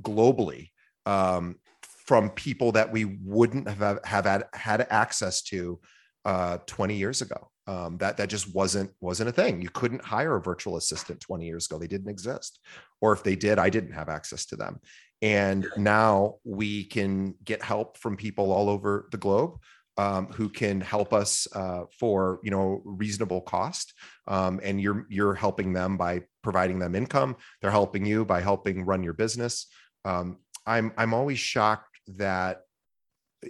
globally 0.00 0.70
um, 1.06 1.56
from 1.82 2.30
people 2.30 2.72
that 2.72 2.92
we 2.92 3.04
wouldn't 3.04 3.68
have 3.68 3.98
have 4.04 4.24
had, 4.24 4.44
had 4.54 4.86
access 4.90 5.42
to 5.42 5.80
uh, 6.24 6.58
20 6.66 6.94
years 6.94 7.22
ago. 7.22 7.48
Um, 7.68 7.96
that 7.98 8.16
that 8.16 8.28
just 8.28 8.52
wasn't 8.52 8.90
wasn't 9.00 9.28
a 9.28 9.32
thing. 9.32 9.62
You 9.62 9.70
couldn't 9.70 10.04
hire 10.04 10.34
a 10.34 10.42
virtual 10.42 10.76
assistant 10.76 11.20
20 11.20 11.46
years 11.46 11.66
ago. 11.66 11.78
They 11.78 11.86
didn't 11.86 12.10
exist, 12.10 12.58
or 13.00 13.12
if 13.12 13.22
they 13.22 13.36
did, 13.36 13.58
I 13.60 13.70
didn't 13.70 13.92
have 13.92 14.08
access 14.08 14.46
to 14.46 14.56
them. 14.56 14.80
And 15.20 15.68
now 15.76 16.38
we 16.42 16.84
can 16.84 17.34
get 17.44 17.62
help 17.62 17.98
from 17.98 18.16
people 18.16 18.50
all 18.50 18.68
over 18.68 19.08
the 19.12 19.16
globe 19.16 19.60
um, 19.96 20.26
who 20.28 20.48
can 20.48 20.80
help 20.80 21.12
us 21.12 21.46
uh, 21.54 21.84
for 21.98 22.40
you 22.42 22.50
know 22.50 22.82
reasonable 22.84 23.40
cost. 23.40 23.94
Um, 24.26 24.60
and 24.62 24.80
you're 24.80 25.06
you're 25.08 25.34
helping 25.34 25.72
them 25.72 25.96
by 25.96 26.22
providing 26.42 26.78
them 26.78 26.94
income. 26.94 27.36
They're 27.60 27.70
helping 27.70 28.04
you 28.04 28.24
by 28.24 28.40
helping 28.40 28.84
run 28.84 29.02
your 29.02 29.12
business. 29.12 29.66
Um, 30.04 30.38
I'm 30.66 30.92
I'm 30.96 31.14
always 31.14 31.38
shocked 31.38 32.00
that 32.08 32.62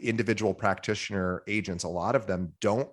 individual 0.01 0.55
practitioner 0.55 1.43
agents, 1.47 1.85
a 1.85 1.89
lot 1.89 2.15
of 2.15 2.27
them 2.27 2.53
don't 2.61 2.89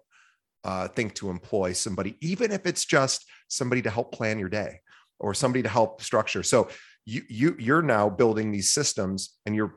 uh, 0.64 0.88
think 0.88 1.14
to 1.16 1.30
employ 1.30 1.74
somebody, 1.74 2.18
even 2.22 2.52
if 2.52 2.66
it's 2.66 2.86
just 2.86 3.26
somebody 3.48 3.82
to 3.82 3.90
help 3.90 4.12
plan 4.12 4.40
your 4.40 4.50
day 4.50 4.82
or 5.20 5.34
somebody 5.34 5.64
to 5.64 5.70
help 5.70 6.02
structure. 6.02 6.44
So 6.44 6.70
you 7.06 7.24
you 7.28 7.56
you're 7.58 7.82
now 7.82 8.10
building 8.10 8.52
these 8.52 8.70
systems, 8.70 9.38
and 9.46 9.56
you're, 9.56 9.76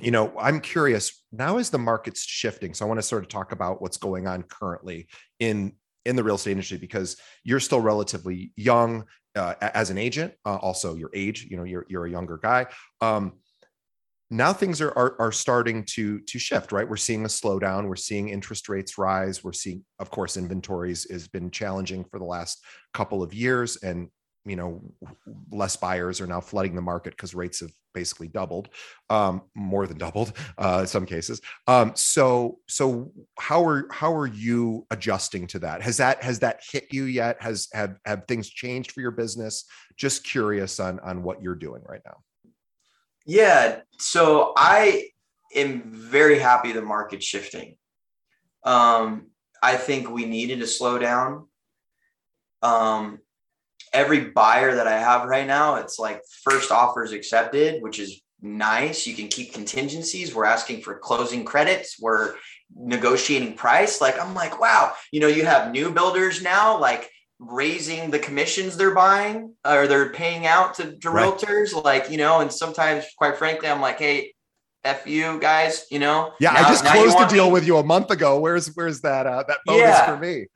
you 0.00 0.10
know, 0.10 0.32
I'm 0.38 0.60
curious 0.60 1.22
now 1.32 1.58
as 1.58 1.70
the 1.70 1.78
market's 1.78 2.22
shifting. 2.22 2.74
So 2.74 2.84
I 2.84 2.88
want 2.88 2.98
to 2.98 3.02
sort 3.02 3.22
of 3.22 3.28
talk 3.28 3.52
about 3.52 3.80
what's 3.80 3.98
going 3.98 4.26
on 4.26 4.42
currently 4.42 5.08
in 5.38 5.74
in 6.04 6.16
the 6.16 6.24
real 6.24 6.36
estate 6.36 6.52
industry 6.52 6.78
because 6.78 7.16
you're 7.44 7.60
still 7.60 7.80
relatively 7.80 8.52
young 8.56 9.04
uh, 9.36 9.54
as 9.60 9.90
an 9.90 9.98
agent. 9.98 10.34
Uh, 10.44 10.56
also, 10.56 10.94
your 10.94 11.10
age, 11.14 11.46
you 11.50 11.56
know, 11.56 11.64
you're 11.64 11.86
you're 11.88 12.06
a 12.06 12.10
younger 12.10 12.38
guy. 12.38 12.66
Um, 13.00 13.34
now 14.30 14.52
things 14.52 14.80
are, 14.80 14.96
are, 14.96 15.16
are 15.18 15.32
starting 15.32 15.84
to 15.84 16.20
to 16.20 16.38
shift 16.38 16.72
right? 16.72 16.88
We're 16.88 16.96
seeing 16.96 17.24
a 17.24 17.28
slowdown. 17.28 17.88
We're 17.88 17.96
seeing 17.96 18.28
interest 18.28 18.68
rates 18.68 18.96
rise. 18.96 19.42
We're 19.42 19.52
seeing 19.52 19.84
of 19.98 20.10
course 20.10 20.36
inventories 20.36 21.10
has 21.10 21.28
been 21.28 21.50
challenging 21.50 22.04
for 22.04 22.18
the 22.18 22.24
last 22.24 22.64
couple 22.94 23.22
of 23.22 23.34
years 23.34 23.76
and 23.76 24.08
you 24.46 24.56
know 24.56 24.80
less 25.50 25.76
buyers 25.76 26.20
are 26.20 26.26
now 26.26 26.40
flooding 26.40 26.74
the 26.74 26.80
market 26.80 27.10
because 27.10 27.34
rates 27.34 27.60
have 27.60 27.70
basically 27.92 28.28
doubled 28.28 28.68
um, 29.10 29.42
more 29.54 29.86
than 29.86 29.98
doubled 29.98 30.32
uh, 30.58 30.78
in 30.82 30.86
some 30.86 31.04
cases. 31.04 31.40
Um, 31.66 31.92
so 31.94 32.60
so 32.68 33.12
how 33.38 33.64
are 33.66 33.88
how 33.90 34.14
are 34.14 34.28
you 34.28 34.86
adjusting 34.90 35.46
to 35.48 35.58
that? 35.58 35.82
Has 35.82 35.96
that 35.96 36.22
has 36.22 36.38
that 36.38 36.60
hit 36.70 36.86
you 36.92 37.04
yet? 37.04 37.42
Has 37.42 37.68
have 37.72 37.96
have 38.04 38.24
things 38.28 38.48
changed 38.48 38.92
for 38.92 39.00
your 39.00 39.10
business? 39.10 39.64
Just 39.96 40.24
curious 40.24 40.78
on 40.78 41.00
on 41.00 41.22
what 41.22 41.42
you're 41.42 41.56
doing 41.56 41.82
right 41.84 42.02
now 42.06 42.18
yeah. 43.26 43.80
So 43.98 44.52
I 44.56 45.08
am 45.54 45.82
very 45.92 46.38
happy 46.38 46.72
the 46.72 46.82
market's 46.82 47.26
shifting. 47.26 47.76
Um, 48.64 49.26
I 49.62 49.76
think 49.76 50.10
we 50.10 50.24
needed 50.24 50.60
to 50.60 50.66
slow 50.66 50.98
down. 50.98 51.46
Um, 52.62 53.18
every 53.92 54.30
buyer 54.30 54.76
that 54.76 54.86
I 54.86 54.98
have 54.98 55.28
right 55.28 55.46
now, 55.46 55.76
it's 55.76 55.98
like 55.98 56.22
first 56.42 56.70
offers 56.70 57.12
accepted, 57.12 57.82
which 57.82 57.98
is 57.98 58.20
nice. 58.40 59.06
You 59.06 59.14
can 59.14 59.28
keep 59.28 59.52
contingencies. 59.52 60.34
We're 60.34 60.44
asking 60.44 60.82
for 60.82 60.98
closing 60.98 61.44
credits. 61.44 61.96
We're 62.00 62.34
negotiating 62.74 63.54
price. 63.54 64.00
Like, 64.00 64.20
I'm 64.20 64.34
like, 64.34 64.60
wow, 64.60 64.92
you 65.12 65.20
know, 65.20 65.26
you 65.26 65.44
have 65.44 65.72
new 65.72 65.90
builders 65.90 66.42
now. 66.42 66.78
Like, 66.78 67.10
raising 67.40 68.10
the 68.10 68.18
commissions 68.18 68.76
they're 68.76 68.94
buying 68.94 69.54
or 69.66 69.86
they're 69.86 70.10
paying 70.10 70.46
out 70.46 70.74
to, 70.74 70.96
to 70.98 71.10
right. 71.10 71.26
realtors 71.26 71.84
like 71.84 72.10
you 72.10 72.18
know 72.18 72.40
and 72.40 72.52
sometimes 72.52 73.06
quite 73.16 73.36
frankly 73.36 73.66
i'm 73.66 73.80
like 73.80 73.98
hey 73.98 74.32
f 74.84 75.06
you 75.06 75.40
guys 75.40 75.86
you 75.90 75.98
know 75.98 76.32
yeah 76.38 76.52
now, 76.52 76.66
i 76.66 76.68
just 76.68 76.84
closed 76.84 77.18
a 77.18 77.26
deal 77.28 77.46
me. 77.46 77.52
with 77.52 77.66
you 77.66 77.78
a 77.78 77.82
month 77.82 78.10
ago 78.10 78.38
where's 78.38 78.68
where's 78.74 79.00
that 79.00 79.26
uh 79.26 79.42
that 79.48 79.58
bonus 79.64 79.80
yeah. 79.80 80.06
for 80.06 80.18
me 80.18 80.46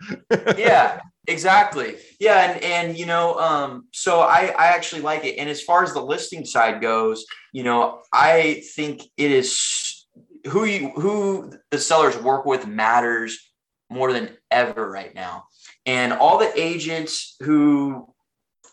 yeah 0.58 1.00
exactly 1.26 1.96
yeah 2.20 2.52
and 2.52 2.62
and 2.62 2.98
you 2.98 3.06
know 3.06 3.38
um 3.38 3.86
so 3.92 4.20
i 4.20 4.52
i 4.58 4.66
actually 4.66 5.00
like 5.00 5.24
it 5.24 5.36
and 5.36 5.48
as 5.48 5.62
far 5.62 5.82
as 5.82 5.94
the 5.94 6.02
listing 6.02 6.44
side 6.44 6.82
goes 6.82 7.24
you 7.52 7.62
know 7.62 8.00
i 8.12 8.62
think 8.74 9.00
it 9.16 9.30
is 9.30 10.06
who 10.48 10.64
you 10.66 10.90
who 10.90 11.50
the 11.70 11.78
sellers 11.78 12.16
work 12.18 12.44
with 12.44 12.66
matters 12.66 13.50
more 13.90 14.12
than 14.12 14.28
ever 14.50 14.90
right 14.90 15.14
now 15.14 15.44
and 15.86 16.12
all 16.12 16.38
the 16.38 16.52
agents 16.60 17.36
who 17.40 18.08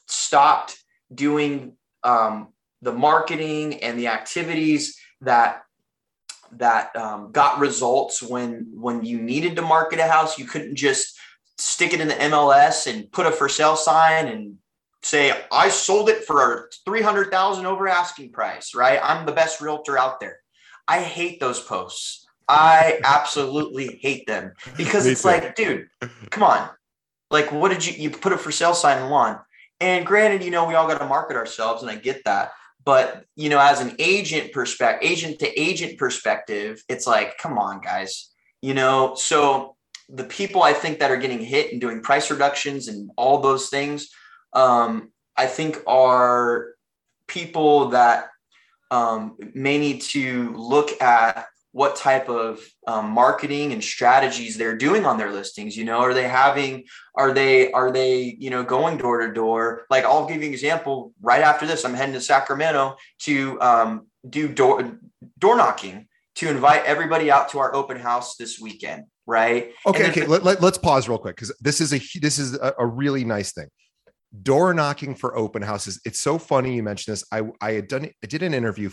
stopped 0.08 0.78
doing 1.14 1.74
um, 2.04 2.50
the 2.82 2.92
marketing 2.92 3.82
and 3.84 3.98
the 3.98 4.08
activities 4.08 4.98
that 5.22 5.64
that 6.54 6.94
um, 6.98 7.32
got 7.32 7.60
results 7.60 8.22
when 8.22 8.68
when 8.74 9.06
you 9.06 9.22
needed 9.22 9.56
to 9.56 9.62
market 9.62 10.00
a 10.00 10.08
house 10.08 10.38
you 10.38 10.46
couldn't 10.46 10.76
just 10.76 11.18
stick 11.58 11.94
it 11.94 12.02
in 12.02 12.08
the 12.08 12.14
mls 12.16 12.92
and 12.92 13.10
put 13.12 13.26
a 13.26 13.32
for 13.32 13.48
sale 13.48 13.78
sign 13.78 14.28
and 14.28 14.56
say 15.02 15.32
i 15.52 15.70
sold 15.70 16.10
it 16.10 16.26
for 16.26 16.70
300000 16.86 17.66
over 17.66 17.88
asking 17.88 18.32
price 18.32 18.76
right? 18.76 19.00
I'm 19.02 19.26
the 19.26 19.32
best 19.32 19.62
realtor 19.62 19.98
out 19.98 20.20
there. 20.20 20.40
I 20.88 21.02
hate 21.02 21.40
those 21.40 21.60
posts. 21.60 22.28
I 22.48 23.00
absolutely 23.04 24.00
hate 24.02 24.28
them. 24.28 24.54
Because 24.78 25.06
it's 25.06 25.24
like 25.24 25.56
dude 25.56 25.88
come 26.30 26.44
on 26.44 26.70
like, 27.32 27.52
what 27.52 27.70
did 27.70 27.86
you 27.86 27.94
you 27.94 28.10
put 28.10 28.34
a 28.34 28.38
for 28.38 28.52
sale 28.52 28.74
sign 28.74 29.02
on? 29.02 29.40
And 29.80 30.06
granted, 30.06 30.44
you 30.44 30.52
know, 30.52 30.68
we 30.68 30.76
all 30.76 30.88
got 30.88 31.00
to 31.00 31.08
market 31.08 31.38
ourselves, 31.38 31.82
and 31.82 31.90
I 31.90 31.96
get 31.96 32.24
that. 32.26 32.52
But 32.84 33.26
you 33.36 33.50
know, 33.50 33.60
as 33.60 33.82
an 33.82 33.96
agent 33.98 34.52
perspective, 34.52 35.10
agent 35.10 35.40
to 35.40 35.60
agent 35.60 35.98
perspective, 35.98 36.84
it's 36.90 37.08
like, 37.08 37.38
come 37.38 37.58
on, 37.58 37.82
guys. 37.82 38.30
You 38.62 38.74
know, 38.74 39.16
so 39.16 39.76
the 40.10 40.26
people 40.26 40.62
I 40.62 40.74
think 40.74 41.00
that 41.00 41.10
are 41.10 41.18
getting 41.18 41.40
hit 41.40 41.72
and 41.72 41.82
doing 41.82 42.02
price 42.02 42.30
reductions 42.30 42.88
and 42.88 43.10
all 43.16 43.40
those 43.40 43.70
things, 43.70 44.10
um, 44.54 45.12
I 45.38 45.48
think 45.48 45.82
are 45.88 46.76
people 47.28 47.90
that 47.90 48.28
um, 48.92 49.38
may 49.54 49.78
need 49.78 50.02
to 50.02 50.54
look 50.56 51.02
at 51.02 51.48
what 51.74 51.96
type 51.96 52.28
of 52.28 52.60
um, 52.86 53.10
marketing 53.12 53.72
and 53.72 53.84
strategies 53.84 54.58
they're 54.58 54.78
doing 54.78 55.06
on 55.06 55.18
their 55.18 55.32
listings 55.32 55.78
you 55.78 55.86
know? 55.86 56.00
Are 56.00 56.14
they 56.14 56.28
having 56.28 56.86
are 57.16 57.34
they 57.34 57.72
are 57.72 57.92
they 57.92 58.36
you 58.40 58.50
know 58.50 58.64
going 58.64 58.98
door 58.98 59.26
to 59.26 59.34
door? 59.34 59.86
Like 59.90 60.06
i'll 60.06 60.28
give 60.28 60.42
you 60.42 60.48
an 60.48 60.54
example 60.54 61.14
right 61.22 61.42
after 61.42 61.66
this. 61.66 61.86
I'm 61.86 61.94
heading 61.94 62.14
to 62.14 62.22
sacramento 62.22 62.98
to 63.20 63.62
um, 63.62 64.08
do 64.28 64.48
door 64.48 64.98
door 65.38 65.56
knocking 65.56 66.08
to 66.36 66.50
invite 66.50 66.86
everybody 66.86 67.30
out 67.32 67.50
to 67.50 67.60
our 67.60 67.74
open 67.76 67.98
house 67.98 68.36
this 68.36 68.60
weekend 68.60 69.06
right? 69.28 69.72
Okay 69.86 70.10
okay. 70.10 70.26
Let, 70.26 70.44
let, 70.44 70.64
us 70.64 70.78
pause 70.78 71.08
real 71.08 71.20
quick 71.20 71.36
because 71.36 71.56
this 71.62 71.80
is 71.80 71.94
a 71.94 72.02
this 72.20 72.38
is 72.40 72.56
a, 72.56 72.74
a 72.80 72.86
really 72.86 73.24
nice 73.24 73.54
thing. 73.54 73.68
Door 74.42 74.74
knocking 74.74 75.16
for 75.16 75.38
open 75.38 75.62
houses 75.62 76.02
it's 76.06 76.20
so 76.20 76.38
funny 76.38 76.76
you 76.76 76.84
mentioned 76.84 77.14
this. 77.14 77.24
I 77.32 77.44
i 77.62 77.74
had 77.74 77.88
done 77.88 78.10
i 78.24 78.28
did 78.28 78.44
an 78.44 78.54
interview 78.54 78.90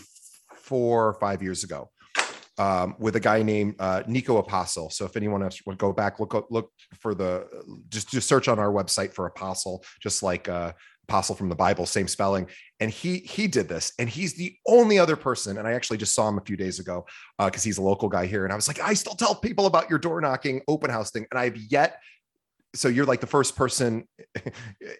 four 0.55 1.07
or 1.07 1.13
five 1.15 1.41
years 1.41 1.63
ago 1.63 1.89
um, 2.59 2.95
with 2.99 3.15
a 3.15 3.19
guy 3.19 3.41
named 3.41 3.75
uh, 3.79 4.03
Nico 4.05 4.37
Apostle. 4.37 4.89
So 4.89 5.05
if 5.05 5.15
anyone 5.15 5.41
else 5.41 5.61
would 5.65 5.77
go 5.77 5.93
back, 5.93 6.19
look 6.19 6.47
look 6.49 6.71
for 6.99 7.15
the 7.15 7.47
just 7.89 8.09
just 8.09 8.27
search 8.27 8.47
on 8.47 8.59
our 8.59 8.71
website 8.71 9.13
for 9.13 9.25
Apostle, 9.25 9.83
just 10.01 10.21
like 10.21 10.49
uh, 10.49 10.73
Apostle 11.07 11.35
from 11.35 11.47
the 11.49 11.55
Bible, 11.55 11.85
same 11.85 12.07
spelling. 12.07 12.47
And 12.81 12.91
he 12.91 13.19
he 13.19 13.47
did 13.47 13.69
this, 13.69 13.93
and 13.97 14.09
he's 14.09 14.35
the 14.35 14.55
only 14.67 14.99
other 14.99 15.15
person. 15.15 15.57
And 15.57 15.67
I 15.67 15.71
actually 15.71 15.97
just 15.97 16.13
saw 16.13 16.27
him 16.27 16.37
a 16.37 16.43
few 16.45 16.57
days 16.57 16.79
ago 16.79 17.05
because 17.39 17.63
uh, 17.63 17.65
he's 17.65 17.77
a 17.77 17.81
local 17.81 18.09
guy 18.09 18.25
here. 18.25 18.43
And 18.43 18.51
I 18.51 18.57
was 18.57 18.67
like, 18.67 18.81
I 18.81 18.93
still 18.93 19.15
tell 19.15 19.35
people 19.35 19.65
about 19.65 19.89
your 19.89 19.99
door 19.99 20.19
knocking 20.19 20.61
open 20.67 20.91
house 20.91 21.11
thing, 21.11 21.25
and 21.31 21.39
I've 21.39 21.57
yet 21.57 22.01
so 22.75 22.87
you're 22.87 23.05
like 23.05 23.19
the 23.19 23.27
first 23.27 23.55
person 23.55 24.07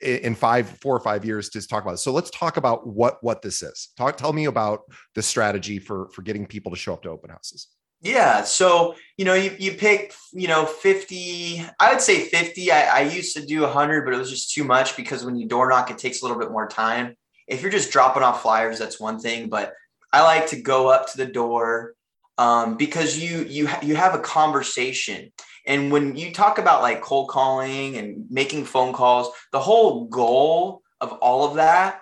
in 0.02 0.36
five 0.36 0.68
four 0.82 0.96
or 0.96 1.00
five 1.00 1.24
years 1.24 1.50
to 1.50 1.68
talk 1.68 1.84
about 1.84 1.92
this. 1.92 2.04
So 2.04 2.12
let's 2.12 2.30
talk 2.32 2.58
about 2.58 2.88
what 2.88 3.18
what 3.22 3.42
this 3.42 3.62
is. 3.62 3.90
Talk 3.98 4.18
tell 4.18 4.34
me 4.34 4.46
about 4.46 4.82
the 5.16 5.22
strategy 5.22 5.80
for 5.80 6.10
for 6.10 6.22
getting 6.22 6.46
people 6.46 6.72
to 6.72 6.78
show 6.78 6.94
up 6.94 7.04
to 7.04 7.10
open 7.10 7.30
houses. 7.30 7.68
Yeah 8.02 8.44
so 8.44 8.96
you 9.18 9.26
know 9.26 9.34
you, 9.34 9.56
you 9.60 9.74
pick 9.74 10.14
you 10.32 10.48
know 10.48 10.66
50 10.66 11.66
i 11.82 11.92
would 11.92 12.00
say 12.00 12.22
50 12.30 12.72
I, 12.72 13.00
I 13.00 13.02
used 13.02 13.36
to 13.36 13.46
do 13.46 13.62
100 13.62 14.06
but 14.06 14.14
it 14.14 14.18
was 14.18 14.30
just 14.30 14.54
too 14.54 14.64
much 14.64 14.96
because 14.96 15.26
when 15.26 15.36
you 15.36 15.50
door 15.50 15.70
knock 15.70 15.92
it 15.92 15.98
takes 15.98 16.22
a 16.22 16.26
little 16.26 16.40
bit 16.40 16.50
more 16.52 16.68
time. 16.68 17.16
If 17.46 17.62
you're 17.62 17.72
just 17.72 17.92
dropping 17.92 18.24
off 18.24 18.42
flyers 18.42 18.80
that's 18.80 19.02
one 19.02 19.20
thing 19.20 19.50
but 19.50 19.74
i 20.14 20.22
like 20.24 20.48
to 20.48 20.62
go 20.62 20.88
up 20.88 21.12
to 21.12 21.18
the 21.18 21.26
door 21.26 21.94
um, 22.38 22.78
because 22.78 23.20
you 23.20 23.44
you 23.44 23.68
you 23.82 23.98
have 23.98 24.16
a 24.16 24.20
conversation 24.20 25.34
and 25.70 25.92
when 25.92 26.16
you 26.18 26.34
talk 26.34 26.58
about 26.58 26.82
like 26.82 27.02
cold 27.02 27.30
calling 27.30 27.96
and 27.96 28.26
making 28.30 28.66
phone 28.66 28.92
calls 28.92 29.30
the 29.54 29.60
whole 29.60 30.06
goal 30.06 30.82
of 31.00 31.14
all 31.14 31.48
of 31.48 31.56
that 31.56 32.02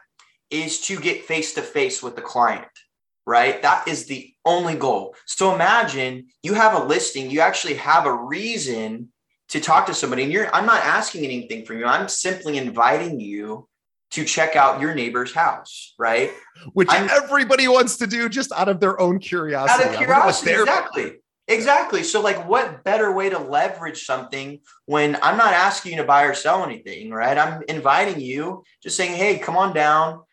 is 0.49 0.81
to 0.81 0.99
get 0.99 1.25
face 1.25 1.53
to 1.53 1.61
face 1.61 2.01
with 2.01 2.15
the 2.15 2.21
client 2.21 2.65
right 3.27 3.61
that 3.61 3.87
is 3.87 4.07
the 4.07 4.33
only 4.45 4.73
goal 4.73 5.13
so 5.27 5.53
imagine 5.53 6.25
you 6.41 6.53
have 6.55 6.73
a 6.73 6.85
listing 6.85 7.29
you 7.29 7.41
actually 7.41 7.75
have 7.75 8.05
a 8.05 8.13
reason 8.13 9.09
to 9.49 9.59
talk 9.59 9.85
to 9.85 9.93
somebody 9.93 10.23
and 10.23 10.31
you're 10.31 10.53
i'm 10.55 10.65
not 10.65 10.83
asking 10.83 11.23
anything 11.23 11.65
from 11.65 11.77
you 11.77 11.85
i'm 11.85 12.07
simply 12.07 12.57
inviting 12.57 13.19
you 13.19 13.67
to 14.09 14.23
check 14.23 14.55
out 14.55 14.79
your 14.79 14.95
neighbor's 14.95 15.33
house, 15.33 15.93
right? 15.99 16.31
Which 16.73 16.87
I'm, 16.89 17.09
everybody 17.09 17.67
wants 17.67 17.97
to 17.97 18.07
do 18.07 18.29
just 18.29 18.51
out 18.51 18.69
of 18.69 18.79
their 18.79 18.99
own 18.99 19.19
curiosity. 19.19 19.83
Out 19.83 19.91
of 19.91 19.97
curiosity, 19.97 20.51
exactly. 20.53 21.13
Exactly. 21.47 22.03
So, 22.03 22.21
like, 22.21 22.47
what 22.47 22.83
better 22.83 23.11
way 23.11 23.29
to 23.29 23.39
leverage 23.39 24.05
something 24.05 24.59
when 24.85 25.17
I'm 25.21 25.37
not 25.37 25.53
asking 25.53 25.93
you 25.93 25.97
to 25.99 26.03
buy 26.03 26.23
or 26.23 26.33
sell 26.33 26.63
anything, 26.63 27.11
right? 27.11 27.37
I'm 27.37 27.63
inviting 27.69 28.19
you, 28.19 28.63
just 28.83 28.97
saying, 28.97 29.15
"Hey, 29.15 29.37
come 29.37 29.55
on 29.55 29.73
down. 29.73 30.23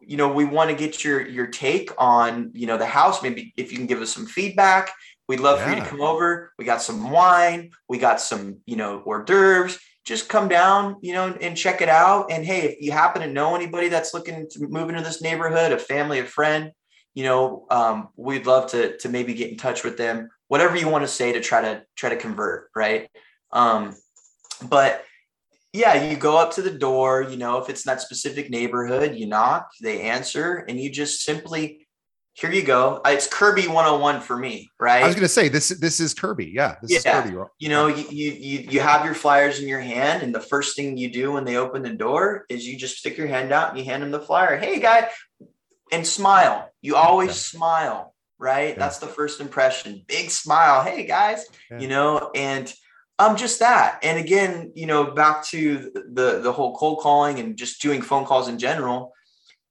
You 0.00 0.16
know, 0.16 0.32
we 0.32 0.44
want 0.44 0.70
to 0.70 0.76
get 0.76 1.02
your 1.02 1.26
your 1.26 1.48
take 1.48 1.90
on 1.98 2.52
you 2.54 2.66
know 2.66 2.76
the 2.76 2.86
house. 2.86 3.22
Maybe 3.22 3.52
if 3.56 3.72
you 3.72 3.78
can 3.78 3.86
give 3.86 4.00
us 4.00 4.12
some 4.12 4.26
feedback, 4.26 4.92
we'd 5.28 5.40
love 5.40 5.58
yeah. 5.58 5.64
for 5.64 5.70
you 5.76 5.82
to 5.82 5.88
come 5.88 6.00
over. 6.00 6.52
We 6.56 6.64
got 6.64 6.82
some 6.82 7.10
wine, 7.10 7.70
we 7.88 7.98
got 7.98 8.20
some 8.20 8.58
you 8.64 8.76
know 8.76 9.02
hors 9.04 9.24
d'oeuvres 9.24 9.78
just 10.04 10.28
come 10.28 10.48
down, 10.48 10.96
you 11.02 11.12
know, 11.12 11.36
and 11.40 11.56
check 11.56 11.80
it 11.82 11.88
out. 11.88 12.30
And 12.30 12.44
hey, 12.44 12.62
if 12.62 12.80
you 12.80 12.90
happen 12.90 13.22
to 13.22 13.28
know 13.28 13.54
anybody 13.54 13.88
that's 13.88 14.14
looking 14.14 14.48
to 14.50 14.66
move 14.66 14.88
into 14.88 15.02
this 15.02 15.22
neighborhood, 15.22 15.72
a 15.72 15.78
family, 15.78 16.18
a 16.20 16.24
friend, 16.24 16.72
you 17.14 17.24
know, 17.24 17.66
um, 17.70 18.08
we'd 18.16 18.46
love 18.46 18.70
to 18.70 18.96
to 18.98 19.08
maybe 19.08 19.34
get 19.34 19.50
in 19.50 19.56
touch 19.56 19.84
with 19.84 19.96
them. 19.96 20.28
Whatever 20.50 20.76
you 20.76 20.88
want 20.88 21.04
to 21.04 21.08
say 21.08 21.32
to 21.32 21.40
try 21.40 21.60
to 21.60 21.84
try 21.94 22.10
to 22.10 22.16
convert, 22.16 22.70
right? 22.74 23.08
Um, 23.52 23.94
but 24.68 25.04
yeah, 25.72 26.10
you 26.10 26.16
go 26.16 26.36
up 26.36 26.54
to 26.54 26.62
the 26.62 26.76
door. 26.76 27.22
You 27.22 27.36
know, 27.36 27.58
if 27.58 27.70
it's 27.70 27.84
that 27.84 28.00
specific 28.00 28.50
neighborhood, 28.50 29.14
you 29.14 29.26
knock, 29.26 29.68
they 29.80 30.00
answer, 30.02 30.56
and 30.56 30.80
you 30.80 30.90
just 30.90 31.22
simply 31.22 31.86
here 32.34 32.50
you 32.50 32.62
go. 32.62 33.00
It's 33.04 33.28
Kirby 33.28 33.68
101 33.68 34.22
for 34.22 34.36
me, 34.36 34.70
right? 34.80 35.02
I 35.02 35.06
was 35.06 35.14
going 35.14 35.24
to 35.24 35.28
say 35.28 35.48
this. 35.48 35.68
This 35.68 36.00
is 36.00 36.14
Kirby. 36.14 36.52
Yeah, 36.54 36.76
this 36.82 37.04
yeah. 37.04 37.22
Kirby. 37.22 37.36
You 37.58 37.68
know, 37.68 37.86
you, 37.86 38.04
you 38.08 38.60
you 38.70 38.80
have 38.80 39.04
your 39.04 39.14
flyers 39.14 39.60
in 39.60 39.68
your 39.68 39.80
hand, 39.80 40.22
and 40.22 40.34
the 40.34 40.40
first 40.40 40.74
thing 40.74 40.96
you 40.96 41.12
do 41.12 41.32
when 41.32 41.44
they 41.44 41.56
open 41.56 41.82
the 41.82 41.90
door 41.90 42.46
is 42.48 42.66
you 42.66 42.76
just 42.78 42.98
stick 42.98 43.16
your 43.16 43.26
hand 43.26 43.52
out 43.52 43.70
and 43.70 43.78
you 43.78 43.84
hand 43.84 44.02
them 44.02 44.10
the 44.10 44.20
flyer. 44.20 44.56
Hey, 44.56 44.80
guy, 44.80 45.10
and 45.92 46.06
smile. 46.06 46.70
You 46.82 46.96
always 46.96 47.30
yeah. 47.30 47.58
smile, 47.58 48.09
right? 48.40 48.70
Yeah. 48.70 48.78
That's 48.78 48.98
the 48.98 49.06
first 49.06 49.40
impression. 49.40 50.04
Big 50.08 50.30
smile. 50.30 50.82
Hey, 50.82 51.06
guys. 51.06 51.44
You 51.78 51.86
know, 51.86 52.30
and 52.34 52.72
um, 53.20 53.36
just 53.36 53.60
that. 53.60 54.00
And 54.02 54.18
again, 54.18 54.72
you 54.74 54.86
know, 54.86 55.12
back 55.12 55.44
to 55.48 55.92
the 55.94 56.40
the 56.42 56.52
whole 56.52 56.74
cold 56.74 57.00
calling 57.00 57.38
and 57.38 57.56
just 57.56 57.80
doing 57.80 58.02
phone 58.02 58.24
calls 58.24 58.48
in 58.48 58.58
general 58.58 59.12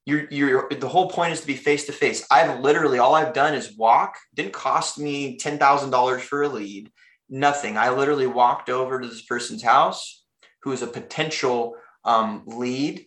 you're, 0.10 0.28
you're 0.32 0.70
the 0.70 0.88
whole 0.88 1.10
point 1.10 1.34
is 1.34 1.41
to 1.41 1.48
be 1.48 1.56
face 1.56 1.86
to 1.86 1.91
face. 1.91 2.26
I've 2.32 2.60
literally 2.62 3.00
all 3.00 3.14
I've 3.14 3.34
done 3.34 3.54
is 3.54 3.78
walk. 3.78 4.18
Didn't 4.34 4.54
cost 4.54 4.98
me 4.98 5.38
ten 5.38 5.58
thousand 5.58 5.91
dollars 5.91 6.24
for 6.24 6.44
a 6.44 6.50
lead. 6.50 6.91
Nothing. 7.30 7.78
I 7.78 7.91
literally 7.91 8.28
walked 8.28 8.70
over 8.70 9.00
to 9.00 9.08
this 9.08 9.22
person's 9.22 9.62
house, 9.62 10.24
who 10.64 10.72
is 10.72 10.82
a 10.82 10.88
potential 10.88 11.76
um, 12.04 12.44
lead, 12.48 13.06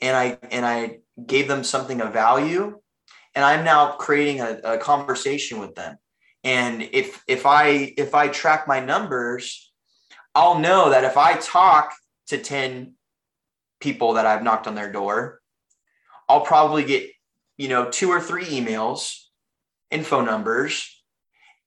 and 0.00 0.16
I 0.16 0.38
and 0.50 0.64
I 0.64 0.98
gave 1.24 1.48
them 1.48 1.64
something 1.64 2.00
of 2.00 2.12
value, 2.12 2.80
and 3.38 3.44
I'm 3.44 3.64
now 3.64 3.92
creating 3.92 4.40
a, 4.40 4.58
a 4.64 4.78
conversation 4.78 5.60
with 5.60 5.76
them. 5.76 5.96
And 6.42 6.82
if 6.82 7.22
if 7.28 7.46
I 7.46 7.94
if 7.96 8.12
I 8.12 8.26
track 8.26 8.66
my 8.66 8.80
numbers, 8.80 9.72
I'll 10.34 10.58
know 10.58 10.90
that 10.90 11.04
if 11.04 11.16
I 11.16 11.36
talk 11.36 11.94
to 12.28 12.38
ten 12.38 12.94
people 13.80 14.14
that 14.14 14.26
I've 14.26 14.42
knocked 14.42 14.66
on 14.66 14.74
their 14.74 14.90
door 14.90 15.38
I'll 16.28 16.42
probably 16.42 16.84
get, 16.84 17.10
you 17.56 17.68
know, 17.68 17.90
two 17.90 18.10
or 18.10 18.20
three 18.20 18.44
emails 18.44 19.24
phone 20.02 20.26
numbers 20.26 21.02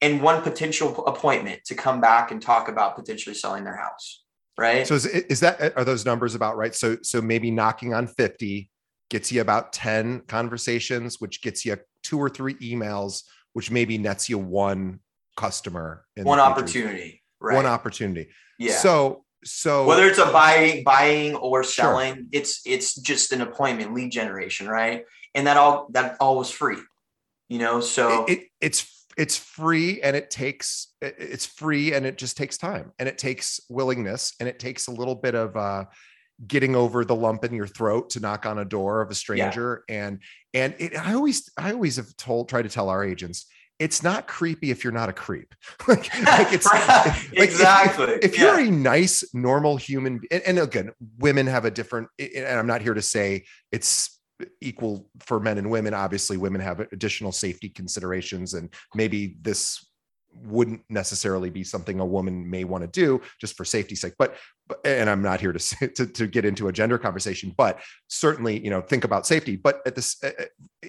and 0.01 0.21
one 0.21 0.43
potential 0.43 1.05
appointment 1.05 1.65
to 1.65 1.75
come 1.75 1.99
back 1.99 2.31
and 2.31 2.41
talk 2.41 2.69
about 2.69 2.95
potentially 2.95 3.33
selling 3.33 3.63
their 3.63 3.75
house. 3.75 4.23
Right. 4.57 4.85
So 4.85 4.93
is, 4.95 5.05
is 5.07 5.39
that, 5.39 5.75
are 5.75 5.83
those 5.83 6.05
numbers 6.05 6.35
about 6.35 6.55
right? 6.55 6.75
So, 6.75 6.97
so 7.01 7.21
maybe 7.21 7.49
knocking 7.49 7.93
on 7.93 8.05
50 8.05 8.69
gets 9.11 9.31
you 9.31 9.41
about 9.41 9.73
10 9.73 10.21
conversations, 10.21 11.21
which 11.21 11.43
gets 11.43 11.63
you 11.65 11.77
two 12.01 12.17
or 12.17 12.29
three 12.29 12.55
emails, 12.55 13.23
which 13.53 13.69
maybe 13.69 13.99
nets 13.99 14.29
you 14.29 14.39
one 14.39 15.01
customer. 15.37 16.05
one 16.15 16.39
opportunity. 16.39 17.21
Right. 17.39 17.55
One 17.55 17.67
opportunity. 17.67 18.29
Yeah. 18.57 18.77
So 18.77 19.25
so 19.43 19.85
whether 19.85 20.07
it's 20.07 20.19
a 20.19 20.25
buying 20.25 20.83
buying 20.83 21.35
or 21.35 21.63
selling 21.63 22.13
sure. 22.13 22.23
it's 22.31 22.61
it's 22.65 22.95
just 22.95 23.31
an 23.31 23.41
appointment 23.41 23.93
lead 23.93 24.11
generation 24.11 24.67
right 24.67 25.05
and 25.33 25.47
that 25.47 25.57
all 25.57 25.87
that 25.93 26.15
all 26.19 26.37
was 26.37 26.51
free 26.51 26.77
you 27.49 27.57
know 27.57 27.81
so 27.81 28.25
it, 28.25 28.31
it, 28.31 28.47
it's 28.61 29.07
it's 29.17 29.37
free 29.37 29.99
and 30.01 30.15
it 30.15 30.29
takes 30.29 30.93
it's 31.01 31.45
free 31.45 31.93
and 31.93 32.05
it 32.05 32.17
just 32.17 32.37
takes 32.37 32.57
time 32.57 32.91
and 32.99 33.09
it 33.09 33.17
takes 33.17 33.59
willingness 33.67 34.33
and 34.39 34.47
it 34.47 34.59
takes 34.59 34.87
a 34.87 34.91
little 34.91 35.15
bit 35.15 35.33
of 35.33 35.57
uh 35.57 35.85
getting 36.47 36.75
over 36.75 37.05
the 37.05 37.15
lump 37.15 37.43
in 37.43 37.53
your 37.53 37.67
throat 37.67 38.09
to 38.11 38.19
knock 38.19 38.45
on 38.45 38.59
a 38.59 38.65
door 38.65 39.01
of 39.01 39.09
a 39.11 39.15
stranger 39.15 39.83
yeah. 39.87 40.05
and 40.05 40.19
and 40.53 40.75
it, 40.79 40.97
i 40.97 41.13
always 41.13 41.49
i 41.57 41.71
always 41.71 41.97
have 41.97 42.15
told 42.17 42.49
try 42.49 42.61
to 42.61 42.69
tell 42.69 42.89
our 42.89 43.03
agents 43.03 43.45
it's 43.81 44.03
not 44.03 44.27
creepy 44.27 44.69
if 44.69 44.83
you're 44.83 44.93
not 44.93 45.09
a 45.09 45.13
creep. 45.13 45.55
like, 45.87 46.15
like, 46.23 46.53
it's 46.53 46.65
like 46.71 47.33
exactly. 47.33 48.13
If, 48.13 48.25
if 48.25 48.37
yeah. 48.37 48.43
you're 48.43 48.67
a 48.67 48.71
nice, 48.71 49.23
normal 49.33 49.75
human, 49.75 50.21
and, 50.29 50.43
and, 50.43 50.59
again, 50.59 50.91
women 51.17 51.47
have 51.47 51.65
a 51.65 51.71
different. 51.71 52.07
And 52.19 52.45
I'm 52.45 52.67
not 52.67 52.83
here 52.83 52.93
to 52.93 53.01
say 53.01 53.45
it's 53.71 54.19
equal 54.61 55.09
for 55.19 55.39
men 55.39 55.57
and 55.57 55.71
women. 55.71 55.95
Obviously, 55.95 56.37
women 56.37 56.61
have 56.61 56.79
additional 56.79 57.31
safety 57.31 57.69
considerations, 57.69 58.53
and 58.53 58.71
maybe 58.93 59.37
this 59.41 59.83
wouldn't 60.33 60.81
necessarily 60.89 61.49
be 61.49 61.63
something 61.63 61.99
a 61.99 62.05
woman 62.05 62.49
may 62.49 62.63
want 62.63 62.81
to 62.83 62.87
do 62.87 63.21
just 63.39 63.55
for 63.55 63.65
safety's 63.65 64.01
sake 64.01 64.13
but, 64.17 64.37
and 64.85 65.09
i'm 65.09 65.21
not 65.21 65.41
here 65.41 65.53
to, 65.53 65.87
to 65.89 66.05
to 66.07 66.27
get 66.27 66.45
into 66.45 66.67
a 66.67 66.71
gender 66.71 66.97
conversation 66.97 67.53
but 67.57 67.79
certainly 68.07 68.63
you 68.63 68.69
know 68.69 68.81
think 68.81 69.03
about 69.03 69.27
safety 69.27 69.55
but 69.55 69.81
at 69.85 69.95
this 69.95 70.23
uh, 70.23 70.31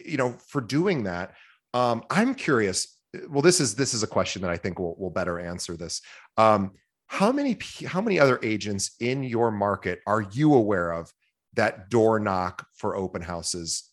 you 0.05 0.16
know 0.16 0.32
for 0.48 0.60
doing 0.60 1.02
that 1.05 1.35
um, 1.74 2.02
I'm 2.10 2.35
curious. 2.35 2.98
Well, 3.28 3.43
this 3.43 3.60
is 3.60 3.74
this 3.74 3.94
is 3.94 4.02
a 4.02 4.06
question 4.06 4.43
that 4.43 4.51
I 4.51 4.56
think 4.56 4.78
will 4.78 4.97
will 4.98 5.10
better 5.10 5.39
answer 5.39 5.77
this. 5.77 6.01
Um, 6.36 6.73
how 7.06 7.32
many 7.32 7.59
how 7.86 8.01
many 8.01 8.19
other 8.19 8.39
agents 8.43 8.97
in 9.01 9.23
your 9.23 9.51
market 9.51 10.01
are 10.06 10.23
you 10.23 10.55
aware 10.55 10.93
of 10.93 11.12
that 11.55 11.90
door 11.90 12.19
knock 12.19 12.66
for 12.74 12.97
open 12.97 13.23
houses 13.23 13.90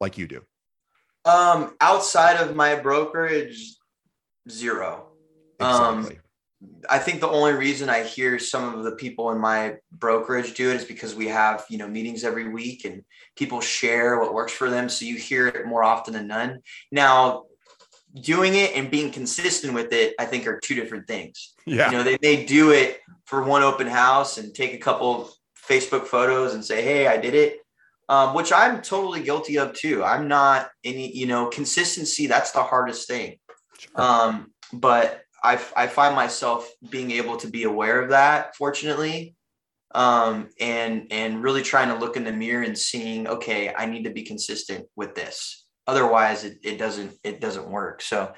like 0.00 0.18
you 0.18 0.26
do? 0.26 0.42
Um, 1.28 1.74
outside 1.80 2.36
of 2.36 2.56
my 2.56 2.76
brokerage, 2.76 3.76
zero. 4.48 5.08
Um, 5.60 5.98
exactly. 5.98 6.16
Um, 6.16 6.22
I 6.90 6.98
think 6.98 7.20
the 7.20 7.28
only 7.28 7.52
reason 7.52 7.88
I 7.88 8.02
hear 8.02 8.38
some 8.38 8.74
of 8.74 8.82
the 8.82 8.92
people 8.92 9.30
in 9.30 9.38
my 9.38 9.76
brokerage 9.92 10.54
do 10.54 10.70
it 10.70 10.76
is 10.76 10.84
because 10.84 11.14
we 11.14 11.28
have, 11.28 11.64
you 11.68 11.78
know, 11.78 11.86
meetings 11.86 12.24
every 12.24 12.48
week 12.48 12.84
and 12.84 13.04
people 13.36 13.60
share 13.60 14.18
what 14.18 14.34
works 14.34 14.52
for 14.52 14.68
them. 14.68 14.88
So 14.88 15.04
you 15.04 15.16
hear 15.16 15.46
it 15.46 15.66
more 15.66 15.84
often 15.84 16.14
than 16.14 16.26
none. 16.26 16.60
Now, 16.90 17.44
doing 18.20 18.54
it 18.54 18.74
and 18.74 18.90
being 18.90 19.12
consistent 19.12 19.74
with 19.74 19.92
it, 19.92 20.14
I 20.18 20.24
think 20.24 20.46
are 20.46 20.58
two 20.58 20.74
different 20.74 21.06
things. 21.06 21.54
Yeah. 21.66 21.90
You 21.90 21.98
know, 21.98 22.02
they, 22.02 22.16
they 22.20 22.44
do 22.44 22.72
it 22.72 23.00
for 23.26 23.44
one 23.44 23.62
open 23.62 23.86
house 23.86 24.38
and 24.38 24.54
take 24.54 24.72
a 24.72 24.78
couple 24.78 25.30
Facebook 25.68 26.06
photos 26.06 26.54
and 26.54 26.64
say, 26.64 26.82
Hey, 26.82 27.06
I 27.06 27.18
did 27.18 27.34
it. 27.34 27.58
Um, 28.10 28.34
which 28.34 28.52
I'm 28.52 28.80
totally 28.80 29.22
guilty 29.22 29.58
of 29.58 29.74
too. 29.74 30.02
I'm 30.02 30.28
not 30.28 30.70
any, 30.82 31.14
you 31.14 31.26
know, 31.26 31.48
consistency. 31.48 32.26
That's 32.26 32.52
the 32.52 32.62
hardest 32.62 33.06
thing. 33.06 33.36
Sure. 33.78 34.00
Um, 34.00 34.52
but 34.72 35.22
I, 35.42 35.60
I 35.76 35.86
find 35.88 36.16
myself 36.16 36.70
being 36.88 37.10
able 37.10 37.36
to 37.36 37.48
be 37.48 37.64
aware 37.64 38.00
of 38.00 38.10
that, 38.10 38.56
fortunately, 38.56 39.34
um, 39.94 40.48
and 40.58 41.06
and 41.10 41.42
really 41.42 41.62
trying 41.62 41.88
to 41.88 41.96
look 41.96 42.16
in 42.16 42.24
the 42.24 42.32
mirror 42.32 42.62
and 42.62 42.78
seeing, 42.78 43.26
okay, 43.26 43.74
I 43.76 43.86
need 43.86 44.04
to 44.04 44.10
be 44.10 44.22
consistent 44.22 44.86
with 44.96 45.14
this. 45.14 45.66
Otherwise, 45.86 46.44
it, 46.44 46.58
it 46.62 46.78
doesn't 46.78 47.12
it 47.24 47.40
doesn't 47.40 47.70
work. 47.70 48.02
So 48.02 48.32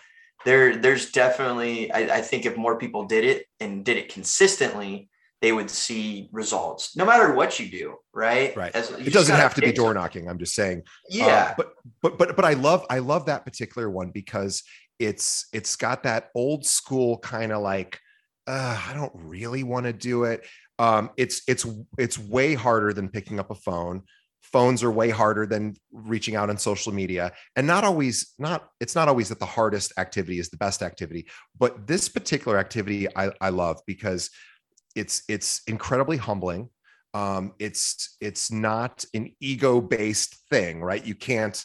there 0.44 0.76
there's 0.76 1.12
definitely 1.12 1.92
I, 1.92 2.18
I 2.18 2.20
think 2.22 2.46
if 2.46 2.56
more 2.56 2.78
people 2.78 3.04
did 3.04 3.24
it 3.24 3.46
and 3.60 3.84
did 3.84 3.98
it 3.98 4.12
consistently, 4.12 5.09
they 5.40 5.52
would 5.52 5.70
see 5.70 6.28
results 6.32 6.96
no 6.96 7.04
matter 7.04 7.34
what 7.34 7.58
you 7.58 7.68
do 7.68 7.96
right? 8.12 8.56
Right. 8.56 8.74
As, 8.74 8.90
it 8.90 9.12
doesn't 9.12 9.36
have 9.36 9.54
to 9.54 9.60
be 9.60 9.72
door 9.72 9.94
knocking 9.94 10.28
i'm 10.28 10.38
just 10.38 10.54
saying. 10.54 10.82
Yeah. 11.08 11.50
Uh, 11.50 11.54
but 11.56 11.74
but 12.02 12.18
but 12.18 12.36
but 12.36 12.44
i 12.44 12.54
love 12.54 12.84
i 12.90 12.98
love 12.98 13.26
that 13.26 13.44
particular 13.44 13.88
one 13.88 14.10
because 14.10 14.62
it's 14.98 15.46
it's 15.52 15.76
got 15.76 16.02
that 16.02 16.30
old 16.34 16.66
school 16.66 17.18
kind 17.18 17.52
of 17.52 17.62
like 17.62 17.98
uh, 18.46 18.80
I 18.88 18.94
don't 18.94 19.12
really 19.14 19.62
want 19.62 19.86
to 19.86 19.92
do 19.92 20.24
it. 20.24 20.44
Um, 20.78 21.10
it's 21.16 21.42
it's 21.46 21.66
it's 21.98 22.18
way 22.18 22.54
harder 22.54 22.92
than 22.92 23.08
picking 23.08 23.38
up 23.38 23.50
a 23.50 23.54
phone. 23.54 24.02
phones 24.42 24.82
are 24.82 24.90
way 24.90 25.10
harder 25.10 25.46
than 25.46 25.76
reaching 25.92 26.34
out 26.34 26.50
on 26.50 26.58
social 26.58 26.92
media. 26.92 27.32
And 27.54 27.66
not 27.66 27.84
always 27.84 28.34
not 28.38 28.68
it's 28.80 28.94
not 28.94 29.08
always 29.08 29.28
that 29.28 29.38
the 29.38 29.46
hardest 29.46 29.92
activity 29.98 30.38
is 30.38 30.48
the 30.48 30.56
best 30.56 30.82
activity. 30.82 31.28
But 31.58 31.86
this 31.86 32.08
particular 32.08 32.58
activity 32.58 33.06
i, 33.16 33.30
I 33.40 33.50
love 33.50 33.80
because 33.86 34.30
it's 34.94 35.22
it's 35.28 35.62
incredibly 35.66 36.16
humbling. 36.16 36.68
Um, 37.14 37.54
it's 37.58 38.16
it's 38.20 38.52
not 38.52 39.04
an 39.14 39.34
ego 39.40 39.80
based 39.80 40.36
thing 40.48 40.80
right? 40.80 41.04
You 41.04 41.14
can't 41.14 41.64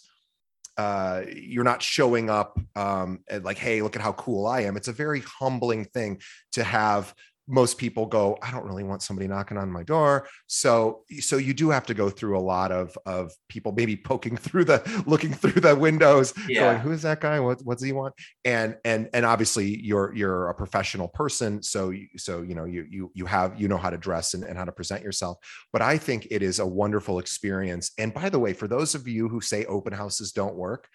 uh, 0.77 1.22
you're 1.34 1.64
not 1.64 1.81
showing 1.81 2.30
up 2.30 2.60
um, 2.76 3.19
like 3.43 3.57
hey 3.57 3.81
look 3.81 3.95
at 3.95 4.02
how 4.02 4.14
cool 4.14 4.47
i 4.47 4.61
am. 4.61 4.76
It's 4.77 4.88
a 4.88 4.93
very 4.93 5.22
humbling 5.22 5.85
thing 5.85 6.22
to 6.53 6.64
have 6.64 7.14
most 7.48 7.78
people 7.78 8.06
go 8.06 8.38
i 8.42 8.50
don't 8.52 8.66
really 8.66 8.84
want 8.84 9.02
somebody 9.02 9.28
knocking 9.28 9.58
on 9.58 9.72
my 9.72 9.84
door. 9.84 10.28
So 10.48 11.04
so 11.20 11.38
you 11.38 11.54
do 11.54 11.70
have 11.70 11.86
to 11.88 11.94
go 11.94 12.10
through 12.10 12.38
a 12.38 12.42
lot 12.42 12.72
of 12.72 12.98
of 13.06 13.32
people 13.50 13.72
maybe 13.72 13.96
poking 13.96 14.38
through 14.38 14.66
the 14.66 15.04
looking 15.06 15.34
through 15.34 15.62
the 15.62 15.76
windows 15.76 16.34
yeah. 16.48 16.62
going 16.62 16.80
who 16.80 16.92
is 16.92 17.02
that 17.04 17.22
guy? 17.22 17.40
What 17.40 17.62
what 17.64 17.78
does 17.78 17.86
he 17.86 17.92
want? 17.92 18.14
And 18.44 18.78
and 18.84 19.10
and 19.14 19.26
obviously 19.26 19.80
you're 19.82 20.14
you're 20.16 20.50
a 20.50 20.54
professional 20.54 21.08
person 21.08 21.62
so 21.62 21.90
you, 21.90 22.08
so 22.18 22.42
you 22.42 22.56
know 22.56 22.66
you 22.66 22.86
you 22.90 23.12
you 23.14 23.26
have 23.26 23.60
you 23.60 23.68
know 23.68 23.78
how 23.78 23.90
to 23.90 23.98
dress 23.98 24.34
and, 24.34 24.44
and 24.44 24.58
how 24.58 24.66
to 24.66 24.72
present 24.72 25.04
yourself. 25.04 25.38
But 25.72 25.82
i 25.82 25.98
think 25.98 26.28
it 26.32 26.42
is 26.42 26.60
a 26.60 26.66
wonderful 26.66 27.20
experience. 27.20 27.92
And 27.98 28.14
by 28.14 28.30
the 28.30 28.40
way 28.40 28.54
for 28.54 28.68
those 28.68 28.96
of 28.96 29.08
you 29.08 29.30
who 29.30 29.42
say 29.42 29.66
open 29.66 29.94
houses 29.94 30.32
don't 30.32 30.56
work 30.56 30.88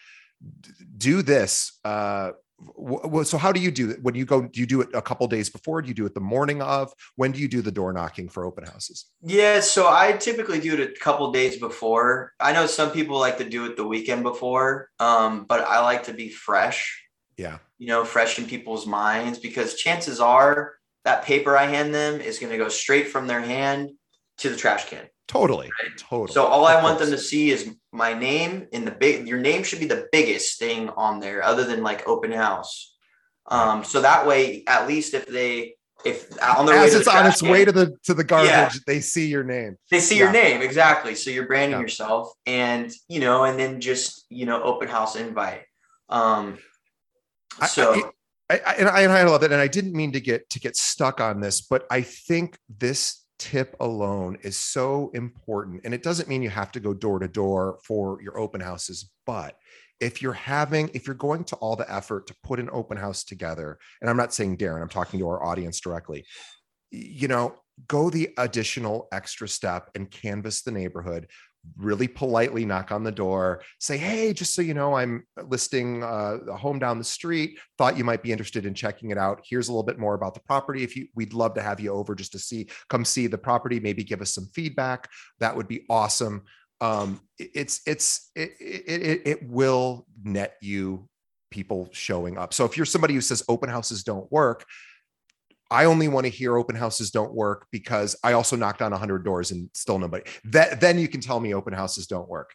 do 0.96 1.20
this 1.20 1.78
uh 1.84 2.30
so 3.24 3.38
how 3.38 3.52
do 3.52 3.60
you 3.60 3.70
do 3.70 3.90
it? 3.90 4.02
When 4.02 4.14
you 4.14 4.24
go 4.24 4.42
do 4.42 4.60
you 4.60 4.66
do 4.66 4.80
it 4.80 4.88
a 4.94 5.02
couple 5.02 5.26
days 5.26 5.48
before? 5.48 5.82
Do 5.82 5.88
you 5.88 5.94
do 5.94 6.06
it 6.06 6.14
the 6.14 6.20
morning 6.20 6.62
of? 6.62 6.92
When 7.16 7.32
do 7.32 7.40
you 7.40 7.48
do 7.48 7.62
the 7.62 7.70
door 7.70 7.92
knocking 7.92 8.28
for 8.28 8.44
open 8.44 8.64
houses? 8.64 9.06
Yeah 9.22 9.60
so 9.60 9.88
i 9.88 10.12
typically 10.12 10.60
do 10.60 10.74
it 10.74 10.80
a 10.80 11.00
couple 11.00 11.30
days 11.32 11.58
before. 11.58 12.32
I 12.40 12.52
know 12.52 12.66
some 12.66 12.90
people 12.90 13.18
like 13.18 13.38
to 13.38 13.48
do 13.48 13.66
it 13.66 13.76
the 13.76 13.86
weekend 13.86 14.22
before 14.22 14.90
um, 14.98 15.44
but 15.48 15.60
i 15.62 15.80
like 15.80 16.04
to 16.04 16.12
be 16.12 16.28
fresh. 16.28 17.02
Yeah. 17.36 17.58
You 17.78 17.88
know 17.88 18.04
fresh 18.04 18.38
in 18.38 18.46
people's 18.46 18.86
minds 18.86 19.38
because 19.38 19.74
chances 19.74 20.20
are 20.20 20.74
that 21.04 21.24
paper 21.24 21.56
i 21.56 21.66
hand 21.66 21.94
them 21.94 22.20
is 22.20 22.38
going 22.38 22.52
to 22.52 22.58
go 22.58 22.68
straight 22.68 23.08
from 23.08 23.26
their 23.26 23.40
hand 23.40 23.90
to 24.38 24.50
the 24.50 24.56
trash 24.56 24.88
can 24.88 25.06
Totally. 25.30 25.70
Right? 25.80 25.96
Totally. 25.96 26.32
So 26.32 26.44
all 26.44 26.66
I 26.66 26.82
want 26.82 26.98
them 26.98 27.12
to 27.12 27.18
see 27.18 27.50
is 27.50 27.72
my 27.92 28.14
name 28.14 28.66
in 28.72 28.84
the 28.84 28.90
big 28.90 29.28
your 29.28 29.38
name 29.38 29.62
should 29.62 29.78
be 29.78 29.86
the 29.86 30.08
biggest 30.10 30.58
thing 30.58 30.88
on 30.96 31.20
there 31.20 31.40
other 31.44 31.62
than 31.62 31.84
like 31.84 32.08
open 32.08 32.32
house. 32.32 32.96
Um, 33.46 33.84
so 33.84 34.00
that 34.00 34.26
way, 34.26 34.64
at 34.66 34.88
least 34.88 35.14
if 35.14 35.26
they 35.26 35.76
if 36.04 36.36
on 36.42 36.66
their 36.66 36.74
as 36.74 36.94
it's 36.94 37.06
on 37.06 37.26
its 37.26 37.44
way 37.44 37.64
to 37.64 37.70
the 37.70 37.96
to 38.06 38.14
the 38.14 38.24
garbage, 38.24 38.50
yeah. 38.50 38.70
they 38.88 38.98
see 38.98 39.28
your 39.28 39.44
name. 39.44 39.76
They 39.88 40.00
see 40.00 40.18
yeah. 40.18 40.24
your 40.24 40.32
name 40.32 40.62
exactly. 40.62 41.14
So 41.14 41.30
you're 41.30 41.46
branding 41.46 41.78
yeah. 41.78 41.82
yourself, 41.82 42.32
and 42.44 42.92
you 43.08 43.20
know, 43.20 43.44
and 43.44 43.56
then 43.56 43.80
just 43.80 44.26
you 44.30 44.46
know, 44.46 44.60
open 44.60 44.88
house 44.88 45.14
invite. 45.14 45.62
Um, 46.08 46.58
so. 47.68 47.94
I, 47.94 48.02
I, 48.52 48.60
I, 48.66 48.74
and 48.80 48.88
I, 48.88 49.00
and 49.02 49.12
I 49.12 49.22
love 49.22 49.44
it, 49.44 49.52
and 49.52 49.60
I 49.60 49.68
didn't 49.68 49.92
mean 49.92 50.10
to 50.10 50.20
get 50.20 50.50
to 50.50 50.58
get 50.58 50.76
stuck 50.76 51.20
on 51.20 51.40
this, 51.40 51.60
but 51.60 51.86
I 51.88 52.00
think 52.00 52.58
this 52.68 53.19
tip 53.40 53.74
alone 53.80 54.36
is 54.42 54.56
so 54.56 55.10
important. 55.14 55.80
And 55.84 55.94
it 55.94 56.02
doesn't 56.02 56.28
mean 56.28 56.42
you 56.42 56.50
have 56.50 56.70
to 56.72 56.80
go 56.80 56.92
door 56.92 57.18
to 57.18 57.26
door 57.26 57.78
for 57.82 58.20
your 58.22 58.38
open 58.38 58.60
houses, 58.60 59.10
but 59.26 59.56
if 59.98 60.22
you're 60.22 60.32
having, 60.32 60.90
if 60.94 61.06
you're 61.06 61.14
going 61.14 61.44
to 61.44 61.56
all 61.56 61.74
the 61.74 61.90
effort 61.92 62.26
to 62.26 62.34
put 62.44 62.60
an 62.60 62.68
open 62.72 62.96
house 62.96 63.24
together, 63.24 63.78
and 64.00 64.08
I'm 64.08 64.16
not 64.16 64.34
saying 64.34 64.56
Darrin, 64.56 64.82
I'm 64.82 64.88
talking 64.88 65.18
to 65.20 65.28
our 65.28 65.42
audience 65.42 65.80
directly, 65.80 66.24
you 66.90 67.28
know, 67.28 67.54
go 67.88 68.10
the 68.10 68.30
additional 68.36 69.08
extra 69.10 69.48
step 69.48 69.90
and 69.94 70.10
canvas 70.10 70.62
the 70.62 70.70
neighborhood 70.70 71.28
really 71.76 72.08
politely 72.08 72.64
knock 72.64 72.92
on 72.92 73.04
the 73.04 73.12
door, 73.12 73.62
say, 73.78 73.96
Hey, 73.96 74.32
just 74.32 74.54
so 74.54 74.62
you 74.62 74.74
know, 74.74 74.94
I'm 74.94 75.26
listing 75.46 76.02
uh, 76.02 76.38
a 76.48 76.56
home 76.56 76.78
down 76.78 76.98
the 76.98 77.04
street. 77.04 77.58
Thought 77.78 77.98
you 77.98 78.04
might 78.04 78.22
be 78.22 78.32
interested 78.32 78.66
in 78.66 78.74
checking 78.74 79.10
it 79.10 79.18
out. 79.18 79.42
Here's 79.48 79.68
a 79.68 79.72
little 79.72 79.82
bit 79.82 79.98
more 79.98 80.14
about 80.14 80.34
the 80.34 80.40
property. 80.40 80.82
If 80.82 80.96
you, 80.96 81.06
we'd 81.14 81.32
love 81.32 81.54
to 81.54 81.62
have 81.62 81.80
you 81.80 81.92
over 81.92 82.14
just 82.14 82.32
to 82.32 82.38
see, 82.38 82.68
come 82.88 83.04
see 83.04 83.26
the 83.26 83.38
property, 83.38 83.80
maybe 83.80 84.04
give 84.04 84.20
us 84.20 84.32
some 84.32 84.48
feedback. 84.54 85.08
That 85.38 85.56
would 85.56 85.68
be 85.68 85.84
awesome. 85.90 86.44
Um, 86.80 87.20
it's, 87.38 87.82
it's, 87.86 88.30
it, 88.34 88.52
it, 88.60 89.22
it 89.26 89.48
will 89.48 90.06
net 90.22 90.56
you 90.62 91.08
people 91.50 91.88
showing 91.92 92.38
up. 92.38 92.54
So 92.54 92.64
if 92.64 92.76
you're 92.76 92.86
somebody 92.86 93.14
who 93.14 93.20
says 93.20 93.42
open 93.48 93.68
houses 93.68 94.04
don't 94.04 94.30
work, 94.32 94.64
I 95.70 95.84
only 95.84 96.08
want 96.08 96.26
to 96.26 96.30
hear 96.30 96.56
open 96.56 96.76
houses 96.76 97.10
don't 97.10 97.32
work 97.32 97.66
because 97.70 98.16
I 98.24 98.32
also 98.32 98.56
knocked 98.56 98.82
on 98.82 98.90
100 98.90 99.24
doors 99.24 99.50
and 99.50 99.70
still 99.74 99.98
nobody. 99.98 100.24
That 100.44 100.80
then 100.80 100.98
you 100.98 101.08
can 101.08 101.20
tell 101.20 101.38
me 101.38 101.54
open 101.54 101.72
houses 101.72 102.06
don't 102.06 102.28
work. 102.28 102.52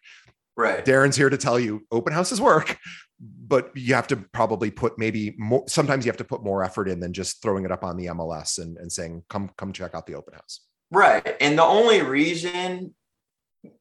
Right. 0.58 0.86
Darrin's 0.86 1.16
here 1.16 1.30
to 1.30 1.38
tell 1.38 1.60
you 1.60 1.86
open 1.92 2.14
houses 2.14 2.40
work, 2.40 2.78
but 3.20 3.72
you 3.76 3.94
have 3.94 4.08
to 4.08 4.18
probably 4.18 4.72
put 4.72 4.98
maybe 4.98 5.36
more. 5.38 5.64
Sometimes 5.68 6.06
you 6.06 6.10
have 6.10 6.18
to 6.18 6.24
put 6.24 6.44
more 6.44 6.64
effort 6.64 6.88
in 6.88 7.00
than 7.00 7.14
just 7.14 7.42
throwing 7.42 7.66
it 7.66 7.72
up 7.72 7.84
on 7.84 7.98
the 7.98 8.08
MLS 8.08 8.60
and, 8.60 8.78
and 8.78 8.92
saying, 8.92 9.24
"Come, 9.30 9.52
come 9.58 9.74
check 9.74 9.94
out 9.94 10.06
the 10.06 10.16
open 10.16 10.34
house." 10.34 10.62
Right. 10.92 11.36
And 11.42 11.58
the 11.58 11.64
only 11.64 12.02
reason 12.02 12.96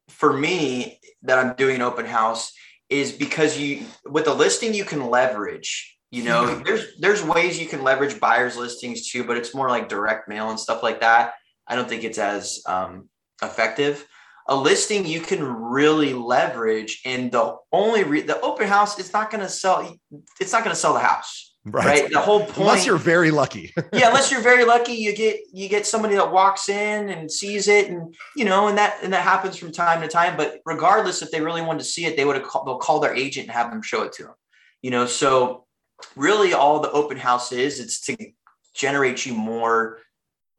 for 0.09 0.33
me 0.33 0.99
that 1.23 1.39
I'm 1.39 1.55
doing 1.55 1.81
open 1.81 2.05
house 2.05 2.51
is 2.89 3.11
because 3.11 3.57
you 3.57 3.85
with 4.05 4.25
the 4.25 4.33
listing 4.33 4.73
you 4.73 4.85
can 4.85 5.09
leverage 5.09 5.94
you 6.15 6.23
know, 6.23 6.55
there's 6.65 6.95
there's 6.97 7.21
ways 7.21 7.59
you 7.59 7.67
can 7.67 7.83
leverage 7.83 8.21
buyers 8.21 8.55
listings 8.55 9.09
too, 9.09 9.25
but 9.25 9.35
it's 9.35 9.53
more 9.53 9.67
like 9.67 9.89
direct 9.89 10.29
mail 10.29 10.49
and 10.49 10.57
stuff 10.57 10.81
like 10.81 11.01
that. 11.01 11.33
I 11.67 11.75
don't 11.75 11.89
think 11.89 12.05
it's 12.05 12.17
as 12.17 12.61
um, 12.65 13.09
effective. 13.43 14.07
A 14.47 14.55
listing 14.55 15.05
you 15.05 15.19
can 15.19 15.43
really 15.43 16.13
leverage, 16.13 17.01
and 17.03 17.33
the 17.33 17.57
only 17.73 18.05
re- 18.05 18.21
the 18.21 18.39
open 18.39 18.65
house 18.65 18.97
it's 18.97 19.11
not 19.11 19.29
going 19.29 19.41
to 19.41 19.49
sell. 19.49 19.97
It's 20.39 20.53
not 20.53 20.63
going 20.63 20.73
to 20.73 20.79
sell 20.79 20.93
the 20.93 21.01
house. 21.01 21.53
Right. 21.65 21.85
right. 21.85 22.09
The 22.09 22.21
whole 22.21 22.41
point. 22.45 22.59
Unless 22.59 22.85
you're 22.85 22.97
very 22.97 23.31
lucky. 23.31 23.73
yeah, 23.91 24.07
unless 24.07 24.31
you're 24.31 24.39
very 24.39 24.63
lucky, 24.63 24.93
you 24.93 25.13
get 25.13 25.41
you 25.51 25.67
get 25.67 25.85
somebody 25.85 26.15
that 26.15 26.31
walks 26.31 26.69
in 26.69 27.09
and 27.09 27.29
sees 27.29 27.67
it, 27.67 27.89
and 27.89 28.15
you 28.37 28.45
know, 28.45 28.69
and 28.69 28.77
that 28.77 28.99
and 29.03 29.11
that 29.11 29.23
happens 29.23 29.57
from 29.57 29.73
time 29.73 29.99
to 29.99 30.07
time. 30.07 30.37
But 30.37 30.61
regardless, 30.65 31.21
if 31.21 31.31
they 31.31 31.41
really 31.41 31.61
wanted 31.61 31.79
to 31.79 31.85
see 31.85 32.05
it, 32.05 32.15
they 32.15 32.23
would 32.23 32.37
have 32.37 32.45
called, 32.45 32.67
they'll 32.67 32.77
call 32.77 33.01
their 33.01 33.13
agent 33.13 33.47
and 33.47 33.53
have 33.53 33.69
them 33.69 33.81
show 33.81 34.03
it 34.03 34.13
to 34.13 34.23
them. 34.23 34.35
You 34.81 34.91
know, 34.91 35.07
so 35.07 35.64
really 36.15 36.53
all 36.53 36.79
the 36.79 36.91
open 36.91 37.17
house 37.17 37.51
is 37.51 37.79
it's 37.79 38.01
to 38.01 38.17
generate 38.73 39.25
you 39.25 39.33
more 39.33 39.99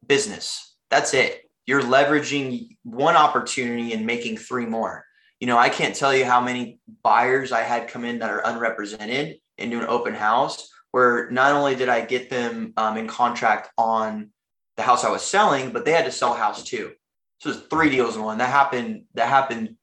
business. 0.05 0.75
That's 0.89 1.13
it. 1.13 1.43
You're 1.65 1.81
leveraging 1.81 2.77
one 2.83 3.15
opportunity 3.15 3.93
and 3.93 4.05
making 4.05 4.37
three 4.37 4.65
more. 4.65 5.05
You 5.39 5.45
know 5.45 5.57
i 5.57 5.69
can't 5.69 5.95
tell 5.95 6.15
you 6.15 6.25
how 6.25 6.41
many 6.41 6.79
buyers 7.03 7.51
i 7.51 7.61
had 7.61 7.89
come 7.89 8.03
in 8.03 8.17
that 8.19 8.31
are 8.31 8.41
unrepresented 8.43 9.37
into 9.59 9.77
an 9.77 9.85
open 9.85 10.15
house 10.15 10.67
where 10.89 11.29
not 11.29 11.51
only 11.51 11.75
did 11.75 11.89
i 11.89 12.01
get 12.01 12.31
them 12.31 12.73
um, 12.75 12.97
in 12.97 13.05
contract 13.05 13.69
on 13.77 14.31
the 14.77 14.81
house 14.81 15.03
i 15.03 15.11
was 15.11 15.21
selling 15.21 15.69
but 15.69 15.85
they 15.85 15.91
had 15.91 16.05
to 16.05 16.11
sell 16.11 16.33
a 16.33 16.37
house 16.37 16.63
too. 16.63 16.93
So 17.39 17.51
it's 17.51 17.59
three 17.67 17.91
deals 17.91 18.15
in 18.15 18.23
one. 18.23 18.39
That 18.39 18.49
happened 18.49 19.03
that 19.13 19.29
happened 19.29 19.75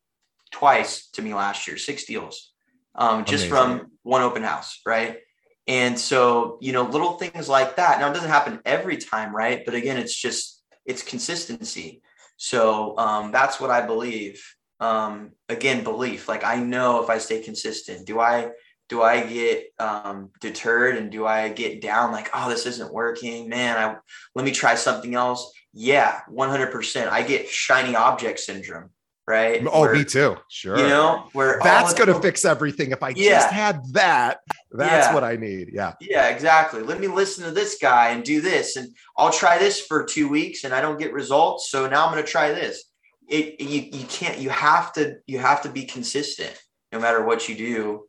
twice 0.51 1.09
to 1.11 1.23
me 1.23 1.35
last 1.35 1.69
year 1.69 1.77
six 1.77 2.05
deals 2.05 2.53
um, 2.97 3.25
just 3.25 3.47
Amazing. 3.47 3.79
from 3.79 3.91
one 4.03 4.23
open 4.23 4.43
house 4.43 4.81
right 4.85 5.19
and 5.67 5.99
so, 5.99 6.59
you 6.61 6.73
know, 6.73 6.83
little 6.83 7.13
things 7.13 7.49
like 7.49 7.77
that. 7.77 7.99
Now, 7.99 8.11
it 8.11 8.15
doesn't 8.15 8.29
happen 8.29 8.61
every 8.65 8.99
time, 8.99 9.35
right? 9.35 9.65
But 9.65 9.75
again, 9.75 9.97
it's 9.97 10.15
just, 10.15 10.63
it's 10.85 11.03
consistency. 11.03 12.03
So 12.37 12.97
um, 12.99 13.33
that's 13.33 13.61
what 13.61 13.71
I 13.71 13.87
believe. 13.87 14.43
Um, 14.81 15.31
again, 15.49 15.83
belief. 15.83 16.29
Like 16.29 16.45
I 16.45 16.57
know 16.57 17.03
if 17.03 17.09
I 17.09 17.19
stay 17.19 17.41
consistent, 17.41 18.07
do 18.07 18.21
I, 18.21 18.51
do 18.91 19.03
I 19.03 19.25
get 19.25 19.69
um, 19.79 20.31
deterred 20.41 20.97
and 20.97 21.11
do 21.11 21.27
I 21.27 21.49
get 21.49 21.81
down 21.81 22.13
like, 22.13 22.29
oh, 22.35 22.51
this 22.51 22.67
isn't 22.67 22.93
working, 22.93 23.49
man? 23.49 23.79
I 23.79 23.97
let 24.35 24.45
me 24.45 24.51
try 24.51 24.75
something 24.75 25.15
else. 25.15 25.51
Yeah, 25.73 26.21
100%. 26.31 27.09
I 27.09 27.23
get 27.23 27.49
shiny 27.49 27.97
object 27.97 28.41
syndrome 28.41 28.91
right? 29.27 29.65
Oh, 29.71 29.81
where, 29.81 29.95
me 29.95 30.05
too. 30.05 30.37
Sure. 30.49 30.77
You 30.77 30.89
know, 30.89 31.29
where 31.33 31.61
that's 31.63 31.95
going 31.95 32.13
to 32.13 32.21
fix 32.21 32.45
everything. 32.45 32.91
If 32.91 33.03
I 33.03 33.11
yeah. 33.11 33.41
just 33.41 33.51
had 33.51 33.81
that, 33.93 34.41
that's 34.73 35.09
yeah. 35.09 35.15
what 35.15 35.25
I 35.25 35.37
need. 35.37 35.71
Yeah. 35.73 35.95
Yeah, 36.01 36.29
exactly. 36.29 36.83
Let 36.83 37.01
me 37.01 37.07
listen 37.07 37.45
to 37.45 37.51
this 37.51 37.79
guy 37.81 38.11
and 38.11 38.25
do 38.25 38.41
this, 38.41 38.77
and 38.77 38.95
I'll 39.17 39.33
try 39.33 39.59
this 39.59 39.81
for 39.81 40.05
two 40.05 40.29
weeks, 40.29 40.65
and 40.65 40.75
I 40.75 40.81
don't 40.81 40.99
get 40.99 41.13
results. 41.13 41.71
So 41.71 41.89
now 41.89 42.05
I'm 42.07 42.13
going 42.13 42.25
to 42.25 42.31
try 42.31 42.53
this. 42.53 42.85
It 43.29 43.61
you 43.61 43.89
you 43.93 44.05
can't. 44.07 44.39
You 44.39 44.51
have 44.51 44.93
to 44.95 45.17
you 45.27 45.39
have 45.39 45.63
to 45.63 45.71
be 45.71 45.87
consistent 45.87 46.61
no 46.93 47.01
matter 47.01 47.25
what 47.25 47.49
you 47.49 47.55
do. 47.55 48.05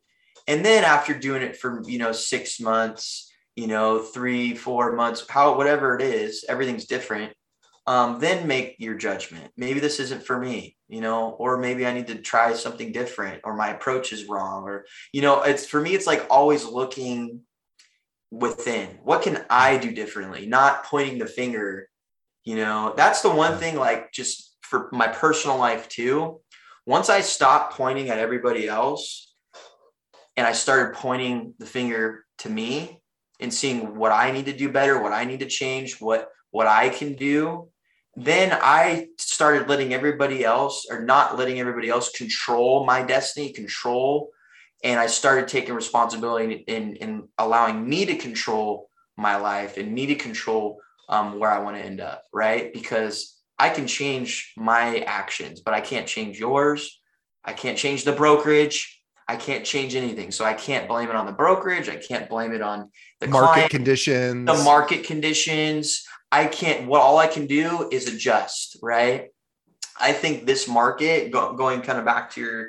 And 0.46 0.64
then 0.64 0.84
after 0.84 1.18
doing 1.18 1.42
it 1.42 1.56
for 1.56 1.82
you 1.86 1.98
know 1.98 2.12
six 2.12 2.60
months, 2.60 3.32
you 3.54 3.66
know 3.66 4.00
three 4.00 4.54
four 4.54 4.92
months, 4.92 5.24
how 5.26 5.56
whatever 5.56 5.96
it 5.96 6.02
is, 6.02 6.44
everything's 6.48 6.84
different 6.84 7.32
um, 7.86 8.18
then 8.18 8.46
make 8.46 8.76
your 8.78 8.94
judgment. 8.94 9.52
Maybe 9.56 9.78
this 9.78 10.00
isn't 10.00 10.24
for 10.24 10.38
me, 10.38 10.76
you 10.88 11.00
know, 11.00 11.30
or 11.30 11.56
maybe 11.58 11.86
I 11.86 11.92
need 11.92 12.08
to 12.08 12.16
try 12.16 12.52
something 12.52 12.90
different, 12.92 13.42
or 13.44 13.54
my 13.54 13.68
approach 13.68 14.12
is 14.12 14.26
wrong, 14.26 14.64
or 14.64 14.86
you 15.12 15.22
know, 15.22 15.42
it's 15.42 15.66
for 15.66 15.80
me. 15.80 15.94
It's 15.94 16.06
like 16.06 16.26
always 16.28 16.64
looking 16.64 17.42
within. 18.30 18.98
What 19.02 19.22
can 19.22 19.44
I 19.48 19.76
do 19.76 19.92
differently? 19.92 20.46
Not 20.46 20.84
pointing 20.84 21.18
the 21.18 21.26
finger. 21.26 21.88
You 22.44 22.56
know, 22.56 22.94
that's 22.96 23.22
the 23.22 23.30
one 23.30 23.58
thing. 23.58 23.76
Like 23.76 24.12
just 24.12 24.56
for 24.62 24.88
my 24.92 25.08
personal 25.08 25.58
life 25.58 25.88
too. 25.88 26.40
once 26.86 27.08
I 27.08 27.20
stopped 27.20 27.74
pointing 27.74 28.10
at 28.10 28.18
everybody 28.18 28.68
else 28.68 29.34
and 30.36 30.46
I 30.46 30.52
started 30.52 30.94
pointing 30.94 31.54
the 31.58 31.66
finger 31.66 32.24
to 32.38 32.48
me 32.48 33.00
and 33.40 33.52
seeing 33.52 33.96
what 33.96 34.12
I 34.12 34.30
need 34.30 34.46
to 34.46 34.52
do 34.52 34.70
better, 34.70 35.02
what 35.02 35.12
I 35.12 35.24
need 35.24 35.40
to 35.40 35.46
change, 35.46 36.00
what 36.00 36.28
what 36.50 36.66
I 36.66 36.88
can 36.88 37.14
do, 37.14 37.68
then 38.16 38.56
I 38.60 39.08
started 39.18 39.68
letting 39.68 39.92
everybody 39.92 40.44
else 40.44 40.86
or 40.90 41.02
not 41.02 41.38
letting 41.38 41.60
everybody 41.60 41.90
else 41.90 42.10
control 42.10 42.84
my 42.84 43.02
destiny, 43.02 43.52
control 43.52 44.30
and 44.84 45.00
I 45.00 45.06
started 45.06 45.48
taking 45.48 45.74
responsibility 45.74 46.64
in 46.66 46.96
in 46.96 47.28
allowing 47.38 47.88
me 47.88 48.06
to 48.06 48.16
control 48.16 48.90
my 49.16 49.36
life 49.36 49.78
and 49.78 49.92
me 49.92 50.06
to 50.06 50.14
control 50.14 50.80
um, 51.08 51.38
where 51.38 51.50
I 51.50 51.60
want 51.60 51.76
to 51.76 51.82
end 51.82 52.00
up, 52.00 52.24
right? 52.32 52.72
Because 52.72 53.40
I 53.58 53.70
can 53.70 53.86
change 53.86 54.52
my 54.56 55.00
actions, 55.00 55.60
but 55.60 55.72
I 55.72 55.80
can't 55.80 56.06
change 56.06 56.38
yours. 56.38 57.00
I 57.44 57.52
can't 57.52 57.78
change 57.78 58.04
the 58.04 58.12
brokerage. 58.12 59.02
I 59.28 59.36
can't 59.36 59.64
change 59.64 59.94
anything. 59.94 60.30
So 60.30 60.44
I 60.44 60.52
can't 60.52 60.86
blame 60.88 61.08
it 61.08 61.16
on 61.16 61.26
the 61.26 61.32
brokerage. 61.32 61.88
I 61.88 61.96
can't 61.96 62.28
blame 62.28 62.52
it 62.52 62.60
on 62.60 62.90
the 63.20 63.28
market 63.28 63.52
client, 63.52 63.70
conditions. 63.70 64.46
The 64.46 64.64
market 64.64 65.04
conditions. 65.04 66.06
I 66.30 66.46
can't, 66.46 66.86
what 66.86 67.00
all 67.00 67.18
I 67.18 67.26
can 67.26 67.46
do 67.46 67.88
is 67.90 68.08
adjust, 68.08 68.76
right? 68.82 69.28
I 69.98 70.12
think 70.12 70.44
this 70.44 70.68
market, 70.68 71.30
go, 71.30 71.54
going 71.54 71.80
kind 71.82 71.98
of 71.98 72.04
back 72.04 72.30
to 72.32 72.40
your 72.40 72.68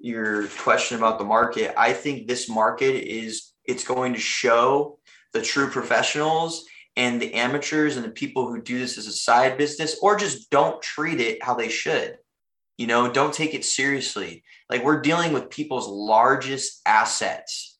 your 0.00 0.46
question 0.48 0.96
about 0.96 1.18
the 1.18 1.24
market, 1.24 1.74
I 1.76 1.92
think 1.92 2.26
this 2.26 2.48
market 2.48 2.94
is 2.94 3.52
it's 3.64 3.84
going 3.84 4.14
to 4.14 4.20
show 4.20 4.98
the 5.32 5.42
true 5.42 5.68
professionals 5.68 6.64
and 6.96 7.20
the 7.20 7.34
amateurs 7.34 7.96
and 7.96 8.04
the 8.04 8.10
people 8.10 8.48
who 8.48 8.62
do 8.62 8.78
this 8.78 8.96
as 8.96 9.06
a 9.06 9.12
side 9.12 9.58
business 9.58 9.98
or 10.02 10.16
just 10.16 10.50
don't 10.50 10.80
treat 10.82 11.20
it 11.20 11.42
how 11.42 11.54
they 11.54 11.68
should. 11.68 12.18
You 12.76 12.86
know, 12.86 13.10
don't 13.10 13.34
take 13.34 13.54
it 13.54 13.64
seriously. 13.64 14.44
Like 14.70 14.84
we're 14.84 15.00
dealing 15.00 15.32
with 15.32 15.50
people's 15.50 15.88
largest 15.88 16.80
assets. 16.86 17.76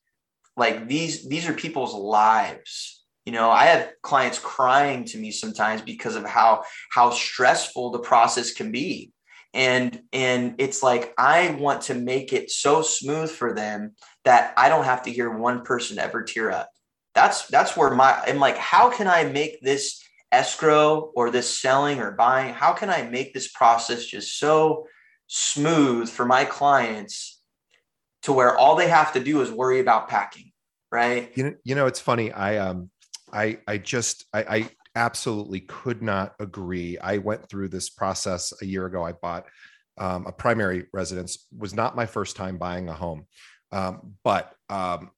Like 0.57 0.87
these 0.87 1.27
these 1.27 1.47
are 1.47 1.53
people's 1.53 1.93
lives. 1.93 2.98
You 3.29 3.35
know, 3.35 3.51
I 3.51 3.65
have 3.65 3.91
clients 4.01 4.39
crying 4.39 5.05
to 5.05 5.17
me 5.19 5.31
sometimes 5.31 5.81
because 5.81 6.15
of 6.15 6.25
how 6.25 6.63
how 6.91 7.11
stressful 7.11 7.91
the 7.91 7.99
process 7.99 8.53
can 8.53 8.71
be. 8.71 9.11
And 9.53 10.01
and 10.11 10.55
it's 10.57 10.81
like 10.81 11.13
I 11.17 11.51
want 11.59 11.83
to 11.83 11.93
make 11.93 12.33
it 12.33 12.49
so 12.49 12.81
smooth 12.81 13.29
for 13.29 13.53
them 13.53 13.93
that 14.25 14.53
I 14.57 14.69
don't 14.69 14.85
have 14.85 15.03
to 15.03 15.11
hear 15.11 15.29
one 15.29 15.63
person 15.63 15.99
ever 15.99 16.23
tear 16.23 16.51
up 16.51 16.69
that's 17.19 17.47
that's 17.47 17.75
where 17.75 17.89
my 17.91 18.21
I'm 18.25 18.39
like, 18.39 18.57
how 18.57 18.89
can 18.89 19.07
I 19.07 19.25
make 19.25 19.61
this 19.61 20.01
escrow 20.31 21.11
or 21.15 21.31
this 21.31 21.59
selling 21.59 21.99
or 21.99 22.11
buying? 22.11 22.53
How 22.53 22.73
can 22.73 22.89
I 22.89 23.03
make 23.03 23.33
this 23.33 23.51
process 23.51 24.05
just 24.05 24.39
so 24.39 24.87
smooth 25.27 26.09
for 26.09 26.25
my 26.25 26.45
clients 26.45 27.41
to 28.23 28.33
where 28.33 28.57
all 28.57 28.75
they 28.75 28.87
have 28.87 29.13
to 29.13 29.19
do 29.19 29.41
is 29.41 29.51
worry 29.51 29.79
about 29.79 30.07
packing, 30.07 30.51
right? 30.91 31.31
You 31.35 31.43
know, 31.43 31.53
you 31.63 31.75
know, 31.75 31.87
it's 31.87 31.99
funny. 31.99 32.31
I 32.31 32.57
um, 32.57 32.89
I 33.33 33.59
I 33.67 33.77
just 33.77 34.25
I, 34.33 34.41
I 34.43 34.69
absolutely 34.95 35.61
could 35.61 36.01
not 36.01 36.35
agree. 36.39 36.97
I 36.97 37.17
went 37.17 37.47
through 37.49 37.69
this 37.69 37.89
process 37.89 38.53
a 38.61 38.65
year 38.65 38.85
ago. 38.85 39.03
I 39.03 39.13
bought 39.13 39.45
um, 39.97 40.25
a 40.27 40.31
primary 40.31 40.85
residence. 40.93 41.47
Was 41.57 41.73
not 41.73 41.95
my 41.95 42.05
first 42.05 42.35
time 42.35 42.57
buying 42.57 42.89
a 42.89 42.93
home, 42.93 43.25
um, 43.71 44.15
but 44.23 44.53
um, 44.69 45.11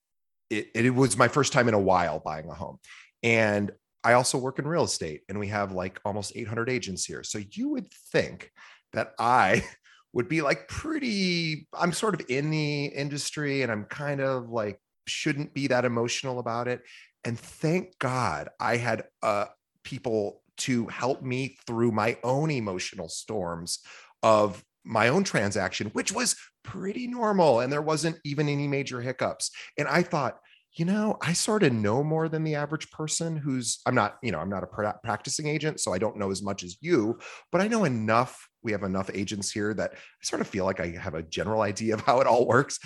it, 0.50 0.70
it 0.74 0.90
was 0.90 1.16
my 1.16 1.28
first 1.28 1.52
time 1.52 1.68
in 1.68 1.74
a 1.74 1.80
while 1.80 2.20
buying 2.20 2.48
a 2.48 2.54
home. 2.54 2.78
And 3.22 3.72
I 4.04 4.14
also 4.14 4.38
work 4.38 4.58
in 4.58 4.66
real 4.66 4.84
estate 4.84 5.22
and 5.28 5.38
we 5.38 5.48
have 5.48 5.72
like 5.72 6.00
almost 6.04 6.32
800 6.34 6.68
agents 6.68 7.04
here. 7.04 7.22
So 7.22 7.40
you 7.52 7.70
would 7.70 7.88
think 8.12 8.50
that 8.92 9.12
I 9.18 9.64
would 10.12 10.28
be 10.28 10.42
like 10.42 10.68
pretty, 10.68 11.66
I'm 11.72 11.92
sort 11.92 12.14
of 12.14 12.26
in 12.28 12.50
the 12.50 12.86
industry 12.86 13.62
and 13.62 13.72
I'm 13.72 13.84
kind 13.84 14.20
of 14.20 14.50
like, 14.50 14.78
shouldn't 15.08 15.52
be 15.52 15.66
that 15.68 15.84
emotional 15.84 16.38
about 16.38 16.68
it. 16.68 16.82
And 17.24 17.38
thank 17.38 17.98
God 17.98 18.48
I 18.58 18.76
had 18.76 19.04
uh, 19.22 19.46
people 19.84 20.42
to 20.58 20.86
help 20.86 21.22
me 21.22 21.56
through 21.66 21.92
my 21.92 22.18
own 22.22 22.50
emotional 22.50 23.08
storms 23.08 23.80
of 24.22 24.64
my 24.84 25.08
own 25.08 25.24
transaction, 25.24 25.88
which 25.92 26.12
was 26.12 26.36
pretty 26.64 27.06
normal. 27.06 27.60
And 27.60 27.72
there 27.72 27.82
wasn't 27.82 28.18
even 28.24 28.48
any 28.48 28.68
major 28.68 29.00
hiccups. 29.00 29.50
And 29.78 29.88
I 29.88 30.02
thought, 30.02 30.38
you 30.74 30.84
know, 30.84 31.18
I 31.20 31.34
sort 31.34 31.62
of 31.64 31.72
know 31.72 32.02
more 32.02 32.28
than 32.28 32.44
the 32.44 32.54
average 32.54 32.90
person 32.90 33.36
who's, 33.36 33.80
I'm 33.84 33.94
not, 33.94 34.16
you 34.22 34.32
know, 34.32 34.38
I'm 34.38 34.48
not 34.48 34.64
a 34.64 34.94
practicing 35.04 35.46
agent, 35.46 35.80
so 35.80 35.92
I 35.92 35.98
don't 35.98 36.16
know 36.16 36.30
as 36.30 36.42
much 36.42 36.62
as 36.62 36.78
you, 36.80 37.18
but 37.50 37.60
I 37.60 37.68
know 37.68 37.84
enough. 37.84 38.48
We 38.62 38.72
have 38.72 38.82
enough 38.82 39.10
agents 39.12 39.50
here 39.50 39.74
that 39.74 39.92
I 39.92 40.24
sort 40.24 40.40
of 40.40 40.46
feel 40.46 40.64
like 40.64 40.80
I 40.80 40.96
have 40.98 41.14
a 41.14 41.22
general 41.22 41.60
idea 41.60 41.94
of 41.94 42.00
how 42.00 42.20
it 42.20 42.26
all 42.26 42.46
works. 42.46 42.78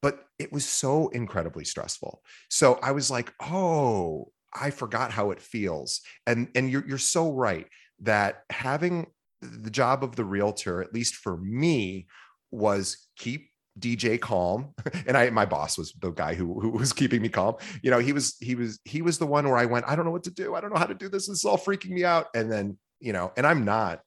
But 0.00 0.24
it 0.38 0.52
was 0.52 0.64
so 0.64 1.08
incredibly 1.08 1.64
stressful. 1.64 2.22
So 2.50 2.78
I 2.82 2.92
was 2.92 3.10
like, 3.10 3.32
oh, 3.40 4.32
I 4.54 4.70
forgot 4.70 5.12
how 5.12 5.30
it 5.30 5.40
feels. 5.40 6.00
And 6.26 6.48
and 6.54 6.70
you're 6.70 6.86
you're 6.86 6.98
so 6.98 7.32
right 7.32 7.66
that 8.00 8.42
having 8.50 9.06
the 9.40 9.70
job 9.70 10.04
of 10.04 10.16
the 10.16 10.24
realtor, 10.24 10.82
at 10.82 10.94
least 10.94 11.16
for 11.16 11.36
me, 11.36 12.06
was 12.50 13.08
keep 13.16 13.50
DJ 13.78 14.20
calm. 14.20 14.74
And 15.06 15.16
I 15.16 15.30
my 15.30 15.46
boss 15.46 15.78
was 15.78 15.92
the 16.00 16.10
guy 16.10 16.34
who, 16.34 16.60
who 16.60 16.70
was 16.70 16.92
keeping 16.92 17.22
me 17.22 17.28
calm. 17.28 17.56
You 17.82 17.90
know, 17.90 17.98
he 17.98 18.12
was 18.12 18.36
he 18.40 18.54
was 18.54 18.78
he 18.84 19.02
was 19.02 19.18
the 19.18 19.26
one 19.26 19.46
where 19.46 19.56
I 19.56 19.66
went, 19.66 19.88
I 19.88 19.96
don't 19.96 20.04
know 20.04 20.10
what 20.10 20.24
to 20.24 20.30
do. 20.30 20.54
I 20.54 20.60
don't 20.60 20.72
know 20.72 20.78
how 20.78 20.86
to 20.86 20.94
do 20.94 21.08
this. 21.08 21.28
This 21.28 21.38
is 21.38 21.44
all 21.44 21.58
freaking 21.58 21.90
me 21.90 22.04
out. 22.04 22.26
And 22.34 22.50
then, 22.50 22.78
you 23.00 23.12
know, 23.12 23.32
and 23.36 23.46
I'm 23.46 23.64
not 23.64 24.00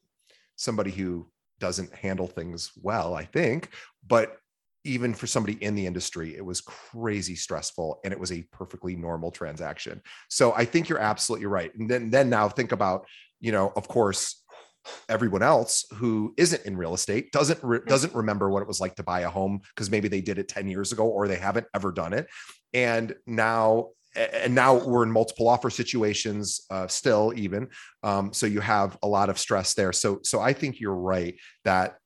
somebody 0.56 0.92
who 0.92 1.30
doesn't 1.60 1.94
handle 1.94 2.28
things 2.28 2.72
well, 2.82 3.14
I 3.14 3.26
think, 3.26 3.70
but 4.06 4.38
even 4.86 5.14
for 5.14 5.28
somebody 5.28 5.62
in 5.64 5.76
the 5.76 5.86
industry, 5.86 6.36
it 6.36 6.46
was 6.46 6.62
crazy 6.62 7.36
stressful 7.36 8.00
and 8.04 8.14
it 8.14 8.20
was 8.20 8.32
a 8.32 8.44
perfectly 8.52 8.96
normal 8.96 9.32
transaction. 9.32 10.02
So 10.30 10.54
I 10.54 10.66
think 10.66 10.88
you're 10.88 11.00
absolutely 11.00 11.48
right. 11.48 11.74
And 11.76 11.90
then 11.90 12.10
then 12.10 12.30
now 12.30 12.48
think 12.48 12.72
about, 12.72 13.06
you 13.42 13.52
know, 13.52 13.74
of 13.76 13.88
course, 13.88 14.44
everyone 15.10 15.42
else 15.42 15.86
who 15.96 16.34
isn't 16.38 16.66
in 16.66 16.78
real 16.78 16.94
estate 16.94 17.32
doesn't 17.32 17.60
re- 17.64 17.80
doesn't 17.88 18.14
remember 18.14 18.50
what 18.50 18.62
it 18.62 18.68
was 18.68 18.80
like 18.80 18.96
to 18.96 19.04
buy 19.04 19.22
a 19.22 19.30
home 19.30 19.60
because 19.74 19.90
maybe 19.90 20.08
they 20.08 20.22
did 20.22 20.38
it 20.38 20.48
10 20.48 20.68
years 20.68 20.92
ago 20.92 21.06
or 21.06 21.28
they 21.28 21.38
haven't 21.38 21.66
ever 21.74 21.92
done 21.92 22.14
it 22.14 22.28
and 22.74 23.16
now 23.26 23.90
and 24.16 24.54
now 24.54 24.76
we're 24.76 25.04
in 25.04 25.12
multiple 25.12 25.50
offer 25.50 25.70
situations 25.70 26.62
uh, 26.70 26.88
still 26.88 27.34
even 27.36 27.68
um, 28.04 28.32
so 28.32 28.46
you 28.46 28.62
have 28.62 28.98
a 29.02 29.08
lot 29.08 29.30
of 29.30 29.40
stress 29.40 29.74
there 29.74 29.92
so 29.92 30.20
so 30.24 30.40
i 30.40 30.54
think 30.54 30.80
you're 30.80 30.94
right 30.94 31.36
that 31.64 31.98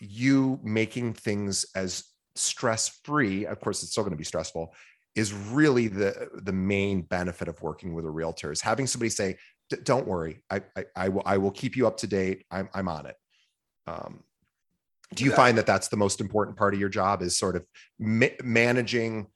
you 0.00 0.58
making 0.62 1.12
things 1.12 1.64
as 1.74 2.04
stress 2.36 3.00
free 3.04 3.46
of 3.46 3.60
course 3.60 3.82
it's 3.82 3.92
still 3.92 4.02
going 4.02 4.12
to 4.12 4.16
be 4.16 4.24
stressful 4.24 4.74
is 5.14 5.32
really 5.32 5.86
the 5.86 6.28
the 6.42 6.52
main 6.52 7.02
benefit 7.02 7.46
of 7.46 7.60
working 7.62 7.94
with 7.94 8.04
a 8.04 8.10
realtor 8.10 8.50
is 8.50 8.60
having 8.60 8.86
somebody 8.86 9.10
say 9.10 9.36
don't 9.82 10.06
worry. 10.06 10.42
I, 10.50 10.62
I, 10.76 10.84
I, 10.96 11.08
will, 11.08 11.22
I 11.24 11.38
will 11.38 11.50
keep 11.50 11.76
you 11.76 11.86
up 11.86 11.98
to 11.98 12.06
date. 12.06 12.44
I'm, 12.50 12.68
I'm 12.74 12.88
on 12.88 13.06
it. 13.06 13.16
Um, 13.86 14.22
do 15.14 15.24
you 15.24 15.30
yeah. 15.30 15.36
find 15.36 15.58
that 15.58 15.66
that's 15.66 15.88
the 15.88 15.96
most 15.96 16.20
important 16.20 16.56
part 16.56 16.74
of 16.74 16.80
your 16.80 16.88
job 16.88 17.22
is 17.22 17.38
sort 17.38 17.56
of 17.56 17.64
ma- 17.98 18.26
managing, 18.42 19.26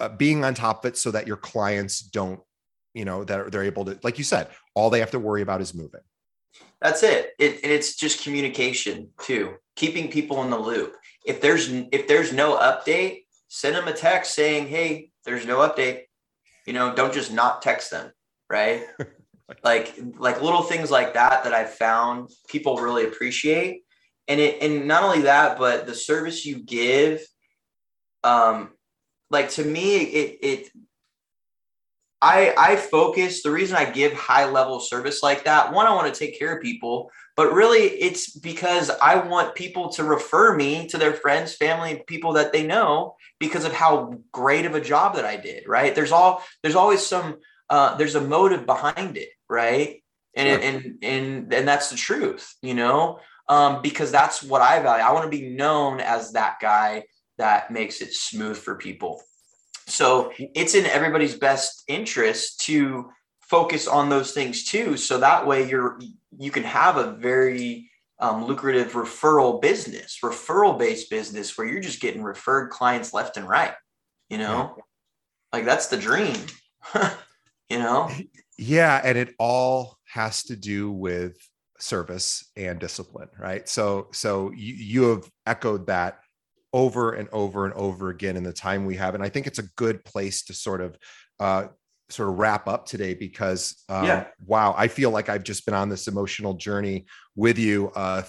uh, 0.00 0.08
being 0.08 0.44
on 0.44 0.54
top 0.54 0.84
of 0.84 0.92
it 0.92 0.96
so 0.96 1.10
that 1.10 1.26
your 1.26 1.36
clients 1.36 2.00
don't, 2.00 2.40
you 2.94 3.04
know, 3.04 3.24
that 3.24 3.52
they're 3.52 3.64
able 3.64 3.84
to, 3.84 3.98
like 4.02 4.18
you 4.18 4.24
said, 4.24 4.48
all 4.74 4.90
they 4.90 5.00
have 5.00 5.10
to 5.12 5.18
worry 5.18 5.42
about 5.42 5.60
is 5.60 5.74
moving. 5.74 6.00
That's 6.80 7.02
it. 7.02 7.34
it 7.38 7.60
it's 7.62 7.96
just 7.96 8.24
communication 8.24 9.10
too, 9.22 9.54
keeping 9.76 10.10
people 10.10 10.42
in 10.42 10.50
the 10.50 10.58
loop. 10.58 10.96
If 11.24 11.40
there's, 11.40 11.68
if 11.70 12.08
there's 12.08 12.32
no 12.32 12.56
update, 12.56 13.24
send 13.48 13.76
them 13.76 13.88
a 13.88 13.92
text 13.92 14.34
saying, 14.34 14.68
Hey, 14.68 15.10
there's 15.24 15.46
no 15.46 15.58
update. 15.58 16.02
You 16.66 16.72
know, 16.72 16.94
don't 16.94 17.14
just 17.14 17.32
not 17.32 17.62
text 17.62 17.90
them. 17.90 18.10
Right. 18.50 18.84
like 19.64 19.94
like 20.18 20.42
little 20.42 20.62
things 20.62 20.90
like 20.90 21.14
that 21.14 21.44
that 21.44 21.54
I've 21.54 21.74
found 21.74 22.30
people 22.48 22.78
really 22.78 23.04
appreciate. 23.04 23.82
And 24.28 24.40
it 24.40 24.62
and 24.62 24.88
not 24.88 25.04
only 25.04 25.22
that, 25.22 25.58
but 25.58 25.86
the 25.86 25.94
service 25.94 26.44
you 26.44 26.58
give, 26.58 27.20
um, 28.24 28.72
like 29.30 29.50
to 29.50 29.64
me, 29.64 29.96
it 29.98 30.38
it 30.42 30.70
I 32.20 32.54
I 32.58 32.76
focus 32.76 33.42
the 33.42 33.52
reason 33.52 33.76
I 33.76 33.84
give 33.84 34.12
high 34.14 34.46
level 34.46 34.80
service 34.80 35.22
like 35.22 35.44
that. 35.44 35.72
One, 35.72 35.86
I 35.86 35.94
want 35.94 36.12
to 36.12 36.18
take 36.18 36.38
care 36.38 36.56
of 36.56 36.62
people, 36.62 37.10
but 37.36 37.52
really 37.52 37.80
it's 37.80 38.30
because 38.30 38.90
I 38.90 39.16
want 39.16 39.54
people 39.54 39.90
to 39.92 40.04
refer 40.04 40.56
me 40.56 40.88
to 40.88 40.98
their 40.98 41.12
friends, 41.12 41.54
family, 41.54 42.02
people 42.06 42.32
that 42.34 42.52
they 42.52 42.66
know 42.66 43.16
because 43.38 43.64
of 43.64 43.72
how 43.72 44.14
great 44.32 44.64
of 44.64 44.74
a 44.74 44.80
job 44.80 45.16
that 45.16 45.24
I 45.24 45.36
did. 45.36 45.68
Right? 45.68 45.94
There's 45.94 46.12
all 46.12 46.42
there's 46.62 46.74
always 46.74 47.04
some 47.04 47.36
uh, 47.68 47.96
there's 47.96 48.14
a 48.14 48.20
motive 48.20 48.64
behind 48.64 49.16
it, 49.16 49.28
right? 49.48 50.02
And 50.34 50.48
sure. 50.48 50.70
and 50.70 50.98
and 51.02 51.54
and 51.54 51.68
that's 51.68 51.90
the 51.90 51.96
truth, 51.96 52.54
you 52.62 52.74
know, 52.74 53.20
um, 53.48 53.82
because 53.82 54.10
that's 54.10 54.42
what 54.42 54.62
I 54.62 54.80
value. 54.80 55.04
I 55.04 55.12
want 55.12 55.30
to 55.30 55.38
be 55.38 55.50
known 55.50 56.00
as 56.00 56.32
that 56.32 56.56
guy 56.60 57.04
that 57.38 57.70
makes 57.70 58.00
it 58.00 58.12
smooth 58.14 58.56
for 58.56 58.76
people. 58.76 59.22
So 59.86 60.32
it's 60.38 60.74
in 60.74 60.86
everybody's 60.86 61.38
best 61.38 61.84
interest 61.86 62.60
to 62.62 63.10
focus 63.48 63.86
on 63.86 64.08
those 64.08 64.32
things 64.32 64.64
too. 64.64 64.96
So 64.96 65.18
that 65.18 65.46
way 65.46 65.68
you're 65.68 65.98
you 66.38 66.50
can 66.50 66.64
have 66.64 66.96
a 66.96 67.12
very 67.12 67.90
um, 68.18 68.44
lucrative 68.46 68.92
referral 68.92 69.60
business, 69.60 70.18
referral 70.22 70.78
based 70.78 71.10
business 71.10 71.56
where 71.56 71.66
you're 71.66 71.80
just 71.80 72.00
getting 72.00 72.22
referred 72.22 72.70
clients 72.70 73.12
left 73.12 73.36
and 73.36 73.48
right. 73.48 73.74
You 74.28 74.38
know, 74.38 74.74
yeah. 74.76 74.82
like 75.52 75.64
that's 75.64 75.86
the 75.86 75.96
dream. 75.96 76.36
you 77.68 77.78
know? 77.78 78.10
Yeah. 78.58 79.00
And 79.02 79.18
it 79.18 79.34
all 79.38 79.98
has 80.06 80.42
to 80.44 80.56
do 80.56 80.90
with 80.90 81.36
service 81.78 82.50
and 82.56 82.78
discipline, 82.78 83.28
right? 83.38 83.68
So, 83.68 84.08
so 84.12 84.50
you, 84.52 84.74
you 84.74 85.02
have 85.10 85.30
echoed 85.46 85.86
that 85.88 86.20
over 86.72 87.12
and 87.12 87.28
over 87.32 87.64
and 87.64 87.74
over 87.74 88.08
again 88.08 88.36
in 88.36 88.42
the 88.42 88.52
time 88.52 88.84
we 88.84 88.96
have. 88.96 89.14
And 89.14 89.22
I 89.22 89.28
think 89.28 89.46
it's 89.46 89.58
a 89.58 89.68
good 89.76 90.04
place 90.04 90.42
to 90.44 90.54
sort 90.54 90.80
of 90.80 90.96
uh, 91.38 91.66
sort 92.08 92.28
of 92.28 92.38
wrap 92.38 92.68
up 92.68 92.86
today 92.86 93.14
because 93.14 93.82
um, 93.88 94.06
yeah. 94.06 94.26
wow, 94.46 94.74
I 94.76 94.88
feel 94.88 95.10
like 95.10 95.28
I've 95.28 95.42
just 95.42 95.64
been 95.64 95.74
on 95.74 95.88
this 95.88 96.08
emotional 96.08 96.54
journey 96.54 97.06
with 97.34 97.58
you. 97.58 97.90
Uh, 97.94 98.22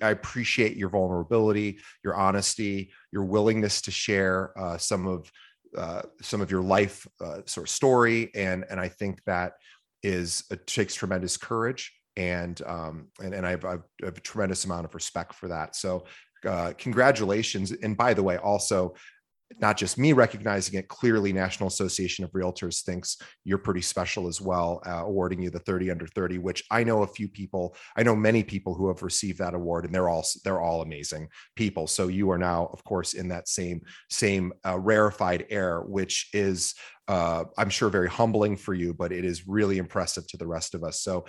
I 0.00 0.10
appreciate 0.10 0.76
your 0.76 0.90
vulnerability, 0.90 1.80
your 2.04 2.14
honesty, 2.14 2.92
your 3.12 3.24
willingness 3.24 3.80
to 3.82 3.90
share 3.90 4.56
uh, 4.58 4.78
some 4.78 5.06
of 5.06 5.30
uh, 5.76 6.02
some 6.22 6.40
of 6.40 6.50
your 6.50 6.62
life 6.62 7.06
uh, 7.20 7.40
sort 7.46 7.66
of 7.66 7.70
story, 7.70 8.30
and 8.34 8.64
and 8.70 8.78
I 8.78 8.88
think 8.88 9.22
that 9.24 9.54
is 10.02 10.44
it 10.50 10.66
takes 10.66 10.94
tremendous 10.94 11.36
courage 11.36 11.92
and 12.16 12.60
um, 12.66 13.08
and 13.22 13.34
and 13.34 13.46
I've, 13.46 13.64
I've, 13.64 13.82
I 14.02 14.06
have 14.06 14.16
a 14.16 14.20
tremendous 14.20 14.64
amount 14.64 14.84
of 14.84 14.94
respect 14.94 15.34
for 15.34 15.48
that. 15.48 15.76
So 15.76 16.04
uh, 16.44 16.72
congratulations. 16.78 17.72
And 17.72 17.96
by 17.96 18.14
the 18.14 18.22
way, 18.22 18.36
also 18.38 18.94
not 19.60 19.76
just 19.76 19.96
me 19.96 20.12
recognizing 20.12 20.78
it 20.78 20.88
clearly 20.88 21.32
national 21.32 21.68
association 21.68 22.24
of 22.24 22.32
realtors 22.32 22.82
thinks 22.82 23.16
you're 23.44 23.58
pretty 23.58 23.80
special 23.80 24.26
as 24.26 24.40
well 24.40 24.82
uh, 24.86 25.04
awarding 25.04 25.40
you 25.40 25.50
the 25.50 25.58
30 25.60 25.90
under 25.90 26.06
30 26.06 26.38
which 26.38 26.64
i 26.70 26.82
know 26.82 27.02
a 27.02 27.06
few 27.06 27.28
people 27.28 27.76
i 27.96 28.02
know 28.02 28.16
many 28.16 28.42
people 28.42 28.74
who 28.74 28.88
have 28.88 29.02
received 29.02 29.38
that 29.38 29.54
award 29.54 29.84
and 29.84 29.94
they're 29.94 30.08
all 30.08 30.24
they're 30.44 30.60
all 30.60 30.82
amazing 30.82 31.28
people. 31.54 31.86
So 31.86 32.08
you 32.08 32.30
are 32.30 32.38
now 32.38 32.70
of 32.72 32.82
course 32.84 33.14
in 33.14 33.28
that 33.28 33.48
same 33.48 33.80
same 34.10 34.52
uh, 34.64 34.78
rarefied 34.78 35.46
air 35.50 35.80
which 35.82 36.28
is 36.32 36.74
uh, 37.08 37.44
i'm 37.58 37.70
sure 37.70 37.88
very 37.88 38.08
humbling 38.08 38.56
for 38.56 38.74
you 38.74 38.92
but 38.92 39.12
it 39.12 39.24
is 39.24 39.46
really 39.46 39.78
impressive 39.78 40.26
to 40.28 40.36
the 40.36 40.46
rest 40.46 40.74
of 40.74 40.84
us. 40.84 41.00
So 41.00 41.24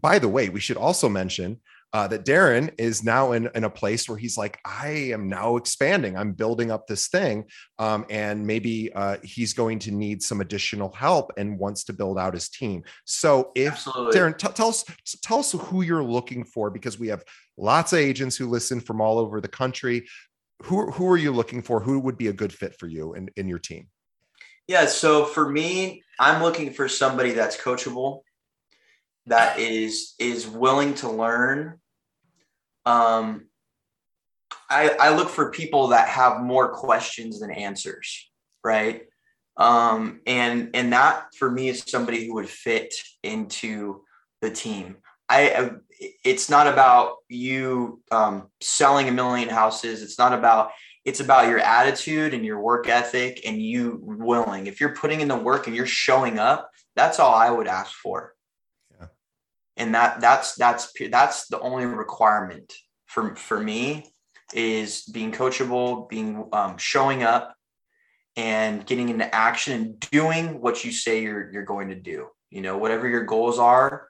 by 0.00 0.18
the 0.18 0.28
way 0.28 0.48
we 0.48 0.60
should 0.60 0.76
also 0.76 1.08
mention 1.08 1.60
uh, 1.92 2.06
that 2.08 2.24
Darrin 2.24 2.70
is 2.78 3.02
now 3.02 3.32
in, 3.32 3.48
in 3.54 3.64
a 3.64 3.70
place 3.70 4.08
where 4.08 4.18
he's 4.18 4.36
like, 4.36 4.58
I 4.64 4.88
am 5.12 5.28
now 5.28 5.56
expanding. 5.56 6.16
I'm 6.16 6.32
building 6.32 6.70
up 6.70 6.86
this 6.86 7.08
thing. 7.08 7.46
Um, 7.78 8.06
and 8.08 8.46
maybe 8.46 8.92
uh, 8.92 9.16
he's 9.22 9.54
going 9.54 9.80
to 9.80 9.90
need 9.90 10.22
some 10.22 10.40
additional 10.40 10.92
help 10.92 11.32
and 11.36 11.58
wants 11.58 11.84
to 11.84 11.92
build 11.92 12.18
out 12.18 12.34
his 12.34 12.48
team. 12.48 12.84
So 13.04 13.50
if 13.56 13.72
Absolutely. 13.72 14.12
Darrin, 14.12 14.34
t- 14.34 14.48
tell 14.54 14.68
us, 14.68 14.84
tell 15.22 15.40
us 15.40 15.52
who 15.52 15.82
you're 15.82 16.04
looking 16.04 16.44
for, 16.44 16.70
because 16.70 16.98
we 16.98 17.08
have 17.08 17.24
lots 17.56 17.92
of 17.92 17.98
agents 17.98 18.36
who 18.36 18.48
listen 18.48 18.80
from 18.80 19.00
all 19.00 19.18
over 19.18 19.40
the 19.40 19.48
country. 19.48 20.06
Who, 20.64 20.90
who 20.92 21.08
are 21.08 21.16
you 21.16 21.32
looking 21.32 21.62
for? 21.62 21.80
Who 21.80 21.98
would 22.00 22.18
be 22.18 22.28
a 22.28 22.32
good 22.32 22.52
fit 22.52 22.78
for 22.78 22.86
you 22.86 23.14
in, 23.14 23.30
in 23.36 23.48
your 23.48 23.58
team? 23.58 23.88
Yeah. 24.68 24.86
So 24.86 25.24
for 25.24 25.50
me, 25.50 26.04
I'm 26.20 26.40
looking 26.40 26.72
for 26.72 26.86
somebody 26.86 27.32
that's 27.32 27.56
coachable, 27.56 28.20
that 29.26 29.58
is 29.58 30.14
is 30.18 30.48
willing 30.48 30.94
to 30.94 31.10
learn 31.10 31.80
um, 32.86 33.46
I, 34.68 34.96
I 35.00 35.16
look 35.16 35.28
for 35.28 35.50
people 35.50 35.88
that 35.88 36.08
have 36.08 36.40
more 36.40 36.72
questions 36.72 37.40
than 37.40 37.50
answers, 37.50 38.30
right? 38.64 39.02
Um, 39.56 40.20
and 40.26 40.70
and 40.74 40.92
that 40.92 41.34
for 41.36 41.50
me 41.50 41.68
is 41.68 41.84
somebody 41.86 42.26
who 42.26 42.34
would 42.34 42.48
fit 42.48 42.94
into 43.22 44.02
the 44.40 44.50
team. 44.50 44.96
I 45.28 45.72
it's 46.24 46.48
not 46.48 46.66
about 46.66 47.16
you 47.28 48.00
um, 48.10 48.48
selling 48.60 49.08
a 49.08 49.12
million 49.12 49.48
houses. 49.48 50.02
It's 50.02 50.18
not 50.18 50.32
about 50.32 50.70
it's 51.04 51.20
about 51.20 51.48
your 51.48 51.58
attitude 51.58 52.32
and 52.32 52.44
your 52.44 52.60
work 52.60 52.88
ethic 52.88 53.40
and 53.46 53.60
you 53.60 53.98
willing. 54.02 54.66
If 54.66 54.80
you're 54.80 54.94
putting 54.94 55.20
in 55.20 55.28
the 55.28 55.36
work 55.36 55.66
and 55.66 55.74
you're 55.74 55.86
showing 55.86 56.38
up, 56.38 56.70
that's 56.94 57.18
all 57.18 57.34
I 57.34 57.50
would 57.50 57.66
ask 57.66 57.92
for 57.92 58.34
and 59.80 59.94
that 59.94 60.20
that's 60.20 60.54
that's 60.54 60.92
that's 61.10 61.46
the 61.48 61.58
only 61.60 61.86
requirement 61.86 62.72
for 63.06 63.34
for 63.34 63.58
me 63.58 64.12
is 64.52 65.02
being 65.04 65.32
coachable 65.32 66.08
being 66.08 66.48
um, 66.52 66.76
showing 66.76 67.22
up 67.22 67.54
and 68.36 68.84
getting 68.86 69.08
into 69.08 69.34
action 69.34 69.72
and 69.72 70.00
doing 70.10 70.60
what 70.60 70.84
you 70.84 70.92
say 70.92 71.22
you're 71.22 71.50
you're 71.50 71.64
going 71.64 71.88
to 71.88 71.94
do. 71.94 72.28
You 72.50 72.60
know 72.60 72.76
whatever 72.76 73.08
your 73.08 73.24
goals 73.24 73.58
are 73.58 74.08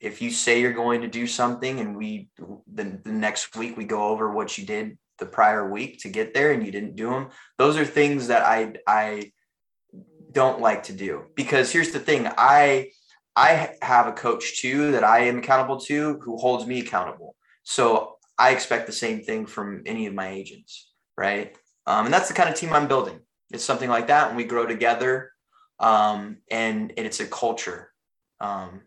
if 0.00 0.22
you 0.22 0.30
say 0.30 0.60
you're 0.60 0.72
going 0.72 1.00
to 1.00 1.08
do 1.08 1.26
something 1.26 1.80
and 1.80 1.96
we 1.96 2.28
the, 2.72 3.00
the 3.02 3.10
next 3.10 3.56
week 3.56 3.76
we 3.76 3.84
go 3.84 4.08
over 4.08 4.30
what 4.30 4.56
you 4.56 4.64
did 4.64 4.96
the 5.18 5.26
prior 5.26 5.68
week 5.68 5.98
to 6.00 6.08
get 6.08 6.32
there 6.32 6.52
and 6.52 6.64
you 6.64 6.70
didn't 6.70 6.94
do 6.94 7.10
them 7.10 7.28
those 7.56 7.76
are 7.76 7.84
things 7.84 8.28
that 8.28 8.44
i 8.44 8.72
i 8.86 9.32
don't 10.32 10.60
like 10.60 10.84
to 10.84 10.92
do. 10.92 11.24
Because 11.34 11.72
here's 11.72 11.90
the 11.90 11.98
thing 11.98 12.28
i 12.36 12.90
I 13.38 13.76
have 13.82 14.08
a 14.08 14.12
coach 14.12 14.60
too 14.60 14.90
that 14.90 15.04
I 15.04 15.20
am 15.20 15.38
accountable 15.38 15.78
to 15.82 16.18
who 16.22 16.36
holds 16.38 16.66
me 16.66 16.80
accountable. 16.80 17.36
So 17.62 18.16
I 18.36 18.50
expect 18.50 18.88
the 18.88 18.92
same 18.92 19.22
thing 19.22 19.46
from 19.46 19.84
any 19.86 20.06
of 20.06 20.14
my 20.14 20.28
agents, 20.28 20.90
right? 21.16 21.56
Um, 21.86 22.06
and 22.06 22.12
that's 22.12 22.26
the 22.26 22.34
kind 22.34 22.48
of 22.48 22.56
team 22.56 22.72
I'm 22.72 22.88
building. 22.88 23.20
It's 23.52 23.62
something 23.62 23.88
like 23.88 24.08
that, 24.08 24.28
and 24.28 24.36
we 24.36 24.42
grow 24.42 24.66
together, 24.66 25.30
um, 25.78 26.38
and, 26.50 26.92
and 26.96 27.06
it's 27.06 27.20
a 27.20 27.26
culture, 27.26 27.92
um, 28.40 28.82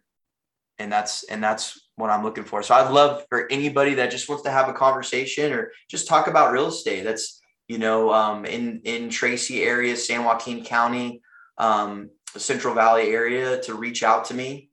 and 0.77 0.91
that's 0.91 1.23
and 1.23 1.41
that's 1.41 1.87
what 1.95 2.09
I'm 2.09 2.23
looking 2.23 2.43
for. 2.43 2.61
So 2.61 2.75
I'd 2.75 2.91
love 2.91 3.23
for 3.29 3.49
anybody 3.49 3.93
that 3.95 4.11
just 4.11 4.27
wants 4.27 4.43
to 4.43 4.51
have 4.51 4.67
a 4.67 4.73
conversation 4.73 5.53
or 5.53 5.71
just 5.89 6.07
talk 6.07 6.27
about 6.27 6.51
real 6.51 6.67
estate. 6.67 7.05
That's 7.05 7.41
you 7.69 7.77
know 7.77 8.11
um, 8.13 8.45
in 8.45 8.81
in 8.83 9.09
Tracy 9.09 9.63
area, 9.63 9.95
San 9.95 10.25
Joaquin 10.25 10.65
County. 10.65 11.21
Um, 11.57 12.09
the 12.33 12.39
Central 12.39 12.73
Valley 12.73 13.09
area 13.09 13.61
to 13.61 13.73
reach 13.73 14.03
out 14.03 14.25
to 14.25 14.33
me. 14.33 14.69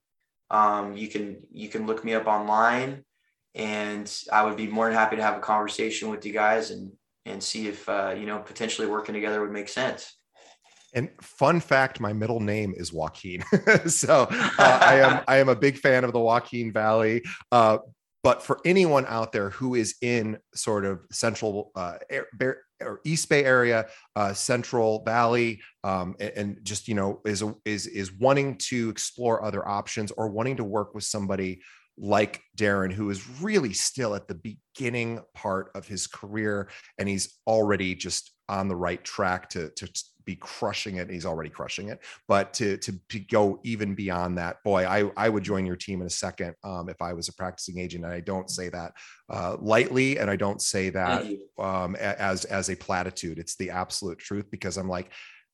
Um, 0.50 0.96
you 0.96 1.08
can 1.08 1.42
you 1.50 1.68
can 1.68 1.86
look 1.86 2.04
me 2.04 2.14
up 2.14 2.26
online, 2.26 3.04
and 3.54 4.10
I 4.32 4.44
would 4.44 4.56
be 4.56 4.66
more 4.66 4.86
than 4.86 4.94
happy 4.94 5.16
to 5.16 5.22
have 5.22 5.36
a 5.36 5.40
conversation 5.40 6.10
with 6.10 6.24
you 6.24 6.32
guys 6.32 6.70
and 6.70 6.92
and 7.26 7.42
see 7.42 7.68
if 7.68 7.88
uh, 7.88 8.14
you 8.16 8.26
know 8.26 8.38
potentially 8.38 8.86
working 8.86 9.14
together 9.14 9.40
would 9.40 9.52
make 9.52 9.68
sense. 9.68 10.14
And 10.94 11.10
fun 11.20 11.60
fact, 11.60 12.00
my 12.00 12.14
middle 12.14 12.40
name 12.40 12.72
is 12.76 12.92
Joaquin, 12.92 13.44
so 13.86 14.26
uh, 14.30 14.78
I 14.82 15.00
am 15.00 15.24
I 15.28 15.36
am 15.36 15.48
a 15.48 15.56
big 15.56 15.76
fan 15.78 16.04
of 16.04 16.12
the 16.12 16.20
Joaquin 16.20 16.72
Valley. 16.72 17.22
Uh, 17.52 17.78
but 18.24 18.42
for 18.42 18.58
anyone 18.64 19.06
out 19.06 19.32
there 19.32 19.50
who 19.50 19.74
is 19.74 19.94
in 20.02 20.38
sort 20.54 20.84
of 20.84 21.00
central 21.12 21.70
uh, 21.74 21.98
or 22.80 23.00
East 23.04 23.28
Bay 23.28 23.44
area, 23.44 23.86
uh, 24.16 24.32
Central 24.32 25.02
Valley, 25.04 25.60
um, 25.84 26.14
and, 26.20 26.32
and, 26.36 26.58
just 26.62 26.88
you 26.88 26.94
know 26.94 27.20
is 27.24 27.42
is 27.64 27.86
is 27.86 28.12
wanting 28.12 28.56
to 28.56 28.90
explore 28.90 29.44
other 29.44 29.66
options 29.66 30.10
or 30.12 30.28
wanting 30.28 30.56
to 30.56 30.64
work 30.64 30.94
with 30.94 31.04
somebody 31.04 31.60
like 31.96 32.40
Darrin, 32.54 32.90
who 32.90 33.10
is 33.10 33.28
really 33.40 33.72
still 33.72 34.14
at 34.14 34.28
the 34.28 34.34
beginning 34.74 35.20
part 35.34 35.70
of 35.74 35.86
his 35.86 36.06
career, 36.06 36.68
and 36.98 37.08
he's 37.08 37.38
already 37.46 37.94
just 37.94 38.32
on 38.48 38.68
the 38.68 38.76
right 38.76 39.02
track 39.04 39.48
to 39.50 39.70
to 39.70 39.88
be 40.28 40.36
crushing 40.36 40.96
it. 40.96 41.08
He's 41.08 41.24
already 41.24 41.48
crushing 41.48 41.88
it, 41.88 42.00
but 42.28 42.52
to 42.54 42.76
to, 42.76 42.92
to 43.08 43.18
go 43.18 43.60
even 43.64 43.94
beyond 43.94 44.36
that, 44.36 44.62
boy, 44.62 44.84
I 44.86 45.10
I 45.16 45.30
would 45.30 45.42
join 45.42 45.64
your 45.64 45.74
team 45.74 46.02
in 46.02 46.06
a 46.06 46.10
second 46.10 46.54
um, 46.62 46.90
if 46.90 47.00
I 47.00 47.14
was 47.14 47.28
a 47.28 47.32
practicing 47.32 47.78
agent. 47.78 48.04
And 48.04 48.12
I 48.12 48.20
don't 48.20 48.50
say 48.50 48.68
that 48.68 48.92
uh, 49.30 49.56
lightly, 49.58 50.18
and 50.18 50.30
I 50.30 50.36
don't 50.36 50.60
say 50.60 50.90
that 50.90 51.26
um, 51.58 51.96
as 51.96 52.44
as 52.44 52.68
a 52.68 52.76
platitude. 52.76 53.38
It's 53.38 53.56
the 53.56 53.70
absolute 53.70 54.18
truth 54.18 54.50
because 54.50 54.76
I'm 54.76 54.88
like 54.88 55.10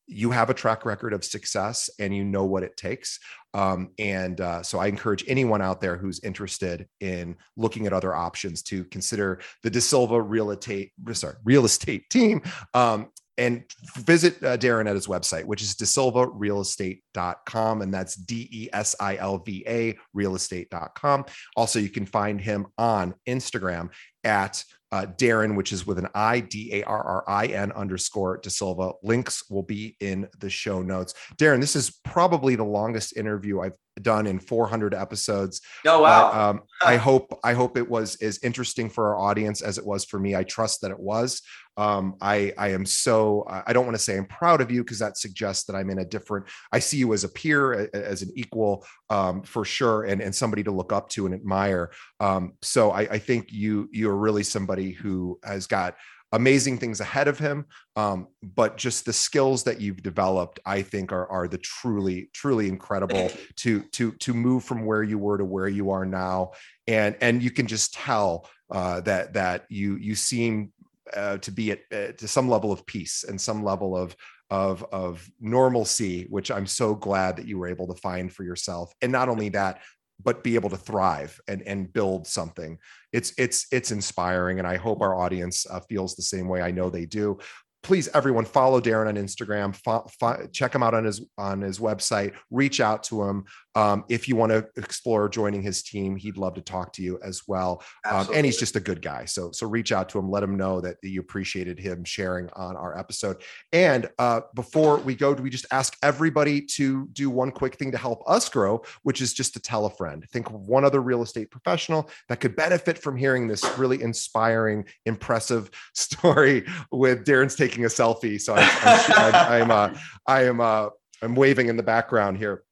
you 0.07 0.31
have 0.31 0.51
a 0.51 0.55
track 0.55 0.85
record 0.85 1.13
of 1.13 1.25
success 1.25 1.89
and 1.99 2.15
you 2.15 2.25
know 2.25 2.45
what 2.45 2.63
it 2.63 2.77
takes. 2.77 3.19
Um, 3.55 3.91
and 3.99 4.41
uh, 4.41 4.63
so 4.63 4.79
I 4.79 4.89
encourage 4.89 5.25
anyone 5.27 5.63
out 5.63 5.81
there 5.81 5.97
who's 5.97 6.21
interested 6.23 6.87
in 7.01 7.37
looking 7.57 7.87
at 7.87 7.93
other 7.93 8.15
options 8.15 8.63
to 8.65 8.85
consider 8.87 9.41
the 9.63 9.71
De 9.71 9.81
Silva 9.81 10.21
real 10.21 10.51
estate, 10.51 10.93
sorry, 11.13 11.37
real 11.45 11.65
estate 11.65 12.11
team. 12.11 12.43
Um, 12.75 13.09
and 13.37 13.65
visit 13.97 14.43
uh, 14.43 14.57
Darrin 14.57 14.87
at 14.87 14.95
his 14.95 15.07
website, 15.07 15.45
which 15.45 15.61
is 15.63 15.75
desilvarealestate.com. 15.75 17.83
And 17.83 17.93
that's 17.93 18.15
D 18.15 18.49
E 18.51 18.71
S 18.73 18.97
I 19.01 19.17
L 19.17 19.37
V 19.39 19.63
A 19.67 19.99
realestate.com. 20.17 21.27
Also, 21.57 21.79
you 21.79 21.91
can 21.91 22.07
find 22.07 22.41
him 22.41 22.67
on 22.79 23.15
Instagram 23.27 23.91
at 24.23 24.65
uh, 24.93 25.07
Darrin, 25.17 25.57
which 25.57 25.73
is 25.73 25.87
with 25.87 25.99
an 25.99 26.09
I 26.15 26.41
D 26.41 26.71
A 26.75 26.83
R 26.85 27.03
R 27.03 27.25
I 27.27 27.47
N 27.47 27.73
underscore 27.73 28.37
De 28.39 28.51
Silva. 28.51 28.93
Links 29.03 29.51
will 29.51 29.65
be 29.65 29.97
in 30.01 30.29
the 30.39 30.51
show 30.51 30.83
notes. 30.83 31.15
Darrin, 31.37 31.61
this 31.61 31.75
is 31.75 31.99
probably 32.05 32.55
the 32.55 32.65
longest 32.65 33.17
interview 33.17 33.61
I've 33.61 33.73
done 34.01 34.27
in 34.27 34.39
400 34.39 34.95
episodes. 34.95 35.61
Oh 35.87 36.03
wow! 36.03 36.31
Uh, 36.31 36.51
um, 36.51 36.63
I 36.85 36.97
hope 36.97 37.39
I 37.45 37.53
hope 37.53 37.77
it 37.77 37.89
was 37.89 38.17
as 38.17 38.39
interesting 38.43 38.91
for 38.91 39.15
our 39.15 39.19
audience 39.19 39.63
as 39.63 39.79
it 39.79 39.87
was 39.87 40.05
for 40.05 40.19
me. 40.19 40.35
I 40.35 40.45
trust 40.45 40.81
that 40.83 40.91
it 40.91 40.99
was. 40.99 41.43
Um, 41.77 42.17
I 42.21 42.53
I 42.57 42.69
am 42.69 42.87
so 42.87 43.45
I 43.49 43.73
don't 43.73 43.85
want 43.85 43.97
to 43.97 44.03
say 44.03 44.17
I'm 44.17 44.27
proud 44.27 44.61
of 44.61 44.71
you 44.71 44.85
because 44.85 45.01
that 45.01 45.17
suggests 45.17 45.65
that 45.65 45.75
I'm 45.75 45.91
in 45.91 45.99
a 45.99 46.05
different. 46.05 46.47
I 46.73 46.79
see 46.79 46.99
you 46.99 47.13
as 47.13 47.25
a 47.25 47.29
peer, 47.29 47.91
as 47.93 48.23
an 48.23 48.31
equal, 48.37 48.87
um, 49.11 49.43
for 49.43 49.65
sure, 49.65 50.05
and 50.05 50.21
and 50.21 50.35
somebody 50.35 50.63
to 50.65 50.71
look 50.71 50.93
up 50.93 51.09
to 51.11 51.27
and 51.27 51.35
admire. 51.35 51.91
Um, 52.21 52.55
so 52.63 52.93
I, 52.93 53.01
I 53.03 53.19
think 53.19 53.53
you 53.53 53.89
you 53.93 54.09
are 54.09 54.17
really 54.17 54.45
somebody 54.45 54.93
who 54.93 55.39
has 55.45 55.67
got 55.67 55.97
amazing 56.35 56.79
things 56.79 57.01
ahead 57.01 57.29
of 57.29 57.39
him. 57.39 57.65
Um, 57.97 58.29
but 58.43 58.77
just 58.77 59.07
the 59.07 59.13
skills 59.13 59.63
that 59.65 59.81
you've 59.81 60.03
developed, 60.03 60.61
I 60.67 60.83
think, 60.83 61.13
are 61.13 61.27
are 61.29 61.49
the 61.49 61.59
truly 61.59 62.31
truly 62.35 62.69
incredible 62.69 63.31
to 63.57 63.83
to 63.93 64.13
to 64.13 64.35
move 64.35 64.65
from 64.65 64.85
where 64.85 65.03
you 65.03 65.19
were 65.19 65.39
to 65.39 65.45
where 65.45 65.69
you 65.69 65.91
are 65.91 66.05
now, 66.05 66.53
and 66.87 67.17
and 67.21 67.43
you 67.43 67.51
can 67.51 67.67
just 67.67 67.95
tell 67.95 68.49
uh, 68.71 69.01
that 69.03 69.35
that 69.35 69.65
you 69.69 69.97
you 69.97 70.15
seem 70.15 70.73
uh, 71.15 71.39
to 71.39 71.51
be 71.51 71.71
at 71.71 71.81
uh, 71.93 72.13
to 72.13 72.29
some 72.29 72.49
level 72.49 72.73
of 72.73 72.85
peace 72.87 73.25
and 73.25 73.41
some 73.41 73.65
level 73.65 73.97
of 73.97 74.17
of 74.51 74.85
of 74.93 75.27
normalcy 75.41 76.27
which 76.29 76.51
i'm 76.51 76.67
so 76.67 76.95
glad 76.95 77.35
that 77.37 77.47
you 77.47 77.59
were 77.59 77.67
able 77.67 77.87
to 77.87 78.01
find 78.01 78.31
for 78.33 78.45
yourself. 78.45 78.93
And 79.01 79.11
not 79.11 79.31
only 79.31 79.49
that 79.51 79.81
but 80.23 80.45
be 80.45 80.55
able 80.55 80.71
to 80.71 80.77
thrive 80.77 81.41
and 81.49 81.63
and 81.63 81.93
build 81.93 82.27
something. 82.27 82.79
It's 83.13 83.33
it's 83.39 83.67
it's 83.73 83.91
inspiring 83.91 84.59
and 84.59 84.69
i 84.69 84.77
hope 84.77 85.01
our 85.01 85.15
audience 85.15 85.67
uh, 85.71 85.81
feels 85.81 86.15
the 86.15 86.23
same 86.23 86.49
way. 86.49 86.63
I 86.63 86.71
know 86.71 86.91
they 86.91 87.07
do. 87.07 87.39
Please 87.83 88.09
everyone 88.15 88.45
follow 88.47 88.81
darrin 88.81 89.09
on 89.09 89.23
instagram. 89.23 89.77
Fo- 89.77 90.07
fo- 90.19 90.47
check 90.53 90.75
him 90.75 90.83
out 90.83 90.95
on 90.95 91.05
his 91.05 91.27
on 91.37 91.61
his 91.61 91.79
website. 91.79 92.35
Reach 92.51 92.81
out 92.81 93.03
to 93.05 93.23
him 93.25 93.45
um, 93.75 94.05
if 94.09 94.29
you 94.29 94.37
want 94.37 94.53
to 94.53 94.67
explore 94.77 95.29
joining 95.29 95.63
his 95.63 95.83
team, 95.83 96.17
he'd 96.17 96.37
love 96.37 96.55
to 96.55 96.61
talk 96.61 96.93
to 96.95 97.03
you 97.03 97.19
as 97.25 97.43
well. 97.47 97.83
Um, 98.05 98.29
and 98.33 98.47
he's 98.47 98.59
just 98.59 98.77
a 98.77 98.81
good 98.81 99.03
guy. 99.03 99.25
So, 99.25 99.51
so 99.53 99.67
reach 99.67 99.93
out 99.93 100.09
to 100.11 100.19
him, 100.19 100.31
let 100.31 100.43
him 100.43 100.57
know 100.57 100.81
that 100.81 100.97
you 101.03 101.21
appreciated 101.21 101.79
him 101.79 102.05
sharing 102.05 102.49
on 102.51 102.77
our 102.77 102.97
episode. 102.99 103.43
And 103.73 104.09
uh, 104.19 104.43
before 104.55 104.99
we 104.99 105.15
go, 105.15 105.35
do 105.35 105.43
we 105.43 105.51
just 105.51 105.67
ask 105.71 105.97
everybody 106.03 106.61
to 106.61 107.09
do 107.13 107.31
one 107.31 107.51
quick 107.51 107.77
thing 107.77 107.91
to 107.93 107.99
help 107.99 108.23
us 108.29 108.49
grow, 108.49 108.83
which 109.03 109.21
is 109.21 109.33
just 109.33 109.55
to 109.55 109.61
tell 109.61 109.87
a 109.87 109.91
friend. 109.91 110.25
Think 110.31 110.49
of 110.49 110.55
one 110.55 110.85
other 110.85 111.01
real 111.01 111.23
estate 111.23 111.51
professional 111.51 112.09
that 112.29 112.41
could 112.41 112.57
benefit 112.57 112.99
from 112.99 113.17
hearing 113.17 113.49
this 113.49 113.65
really 113.79 114.03
inspiring, 114.03 114.85
impressive 115.07 115.71
story 115.95 116.65
with 116.93 117.25
Darrin's 117.25 117.57
taking 117.57 117.85
a 117.85 117.89
selfie. 117.89 118.41
So 118.41 118.55
I'm, 118.55 118.71
I'm, 119.17 119.35
I'm, 119.35 119.71
uh, 119.71 119.99
I 120.27 120.45
am, 120.45 120.61
uh, 120.61 120.89
I'm 121.23 121.35
waving 121.35 121.69
in 121.69 121.77
the 121.77 121.83
background 121.83 122.39
here 122.39 122.65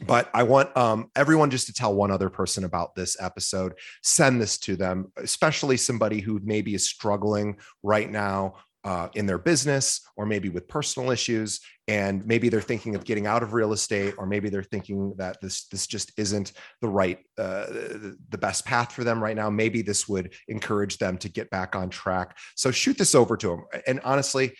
but 0.00 0.30
I 0.34 0.42
want 0.42 0.76
um, 0.76 1.10
everyone 1.16 1.50
just 1.50 1.66
to 1.66 1.72
tell 1.72 1.94
one 1.94 2.10
other 2.10 2.30
person 2.30 2.64
about 2.64 2.94
this 2.94 3.16
episode. 3.20 3.74
Send 4.02 4.40
this 4.40 4.58
to 4.58 4.76
them, 4.76 5.12
especially 5.16 5.76
somebody 5.76 6.20
who 6.20 6.40
maybe 6.44 6.74
is 6.74 6.88
struggling 6.88 7.58
right 7.82 8.10
now 8.10 8.54
uh, 8.84 9.08
in 9.14 9.24
their 9.24 9.38
business 9.38 10.02
or 10.16 10.26
maybe 10.26 10.50
with 10.50 10.68
personal 10.68 11.10
issues 11.10 11.60
and 11.88 12.26
maybe 12.26 12.50
they're 12.50 12.60
thinking 12.60 12.94
of 12.94 13.04
getting 13.04 13.26
out 13.26 13.42
of 13.42 13.54
real 13.54 13.72
estate 13.72 14.14
or 14.18 14.26
maybe 14.26 14.50
they're 14.50 14.62
thinking 14.62 15.14
that 15.16 15.40
this 15.40 15.66
this 15.68 15.86
just 15.86 16.12
isn't 16.18 16.52
the 16.82 16.88
right 16.88 17.18
uh, 17.38 17.64
the 17.66 18.38
best 18.38 18.66
path 18.66 18.92
for 18.92 19.02
them 19.02 19.22
right 19.22 19.36
now. 19.36 19.48
Maybe 19.48 19.80
this 19.80 20.06
would 20.06 20.34
encourage 20.48 20.98
them 20.98 21.16
to 21.18 21.30
get 21.30 21.48
back 21.50 21.74
on 21.74 21.88
track. 21.88 22.36
So 22.56 22.70
shoot 22.70 22.98
this 22.98 23.14
over 23.14 23.36
to 23.38 23.48
them 23.48 23.64
and 23.86 24.00
honestly 24.04 24.52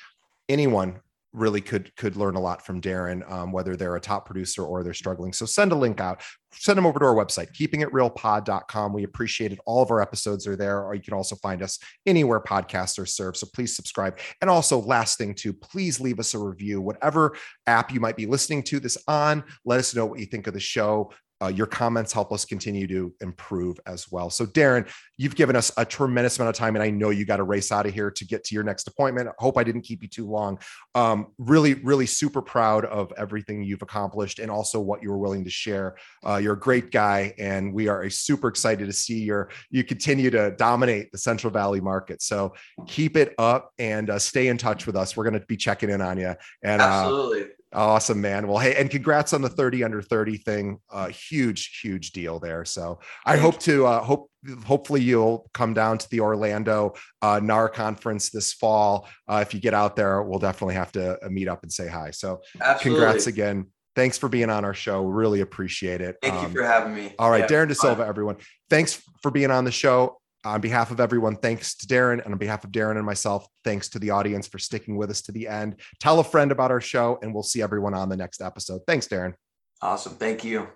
anyone 0.49 1.01
really 1.35 1.61
could 1.61 1.95
could 1.97 2.17
learn 2.17 2.37
a 2.37 2.41
lot 2.41 2.65
from 2.65 2.81
Darrin, 2.81 3.25
um, 3.29 3.53
whether 3.53 3.77
they're 3.77 3.97
a 3.97 4.01
top 4.01 4.25
producer 4.25 4.63
or 4.63 4.83
they're 4.83 4.95
struggling. 4.95 5.33
So 5.33 5.45
send 5.45 5.73
a 5.73 5.75
link 5.75 6.01
out, 6.01 6.23
send 6.53 6.79
them 6.79 6.87
over 6.87 6.99
to 7.01 7.05
our 7.05 7.15
website, 7.15 7.53
keepingitrealpod.com. 7.53 8.93
We 8.93 9.03
appreciate 9.03 9.53
it. 9.53 9.59
All 9.67 9.83
of 9.83 9.91
our 9.91 10.01
episodes 10.01 10.47
are 10.47 10.57
there, 10.57 10.83
or 10.83 10.95
you 10.95 11.03
can 11.03 11.13
also 11.13 11.37
find 11.37 11.61
us 11.61 11.79
anywhere 12.07 12.41
podcasts 12.41 12.99
are 12.99 13.07
served. 13.07 13.37
So 13.37 13.49
please 13.53 13.75
subscribe. 13.75 14.19
And 14.41 14.49
also, 14.49 14.79
last 14.81 15.19
thing 15.19 15.35
too, 15.35 15.53
please 15.53 16.01
leave 16.01 16.21
us 16.21 16.35
a 16.35 16.39
review, 16.39 16.81
whatever 16.81 17.37
app 17.67 17.93
you 17.93 18.01
might 18.01 18.17
be 18.17 18.27
listening 18.27 18.63
to 18.65 18.81
this 18.81 18.97
on. 19.09 19.43
Let 19.65 19.81
us 19.81 19.95
know 19.95 20.07
what 20.07 20.21
you 20.21 20.27
think 20.27 20.47
of 20.47 20.55
the 20.55 20.61
show. 20.61 21.11
Uh, 21.45 21.49
your 21.49 21.67
comments 21.67 22.11
help 22.11 22.33
us 22.33 22.47
continue 22.47 22.87
to 22.87 23.13
improve 23.21 23.79
as 23.87 24.11
well. 24.11 24.31
So, 24.31 24.47
Darrin, 24.47 24.87
you've 25.19 25.37
given 25.37 25.57
us 25.57 25.71
a 25.77 25.85
tremendous 25.85 26.39
amount 26.39 26.57
of 26.57 26.59
time, 26.59 26.75
and 26.75 26.83
I 26.83 26.89
know 26.89 27.11
you 27.11 27.27
got 27.27 27.37
to 27.37 27.43
race 27.43 27.71
out 27.71 27.85
of 27.85 27.93
here 27.93 28.11
to 28.11 28.25
get 28.25 28.45
to 28.45 28.55
your 28.55 28.65
next 28.65 28.89
appointment. 28.89 29.29
I 29.29 29.33
hope 29.39 29.59
I 29.59 29.65
didn't 29.65 29.83
keep 29.83 30.03
you 30.03 30.09
too 30.09 30.27
long. 30.27 30.59
Um, 30.95 31.27
really, 31.37 31.75
really 31.75 32.07
super 32.07 32.41
proud 32.41 32.87
of 32.87 33.13
everything 33.19 33.63
you've 33.63 33.83
accomplished 33.83 34.39
and 34.39 34.51
also 34.51 34.81
what 34.81 35.03
you 35.03 35.11
were 35.11 35.19
willing 35.19 35.45
to 35.45 35.51
share. 35.51 35.97
Uh, 36.27 36.37
you're 36.37 36.55
a 36.55 36.59
great 36.59 36.91
guy, 36.91 37.35
and 37.39 37.75
we 37.75 37.89
are 37.89 38.09
super 38.09 38.49
excited 38.49 38.87
to 38.87 38.93
see 38.93 39.23
your 39.23 39.51
you 39.71 39.85
continue 39.85 40.31
to 40.31 40.53
dominate 40.53 41.13
the 41.13 41.19
Central 41.19 41.53
Valley 41.53 41.83
market. 41.83 42.23
So, 42.23 42.55
keep 42.87 43.19
it 43.19 43.35
up 43.39 43.71
and 43.79 44.09
uh, 44.09 44.19
stay 44.19 44.49
in 44.49 44.57
touch 44.57 44.87
with 44.87 44.97
us. 44.97 45.15
We're 45.15 45.25
going 45.25 45.39
to 45.39 45.47
be 45.47 45.59
checking 45.59 45.91
in 45.91 46.01
on 46.01 46.17
you. 46.17 46.35
And 46.63 46.81
uh, 46.81 46.85
absolutely 46.85 47.51
Awesome, 47.75 48.21
man. 48.21 48.47
Well, 48.47 48.59
hey, 48.59 48.77
and 48.77 48.89
congrats 48.89 49.33
on 49.33 49.43
the 49.43 49.49
30 49.49 49.85
under 49.85 50.01
30 50.01 50.39
thing. 50.39 50.79
Uh, 50.91 51.09
huge, 51.09 51.81
huge 51.83 52.13
deal 52.13 52.39
there. 52.39 52.65
So 52.65 53.01
I 53.27 53.37
hope 53.37 53.59
to 53.61 53.87
uh, 53.87 54.01
hope 54.03 54.31
hopefully 54.65 55.03
you'll 55.03 55.51
come 55.55 55.75
down 55.75 55.99
to 55.99 56.09
the 56.11 56.21
Orlando 56.21 56.95
uh, 57.23 57.41
NAR 57.43 57.69
conference 57.69 58.31
this 58.31 58.53
fall. 58.53 59.09
Uh, 59.29 59.43
if 59.47 59.55
you 59.55 59.61
get 59.61 59.75
out 59.75 59.97
there, 59.97 60.23
we'll 60.23 60.39
definitely 60.39 60.75
have 60.75 60.93
to 60.93 61.25
uh, 61.25 61.29
meet 61.29 61.49
up 61.49 61.63
and 61.63 61.73
say 61.73 61.89
hi. 61.89 62.11
So 62.11 62.41
Absolutely. 62.61 63.01
congrats 63.01 63.27
again. 63.27 63.67
Thanks 63.97 64.19
for 64.19 64.29
being 64.29 64.51
on 64.51 64.65
our 64.65 64.75
show. 64.75 65.05
Really 65.05 65.41
appreciate 65.41 66.01
it. 66.01 66.17
Thank 66.21 66.35
um, 66.35 66.47
you 66.47 66.51
for 66.51 66.65
having 66.65 66.95
me. 66.95 67.15
All 67.19 67.31
right, 67.31 67.41
yeah, 67.41 67.47
Darrin 67.47 67.69
De 67.69 67.75
Silva, 67.75 68.05
everyone. 68.05 68.37
Thanks 68.69 69.01
for 69.23 69.31
being 69.31 69.53
on 69.53 69.65
the 69.65 69.73
show 69.73 70.19
on 70.45 70.61
behalf 70.61 70.91
of 70.91 71.01
everyone, 71.01 71.37
thanks 71.37 71.75
to 71.77 71.87
Darrin. 71.87 72.21
And 72.21 72.33
on 72.33 72.39
behalf 72.39 72.65
of 72.65 72.73
Darrin 72.73 72.97
and 72.97 73.07
myself, 73.07 73.47
thanks 73.65 73.89
to 73.91 73.99
the 73.99 74.11
audience 74.11 74.47
for 74.47 74.59
sticking 74.59 74.97
with 74.97 75.11
us 75.11 75.23
to 75.23 75.33
the 75.33 75.49
end. 75.49 75.77
Tell 76.01 76.21
a 76.21 76.25
friend 76.25 76.53
about 76.53 76.71
our 76.71 76.81
show, 76.81 77.19
and 77.23 77.33
we'll 77.33 77.43
see 77.43 77.63
everyone 77.63 77.95
on 77.95 78.09
the 78.09 78.17
next 78.17 78.41
episode. 78.41 78.83
Thanks, 78.87 79.07
Darrin. 79.07 79.35
Awesome. 79.81 80.15
Thank 80.15 80.45
you. 80.45 80.69